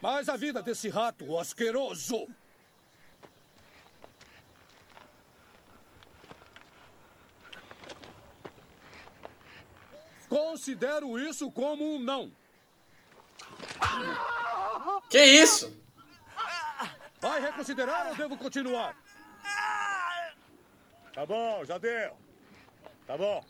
mais 0.00 0.26
a 0.30 0.38
vida 0.38 0.62
desse 0.62 0.88
rato 0.88 1.38
asqueroso. 1.38 2.26
Considero 10.36 11.18
isso 11.18 11.50
como 11.50 11.82
um 11.82 11.98
não. 11.98 12.30
Que 15.08 15.24
isso? 15.24 15.74
Vai 17.22 17.40
reconsiderar 17.40 18.08
ou 18.08 18.14
devo 18.16 18.36
continuar? 18.36 18.94
Tá 21.14 21.24
bom, 21.24 21.64
já 21.64 21.78
deu. 21.78 22.12
Tá 23.06 23.16
bom. 23.16 23.42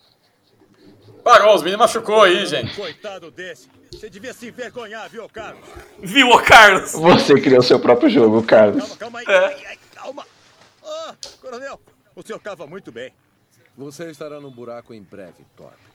Parou, 1.25 1.57
os 1.57 1.63
meninos 1.65 1.87
machucou 1.87 2.23
aí, 2.23 2.47
gente. 2.47 2.77
Coitado 2.77 3.33
desse. 3.33 3.69
Você 3.91 4.09
devia 4.09 4.33
se 4.33 4.47
envergonhar, 4.47 5.11
viu, 5.11 5.29
Carlos? 5.29 5.69
Viu, 5.99 6.29
ô 6.29 6.41
Carlos? 6.41 6.93
Você 6.93 7.41
criou 7.41 7.63
seu 7.63 7.81
próprio 7.81 8.09
jogo, 8.09 8.45
Carlos. 8.45 8.95
Calma 8.95 9.19
aí. 9.19 9.27
É. 9.29 9.47
Ai, 9.47 9.67
ai, 9.67 9.79
calma. 9.93 10.25
Ah, 10.85 11.17
coronel, 11.41 11.81
o 12.15 12.23
senhor 12.23 12.39
cava 12.39 12.65
muito 12.65 12.93
bem. 12.93 13.13
Você 13.77 14.09
estará 14.09 14.41
no 14.41 14.53
buraco 14.53 14.95
em 14.95 15.03
breve, 15.03 15.45
Thorpe. 15.57 15.86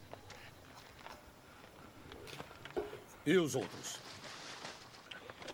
E 3.26 3.38
os 3.38 3.56
outros? 3.56 4.00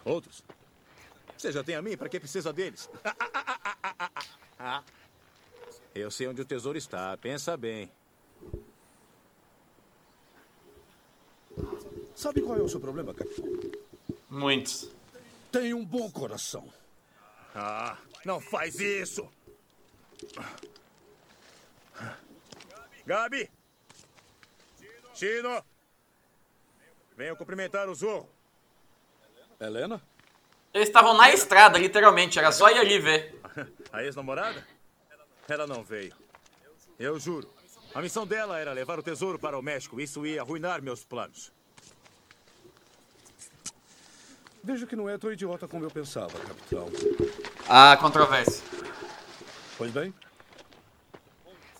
Outros? 0.06 0.44
Você 1.38 1.52
já 1.52 1.64
tem 1.64 1.76
a 1.76 1.82
mim? 1.82 1.98
Pra 1.98 2.10
que 2.10 2.20
precisa 2.20 2.54
deles? 2.54 2.90
Ah, 3.04 3.16
ah, 3.20 4.12
ah. 4.60 4.84
Eu 5.94 6.10
sei 6.10 6.28
onde 6.28 6.42
o 6.42 6.46
tesouro 6.46 6.78
está. 6.78 7.16
Pensa 7.18 7.58
bem. 7.58 7.92
Sabe 12.16 12.42
qual 12.42 12.58
é 12.58 12.62
o 12.62 12.70
seu 12.70 12.80
problema, 12.80 13.14
capitão? 13.14 13.46
Muitos. 14.30 14.90
Tem 15.52 15.74
um 15.74 15.86
bom 15.86 16.10
coração. 16.10 16.72
Ah, 17.54 17.98
não 18.26 18.40
faz 18.40 18.80
isso! 18.80 19.28
Gabi! 23.06 23.50
Chino! 25.14 25.64
Venham 27.18 27.36
cumprimentar 27.36 27.90
o 27.90 27.96
Zorro. 27.96 28.30
Helena? 29.60 30.00
Eles 30.72 30.88
estavam 30.88 31.18
na 31.18 31.32
estrada, 31.32 31.80
literalmente. 31.80 32.38
Era 32.38 32.52
só 32.52 32.70
ir 32.70 32.78
ali 32.78 33.00
ver. 33.00 33.42
A 33.92 34.04
ex-namorada? 34.04 34.64
Ela 35.48 35.66
não 35.66 35.84
veio. 35.84 36.14
Eu 37.00 37.20
juro. 37.20 37.52
A 37.96 38.02
missão 38.02 38.28
dela 38.28 38.60
era 38.60 38.72
levar 38.72 39.00
o 39.00 39.04
tesouro 39.04 39.40
para 39.40 39.58
o 39.58 39.64
México. 39.64 40.00
Isso 40.00 40.28
ia 40.28 40.42
arruinar 40.42 40.80
meus 40.84 41.04
planos. 41.04 41.52
Vejo 44.64 44.86
que 44.86 44.96
não 44.96 45.10
é 45.10 45.18
tão 45.18 45.32
idiota 45.32 45.68
como 45.68 45.86
eu 45.86 45.90
pensava, 45.90 46.38
capitão. 46.38 46.88
Ah, 47.68 47.98
controvérsia. 47.98 48.64
Pois 49.78 49.92
bem. 49.92 50.14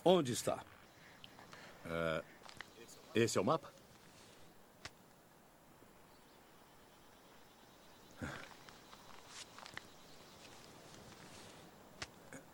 Onde 0.04 0.32
está? 0.32 0.58
É, 1.84 2.22
esse 3.14 3.36
é 3.38 3.40
o 3.40 3.44
mapa? 3.44 3.77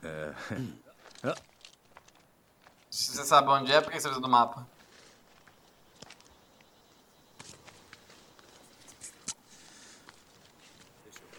É. 0.05 0.32
Ah, 1.22 1.35
Se 2.90 3.12
você 3.12 3.24
sabe 3.24 3.48
onde 3.48 3.72
é, 3.72 3.81
por 3.81 3.90
que 3.90 3.98
você 3.98 4.09
precisa 4.09 4.20
do 4.20 4.28
mapa? 4.28 4.66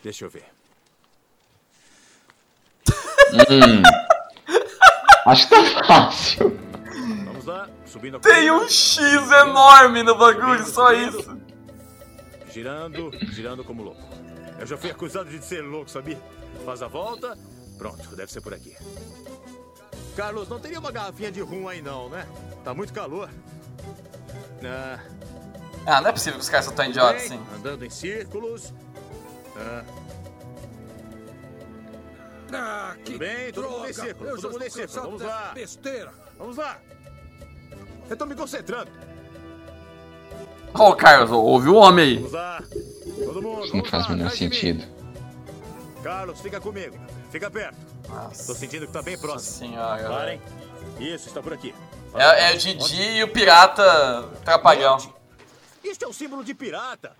Deixa 0.03 0.25
eu 0.25 0.29
ver. 0.29 0.45
Hum. 3.49 3.83
Acho 5.27 5.47
que 5.47 5.55
tá 5.55 5.83
fácil. 5.83 6.59
Vamos 7.25 7.45
lá, 7.45 7.69
subindo 7.85 8.17
a 8.17 8.19
Tem 8.19 8.49
um 8.51 8.67
X 8.67 8.97
enorme 9.31 10.03
no 10.03 10.17
bagulho, 10.17 10.65
só 10.65 10.91
isso. 10.93 11.39
Girando, 12.51 13.11
girando 13.31 13.63
como 13.63 13.83
louco. 13.83 14.01
Eu 14.59 14.65
já 14.65 14.77
fui 14.77 14.89
acusado 14.89 15.29
de 15.29 15.43
ser 15.43 15.61
louco, 15.61 15.89
sabia? 15.89 16.19
Faz 16.65 16.81
a 16.81 16.87
volta. 16.87 17.37
Pronto, 17.77 18.15
deve 18.15 18.31
ser 18.31 18.41
por 18.41 18.53
aqui. 18.53 18.75
Carlos, 20.15 20.47
não 20.47 20.59
teria 20.59 20.79
uma 20.79 20.91
garrafinha 20.91 21.31
de 21.31 21.41
rum 21.41 21.67
aí 21.67 21.81
não, 21.81 22.09
né? 22.09 22.25
Tá 22.63 22.73
muito 22.73 22.93
calor. 22.93 23.29
Ah, 24.63 24.99
Ah, 25.85 26.01
não 26.01 26.09
é 26.09 26.13
possível 26.13 26.39
que 26.39 26.43
os 26.43 26.49
caras 26.49 26.65
são 26.65 26.73
tão 26.73 26.85
idiotas 26.85 27.23
assim. 27.25 27.39
Andando 27.55 27.85
em 27.85 27.89
círculos. 27.89 28.73
Ah, 29.57 29.83
Ah, 32.53 32.95
tudo 33.03 33.17
bem, 33.17 33.51
todo 33.51 33.69
mundo 33.69 33.89
em 33.89 33.93
círculo, 33.93 34.29
Eu 34.29 34.35
todo 34.39 34.51
mundo 34.53 34.63
em 34.63 34.67
estou 34.67 34.87
círculo. 34.87 35.03
Vamos 35.03 35.21
lá. 35.21 35.51
Besteira! 35.53 36.11
Vamos 36.37 36.57
lá. 36.57 36.79
Eu 38.09 38.15
tô 38.15 38.25
me 38.25 38.35
concentrando. 38.35 38.89
Ô, 40.73 40.95
Carlos, 40.95 41.31
ouve 41.31 41.67
o 41.69 41.75
homem 41.75 42.05
aí. 42.05 42.15
Vamos 42.17 42.31
lá. 42.31 42.63
Todo 43.25 43.41
mundo. 43.41 43.65
Isso 43.65 43.75
não 43.77 43.85
faz 43.85 44.05
o 44.07 44.11
menor 44.11 44.31
sentido. 44.31 44.83
Carlos, 46.03 46.39
fica 46.39 46.59
comigo. 46.61 46.95
Fica 47.35 47.51
perto. 47.51 47.75
Tô 48.47 48.55
sentindo 48.55 48.87
que 48.87 48.93
tá 48.93 49.01
bem 49.01 49.17
próximo. 49.17 49.57
senhora. 49.57 50.07
Parem. 50.07 50.41
Isso, 50.97 51.27
está 51.27 51.43
por 51.43 51.51
aqui. 51.51 51.75
É, 52.13 52.51
é 52.51 52.55
o 52.55 52.57
Didi 52.57 53.17
e 53.17 53.23
o 53.25 53.27
pirata 53.27 54.29
trapalhão. 54.45 54.95
Isso 55.83 56.05
é 56.05 56.07
um 56.07 56.13
símbolo 56.13 56.45
de 56.45 56.53
pirata. 56.53 57.13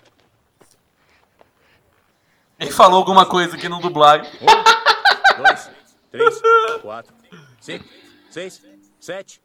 Ele 2.58 2.72
falou 2.72 3.00
alguma 3.00 3.26
coisa 3.26 3.58
aqui 3.58 3.68
no 3.68 3.82
dublagem. 3.82 4.32
Um, 4.42 5.44
dois, 5.44 5.70
três, 6.10 6.42
quatro, 6.82 7.14
cinco, 7.60 7.84
seis, 8.32 8.64
sete, 9.02 9.44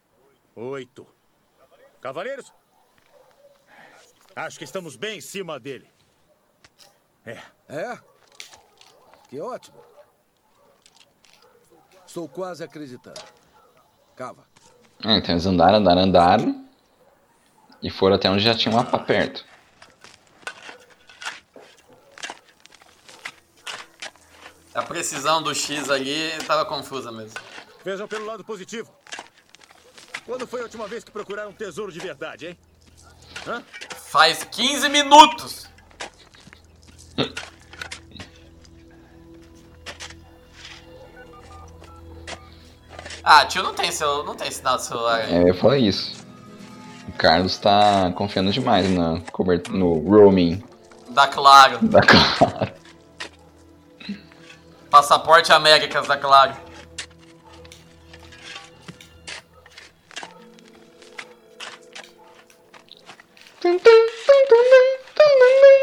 oito. 0.55 1.05
Cavaleiros? 2.01 2.53
Acho 4.37 4.57
que 4.57 4.65
estamos 4.65 4.95
bem 4.95 5.19
em 5.19 5.21
cima 5.21 5.59
dele. 5.59 5.91
É. 7.27 7.41
É? 7.69 7.99
Que 9.29 9.41
ótimo. 9.41 9.90
Estou 12.11 12.29
quase 12.29 12.65
acreditando. 12.65 13.21
Cava. 14.17 14.45
É, 15.05 15.19
então 15.19 15.31
eles 15.31 15.47
andaram, 15.47 15.79
andaram, 15.79 16.03
andaram. 16.03 16.69
E 17.81 17.89
foram 17.89 18.17
até 18.17 18.29
onde 18.29 18.43
já 18.43 18.53
tinha 18.53 18.75
um 18.75 18.77
mapa 18.77 18.99
perto. 18.99 19.47
A 24.75 24.83
precisão 24.83 25.41
do 25.41 25.55
X 25.55 25.89
ali 25.89 26.33
tava 26.49 26.65
confusa 26.65 27.13
mesmo. 27.13 27.39
Vejam 27.85 28.09
pelo 28.09 28.27
lado 28.27 28.43
positivo. 28.43 28.93
Quando 30.27 30.49
foi 30.49 30.63
a 30.63 30.65
última 30.65 30.89
vez 30.89 31.05
que 31.05 31.13
procuraram 31.13 31.51
um 31.51 31.55
tesouro 31.55 31.93
de 31.93 32.01
verdade, 32.01 32.49
hein? 32.49 32.59
Hã? 33.47 33.63
Faz 33.95 34.43
15 34.43 34.89
minutos! 34.89 35.71
Ah, 43.23 43.45
tio, 43.45 43.63
não 43.63 43.75
tem, 43.75 43.91
celu... 43.93 44.23
não 44.25 44.35
tem 44.35 44.51
sinal 44.51 44.77
de 44.77 44.85
celular 44.85 45.21
aí. 45.21 45.35
É, 45.35 45.51
eu 45.51 45.55
falar 45.55 45.79
isso. 45.79 46.25
O 47.09 47.13
Carlos 47.13 47.59
tá 47.59 48.13
confiando 48.15 48.53
demais 48.53 48.89
na 48.91 49.21
cobert... 49.33 49.69
no 49.69 49.95
roaming 49.99 50.63
Dá 51.11 51.27
claro. 51.27 51.79
da 51.89 52.01
Claro. 52.01 52.73
Passaporte 54.91 55.53
Américas 55.53 56.07
da 56.07 56.17
Claro. 56.17 56.57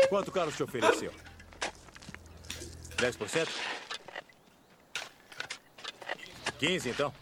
Quanto 0.09 0.29
o 0.29 0.31
Carlos 0.31 0.55
te 0.55 0.63
ofereceu? 0.63 1.11
10%? 2.97 3.47
15 6.57 6.89
então? 6.89 7.13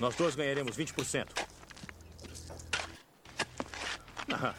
Nós 0.00 0.14
dois 0.16 0.34
ganharemos 0.34 0.76
20%. 0.76 1.26
Ah, 4.32 4.54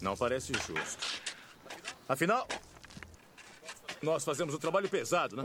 Não 0.00 0.16
parece 0.16 0.52
justo. 0.52 1.22
Afinal, 2.08 2.46
Nós 4.02 4.24
fazemos 4.24 4.54
o 4.54 4.58
trabalho 4.58 4.88
pesado, 4.88 5.36
né? 5.42 5.44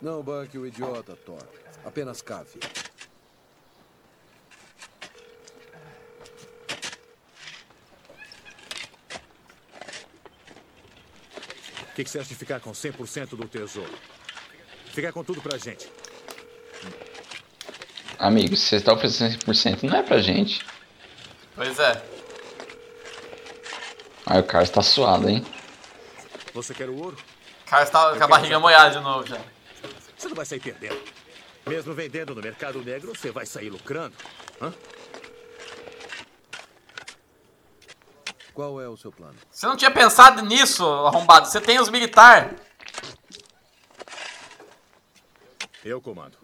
Não 0.00 0.22
banque 0.22 0.56
o 0.56 0.66
idiota, 0.66 1.14
Thor. 1.16 1.42
Apenas 1.84 2.22
cave. 2.22 2.58
O 11.90 11.94
que, 11.94 12.04
que 12.04 12.10
você 12.10 12.18
acha 12.18 12.28
de 12.28 12.34
ficar 12.34 12.60
com 12.60 12.70
100% 12.70 13.30
do 13.30 13.48
tesouro? 13.48 13.92
Ficar 14.92 15.12
com 15.12 15.22
tudo 15.24 15.42
pra 15.42 15.58
gente. 15.58 15.90
Amigo, 18.20 18.54
se 18.54 18.66
você 18.66 18.80
tá 18.82 18.92
oferecendo 18.92 19.38
100%, 19.38 19.82
não 19.84 19.96
é 19.96 20.02
pra 20.02 20.20
gente. 20.20 20.62
Pois 21.56 21.78
é. 21.78 22.04
Aí 24.26 24.38
o 24.38 24.44
Carlos 24.44 24.68
tá 24.68 24.82
suado, 24.82 25.26
hein? 25.26 25.42
Você 26.52 26.74
quer 26.74 26.90
o 26.90 26.98
ouro? 27.02 27.16
O 27.66 27.70
cara 27.70 27.82
está 27.82 28.14
com 28.14 28.22
a 28.22 28.28
barriga 28.28 28.60
molhada 28.60 28.90
de 28.90 29.02
novo 29.02 29.26
já. 29.26 29.40
Você 30.18 30.28
não 30.28 30.36
vai 30.36 30.44
sair 30.44 30.60
perdendo. 30.60 31.00
Mesmo 31.66 31.94
vendendo 31.94 32.34
no 32.34 32.42
mercado 32.42 32.84
negro, 32.84 33.16
você 33.16 33.30
vai 33.30 33.46
sair 33.46 33.70
lucrando. 33.70 34.14
Hã? 34.60 34.74
Qual 38.52 38.78
é 38.82 38.86
o 38.86 38.98
seu 38.98 39.10
plano? 39.10 39.38
Você 39.50 39.64
não 39.64 39.78
tinha 39.78 39.90
pensado 39.90 40.42
nisso, 40.42 40.84
arrombado. 40.84 41.48
Você 41.48 41.58
tem 41.58 41.80
os 41.80 41.88
militar. 41.88 42.54
Eu 45.82 46.02
comando. 46.02 46.36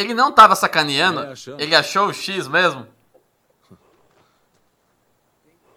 Ele 0.00 0.14
não 0.14 0.32
tava 0.32 0.54
sacaneando. 0.56 1.20
É. 1.22 1.34
Ele 1.62 1.74
achou 1.74 2.06
o 2.08 2.12
X 2.12 2.48
mesmo. 2.48 2.86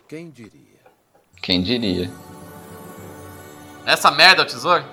Quem 0.08 0.30
diria? 0.30 0.80
Quem 1.42 1.62
diria? 1.62 2.10
Essa 3.86 4.10
merda 4.12 4.42
é 4.44 4.46
o 4.46 4.48
tesouro? 4.48 4.84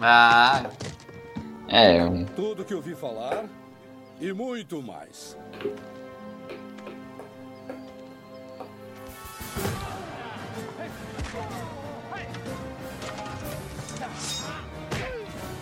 Ah, 0.00 0.70
É, 1.68 1.98
Tudo 2.36 2.64
que 2.64 2.72
ouvi 2.74 2.94
falar 2.94 3.44
e 4.20 4.32
muito 4.32 4.80
mais. 4.82 5.36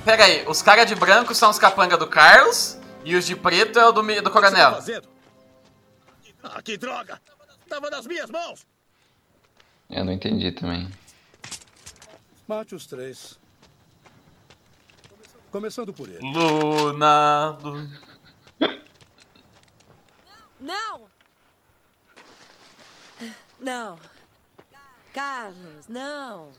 Pega 0.07 0.25
aí. 0.25 0.47
Os 0.47 0.63
caras 0.63 0.87
de 0.87 0.95
branco 0.95 1.35
são 1.35 1.51
os 1.51 1.59
capanga 1.59 1.97
do 1.99 2.07
Carlos. 2.07 2.79
E 3.05 3.15
os 3.15 3.27
de 3.27 3.37
preto 3.37 3.79
é 3.79 3.87
o 3.87 3.93
do, 3.93 4.03
do 4.23 4.31
coronel. 4.31 4.73
fazendo? 4.75 5.09
Ah, 6.43 6.63
que 6.63 6.77
droga! 6.79 7.21
Tava 7.69 7.91
nas 7.91 8.07
minhas 8.07 8.31
mãos! 8.31 8.65
eu 9.91 10.05
não 10.05 10.13
entendi 10.13 10.51
também. 10.53 10.89
Mate 12.49 12.75
os 12.75 12.87
três. 12.87 13.39
Começando 15.51 15.93
por 15.93 16.09
ele. 16.09 16.19
Luna. 16.21 17.51
Lu- 17.63 17.89
Não! 20.61 21.09
Não. 23.61 23.99
Carlos, 25.13 25.87
não. 25.89 26.53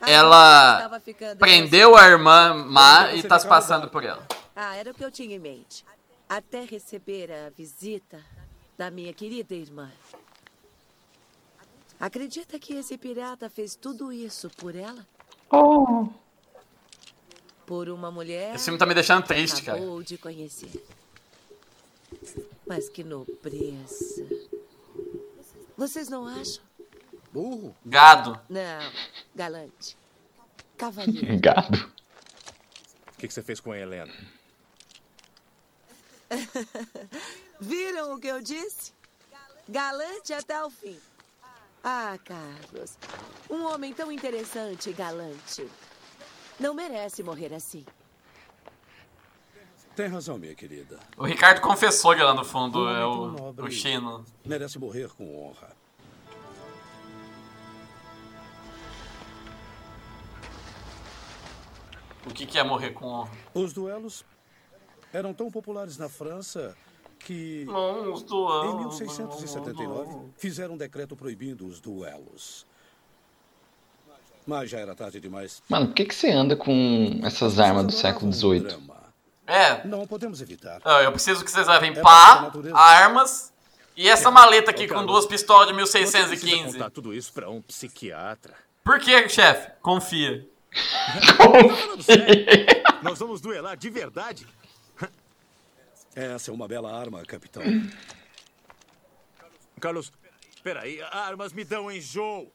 Agora 0.00 0.10
Ela 0.10 1.00
prendeu 1.38 1.94
a 1.94 2.08
irmã 2.08 2.54
má 2.54 3.12
e 3.12 3.22
tá 3.22 3.38
se 3.38 3.46
passando 3.46 3.88
por 3.88 4.02
ela. 4.02 4.26
Ah, 4.56 4.74
era 4.74 4.90
o 4.90 4.94
que 4.94 5.04
eu 5.04 5.10
tinha 5.10 5.36
em 5.36 5.38
mente. 5.38 5.84
Até 6.28 6.64
receber 6.64 7.30
a 7.30 7.50
visita 7.50 8.24
da 8.78 8.90
minha 8.90 9.12
querida 9.12 9.54
irmã. 9.54 9.90
Acredita 11.98 12.58
que 12.58 12.74
esse 12.74 12.96
pirata 12.96 13.50
fez 13.50 13.76
tudo 13.76 14.10
isso 14.10 14.48
por 14.56 14.74
ela? 14.74 15.06
Oh. 15.50 16.08
Por 17.66 17.90
uma 17.90 18.10
mulher. 18.10 18.54
Esse 18.54 18.64
filme 18.64 18.78
tá 18.78 18.86
me 18.86 18.94
deixando 18.94 19.26
triste, 19.26 19.62
cara. 19.62 19.76
acabou 19.76 20.02
de 20.02 20.16
conhecer. 20.16 20.82
Mas 22.66 22.88
que 22.88 23.04
nobreza. 23.04 24.26
Vocês 25.76 26.08
não 26.08 26.26
acham? 26.26 26.69
Burro? 27.32 27.76
Gado. 27.84 28.40
Não, 28.48 28.92
galante. 29.34 29.96
Cavalheiro. 30.76 31.38
Gado. 31.40 31.92
O 33.08 33.18
que, 33.18 33.28
que 33.28 33.34
você 33.34 33.42
fez 33.42 33.60
com 33.60 33.72
a 33.72 33.78
Helena? 33.78 34.12
Viram 37.60 38.14
o 38.14 38.20
que 38.20 38.28
eu 38.28 38.40
disse? 38.40 38.92
Galante 39.68 40.32
até 40.32 40.64
o 40.64 40.70
fim. 40.70 40.98
Ah, 41.84 42.18
Carlos. 42.24 42.96
Um 43.48 43.64
homem 43.64 43.92
tão 43.92 44.10
interessante 44.10 44.90
e 44.90 44.92
galante. 44.92 45.68
Não 46.58 46.74
merece 46.74 47.22
morrer 47.22 47.54
assim. 47.54 47.84
Tem 49.96 50.08
razão, 50.08 50.38
minha 50.38 50.54
querida. 50.54 50.98
O 51.16 51.24
Ricardo 51.24 51.60
confessou 51.60 52.14
que 52.14 52.22
lá 52.22 52.34
no 52.34 52.44
fundo 52.44 52.88
é 52.88 53.04
o, 53.04 53.54
o 53.56 53.70
Chino. 53.70 54.24
Merece 54.44 54.78
morrer 54.78 55.08
com 55.10 55.48
honra. 55.48 55.79
O 62.26 62.30
que, 62.34 62.46
que 62.46 62.58
é 62.58 62.62
morrer 62.62 62.90
com 62.90 63.06
honra? 63.06 63.30
Os 63.54 63.72
duelos 63.72 64.24
eram 65.12 65.32
tão 65.32 65.50
populares 65.50 65.96
na 65.96 66.08
França 66.08 66.76
que, 67.18 67.64
Não, 67.66 68.12
os 68.12 68.22
duelos, 68.22 69.00
em 69.00 69.04
1679, 69.04 70.30
fizeram 70.36 70.74
um 70.74 70.76
decreto 70.76 71.16
proibindo 71.16 71.66
os 71.66 71.80
duelos. 71.80 72.66
Mas 74.46 74.70
já 74.70 74.78
era 74.78 74.94
tarde 74.94 75.20
demais. 75.20 75.62
Mano, 75.68 75.88
por 75.88 75.94
que, 75.94 76.06
que 76.06 76.14
você 76.14 76.30
anda 76.30 76.56
com 76.56 77.20
essas 77.22 77.58
armas 77.58 77.86
do 77.86 77.92
século 77.92 78.32
XVIII? 78.32 78.90
É. 79.46 79.86
Não 79.86 80.06
podemos 80.06 80.40
evitar. 80.40 80.80
Ah, 80.84 81.02
eu 81.02 81.12
preciso 81.12 81.44
que 81.44 81.50
vocês 81.50 81.66
levem 81.66 81.90
É 81.92 82.00
pá, 82.00 82.50
armas 82.72 83.52
e 83.96 84.08
essa 84.08 84.30
maleta 84.30 84.70
aqui 84.70 84.86
com 84.86 85.04
duas 85.04 85.26
pistolas 85.26 85.66
de 85.68 85.74
Você 85.74 85.98
precisa 85.98 86.18
1615. 86.28 86.72
contar 86.78 86.90
tudo 86.90 87.12
isso 87.12 87.32
pra 87.32 87.50
um 87.50 87.60
psiquiatra. 87.60 88.54
Por 88.84 88.98
que, 89.00 89.28
chefe? 89.28 89.72
Confia. 89.82 90.48
Falando 91.36 92.02
sério, 92.02 92.46
Nós 93.02 93.18
vamos 93.18 93.40
duelar 93.40 93.76
de 93.76 93.90
verdade? 93.90 94.46
Essa 96.14 96.50
é 96.50 96.54
uma 96.54 96.66
bela 96.66 96.92
arma, 96.92 97.24
capitão. 97.24 97.62
Carlos, 99.80 100.12
peraí, 100.62 101.00
armas 101.02 101.52
me 101.52 101.64
dão 101.64 101.90
enjoo. 101.90 102.52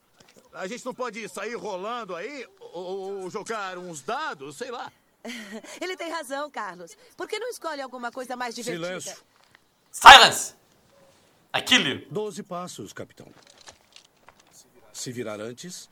A 0.54 0.68
gente 0.68 0.86
não 0.86 0.94
pode 0.94 1.28
sair 1.30 1.56
rolando 1.56 2.16
aí 2.16 2.48
ou, 2.60 3.24
ou 3.24 3.30
jogar 3.30 3.78
uns 3.78 4.02
dados, 4.02 4.58
sei 4.58 4.72
lá. 4.72 4.92
Ele 5.82 5.98
tem 5.98 6.12
razão, 6.12 6.50
Carlos. 6.52 6.96
Por 7.18 7.28
que 7.28 7.40
não 7.40 7.50
escolhe 7.50 7.82
alguma 7.82 8.12
coisa 8.12 8.36
mais 8.36 8.56
divertida? 8.56 8.88
Silêncio. 8.88 9.24
Silence! 9.92 10.54
You. 11.56 12.06
Doze 12.12 12.44
passos, 12.44 12.92
capitão. 12.92 13.28
Se 14.92 15.12
virar 15.12 15.40
antes, 15.40 15.90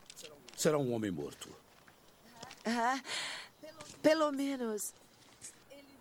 será 0.56 0.78
um 0.78 0.92
homem 0.92 1.10
morto. 1.10 1.48
Ah, 2.64 3.00
pelo 4.02 4.32
menos 4.32 4.94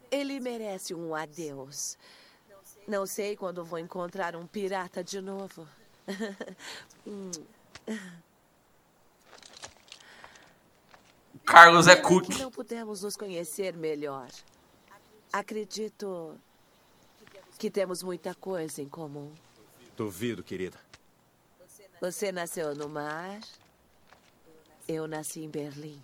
ele 0.10 0.40
merece 0.40 0.94
um 0.94 1.16
adeus. 1.16 1.98
Não 2.88 3.06
sei 3.06 3.36
quando 3.36 3.64
vou 3.64 3.80
encontrar 3.80 4.36
um 4.36 4.46
pirata 4.46 5.04
de 5.04 5.22
novo. 5.22 5.68
Hum. 7.06 7.32
Carlos 11.46 11.86
é 11.88 11.98
cook. 11.98 12.28
que 12.28 12.42
não 12.42 12.50
pudemos 12.50 13.02
nos 13.02 13.18
conhecer 13.18 13.76
melhor. 13.76 14.30
Acredito 15.34 16.40
que 17.60 17.70
temos 17.70 18.02
muita 18.02 18.34
coisa 18.34 18.82
em 18.82 18.88
comum. 18.88 19.34
Duvido, 19.98 20.42
querida. 20.42 20.80
Você 22.00 22.32
nasceu 22.32 22.74
no 22.74 22.88
mar. 22.88 23.42
Eu 24.88 25.06
nasci 25.08 25.42
em 25.42 25.50
Berlim. 25.50 26.02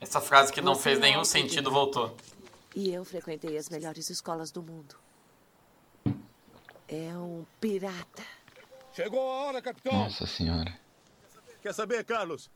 Essa 0.00 0.20
frase 0.20 0.52
que 0.52 0.60
não 0.60 0.74
Você 0.74 0.82
fez 0.82 0.98
é 0.98 1.00
nenhum 1.02 1.18
alto 1.18 1.28
sentido 1.28 1.70
voltou. 1.70 2.16
E 2.74 2.92
eu 2.92 3.04
frequentei 3.04 3.56
as 3.56 3.68
melhores 3.68 4.10
escolas 4.10 4.50
do 4.50 4.62
mundo. 4.62 4.96
É 6.88 7.16
um 7.16 7.44
pirata. 7.60 8.22
Chegou 8.92 9.20
a 9.20 9.46
hora, 9.46 9.62
capitão. 9.62 9.92
Nossa 9.92 10.26
senhora. 10.26 10.78
Quer 11.62 11.72
saber, 11.72 12.04
Carlos? 12.04 12.50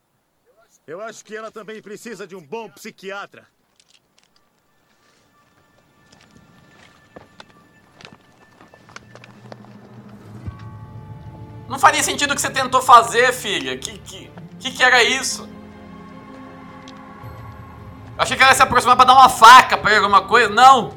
Eu 0.86 1.00
acho 1.00 1.24
que 1.24 1.34
ela 1.34 1.50
também 1.50 1.80
precisa 1.82 2.26
de 2.26 2.36
um 2.36 2.40
bom 2.40 2.70
psiquiatra. 2.70 3.46
Não 11.68 11.78
faria 11.78 12.02
sentido 12.02 12.32
o 12.32 12.34
que 12.34 12.40
você 12.40 12.50
tentou 12.50 12.82
fazer, 12.82 13.32
filha. 13.32 13.78
Que 13.78 13.98
que, 13.98 14.30
que, 14.58 14.70
que 14.72 14.82
era 14.82 15.02
isso? 15.04 15.48
Achei 18.20 18.36
que 18.36 18.42
ela 18.42 18.52
ia 18.52 18.54
se 18.54 18.62
aproximar 18.62 18.96
pra 18.96 19.06
dar 19.06 19.14
uma 19.14 19.30
faca 19.30 19.78
pra 19.78 19.92
ele, 19.92 20.00
alguma 20.04 20.28
coisa. 20.28 20.50
Não! 20.50 20.94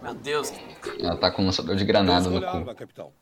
Meu 0.00 0.14
Deus. 0.14 0.52
Ela 1.00 1.16
tá 1.16 1.32
com 1.32 1.42
um 1.42 1.46
lançador 1.46 1.74
de 1.74 1.84
granada 1.84 2.30
no 2.30 2.40
cu. 2.40 2.46
arma, 2.46 2.72
capitão. 2.72 3.12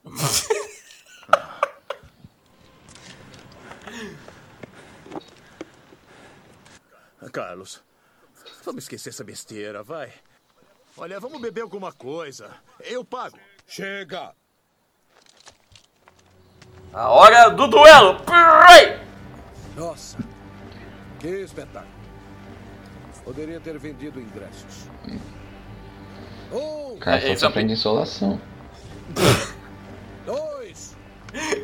Carlos, 7.31 7.81
vamos 8.63 8.83
esquecer 8.83 9.09
essa 9.09 9.23
besteira, 9.23 9.81
vai. 9.81 10.13
Olha, 10.95 11.19
vamos 11.19 11.41
beber 11.41 11.61
alguma 11.61 11.91
coisa. 11.91 12.51
Eu 12.79 13.03
pago. 13.03 13.39
Chega! 13.65 14.35
A 16.93 17.09
hora 17.09 17.49
do 17.49 17.67
duelo! 17.67 18.17
Nossa, 19.75 20.17
que 21.19 21.27
espetáculo. 21.27 21.91
Poderia 23.25 23.59
ter 23.59 23.77
vendido 23.79 24.19
ingressos. 24.19 24.89
Um, 26.51 26.97
Cara, 26.99 27.17
É, 27.17 27.21
só 27.21 27.33
isso 27.33 27.45
é 27.45 27.47
aprende 27.47 27.73
insolação. 27.73 28.39
dois, 30.25 30.95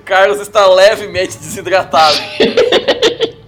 Carlos 0.06 0.40
está 0.40 0.66
levemente 0.68 1.38
desidratado. 1.38 2.18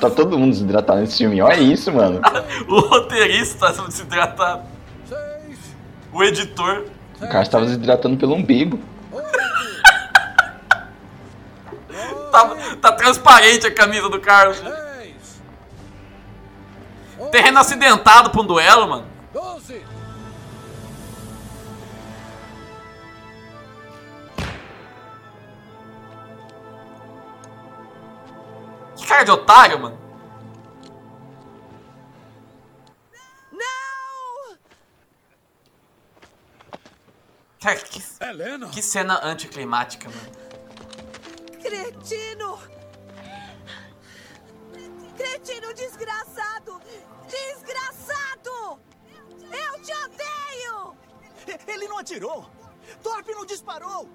Tá 0.00 0.10
todo 0.10 0.38
mundo 0.38 0.50
desidratado 0.50 1.00
nesse 1.00 1.16
filme. 1.16 1.40
Olha 1.40 1.58
isso, 1.58 1.90
mano. 1.90 2.20
o 2.68 2.78
roteirista 2.80 3.70
está 3.70 3.82
desidratado. 3.86 4.64
seis, 5.08 5.58
O 6.12 6.22
editor. 6.22 6.84
O 7.16 7.20
cara 7.20 7.42
estava 7.42 7.64
desidratando 7.64 8.18
pelo 8.18 8.34
umbigo. 8.34 8.78
Tá, 12.32 12.48
tá 12.80 12.92
transparente 12.92 13.66
a 13.66 13.74
camisa 13.74 14.08
do 14.08 14.18
Carlos. 14.18 14.58
dez, 14.58 15.42
Terreno 17.30 17.58
acidentado 17.58 18.30
pra 18.30 18.40
um 18.40 18.46
duelo, 18.46 18.88
mano. 18.88 19.12
Que 28.96 29.06
cara 29.06 29.24
de 29.24 29.30
otário, 29.30 29.78
mano. 29.78 29.98
Não! 33.52 34.56
Cara, 37.60 37.76
que, 37.76 38.02
que 38.72 38.82
cena 38.82 39.20
anticlimática, 39.22 40.08
mano. 40.08 40.41
Cretino! 41.62 42.58
Cretino 45.16 45.72
desgraçado! 45.74 46.80
Desgraçado! 47.28 48.80
Eu 49.50 49.82
te 49.82 49.92
odeio! 50.04 50.96
Ele 51.66 51.86
não 51.88 51.98
atirou! 51.98 52.50
Thorpe 53.02 53.32
não 53.32 53.44
disparou! 53.46 54.08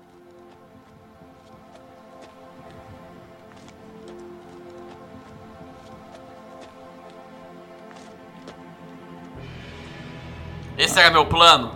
Esse 10.77 10.99
era 10.99 11.09
meu 11.09 11.25
plano. 11.25 11.73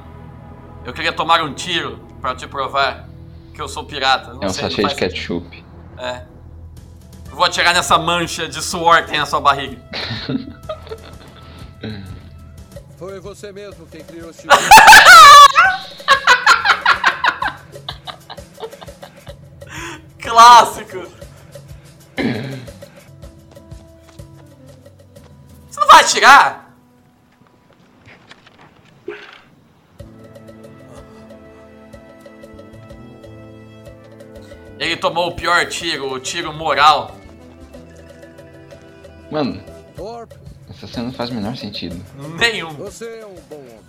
Eu 0.85 0.93
queria 0.93 1.11
tomar 1.11 1.41
um 1.41 1.53
tiro 1.53 1.99
pra 2.19 2.35
te 2.35 2.47
provar 2.47 3.07
que 3.53 3.61
eu 3.61 3.67
sou 3.67 3.83
pirata. 3.85 4.33
Não 4.33 4.43
É 4.43 4.45
um 4.45 4.49
sachê 4.49 4.75
de 4.77 4.81
faz- 4.81 4.93
ketchup. 4.93 5.60
É. 6.01 6.23
Vou 7.25 7.45
atirar 7.45 7.75
nessa 7.75 7.99
mancha 7.99 8.49
de 8.49 8.59
suor 8.59 9.03
que 9.03 9.11
tem 9.11 9.19
na 9.19 9.27
sua 9.27 9.39
barriga. 9.39 9.79
Foi 12.97 13.19
você 13.19 13.51
mesmo 13.51 13.85
quem 13.85 14.03
criou 14.03 14.31
esse 14.31 14.47
Clássico. 20.19 21.05
Você 25.69 25.79
não 25.79 25.87
vai 25.87 26.01
atirar? 26.01 26.60
Tomou 35.01 35.29
o 35.29 35.35
pior 35.35 35.65
tiro, 35.65 36.13
o 36.13 36.19
tiro 36.19 36.53
moral. 36.53 37.17
Mano, 39.31 39.61
essa 40.69 40.87
cena 40.87 41.07
não 41.07 41.13
faz 41.13 41.29
o 41.31 41.33
menor 41.33 41.57
sentido. 41.57 41.99
Nenhum. 42.39 42.73
você 42.73 43.19
é 43.19 43.25
um 43.25 43.35
bom 43.49 43.57
homem. 43.57 43.81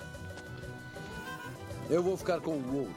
Eu 1.90 2.02
vou 2.02 2.16
ficar 2.16 2.40
com 2.40 2.52
o 2.52 2.76
ouro. 2.76 2.94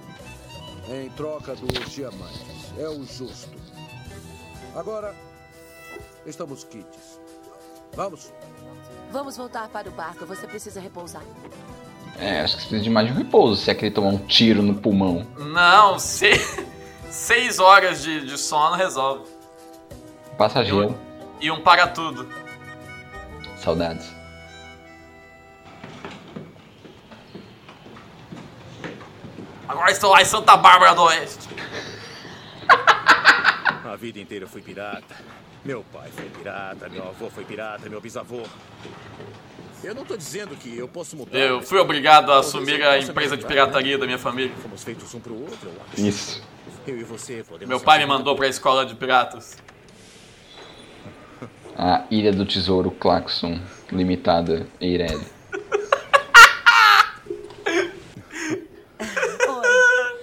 Em 0.89 1.09
troca 1.11 1.55
dos 1.55 1.91
diamantes. 1.91 2.71
É 2.77 2.87
o 2.87 3.03
justo. 3.05 3.49
Agora, 4.75 5.13
estamos 6.25 6.63
quites. 6.63 7.19
Vamos. 7.93 8.31
Vamos 9.11 9.37
voltar 9.37 9.67
para 9.69 9.89
o 9.89 9.91
barco, 9.91 10.25
você 10.25 10.45
precisa 10.45 10.79
repousar. 10.79 11.23
É, 12.19 12.41
acho 12.41 12.55
que 12.55 12.61
você 12.63 12.67
precisa 12.69 12.83
de 12.83 12.89
mais 12.89 13.07
de 13.07 13.13
um 13.13 13.17
repouso 13.17 13.61
se 13.61 13.71
é 13.71 13.75
que 13.75 13.85
ele 13.85 13.95
tomar 13.95 14.09
um 14.09 14.17
tiro 14.17 14.61
no 14.61 14.75
pulmão. 14.75 15.25
Não, 15.37 15.97
seis, 15.99 16.57
seis 17.15 17.59
horas 17.59 18.03
de, 18.03 18.25
de 18.25 18.37
sono 18.37 18.75
resolve. 18.75 19.25
Passa 20.37 20.63
gelo. 20.63 20.99
E 21.39 21.49
um 21.49 21.61
para 21.61 21.87
tudo. 21.87 22.27
Saudades. 23.57 24.13
Agora 29.67 29.91
estou 29.91 30.11
lá 30.11 30.21
em 30.21 30.25
Santa 30.25 30.57
Bárbara 30.57 30.93
do 30.93 31.03
Oeste. 31.03 31.47
A 33.85 33.95
vida 33.95 34.19
inteira 34.19 34.45
eu 34.45 34.49
fui 34.49 34.61
pirata. 34.61 35.15
Meu 35.63 35.83
pai 35.91 36.09
foi 36.11 36.25
pirata, 36.25 36.89
meu 36.89 37.07
avô 37.07 37.29
foi 37.29 37.43
pirata, 37.45 37.89
meu 37.89 37.99
bisavô. 37.99 38.43
Eu 39.83 39.95
não 39.95 40.05
tô 40.05 40.15
dizendo 40.17 40.55
que 40.55 40.77
eu 40.77 40.87
posso 40.87 41.15
mudar. 41.15 41.37
Eu 41.37 41.61
fui 41.61 41.79
obrigado 41.79 42.31
a 42.31 42.39
assumir 42.39 42.83
a 42.83 42.99
empresa 42.99 43.37
de 43.37 43.45
pirataria 43.45 43.97
da 43.97 44.05
minha 44.05 44.19
família. 44.19 44.53
Fomos 44.61 44.83
feitos 44.83 45.13
um 45.13 45.19
pro 45.19 45.33
outro, 45.33 45.69
eu 45.69 45.81
acho. 45.81 46.01
Isso. 46.01 46.54
Eu 46.87 46.99
e 46.99 47.03
você 47.03 47.43
podemos. 47.43 47.69
Meu 47.69 47.79
pai 47.79 47.99
me 47.99 48.05
mandou 48.05 48.35
pra 48.35 48.47
escola 48.47 48.85
de 48.85 48.95
piratas. 48.95 49.57
A 51.77 52.05
Ilha 52.09 52.31
do 52.31 52.45
Tesouro 52.45 52.89
Claxon 52.91 53.59
Limitada 53.91 54.65
Eireli. 54.79 55.27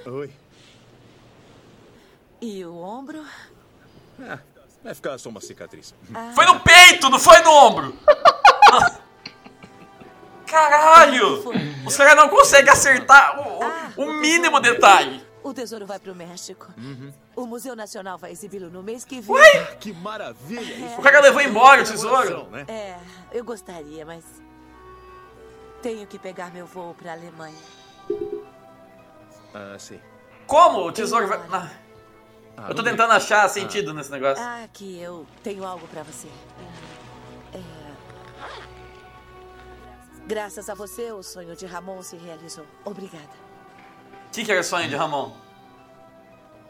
Oi. 0.07 0.31
E 2.41 2.65
o 2.65 2.77
ombro? 2.77 3.25
Ah, 4.21 4.39
vai 4.83 4.95
ficar 4.95 5.19
só 5.19 5.29
uma 5.29 5.41
cicatriz. 5.41 5.95
Foi 6.35 6.45
no 6.47 6.61
peito, 6.61 7.09
não 7.09 7.19
foi 7.19 7.39
no 7.41 7.51
ombro! 7.51 7.97
Caralho! 10.47 11.43
Os 11.87 11.97
caras 11.97 12.17
não 12.17 12.29
conseguem 12.29 12.71
acertar 12.71 13.41
o, 13.41 14.03
o- 14.03 14.07
o 14.09 14.13
mínimo 14.21 14.61
detalhe. 14.61 15.25
O 15.45 15.53
tesouro 15.53 15.87
vai 15.87 15.99
pro 15.99 16.15
México. 16.15 16.73
Uhum. 16.79 17.13
O 17.35 17.47
Museu 17.47 17.75
Nacional 17.75 18.17
vai 18.17 18.31
exibi-lo 18.31 18.71
no 18.71 18.83
mês 18.83 19.05
que 19.05 19.21
vem. 19.21 19.35
Ué? 19.35 19.65
Que 19.81 19.93
maravilha! 19.93 20.87
Isso 20.87 21.01
O 21.01 21.03
cara 21.03 21.21
levou 21.21 21.41
é 21.41 21.45
embora 21.47 21.83
o 21.83 21.85
tesouro. 21.85 22.17
coração, 22.17 22.51
né? 22.51 22.65
É, 22.69 22.99
eu 23.33 23.45
gostaria, 23.45 24.07
mas. 24.07 24.25
Tenho 25.83 26.07
que 26.07 26.17
pegar 26.19 26.53
meu 26.53 26.65
voo 26.65 26.95
pra 26.95 27.13
Alemanha. 27.13 27.59
Ah, 29.53 29.77
sim. 29.79 29.99
Como 30.47 30.79
o 30.87 30.93
tesouro 30.93 31.27
vai. 31.27 31.39
Ah, 31.51 31.71
Ah, 32.57 32.67
eu 32.69 32.75
tô 32.75 32.83
tentando 32.85 33.13
achar 33.13 33.49
sentido 33.49 33.93
nesse 33.93 34.11
negócio. 34.13 34.43
Ah, 34.45 34.69
que 34.73 35.01
eu 35.01 35.27
tenho 35.43 35.65
algo 35.65 35.89
pra 35.89 36.03
você. 36.05 36.29
É... 37.53 37.61
Graças 40.27 40.69
a 40.71 40.75
você, 40.75 41.11
o 41.11 41.23
sonho 41.23 41.57
de 41.57 41.67
Ramon 41.67 42.01
se 42.03 42.17
realizou. 42.17 42.65
Obrigada. 42.85 43.52
O 44.33 44.35
que, 44.35 44.47
que 44.47 44.51
era 44.51 44.63
o 44.63 44.65
sonho 44.65 44.89
de 44.89 44.97
Ramon? 44.97 45.31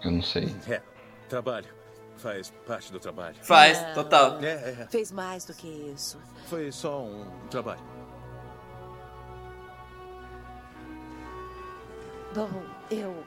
Eu 0.02 0.10
não 0.10 0.20
sei. 0.20 0.52
É, 0.68 0.82
trabalho. 1.28 1.68
Faz 2.16 2.52
parte 2.66 2.90
do 2.90 2.98
trabalho. 2.98 3.36
Faz, 3.40 3.80
Não. 3.80 3.94
total. 3.94 4.42
É, 4.42 4.46
é, 4.46 4.76
é. 4.80 4.86
Fez 4.90 5.12
mais 5.12 5.44
do 5.44 5.54
que 5.54 5.68
isso. 5.68 6.20
Foi 6.48 6.72
só 6.72 7.04
um 7.04 7.24
trabalho. 7.48 7.80
Bom, 12.34 12.50
eu 12.90 13.24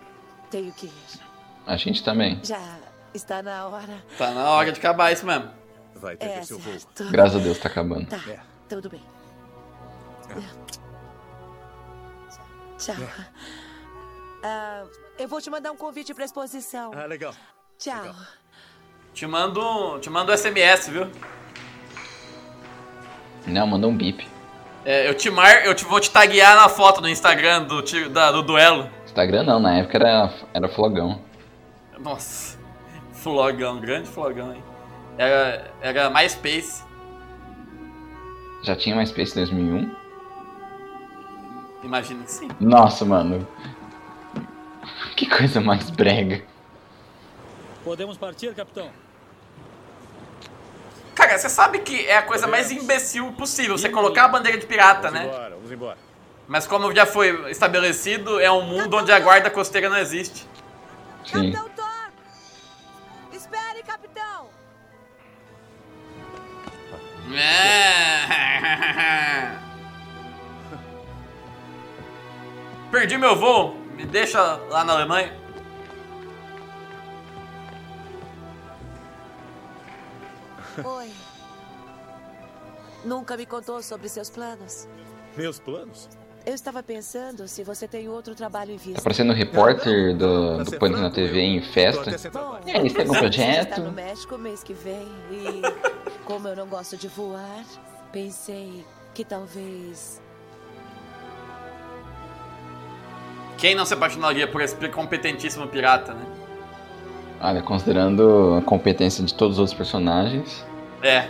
tenho 0.51 0.73
que 0.73 0.87
ir. 0.87 1.21
A 1.65 1.77
gente 1.77 2.03
também. 2.03 2.37
Já 2.43 2.77
está 3.13 3.41
na 3.41 3.67
hora. 3.67 4.03
Tá 4.17 4.31
na 4.31 4.49
hora 4.49 4.69
de 4.69 4.79
acabar 4.79 5.13
isso 5.13 5.25
mesmo. 5.25 5.49
Vai 5.95 6.17
É, 6.19 6.41
certo. 6.41 7.09
Graças 7.09 7.37
a 7.37 7.39
Deus 7.39 7.57
tá 7.57 7.69
acabando. 7.69 8.07
Tá, 8.07 8.19
tudo 8.67 8.89
bem. 8.89 9.01
Tchau. 12.77 12.95
Ah, 14.47 14.83
eu 15.17 15.27
vou 15.27 15.41
te 15.41 15.49
mandar 15.49 15.71
um 15.71 15.75
convite 15.75 16.13
pra 16.13 16.23
exposição. 16.23 16.91
Ah, 16.95 17.05
legal. 17.07 17.33
Tchau. 17.79 18.13
Te 19.11 19.25
mando, 19.25 19.59
um- 19.59 19.99
te 19.99 20.07
mando 20.07 20.31
um 20.31 20.35
SMS, 20.37 20.87
viu? 20.91 21.07
Não, 23.47 23.65
mandou 23.65 23.89
um 23.89 23.97
bip. 23.97 24.27
É, 24.85 25.09
eu 25.09 25.15
te 25.15 25.31
mar, 25.31 25.65
eu 25.65 25.73
te, 25.73 25.83
vou 25.83 25.99
te 25.99 26.11
taguear 26.11 26.55
na 26.55 26.69
foto 26.69 27.01
no 27.01 27.09
Instagram 27.09 27.63
do, 27.63 27.81
da- 28.09 28.31
do 28.31 28.43
duelo. 28.43 28.87
Instagram 29.05 29.41
não, 29.43 29.59
na 29.59 29.77
época 29.79 29.97
era, 29.97 30.31
era 30.53 30.69
flogão. 30.69 31.21
Nossa, 31.97 32.59
flogão, 33.13 33.79
grande 33.79 34.07
flogão, 34.07 34.53
hein? 34.53 34.63
Era, 35.17 35.71
era 35.81 36.09
MySpace. 36.11 36.83
Já 38.61 38.75
tinha 38.75 38.95
MySpace 38.95 39.31
em 39.31 39.35
2001? 39.45 39.95
Imagino 41.83 42.23
que 42.23 42.31
sim. 42.31 42.47
Nossa, 42.59 43.05
mano. 43.05 43.47
Que 45.17 45.25
coisa 45.29 45.61
mais 45.61 45.89
brega. 45.89 46.43
Podemos 47.83 48.17
partir, 48.17 48.53
capitão? 48.53 48.91
Cara, 51.13 51.37
você 51.37 51.49
sabe 51.49 51.79
que 51.79 52.05
é 52.05 52.17
a 52.17 52.21
coisa 52.21 52.45
mais 52.47 52.69
imbecil 52.71 53.31
possível, 53.33 53.77
você 53.77 53.87
colocar 53.87 54.25
a 54.25 54.27
bandeira 54.27 54.57
de 54.57 54.65
pirata, 54.65 55.09
Vamos 55.09 55.19
né? 55.19 55.25
embora, 55.25 55.55
vamos 55.55 55.71
embora. 55.71 55.97
Mas 56.47 56.67
como 56.67 56.93
já 56.93 57.05
foi 57.05 57.49
estabelecido, 57.49 58.39
é 58.39 58.51
um 58.51 58.63
mundo 58.63 58.97
onde 58.97 59.11
a 59.11 59.19
guarda 59.19 59.49
costeira 59.49 59.89
não 59.89 59.97
existe. 59.97 60.45
Sim. 61.25 61.53
Espere, 63.31 63.81
capitão! 63.83 64.49
É. 67.33 68.25
Perdi 72.91 73.17
meu 73.17 73.35
voo. 73.35 73.84
Me 73.95 74.05
deixa 74.05 74.41
lá 74.69 74.83
na 74.83 74.93
Alemanha. 74.93 75.33
Oi. 80.83 81.09
Nunca 83.03 83.37
me 83.37 83.45
contou 83.45 83.81
sobre 83.81 84.09
seus 84.09 84.29
planos. 84.29 84.87
Meus 85.37 85.59
planos? 85.59 86.09
Eu 86.45 86.53
estava 86.53 86.83
pensando 86.83 87.47
se 87.47 87.63
você 87.63 87.87
tem 87.87 88.07
outro 88.07 88.35
trabalho 88.35 88.71
em 88.71 88.77
vista. 88.77 88.95
Tá 88.99 89.01
parecendo 89.01 89.31
o 89.31 89.35
repórter 89.35 90.15
do, 90.15 90.63
do 90.63 90.77
Pânico 90.77 91.01
na 91.01 91.09
TV 91.09 91.39
em 91.39 91.61
festa. 91.61 92.11
Bom, 92.29 92.59
E 92.65 92.71
aí, 92.71 92.89
você 92.89 92.95
tem 92.95 93.05
Você 93.07 93.13
está 93.13 93.19
projeto? 93.19 93.81
no 93.81 93.91
México 93.91 94.37
mês 94.37 94.63
que 94.63 94.73
vem 94.73 95.07
e 95.31 95.61
como 96.25 96.47
eu 96.47 96.55
não 96.55 96.67
gosto 96.67 96.97
de 96.97 97.07
voar, 97.07 97.63
pensei 98.11 98.85
que 99.13 99.23
talvez 99.25 100.21
Quem 103.57 103.73
não 103.75 103.85
se 103.85 103.93
apaixonaria 103.93 104.47
por 104.47 104.61
esse 104.61 104.75
competentíssimo 104.89 105.67
pirata, 105.67 106.13
né? 106.13 106.25
Olha, 107.41 107.61
considerando 107.61 108.57
a 108.59 108.61
competência 108.61 109.23
de 109.23 109.33
todos 109.33 109.55
os 109.55 109.59
outros 109.59 109.77
personagens, 109.77 110.65
É. 111.01 111.27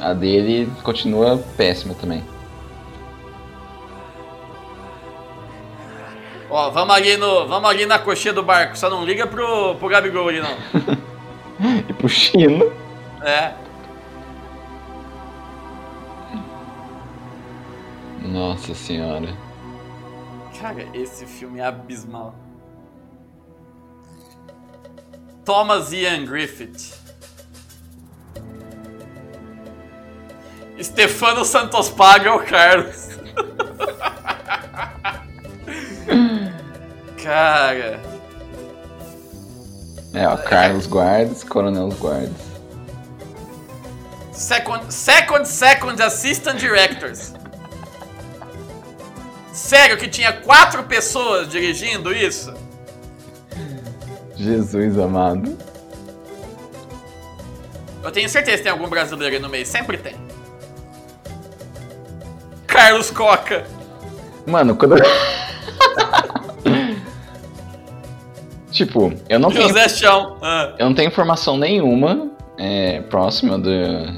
a 0.00 0.12
dele 0.12 0.70
continua 0.82 1.38
péssima 1.56 1.94
também. 1.94 2.22
Ó, 6.50 6.70
vamos 6.70 6.94
ali, 6.94 7.16
no, 7.16 7.46
vamos 7.48 7.70
ali 7.70 7.86
na 7.86 7.98
coxinha 7.98 8.34
do 8.34 8.42
barco. 8.42 8.76
Só 8.78 8.90
não 8.90 9.04
liga 9.04 9.26
pro, 9.26 9.74
pro 9.76 9.88
Gabigol 9.88 10.28
ali, 10.28 10.40
não. 10.40 10.56
E 11.88 11.92
pro 11.92 12.08
Chino. 12.08 12.72
É. 13.22 13.52
Nossa 18.22 18.74
senhora. 18.74 19.28
Cara, 20.62 20.88
esse 20.94 21.26
filme 21.26 21.58
é 21.58 21.64
abismal. 21.64 22.36
Thomas 25.44 25.92
Ian 25.92 26.24
Griffith. 26.24 26.94
Stefano 30.80 31.44
Santos 31.44 31.88
Paga 31.88 32.28
é 32.28 32.32
o 32.32 32.38
Carlos. 32.44 33.08
Cara. 37.20 38.00
É, 40.14 40.28
ó, 40.28 40.36
Carlos 40.36 40.86
Guardas, 40.86 41.42
Coronel 41.42 41.88
Guardas. 41.88 42.52
Second, 44.30 44.94
second, 44.94 45.44
second 45.44 46.00
Assistant 46.00 46.60
Directors. 46.60 47.34
Sério 49.52 49.98
que 49.98 50.08
tinha 50.08 50.32
quatro 50.32 50.82
pessoas 50.84 51.48
dirigindo 51.48 52.12
isso? 52.12 52.54
Jesus 54.34 54.98
amado. 54.98 55.56
Eu 58.02 58.10
tenho 58.10 58.28
certeza 58.28 58.56
que 58.56 58.62
tem 58.64 58.72
algum 58.72 58.88
brasileiro 58.88 59.36
aí 59.36 59.40
no 59.40 59.48
meio, 59.48 59.66
sempre 59.66 59.98
tem. 59.98 60.14
Carlos 62.66 63.10
Coca. 63.10 63.66
Mano, 64.46 64.74
quando. 64.74 64.96
tipo, 68.72 69.12
eu 69.28 69.38
não 69.38 69.50
tenho. 69.50 69.68
José 69.68 69.88
Chão. 69.90 70.38
Ah. 70.42 70.74
Eu 70.78 70.86
não 70.86 70.94
tenho 70.94 71.08
informação 71.08 71.56
nenhuma 71.58 72.30
é, 72.58 73.02
próxima 73.02 73.58
do, 73.58 73.70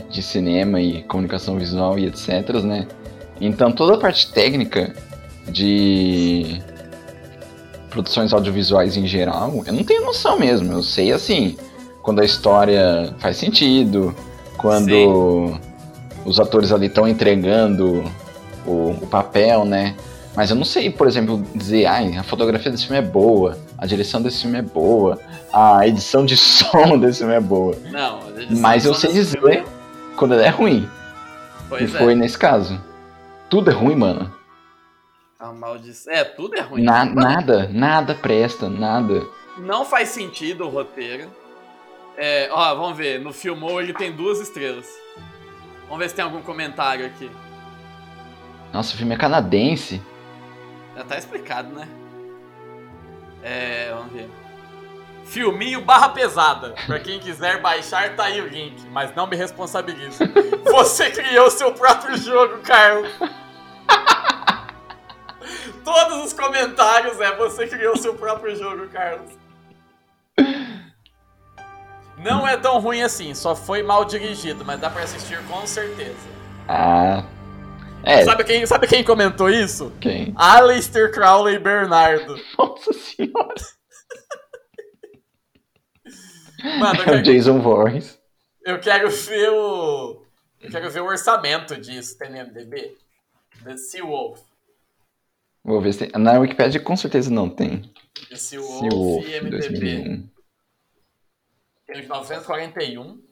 de 0.09 0.23
cinema 0.23 0.81
e 0.81 1.02
comunicação 1.02 1.59
visual 1.59 1.98
e 1.98 2.06
etc, 2.06 2.62
né? 2.62 2.86
Então 3.40 3.73
toda 3.73 3.94
a 3.94 3.98
parte 3.98 4.32
técnica 4.32 4.94
de 5.49 6.61
produções 7.91 8.33
audiovisuais 8.33 8.97
em 8.97 9.07
geral, 9.07 9.62
eu 9.66 9.73
não 9.73 9.85
tenho 9.85 10.05
noção 10.05 10.39
mesmo. 10.39 10.73
Eu 10.73 10.83
sei 10.83 11.12
assim, 11.12 11.57
quando 12.03 12.21
a 12.21 12.25
história 12.25 13.15
faz 13.19 13.37
sentido, 13.37 14.15
quando 14.57 15.59
os 16.25 16.41
atores 16.41 16.73
ali 16.73 16.87
estão 16.87 17.07
entregando 17.07 18.05
o, 18.66 18.91
o 19.01 19.07
papel, 19.07 19.65
né? 19.65 19.95
Mas 20.35 20.51
eu 20.51 20.57
não 20.57 20.65
sei, 20.65 20.91
por 20.91 21.07
exemplo, 21.07 21.45
dizer, 21.55 21.87
ai, 21.87 22.16
a 22.16 22.25
fotografia 22.25 22.71
desse 22.71 22.87
filme 22.87 22.99
é 22.99 23.03
boa, 23.03 23.57
a 23.79 23.87
direção 23.87 24.21
desse 24.21 24.43
filme 24.43 24.59
é 24.59 24.62
boa, 24.62 25.19
a 25.53 25.87
edição 25.87 26.27
de 26.27 26.37
som 26.37 26.99
desse 26.99 27.19
filme 27.19 27.35
é 27.35 27.41
boa. 27.41 27.77
Não, 27.91 28.21
Mas 28.59 28.85
eu 28.85 28.95
sei 28.95 29.12
dizer 29.12 29.65
quando 30.16 30.35
ela 30.35 30.45
é 30.45 30.49
ruim. 30.49 30.89
Pois 31.69 31.83
e 31.83 31.97
é. 31.97 31.99
foi 31.99 32.15
nesse 32.15 32.37
caso. 32.37 32.81
Tudo 33.49 33.71
é 33.71 33.75
ruim, 33.75 33.95
mano. 33.95 34.31
A 35.45 35.53
maldição. 35.53 36.11
É, 36.12 36.25
tudo 36.25 36.57
é 36.57 36.61
ruim. 36.62 36.83
Na- 36.83 37.05
Mano, 37.05 37.15
nada, 37.21 37.69
nada 37.71 38.15
presta, 38.15 38.66
nada. 38.71 39.23
Não 39.59 39.85
faz 39.85 40.09
sentido 40.09 40.65
o 40.65 40.71
roteiro. 40.71 41.31
É, 42.16 42.49
ó, 42.51 42.75
vamos 42.75 42.97
ver. 42.97 43.21
No 43.21 43.31
Filmou 43.33 43.79
ele 43.81 43.93
tem 43.93 44.11
duas 44.11 44.41
estrelas. 44.41 44.89
Vamos 45.83 45.99
ver 45.99 46.09
se 46.09 46.15
tem 46.15 46.25
algum 46.25 46.41
comentário 46.41 47.05
aqui. 47.05 47.31
Nossa, 48.73 48.95
o 48.95 48.97
filme 48.97 49.15
é 49.15 49.19
canadense. 49.19 50.01
Já 50.97 51.05
tá 51.05 51.19
explicado, 51.19 51.75
né? 51.75 51.87
É, 53.43 53.93
vamos 53.95 54.12
ver. 54.12 54.31
Filminho 55.27 55.83
barra 55.83 56.09
pesada. 56.09 56.75
Pra 56.87 56.99
quem 57.01 57.19
quiser 57.21 57.61
baixar, 57.61 58.16
tá 58.16 58.25
aí 58.25 58.41
o 58.41 58.47
link. 58.49 58.81
Mas 58.91 59.15
não 59.15 59.27
me 59.27 59.37
responsabilize. 59.37 60.19
Você 60.73 61.11
criou 61.11 61.51
seu 61.51 61.73
próprio 61.73 62.16
jogo, 62.16 62.59
Carlos. 62.62 63.11
Todos 65.85 66.24
os 66.24 66.32
comentários 66.32 67.20
é 67.20 67.36
você 67.36 67.66
criou 67.66 67.97
seu 67.97 68.15
próprio 68.15 68.56
jogo, 68.56 68.89
Carlos. 68.89 69.32
Não 72.19 72.47
é 72.47 72.56
tão 72.56 72.78
ruim 72.78 73.02
assim, 73.02 73.35
só 73.35 73.55
foi 73.55 73.82
mal 73.82 74.05
dirigido, 74.05 74.65
mas 74.65 74.81
dá 74.81 74.89
pra 74.89 75.02
assistir 75.02 75.43
com 75.47 75.66
certeza. 75.66 76.16
Ah. 76.66 77.24
É. 78.02 78.24
Sabe, 78.24 78.44
quem, 78.44 78.66
sabe 78.66 78.86
quem 78.86 79.02
comentou 79.05 79.48
isso? 79.51 79.93
Quem? 80.01 80.32
Aleister 80.36 81.11
Crowley 81.12 81.59
Bernardo. 81.59 82.36
Nossa 82.59 82.93
senhora. 82.93 83.55
Mano, 86.78 87.02
É 87.02 87.16
o 87.16 87.23
Jason 87.23 87.61
Voorhees. 87.61 88.19
eu 88.65 88.78
quero 88.81 89.11
ver 89.11 89.51
o. 89.51 90.23
Eu 90.61 90.70
quero 90.70 90.90
ver 90.90 91.01
o 91.01 91.06
orçamento 91.06 91.77
disso, 91.78 92.16
tem 92.16 92.31
no 92.31 92.39
MDB? 92.39 92.97
The 93.62 93.77
Sea 93.77 94.02
Wolf. 94.05 94.40
Vou 95.65 95.81
ver 95.81 95.95
se 95.95 96.07
tem. 96.07 96.23
Na 96.23 96.39
Wikipedia 96.39 96.81
com 96.81 96.97
certeza 96.97 97.31
não 97.31 97.49
tem. 97.49 97.91
The 98.28 98.36
Sea 98.36 98.61
Wolf, 98.61 98.93
Wolf, 98.93 99.27
e 99.27 99.41
MDB. 99.41 99.51
2001. 99.51 100.31
Tem 101.86 102.01
os 102.01 102.09
941. 102.09 103.24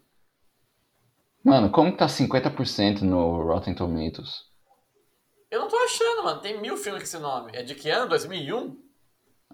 Mano, 1.45 1.71
como 1.71 1.93
que 1.93 1.99
tá 1.99 2.07
50% 2.07 3.03
no 3.03 3.43
Rotten 3.43 3.75
Tomatoes? 3.75 4.51
Eu 5.51 5.61
não 5.61 5.69
tô 5.69 5.77
achando, 5.77 6.25
mano. 6.25 6.41
Tem 6.41 6.61
mil 6.61 6.77
filmes 6.79 7.03
com 7.03 7.07
esse 7.07 7.19
nome. 7.19 7.53
É 7.55 7.63
de 7.63 7.75
que 7.75 7.91
ano? 7.91 8.09
2001? 8.09 8.81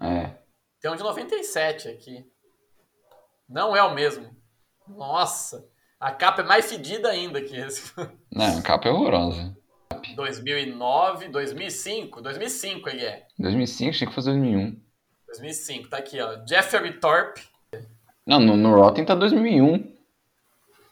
É. 0.01 0.37
Tem 0.79 0.89
um 0.89 0.95
de 0.95 1.03
97 1.03 1.89
aqui. 1.89 2.25
Não 3.49 3.75
é 3.75 3.83
o 3.83 3.93
mesmo. 3.93 4.29
Nossa. 4.87 5.67
A 5.99 6.11
capa 6.11 6.41
é 6.41 6.45
mais 6.45 6.69
fedida 6.69 7.09
ainda 7.09 7.41
que 7.41 7.57
esse. 7.57 7.91
Não, 8.31 8.59
a 8.59 8.61
capa 8.61 8.87
é 8.87 8.91
horrorosa. 8.91 9.57
2009, 10.15 11.27
2005. 11.29 12.21
2005 12.21 12.89
ele 12.89 13.05
é. 13.05 13.27
2005 13.37 13.97
tinha 13.97 14.07
que 14.09 14.15
fazer 14.15 14.31
2001. 14.31 14.79
2005, 15.27 15.89
tá 15.89 15.97
aqui, 15.97 16.19
ó. 16.19 16.37
Jeffrey 16.47 16.93
Thorpe. 16.99 17.41
Não, 18.25 18.39
no, 18.39 18.57
no 18.57 18.75
Rotten 18.75 19.05
tá 19.05 19.15
2001. 19.15 19.97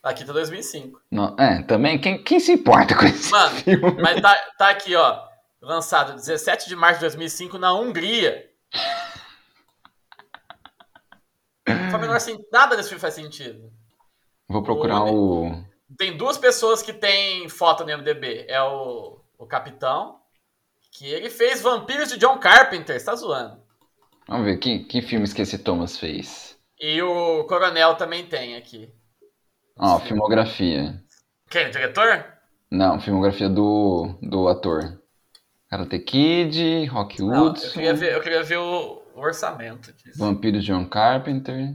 Aqui 0.03 0.23
tá 0.23 0.31
2005. 0.31 1.01
Não, 1.11 1.35
é, 1.38 1.63
também, 1.63 1.99
quem, 1.99 2.23
quem 2.23 2.39
se 2.39 2.53
importa 2.53 2.95
com 2.95 3.05
isso? 3.05 3.31
Mano, 3.31 3.55
mas 4.01 4.21
tá, 4.21 4.35
tá 4.57 4.69
aqui, 4.69 4.95
ó. 4.95 5.25
Lançado 5.61 6.13
17 6.15 6.69
de 6.69 6.75
março 6.75 6.99
de 6.99 7.05
2005 7.05 7.57
na 7.57 7.73
Hungria. 7.73 8.47
Não 11.67 11.75
faz 11.91 11.93
o 11.95 11.97
menor 11.99 12.19
sen- 12.19 12.45
Nada 12.51 12.75
desse 12.77 12.89
filme 12.89 13.01
faz 13.01 13.15
sentido. 13.15 13.71
Vou 14.47 14.63
procurar 14.63 15.03
o. 15.03 15.51
Tem 15.95 16.18
duas 16.18 16.38
pessoas 16.38 16.81
que 16.81 16.91
tem 16.91 17.47
foto 17.47 17.85
no 17.85 17.97
MDB. 17.97 18.45
É 18.47 18.61
o, 18.61 19.19
o 19.38 19.45
Capitão, 19.45 20.19
que 20.91 21.05
ele 21.05 21.30
fez 21.30 21.61
Vampiros 21.61 22.09
de 22.09 22.18
John 22.18 22.38
Carpenter, 22.39 22.99
você 22.99 23.05
tá 23.05 23.15
zoando. 23.15 23.61
Vamos 24.27 24.45
ver, 24.45 24.57
que, 24.57 24.80
que 24.80 25.01
filmes 25.01 25.31
que 25.31 25.41
esse 25.41 25.57
Thomas 25.57 25.97
fez? 25.97 26.57
E 26.80 27.01
o 27.01 27.45
Coronel 27.45 27.95
também 27.95 28.26
tem 28.26 28.55
aqui. 28.55 28.91
Ó, 29.77 29.99
filmografia. 29.99 31.01
Quem? 31.49 31.68
O 31.68 31.72
diretor? 31.72 32.26
Não, 32.69 32.99
filmografia 32.99 33.47
do, 33.47 34.18
do 34.22 34.47
ator. 34.47 35.01
Karate 35.69 35.99
Kid, 35.99 36.85
Rock 36.85 37.22
Não, 37.22 37.47
eu 37.47 37.53
queria 37.53 37.93
ver, 37.93 38.14
eu 38.14 38.22
queria 38.22 38.43
ver 38.43 38.57
o, 38.57 39.01
o 39.14 39.19
orçamento 39.19 39.91
disso. 39.93 40.18
Vampiros 40.18 40.64
John 40.64 40.85
Carpenter, 40.88 41.73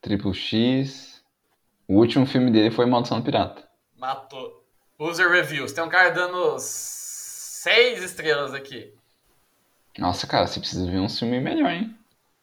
Triple 0.00 0.34
X. 0.34 1.15
O 1.88 1.94
último 1.94 2.26
filme 2.26 2.50
dele 2.50 2.70
foi 2.70 2.86
Maldição 2.86 3.20
do 3.20 3.24
Pirata. 3.24 3.62
Matou. 3.96 4.64
User 4.98 5.30
Reviews. 5.30 5.72
Tem 5.72 5.84
um 5.84 5.88
cara 5.88 6.10
dando 6.10 6.56
seis 6.58 8.02
estrelas 8.02 8.54
aqui. 8.54 8.92
Nossa, 9.98 10.26
cara, 10.26 10.46
você 10.46 10.58
precisa 10.58 10.90
ver 10.90 10.98
um 10.98 11.08
filme 11.08 11.40
melhor, 11.40 11.70
hein? 11.70 11.94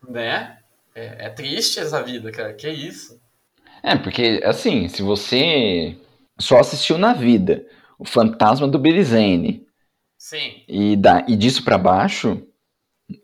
Né? 0.08 0.58
É, 0.96 1.26
é 1.26 1.30
triste 1.30 1.80
essa 1.80 2.02
vida, 2.02 2.32
cara. 2.32 2.54
Que 2.54 2.70
isso? 2.70 3.22
É, 3.82 3.96
porque, 3.96 4.42
assim, 4.44 4.88
se 4.88 5.02
você 5.02 5.98
só 6.40 6.60
assistiu 6.60 6.98
na 6.98 7.14
vida 7.14 7.66
o 8.00 8.06
Fantasma 8.06 8.68
do 8.68 8.80
Billy 8.80 9.04
Zane 9.04 9.68
Sim. 10.18 10.64
e, 10.68 10.96
da, 10.96 11.26
e 11.28 11.36
disso 11.36 11.64
pra 11.64 11.78
baixo, 11.78 12.42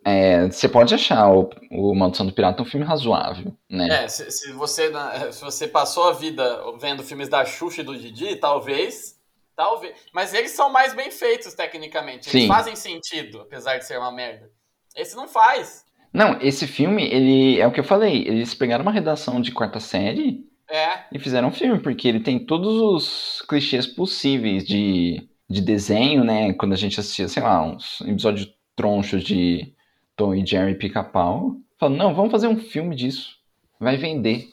é, 0.05 0.45
você 0.47 0.67
pode 0.67 0.93
achar 0.93 1.31
o, 1.31 1.49
o 1.71 1.95
Maldição 1.95 2.25
do 2.25 2.33
Pirata 2.33 2.61
um 2.61 2.65
filme 2.65 2.85
razoável, 2.85 3.55
né? 3.69 4.03
É, 4.03 4.07
se, 4.07 4.29
se 4.31 4.51
você, 4.53 4.89
na- 4.89 5.31
se 5.31 5.41
você 5.41 5.67
passou 5.67 6.07
a 6.09 6.13
vida 6.13 6.61
vendo 6.79 7.03
filmes 7.03 7.29
da 7.29 7.45
Xuxa 7.45 7.81
e 7.81 7.83
do 7.83 7.97
Didi, 7.97 8.35
talvez. 8.35 9.17
Talvez. 9.55 9.93
Mas 10.13 10.33
eles 10.33 10.51
são 10.51 10.71
mais 10.71 10.93
bem 10.93 11.11
feitos 11.11 11.53
tecnicamente. 11.53 12.29
Eles 12.29 12.43
Sim. 12.43 12.47
fazem 12.47 12.75
sentido, 12.77 13.41
apesar 13.41 13.77
de 13.77 13.85
ser 13.85 13.97
uma 13.97 14.11
merda. 14.11 14.49
Esse 14.95 15.15
não 15.15 15.27
faz. 15.27 15.83
Não, 16.13 16.39
esse 16.41 16.65
filme, 16.65 17.03
ele 17.05 17.59
é 17.59 17.67
o 17.67 17.71
que 17.71 17.79
eu 17.79 17.83
falei, 17.83 18.25
eles 18.27 18.53
pegaram 18.55 18.81
uma 18.83 18.91
redação 18.91 19.39
de 19.41 19.51
quarta 19.51 19.79
série 19.79 20.43
É. 20.69 21.03
e 21.11 21.19
fizeram 21.19 21.49
um 21.49 21.51
filme, 21.51 21.79
porque 21.81 22.07
ele 22.07 22.19
tem 22.21 22.39
todos 22.45 22.73
os 22.81 23.41
clichês 23.47 23.85
possíveis 23.85 24.65
de, 24.65 25.29
de 25.49 25.61
desenho, 25.61 26.23
né? 26.23 26.53
Quando 26.53 26.73
a 26.73 26.77
gente 26.77 26.99
assistia, 26.99 27.27
sei 27.27 27.43
lá, 27.43 27.61
uns 27.61 28.01
episódios 28.01 28.49
tronchos 28.79 29.25
de 29.25 29.73
Tom 30.15 30.33
e 30.33 30.45
Jerry 30.45 30.73
Pica-Pau. 30.73 31.57
Falando, 31.77 31.97
não, 31.97 32.15
vamos 32.15 32.31
fazer 32.31 32.47
um 32.47 32.57
filme 32.57 32.95
disso. 32.95 33.35
Vai 33.77 33.97
vender. 33.97 34.47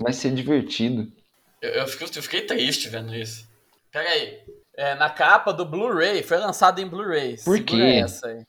Vai 0.00 0.14
ser 0.14 0.32
divertido. 0.32 1.12
Eu, 1.60 1.70
eu 1.72 1.86
fiquei, 1.86 2.06
eu 2.06 2.22
fiquei 2.22 2.40
triste 2.40 2.88
vendo 2.88 3.14
isso. 3.14 3.46
Pera 3.92 4.08
aí. 4.08 4.38
É, 4.78 4.94
na 4.94 5.10
capa 5.10 5.52
do 5.52 5.66
Blu-ray, 5.66 6.22
foi 6.22 6.38
lançado 6.38 6.80
em 6.80 6.86
Blu-ray. 6.86 7.36
Por 7.44 7.58
Segura 7.58 7.64
quê? 7.64 8.00
Essa 8.02 8.28
aí. 8.28 8.46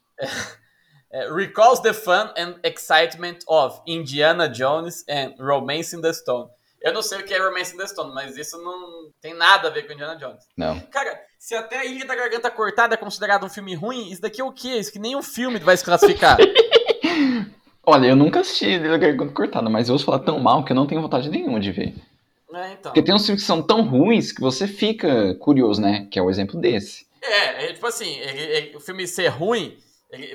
É, 1.14 1.30
recalls 1.30 1.82
the 1.82 1.92
fun 1.92 2.32
and 2.38 2.56
excitement 2.64 3.40
of 3.46 3.82
Indiana 3.86 4.48
Jones 4.48 5.04
and 5.10 5.36
Romance 5.38 5.94
in 5.94 6.00
the 6.00 6.14
Stone. 6.14 6.50
Eu 6.82 6.94
não 6.94 7.04
sei 7.04 7.20
o 7.20 7.24
que 7.24 7.34
é 7.34 7.40
Romance 7.40 7.76
in 7.76 7.78
the 7.78 7.86
Stone, 7.86 8.14
mas 8.14 8.36
isso 8.38 8.58
não 8.58 9.12
tem 9.22 9.36
nada 9.36 9.68
a 9.68 9.72
ver 9.72 9.86
com 9.86 9.94
Indiana 9.94 10.16
Jones. 10.16 10.44
Não. 10.58 10.80
Cara, 10.92 11.20
se 11.38 11.54
até 11.54 11.78
a 11.78 11.86
Ilha 11.86 12.06
da 12.06 12.16
Garganta 12.16 12.50
Cortada 12.50 12.96
é 12.96 12.98
considerado 12.98 13.46
um 13.46 13.50
filme 13.50 13.76
ruim, 13.76 14.10
isso 14.10 14.22
daqui 14.22 14.42
é 14.42 14.44
o 14.44 14.52
quê? 14.52 14.78
Isso 14.78 14.92
que 14.92 14.98
nem 14.98 15.16
um 15.16 15.22
filme 15.22 15.60
vai 15.60 15.78
se 15.78 15.86
classificar. 15.86 16.38
Olha, 17.86 18.08
eu 18.08 18.16
nunca 18.16 18.40
assisti 18.40 18.66
Ilha 18.66 18.90
da 18.90 18.98
Garganta 18.98 19.34
Cortada, 19.34 19.70
mas 19.70 19.88
eu 19.88 19.94
ouço 19.94 20.06
falar 20.06 20.20
tão 20.20 20.40
mal 20.40 20.66
que 20.66 20.72
eu 20.72 20.76
não 20.76 20.88
tenho 20.88 21.02
vontade 21.02 21.30
nenhuma 21.30 21.60
de 21.60 21.72
ver. 21.72 21.94
é, 22.54 22.74
então. 22.74 22.92
Porque 22.92 23.04
tem 23.04 23.14
uns 23.14 23.26
filmes 23.26 23.44
que 23.44 23.48
são 23.48 23.62
tão 23.62 23.84
ruins 23.84 24.32
que 24.32 24.42
você 24.42 24.68
fica 24.68 25.36
curioso, 25.36 25.80
né? 25.80 26.08
Que 26.12 26.18
é 26.18 26.22
o 26.22 26.32
exemplo 26.32 26.60
desse. 26.60 27.06
É, 27.22 27.66
é 27.66 27.74
tipo 27.74 27.86
assim, 27.86 28.18
o 28.76 28.80
filme 28.80 29.08
ser 29.08 29.28
ruim, 29.28 29.78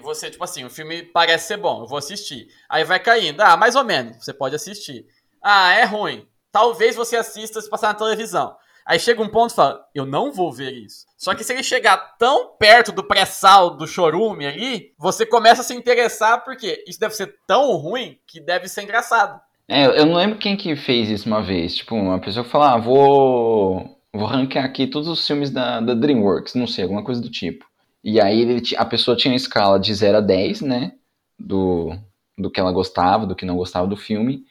você, 0.00 0.30
tipo 0.30 0.44
assim, 0.44 0.64
o 0.64 0.70
filme 0.70 1.02
parece 1.02 1.48
ser 1.48 1.56
bom, 1.56 1.82
eu 1.82 1.86
vou 1.86 1.98
assistir. 1.98 2.48
Aí 2.68 2.84
vai 2.84 3.00
caindo, 3.00 3.40
ah, 3.40 3.56
mais 3.56 3.74
ou 3.74 3.84
menos, 3.84 4.24
você 4.24 4.32
pode 4.32 4.54
assistir. 4.54 5.06
Ah, 5.42 5.72
é 5.72 5.84
ruim. 5.84 6.26
Talvez 6.50 6.96
você 6.96 7.16
assista 7.16 7.60
se 7.60 7.68
passar 7.68 7.88
na 7.88 7.94
televisão. 7.94 8.56
Aí 8.86 9.00
chega 9.00 9.20
um 9.20 9.28
ponto 9.28 9.50
e 9.50 9.54
fala, 9.54 9.84
eu 9.92 10.06
não 10.06 10.32
vou 10.32 10.52
ver 10.52 10.72
isso. 10.72 11.06
Só 11.18 11.34
que 11.34 11.42
se 11.42 11.52
ele 11.52 11.64
chegar 11.64 12.16
tão 12.18 12.56
perto 12.56 12.92
do 12.92 13.02
pré-sal 13.02 13.76
do 13.76 13.86
chorume 13.86 14.46
ali, 14.46 14.92
você 14.96 15.26
começa 15.26 15.62
a 15.62 15.64
se 15.64 15.74
interessar 15.74 16.44
porque 16.44 16.84
isso 16.86 17.00
deve 17.00 17.14
ser 17.14 17.34
tão 17.48 17.72
ruim 17.72 18.16
que 18.28 18.38
deve 18.38 18.68
ser 18.68 18.82
engraçado. 18.82 19.40
É, 19.68 19.86
eu 19.86 20.06
não 20.06 20.14
lembro 20.14 20.38
quem 20.38 20.56
que 20.56 20.76
fez 20.76 21.10
isso 21.10 21.26
uma 21.26 21.42
vez. 21.42 21.74
Tipo, 21.74 21.96
uma 21.96 22.20
pessoa 22.20 22.44
que 22.44 22.50
falou, 22.50 22.68
ah, 22.68 22.78
vou, 22.78 23.98
vou 24.14 24.26
ranquear 24.28 24.64
aqui 24.64 24.86
todos 24.86 25.08
os 25.08 25.26
filmes 25.26 25.50
da, 25.50 25.80
da 25.80 25.92
DreamWorks, 25.92 26.54
não 26.54 26.68
sei, 26.68 26.84
alguma 26.84 27.02
coisa 27.02 27.20
do 27.20 27.28
tipo. 27.28 27.66
E 28.04 28.20
aí 28.20 28.40
ele, 28.40 28.62
a 28.76 28.84
pessoa 28.84 29.16
tinha 29.16 29.32
uma 29.32 29.36
escala 29.36 29.80
de 29.80 29.92
0 29.92 30.18
a 30.18 30.20
10, 30.20 30.60
né? 30.60 30.92
Do, 31.36 31.92
do 32.38 32.48
que 32.48 32.60
ela 32.60 32.70
gostava, 32.70 33.26
do 33.26 33.34
que 33.34 33.44
não 33.44 33.56
gostava 33.56 33.88
do 33.88 33.96
filme. 33.96 34.44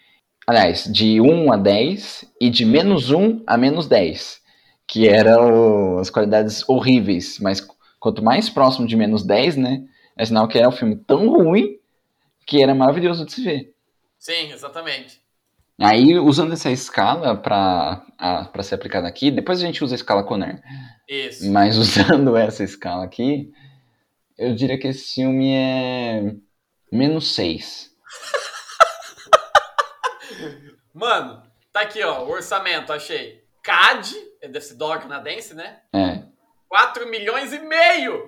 Aliás, 0.48 0.86
de 0.92 1.20
1 1.20 1.52
a 1.52 1.58
10 1.58 2.26
e 2.40 2.50
de 2.50 2.66
menos 2.66 3.10
1 3.10 3.44
a 3.48 3.58
menos 3.58 3.88
10. 3.88 4.42
Que 4.88 5.08
eram 5.08 5.98
as 5.98 6.10
qualidades 6.10 6.68
horríveis. 6.70 7.40
Mas 7.40 7.66
quanto 8.00 8.24
mais 8.24 8.50
próximo 8.50 8.86
de 8.86 8.96
menos 8.96 9.24
10, 9.24 9.56
né? 9.56 9.84
É 10.16 10.26
sinal 10.26 10.48
que 10.48 10.58
era 10.58 10.70
um 10.70 10.72
filme 10.72 10.96
tão 10.96 11.28
ruim 11.30 11.80
que 12.46 12.62
era 12.62 12.76
maravilhoso 12.76 13.26
de 13.26 13.34
se 13.34 13.44
ver. 13.44 13.74
Sim, 14.20 14.52
exatamente. 14.52 15.20
Aí, 15.80 16.18
usando 16.18 16.54
essa 16.54 16.72
escala 16.72 17.36
para 17.36 18.64
ser 18.64 18.76
aplicada 18.76 19.08
aqui, 19.08 19.30
depois 19.30 19.60
a 19.60 19.66
gente 19.66 19.84
usa 19.84 19.94
a 19.94 19.98
escala 19.98 20.24
Conner. 20.24 20.62
Isso. 21.08 21.52
Mas 21.52 21.78
usando 21.78 22.36
essa 22.38 22.64
escala 22.64 23.04
aqui, 23.04 23.52
eu 24.38 24.56
diria 24.56 24.78
que 24.78 24.88
esse 24.88 25.16
filme 25.16 25.54
é 25.54 26.34
menos 26.92 27.36
6. 27.36 27.92
Mano, 30.96 31.44
tá 31.74 31.82
aqui, 31.82 32.02
ó, 32.02 32.24
o 32.24 32.30
orçamento, 32.32 32.94
achei. 32.94 33.44
CAD, 33.62 34.16
é 34.42 34.48
deve 34.48 34.64
ser 34.64 34.76
dólar 34.76 35.00
canadense, 35.02 35.54
né? 35.54 35.80
É. 35.94 36.24
4 36.70 37.06
milhões 37.10 37.52
e 37.52 37.60
meio! 37.60 38.28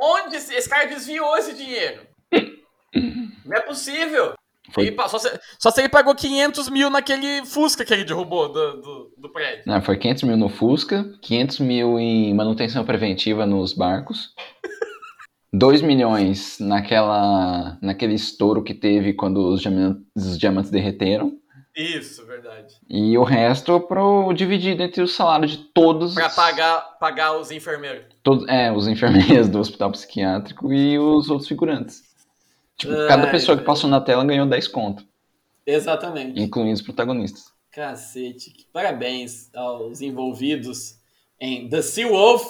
Onde 0.00 0.36
esse, 0.36 0.54
esse 0.54 0.68
cara 0.68 0.86
desviou 0.86 1.36
esse 1.36 1.52
dinheiro? 1.54 2.06
Não 3.44 3.56
é 3.56 3.60
possível. 3.60 4.34
Foi- 4.72 4.86
Ele 4.86 4.96
só, 5.08 5.18
se, 5.18 5.40
só 5.58 5.70
se 5.70 5.80
ele 5.80 5.88
pagou 5.88 6.14
500 6.14 6.68
mil 6.68 6.88
naquele 6.90 7.44
Fusca 7.44 7.84
que 7.84 7.92
ele 7.92 8.04
derrubou 8.04 8.48
do, 8.52 8.80
do, 8.80 9.14
do 9.18 9.28
prédio. 9.32 9.64
Não, 9.66 9.82
foi 9.82 9.96
500 9.98 10.22
mil 10.24 10.36
no 10.36 10.48
Fusca, 10.48 11.04
500 11.22 11.58
mil 11.60 11.98
em 11.98 12.32
manutenção 12.34 12.84
preventiva 12.84 13.44
nos 13.46 13.72
barcos, 13.72 14.30
2 15.52 15.82
milhões 15.82 16.58
naquela, 16.60 17.78
naquele 17.82 18.14
estouro 18.14 18.62
que 18.62 18.74
teve 18.74 19.12
quando 19.12 19.38
os 19.48 19.60
diamantes, 19.60 20.02
os 20.16 20.38
diamantes 20.38 20.70
derreteram, 20.70 21.32
Isso, 21.76 22.24
verdade. 22.24 22.74
e 22.88 23.18
o 23.18 23.24
resto 23.24 23.80
pro, 23.80 24.32
dividido 24.32 24.82
entre 24.82 25.02
o 25.02 25.08
salário 25.08 25.48
de 25.48 25.56
todos, 25.58 26.14
Pra 26.14 26.28
pagar, 26.30 26.98
pagar 27.00 27.36
os 27.36 27.50
enfermeiros. 27.50 28.04
todos 28.22 28.46
é, 28.48 28.70
os 28.72 28.86
enfermeiros 28.86 29.48
do 29.48 29.58
hospital 29.58 29.90
psiquiátrico 29.90 30.72
e 30.72 30.98
os 30.98 31.28
outros 31.30 31.48
figurantes. 31.48 32.02
Tipo, 32.76 32.92
cada 33.08 33.24
Ai, 33.24 33.30
pessoa 33.30 33.56
que 33.58 33.64
passou 33.64 33.88
na 33.90 34.00
tela 34.00 34.24
ganhou 34.24 34.46
10 34.46 34.68
conto, 34.68 35.04
Exatamente. 35.66 36.40
incluindo 36.40 36.74
os 36.74 36.82
protagonistas. 36.82 37.52
Cacete. 37.70 38.66
Parabéns 38.72 39.50
aos 39.54 40.00
envolvidos 40.00 40.96
em 41.40 41.68
The 41.68 41.82
Sea 41.82 42.06
Wolf, 42.08 42.44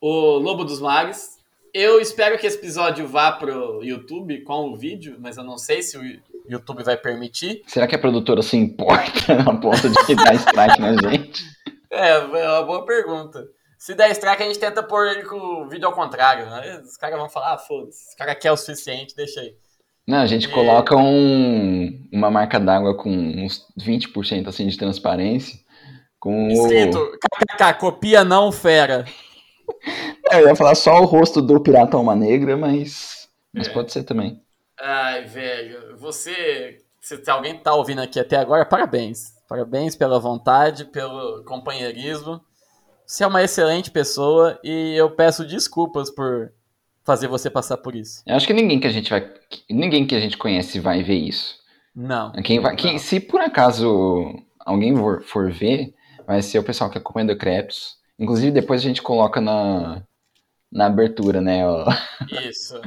o 0.00 0.38
Lobo 0.38 0.64
dos 0.64 0.80
Mares. 0.80 1.37
Eu 1.80 2.00
espero 2.00 2.36
que 2.36 2.44
esse 2.44 2.56
episódio 2.56 3.06
vá 3.06 3.30
pro 3.30 3.84
YouTube 3.84 4.42
com 4.42 4.68
o 4.68 4.76
vídeo, 4.76 5.16
mas 5.20 5.36
eu 5.36 5.44
não 5.44 5.56
sei 5.56 5.80
se 5.80 5.96
o 5.96 6.02
YouTube 6.50 6.82
vai 6.82 6.96
permitir. 6.96 7.62
Será 7.68 7.86
que 7.86 7.94
a 7.94 7.98
produtora 8.00 8.42
se 8.42 8.56
importa 8.56 9.34
a 9.48 9.56
ponto 9.56 9.88
de 9.88 10.14
dar 10.16 10.34
strike 10.34 10.80
na 10.80 10.94
gente? 10.94 11.44
É, 11.88 12.14
é 12.14 12.48
uma 12.50 12.62
boa 12.64 12.84
pergunta. 12.84 13.46
Se 13.78 13.94
der 13.94 14.10
strike, 14.10 14.42
a 14.42 14.46
gente 14.46 14.58
tenta 14.58 14.82
pôr 14.82 15.06
ele 15.06 15.22
com 15.22 15.36
o 15.36 15.68
vídeo 15.68 15.86
ao 15.86 15.92
contrário. 15.94 16.46
Né? 16.46 16.82
Os 16.84 16.96
caras 16.96 17.16
vão 17.16 17.28
falar, 17.28 17.54
ah, 17.54 17.58
foda-se, 17.58 18.08
esse 18.08 18.16
cara 18.16 18.34
quer 18.34 18.50
o 18.50 18.56
suficiente, 18.56 19.14
deixa 19.14 19.38
aí. 19.38 19.54
Não, 20.04 20.18
a 20.18 20.26
gente 20.26 20.48
E- 20.48 20.50
coloca 20.50 20.96
um, 20.96 22.08
uma 22.12 22.28
marca 22.28 22.58
d'água 22.58 22.96
com 22.96 23.08
uns 23.08 23.64
20% 23.80 24.48
assim 24.48 24.66
de 24.66 24.76
transparência. 24.76 25.56
Com 26.18 26.48
Escrito, 26.48 26.98
o... 26.98 27.12
kkk, 27.12 27.78
copia 27.78 28.24
não, 28.24 28.50
fera. 28.50 29.04
É, 30.30 30.42
eu 30.42 30.48
ia 30.48 30.56
falar 30.56 30.74
só 30.74 31.00
o 31.00 31.04
rosto 31.06 31.40
do 31.40 31.60
Pirata 31.60 31.96
Alma 31.96 32.14
Negra, 32.14 32.56
mas, 32.56 33.28
mas 33.52 33.66
É. 33.68 33.72
pode 33.72 33.92
ser 33.92 34.02
também. 34.04 34.42
Ai, 34.80 35.24
velho, 35.24 35.96
você 35.96 36.78
Se 37.00 37.22
alguém 37.30 37.58
tá 37.58 37.74
ouvindo 37.74 38.02
aqui 38.02 38.20
até 38.20 38.36
agora, 38.36 38.66
parabéns. 38.66 39.32
Parabéns 39.48 39.96
pela 39.96 40.20
vontade, 40.20 40.84
pelo 40.84 41.42
companheirismo. 41.44 42.40
Você 43.06 43.24
é 43.24 43.26
uma 43.26 43.42
excelente 43.42 43.90
pessoa 43.90 44.58
e 44.62 44.94
eu 44.94 45.10
peço 45.10 45.46
desculpas 45.46 46.10
por 46.10 46.52
fazer 47.04 47.26
você 47.28 47.48
passar 47.48 47.78
por 47.78 47.96
isso. 47.96 48.22
Eu 48.26 48.36
acho 48.36 48.46
que 48.46 48.52
ninguém 48.52 48.78
que 48.78 48.86
a 48.86 48.90
gente 48.92 49.08
vai. 49.08 49.26
Ninguém 49.70 50.06
que 50.06 50.14
a 50.14 50.20
gente 50.20 50.36
conhece 50.36 50.78
vai 50.78 51.02
ver 51.02 51.14
isso. 51.14 51.56
Não. 51.96 52.32
Quem 52.44 52.60
vai, 52.60 52.76
quem, 52.76 52.98
se 52.98 53.18
por 53.18 53.40
acaso 53.40 54.34
alguém 54.60 54.94
for, 54.94 55.22
for 55.22 55.50
ver, 55.50 55.94
vai 56.26 56.42
ser 56.42 56.58
o 56.58 56.62
pessoal 56.62 56.90
que 56.90 56.98
acompanha 56.98 57.28
do 57.28 57.38
Crepes. 57.38 57.96
Inclusive, 58.18 58.50
depois 58.50 58.80
a 58.80 58.84
gente 58.84 59.00
coloca 59.00 59.40
na, 59.40 60.02
na 60.70 60.86
abertura, 60.86 61.40
né? 61.40 61.60
Isso. 62.48 62.80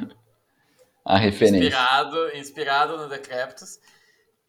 a 1.05 1.17
referência. 1.17 1.67
Inspirado, 1.67 2.35
inspirado 2.35 2.97
no 2.97 3.07
Decreptus. 3.07 3.79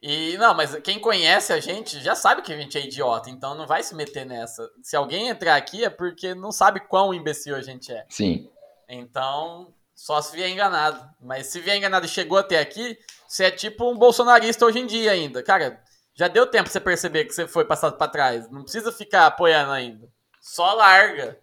E 0.03 0.37
não, 0.37 0.53
mas 0.53 0.75
quem 0.81 0.99
conhece 0.99 1.53
a 1.53 1.61
gente 1.61 2.01
já 2.01 2.17
sabe 2.17 2.43
que 2.43 2.53
a 2.53 2.57
gente 2.57 2.77
é 2.77 2.85
idiota, 2.85 3.31
então 3.31 3.55
não 3.55 3.69
vai 3.69 3.85
se 3.85 3.95
meter 3.95 4.27
nessa. 4.27 4.69
Se 4.83 4.97
alguém 4.97 5.29
entrar 5.29 5.55
aqui 5.55 5.85
é 5.85 5.91
porque 5.91 6.35
não 6.35 6.51
sabe 6.51 6.81
quão 6.81 7.15
imbecil 7.15 7.55
a 7.55 7.63
gente 7.63 7.93
é. 7.93 8.05
Sim. 8.09 8.51
Então, 8.89 9.73
só 9.95 10.21
se 10.21 10.35
vier 10.35 10.51
enganado. 10.51 11.09
Mas 11.21 11.47
se 11.47 11.61
vier 11.61 11.77
enganado 11.77 12.05
e 12.05 12.09
chegou 12.09 12.37
até 12.37 12.59
aqui, 12.59 12.99
você 13.29 13.45
é 13.45 13.51
tipo 13.53 13.89
um 13.89 13.97
bolsonarista 13.97 14.67
hoje 14.67 14.81
em 14.81 14.87
dia 14.87 15.13
ainda. 15.13 15.41
Cara, 15.41 15.81
já 16.15 16.27
deu 16.27 16.49
tempo 16.49 16.65
pra 16.65 16.73
você 16.73 16.81
perceber 16.81 17.25
que 17.25 17.33
você 17.33 17.47
foi 17.47 17.65
passado 17.65 17.97
pra 17.97 18.09
trás. 18.09 18.51
Não 18.51 18.65
precisa 18.65 18.91
ficar 18.91 19.27
apoiando 19.27 19.71
ainda. 19.71 20.09
Só 20.43 20.75
larga. 20.75 21.39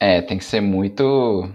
É, 0.00 0.20
tem 0.20 0.36
que 0.36 0.44
ser 0.44 0.60
muito. 0.60 1.48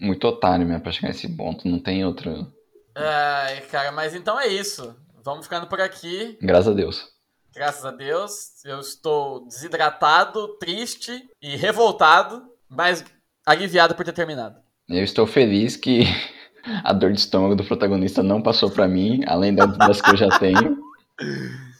Muito 0.00 0.26
otário 0.26 0.64
mesmo 0.66 0.80
pra 0.82 0.92
chegar 0.92 1.08
nesse 1.08 1.28
ponto. 1.36 1.66
Não 1.68 1.78
tem 1.80 2.04
outro. 2.04 2.46
Ai, 2.94 3.60
cara, 3.62 3.90
mas 3.92 4.14
então 4.14 4.38
é 4.40 4.46
isso. 4.46 4.94
Vamos 5.24 5.46
ficando 5.46 5.66
por 5.66 5.80
aqui. 5.80 6.38
Graças 6.40 6.68
a 6.68 6.72
Deus. 6.74 7.08
Graças 7.54 7.84
a 7.84 7.90
Deus. 7.90 8.64
Eu 8.64 8.80
estou 8.80 9.44
desidratado, 9.46 10.56
triste 10.58 11.28
e 11.42 11.56
revoltado, 11.56 12.42
mas 12.68 13.04
aliviado 13.44 13.94
por 13.94 14.04
ter 14.04 14.12
terminado. 14.12 14.56
Eu 14.88 15.02
estou 15.04 15.26
feliz 15.26 15.76
que 15.76 16.02
a 16.84 16.92
dor 16.92 17.12
de 17.12 17.18
estômago 17.20 17.54
do 17.56 17.64
protagonista 17.64 18.22
não 18.22 18.42
passou 18.42 18.70
pra 18.70 18.86
mim, 18.88 19.22
além 19.26 19.54
da- 19.54 19.66
das 19.66 20.00
que 20.00 20.10
eu 20.10 20.16
já 20.16 20.28
tenho. 20.38 20.78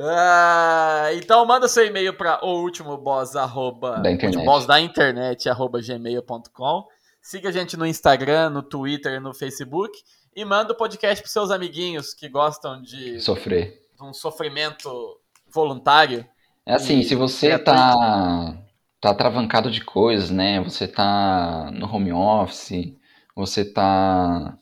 Ah, 0.00 1.08
então 1.14 1.44
manda 1.44 1.66
seu 1.68 1.84
e-mail 1.86 2.14
para 2.14 2.44
o 2.44 2.60
último 2.62 2.96
boss 2.96 3.34
arroba, 3.34 3.98
Da 3.98 4.10
internet. 4.10 4.36
último 4.36 4.44
boss 4.44 4.66
da 4.66 4.80
internet 4.80 5.48
arroba 5.48 5.80
gmail.com. 5.80 6.86
Siga 7.20 7.48
a 7.48 7.52
gente 7.52 7.76
no 7.76 7.86
Instagram, 7.86 8.50
no 8.50 8.62
Twitter 8.62 9.20
no 9.20 9.34
Facebook. 9.34 9.92
E 10.36 10.44
manda 10.44 10.72
o 10.72 10.76
podcast 10.76 11.20
pros 11.20 11.32
seus 11.32 11.50
amiguinhos 11.50 12.14
que 12.14 12.28
gostam 12.28 12.80
de, 12.80 13.20
Sofrer. 13.20 13.74
de 13.96 14.04
um 14.04 14.12
sofrimento 14.12 15.18
voluntário. 15.52 16.24
É 16.64 16.74
assim, 16.74 17.02
se 17.02 17.14
você 17.16 17.48
gratuito. 17.48 17.72
tá, 17.72 18.58
tá 19.00 19.14
travancado 19.14 19.70
de 19.70 19.80
coisas, 19.84 20.30
né? 20.30 20.60
Você 20.62 20.86
tá 20.86 21.70
no 21.72 21.92
home 21.92 22.12
office, 22.12 22.94
você 23.34 23.64
tá 23.64 24.56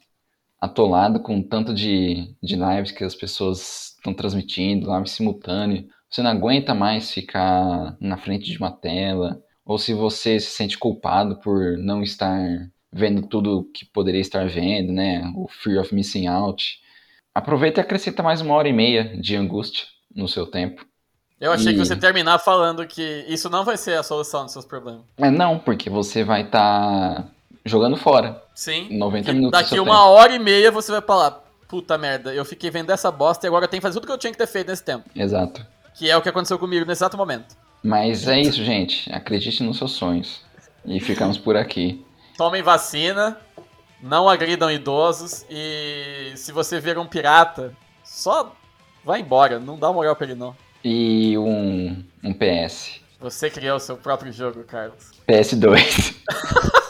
atolado 0.58 1.20
com 1.20 1.42
tanto 1.42 1.74
de, 1.74 2.34
de 2.42 2.56
lives 2.56 2.90
que 2.92 3.04
as 3.04 3.14
pessoas 3.14 3.95
estão 4.10 4.14
transmitindo, 4.14 4.88
live 4.88 5.08
simultâneo. 5.08 5.86
Você 6.10 6.22
não 6.22 6.30
aguenta 6.30 6.74
mais 6.74 7.10
ficar 7.10 7.96
na 8.00 8.16
frente 8.16 8.50
de 8.50 8.58
uma 8.58 8.70
tela, 8.70 9.40
ou 9.64 9.76
se 9.78 9.92
você 9.92 10.38
se 10.38 10.50
sente 10.50 10.78
culpado 10.78 11.40
por 11.40 11.76
não 11.78 12.02
estar 12.02 12.38
vendo 12.92 13.26
tudo 13.26 13.68
que 13.74 13.84
poderia 13.84 14.20
estar 14.20 14.46
vendo, 14.48 14.92
né? 14.92 15.30
O 15.36 15.48
fear 15.48 15.80
of 15.80 15.94
missing 15.94 16.26
out. 16.28 16.78
Aproveita 17.34 17.80
e 17.80 17.82
acrescenta 17.82 18.22
mais 18.22 18.40
uma 18.40 18.54
hora 18.54 18.68
e 18.68 18.72
meia 18.72 19.16
de 19.20 19.36
angústia 19.36 19.84
no 20.14 20.28
seu 20.28 20.46
tempo. 20.46 20.86
Eu 21.38 21.52
achei 21.52 21.74
que 21.74 21.80
E- 21.80 21.84
você 21.84 21.92
ia 21.92 22.00
terminar 22.00 22.38
falando 22.38 22.86
que 22.86 23.26
isso 23.28 23.50
não 23.50 23.62
vai 23.64 23.76
ser 23.76 23.98
a 23.98 24.02
solução 24.02 24.44
dos 24.44 24.52
seus 24.52 24.64
problemas. 24.64 25.02
Mas 25.18 25.32
não, 25.32 25.58
porque 25.58 25.90
você 25.90 26.24
vai 26.24 26.42
estar 26.42 27.28
jogando 27.64 27.96
fora. 27.96 28.42
Sim. 28.54 28.88
90 28.96 29.30
E 29.30 29.34
minutos 29.34 29.60
daqui 29.60 29.78
uma 29.78 30.06
hora 30.08 30.32
e 30.32 30.38
meia 30.38 30.70
você 30.70 30.90
vai 30.92 31.02
falar, 31.02 31.42
puta 31.68 31.98
merda, 31.98 32.32
eu 32.34 32.44
fiquei 32.44 32.70
vendo 32.70 32.90
essa 32.90 33.10
bosta 33.10 33.46
e 33.46 33.48
agora 33.48 33.64
eu 33.64 33.68
tenho 33.68 33.80
que 33.80 33.86
fazer 33.86 33.94
tudo 33.94 34.06
que 34.06 34.12
eu 34.12 34.18
tinha 34.18 34.32
que 34.32 34.38
ter 34.38 34.46
feito 34.46 34.68
nesse 34.68 34.82
tempo. 34.82 35.08
Exato. 35.14 35.64
Que 35.94 36.10
é 36.10 36.16
o 36.16 36.22
que 36.22 36.28
aconteceu 36.28 36.58
comigo 36.58 36.84
nesse 36.86 37.02
exato 37.02 37.16
momento. 37.16 37.56
Mas 37.82 38.26
é 38.26 38.40
isso, 38.40 38.64
gente. 38.64 39.10
Acredite 39.12 39.62
nos 39.62 39.78
seus 39.78 39.92
sonhos. 39.92 40.42
E 40.84 41.00
ficamos 41.00 41.38
por 41.38 41.56
aqui. 41.56 42.04
Tomem 42.36 42.62
vacina, 42.62 43.38
não 44.02 44.28
agridam 44.28 44.70
idosos 44.70 45.44
e 45.48 46.32
se 46.36 46.52
você 46.52 46.78
ver 46.78 46.98
um 46.98 47.06
pirata, 47.06 47.72
só 48.04 48.54
vai 49.04 49.20
embora, 49.20 49.58
não 49.58 49.78
dá 49.78 49.92
moral 49.92 50.14
pra 50.14 50.26
ele 50.26 50.34
não. 50.34 50.54
E 50.84 51.36
um, 51.38 52.04
um 52.22 52.32
PS. 52.32 53.00
Você 53.18 53.48
criou 53.48 53.76
o 53.76 53.80
seu 53.80 53.96
próprio 53.96 54.32
jogo, 54.32 54.62
Carlos. 54.64 55.12
PS2. 55.26 56.14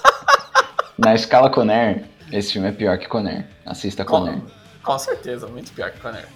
Na 0.99 1.15
escala 1.15 1.49
Conner, 1.49 2.05
esse 2.33 2.55
filme 2.55 2.69
é 2.69 2.73
pior 2.73 2.99
que 2.99 3.07
Conner. 3.07 3.47
Assista 3.65 4.05
Conner. 4.05 4.41
Com 4.87 4.99
certeza, 5.01 5.49
muito 5.49 5.73
pior 5.73 5.91
que 5.91 5.99
Conner. 5.99 6.29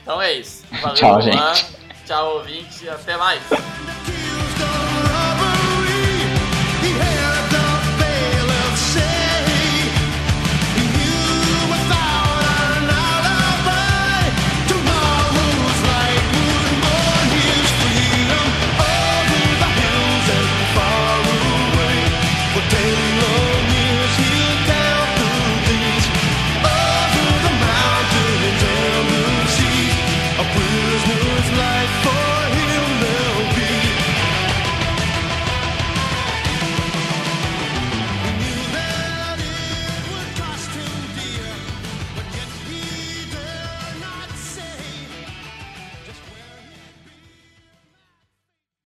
Então 0.00 0.22
é 0.22 0.32
isso. 0.34 0.64
Valeu, 0.80 0.94
Tchau, 0.94 1.20
gente. 1.20 1.76
Tchau, 2.06 2.36
ouvinte. 2.36 2.88
Até 2.88 3.16
mais. 3.16 3.42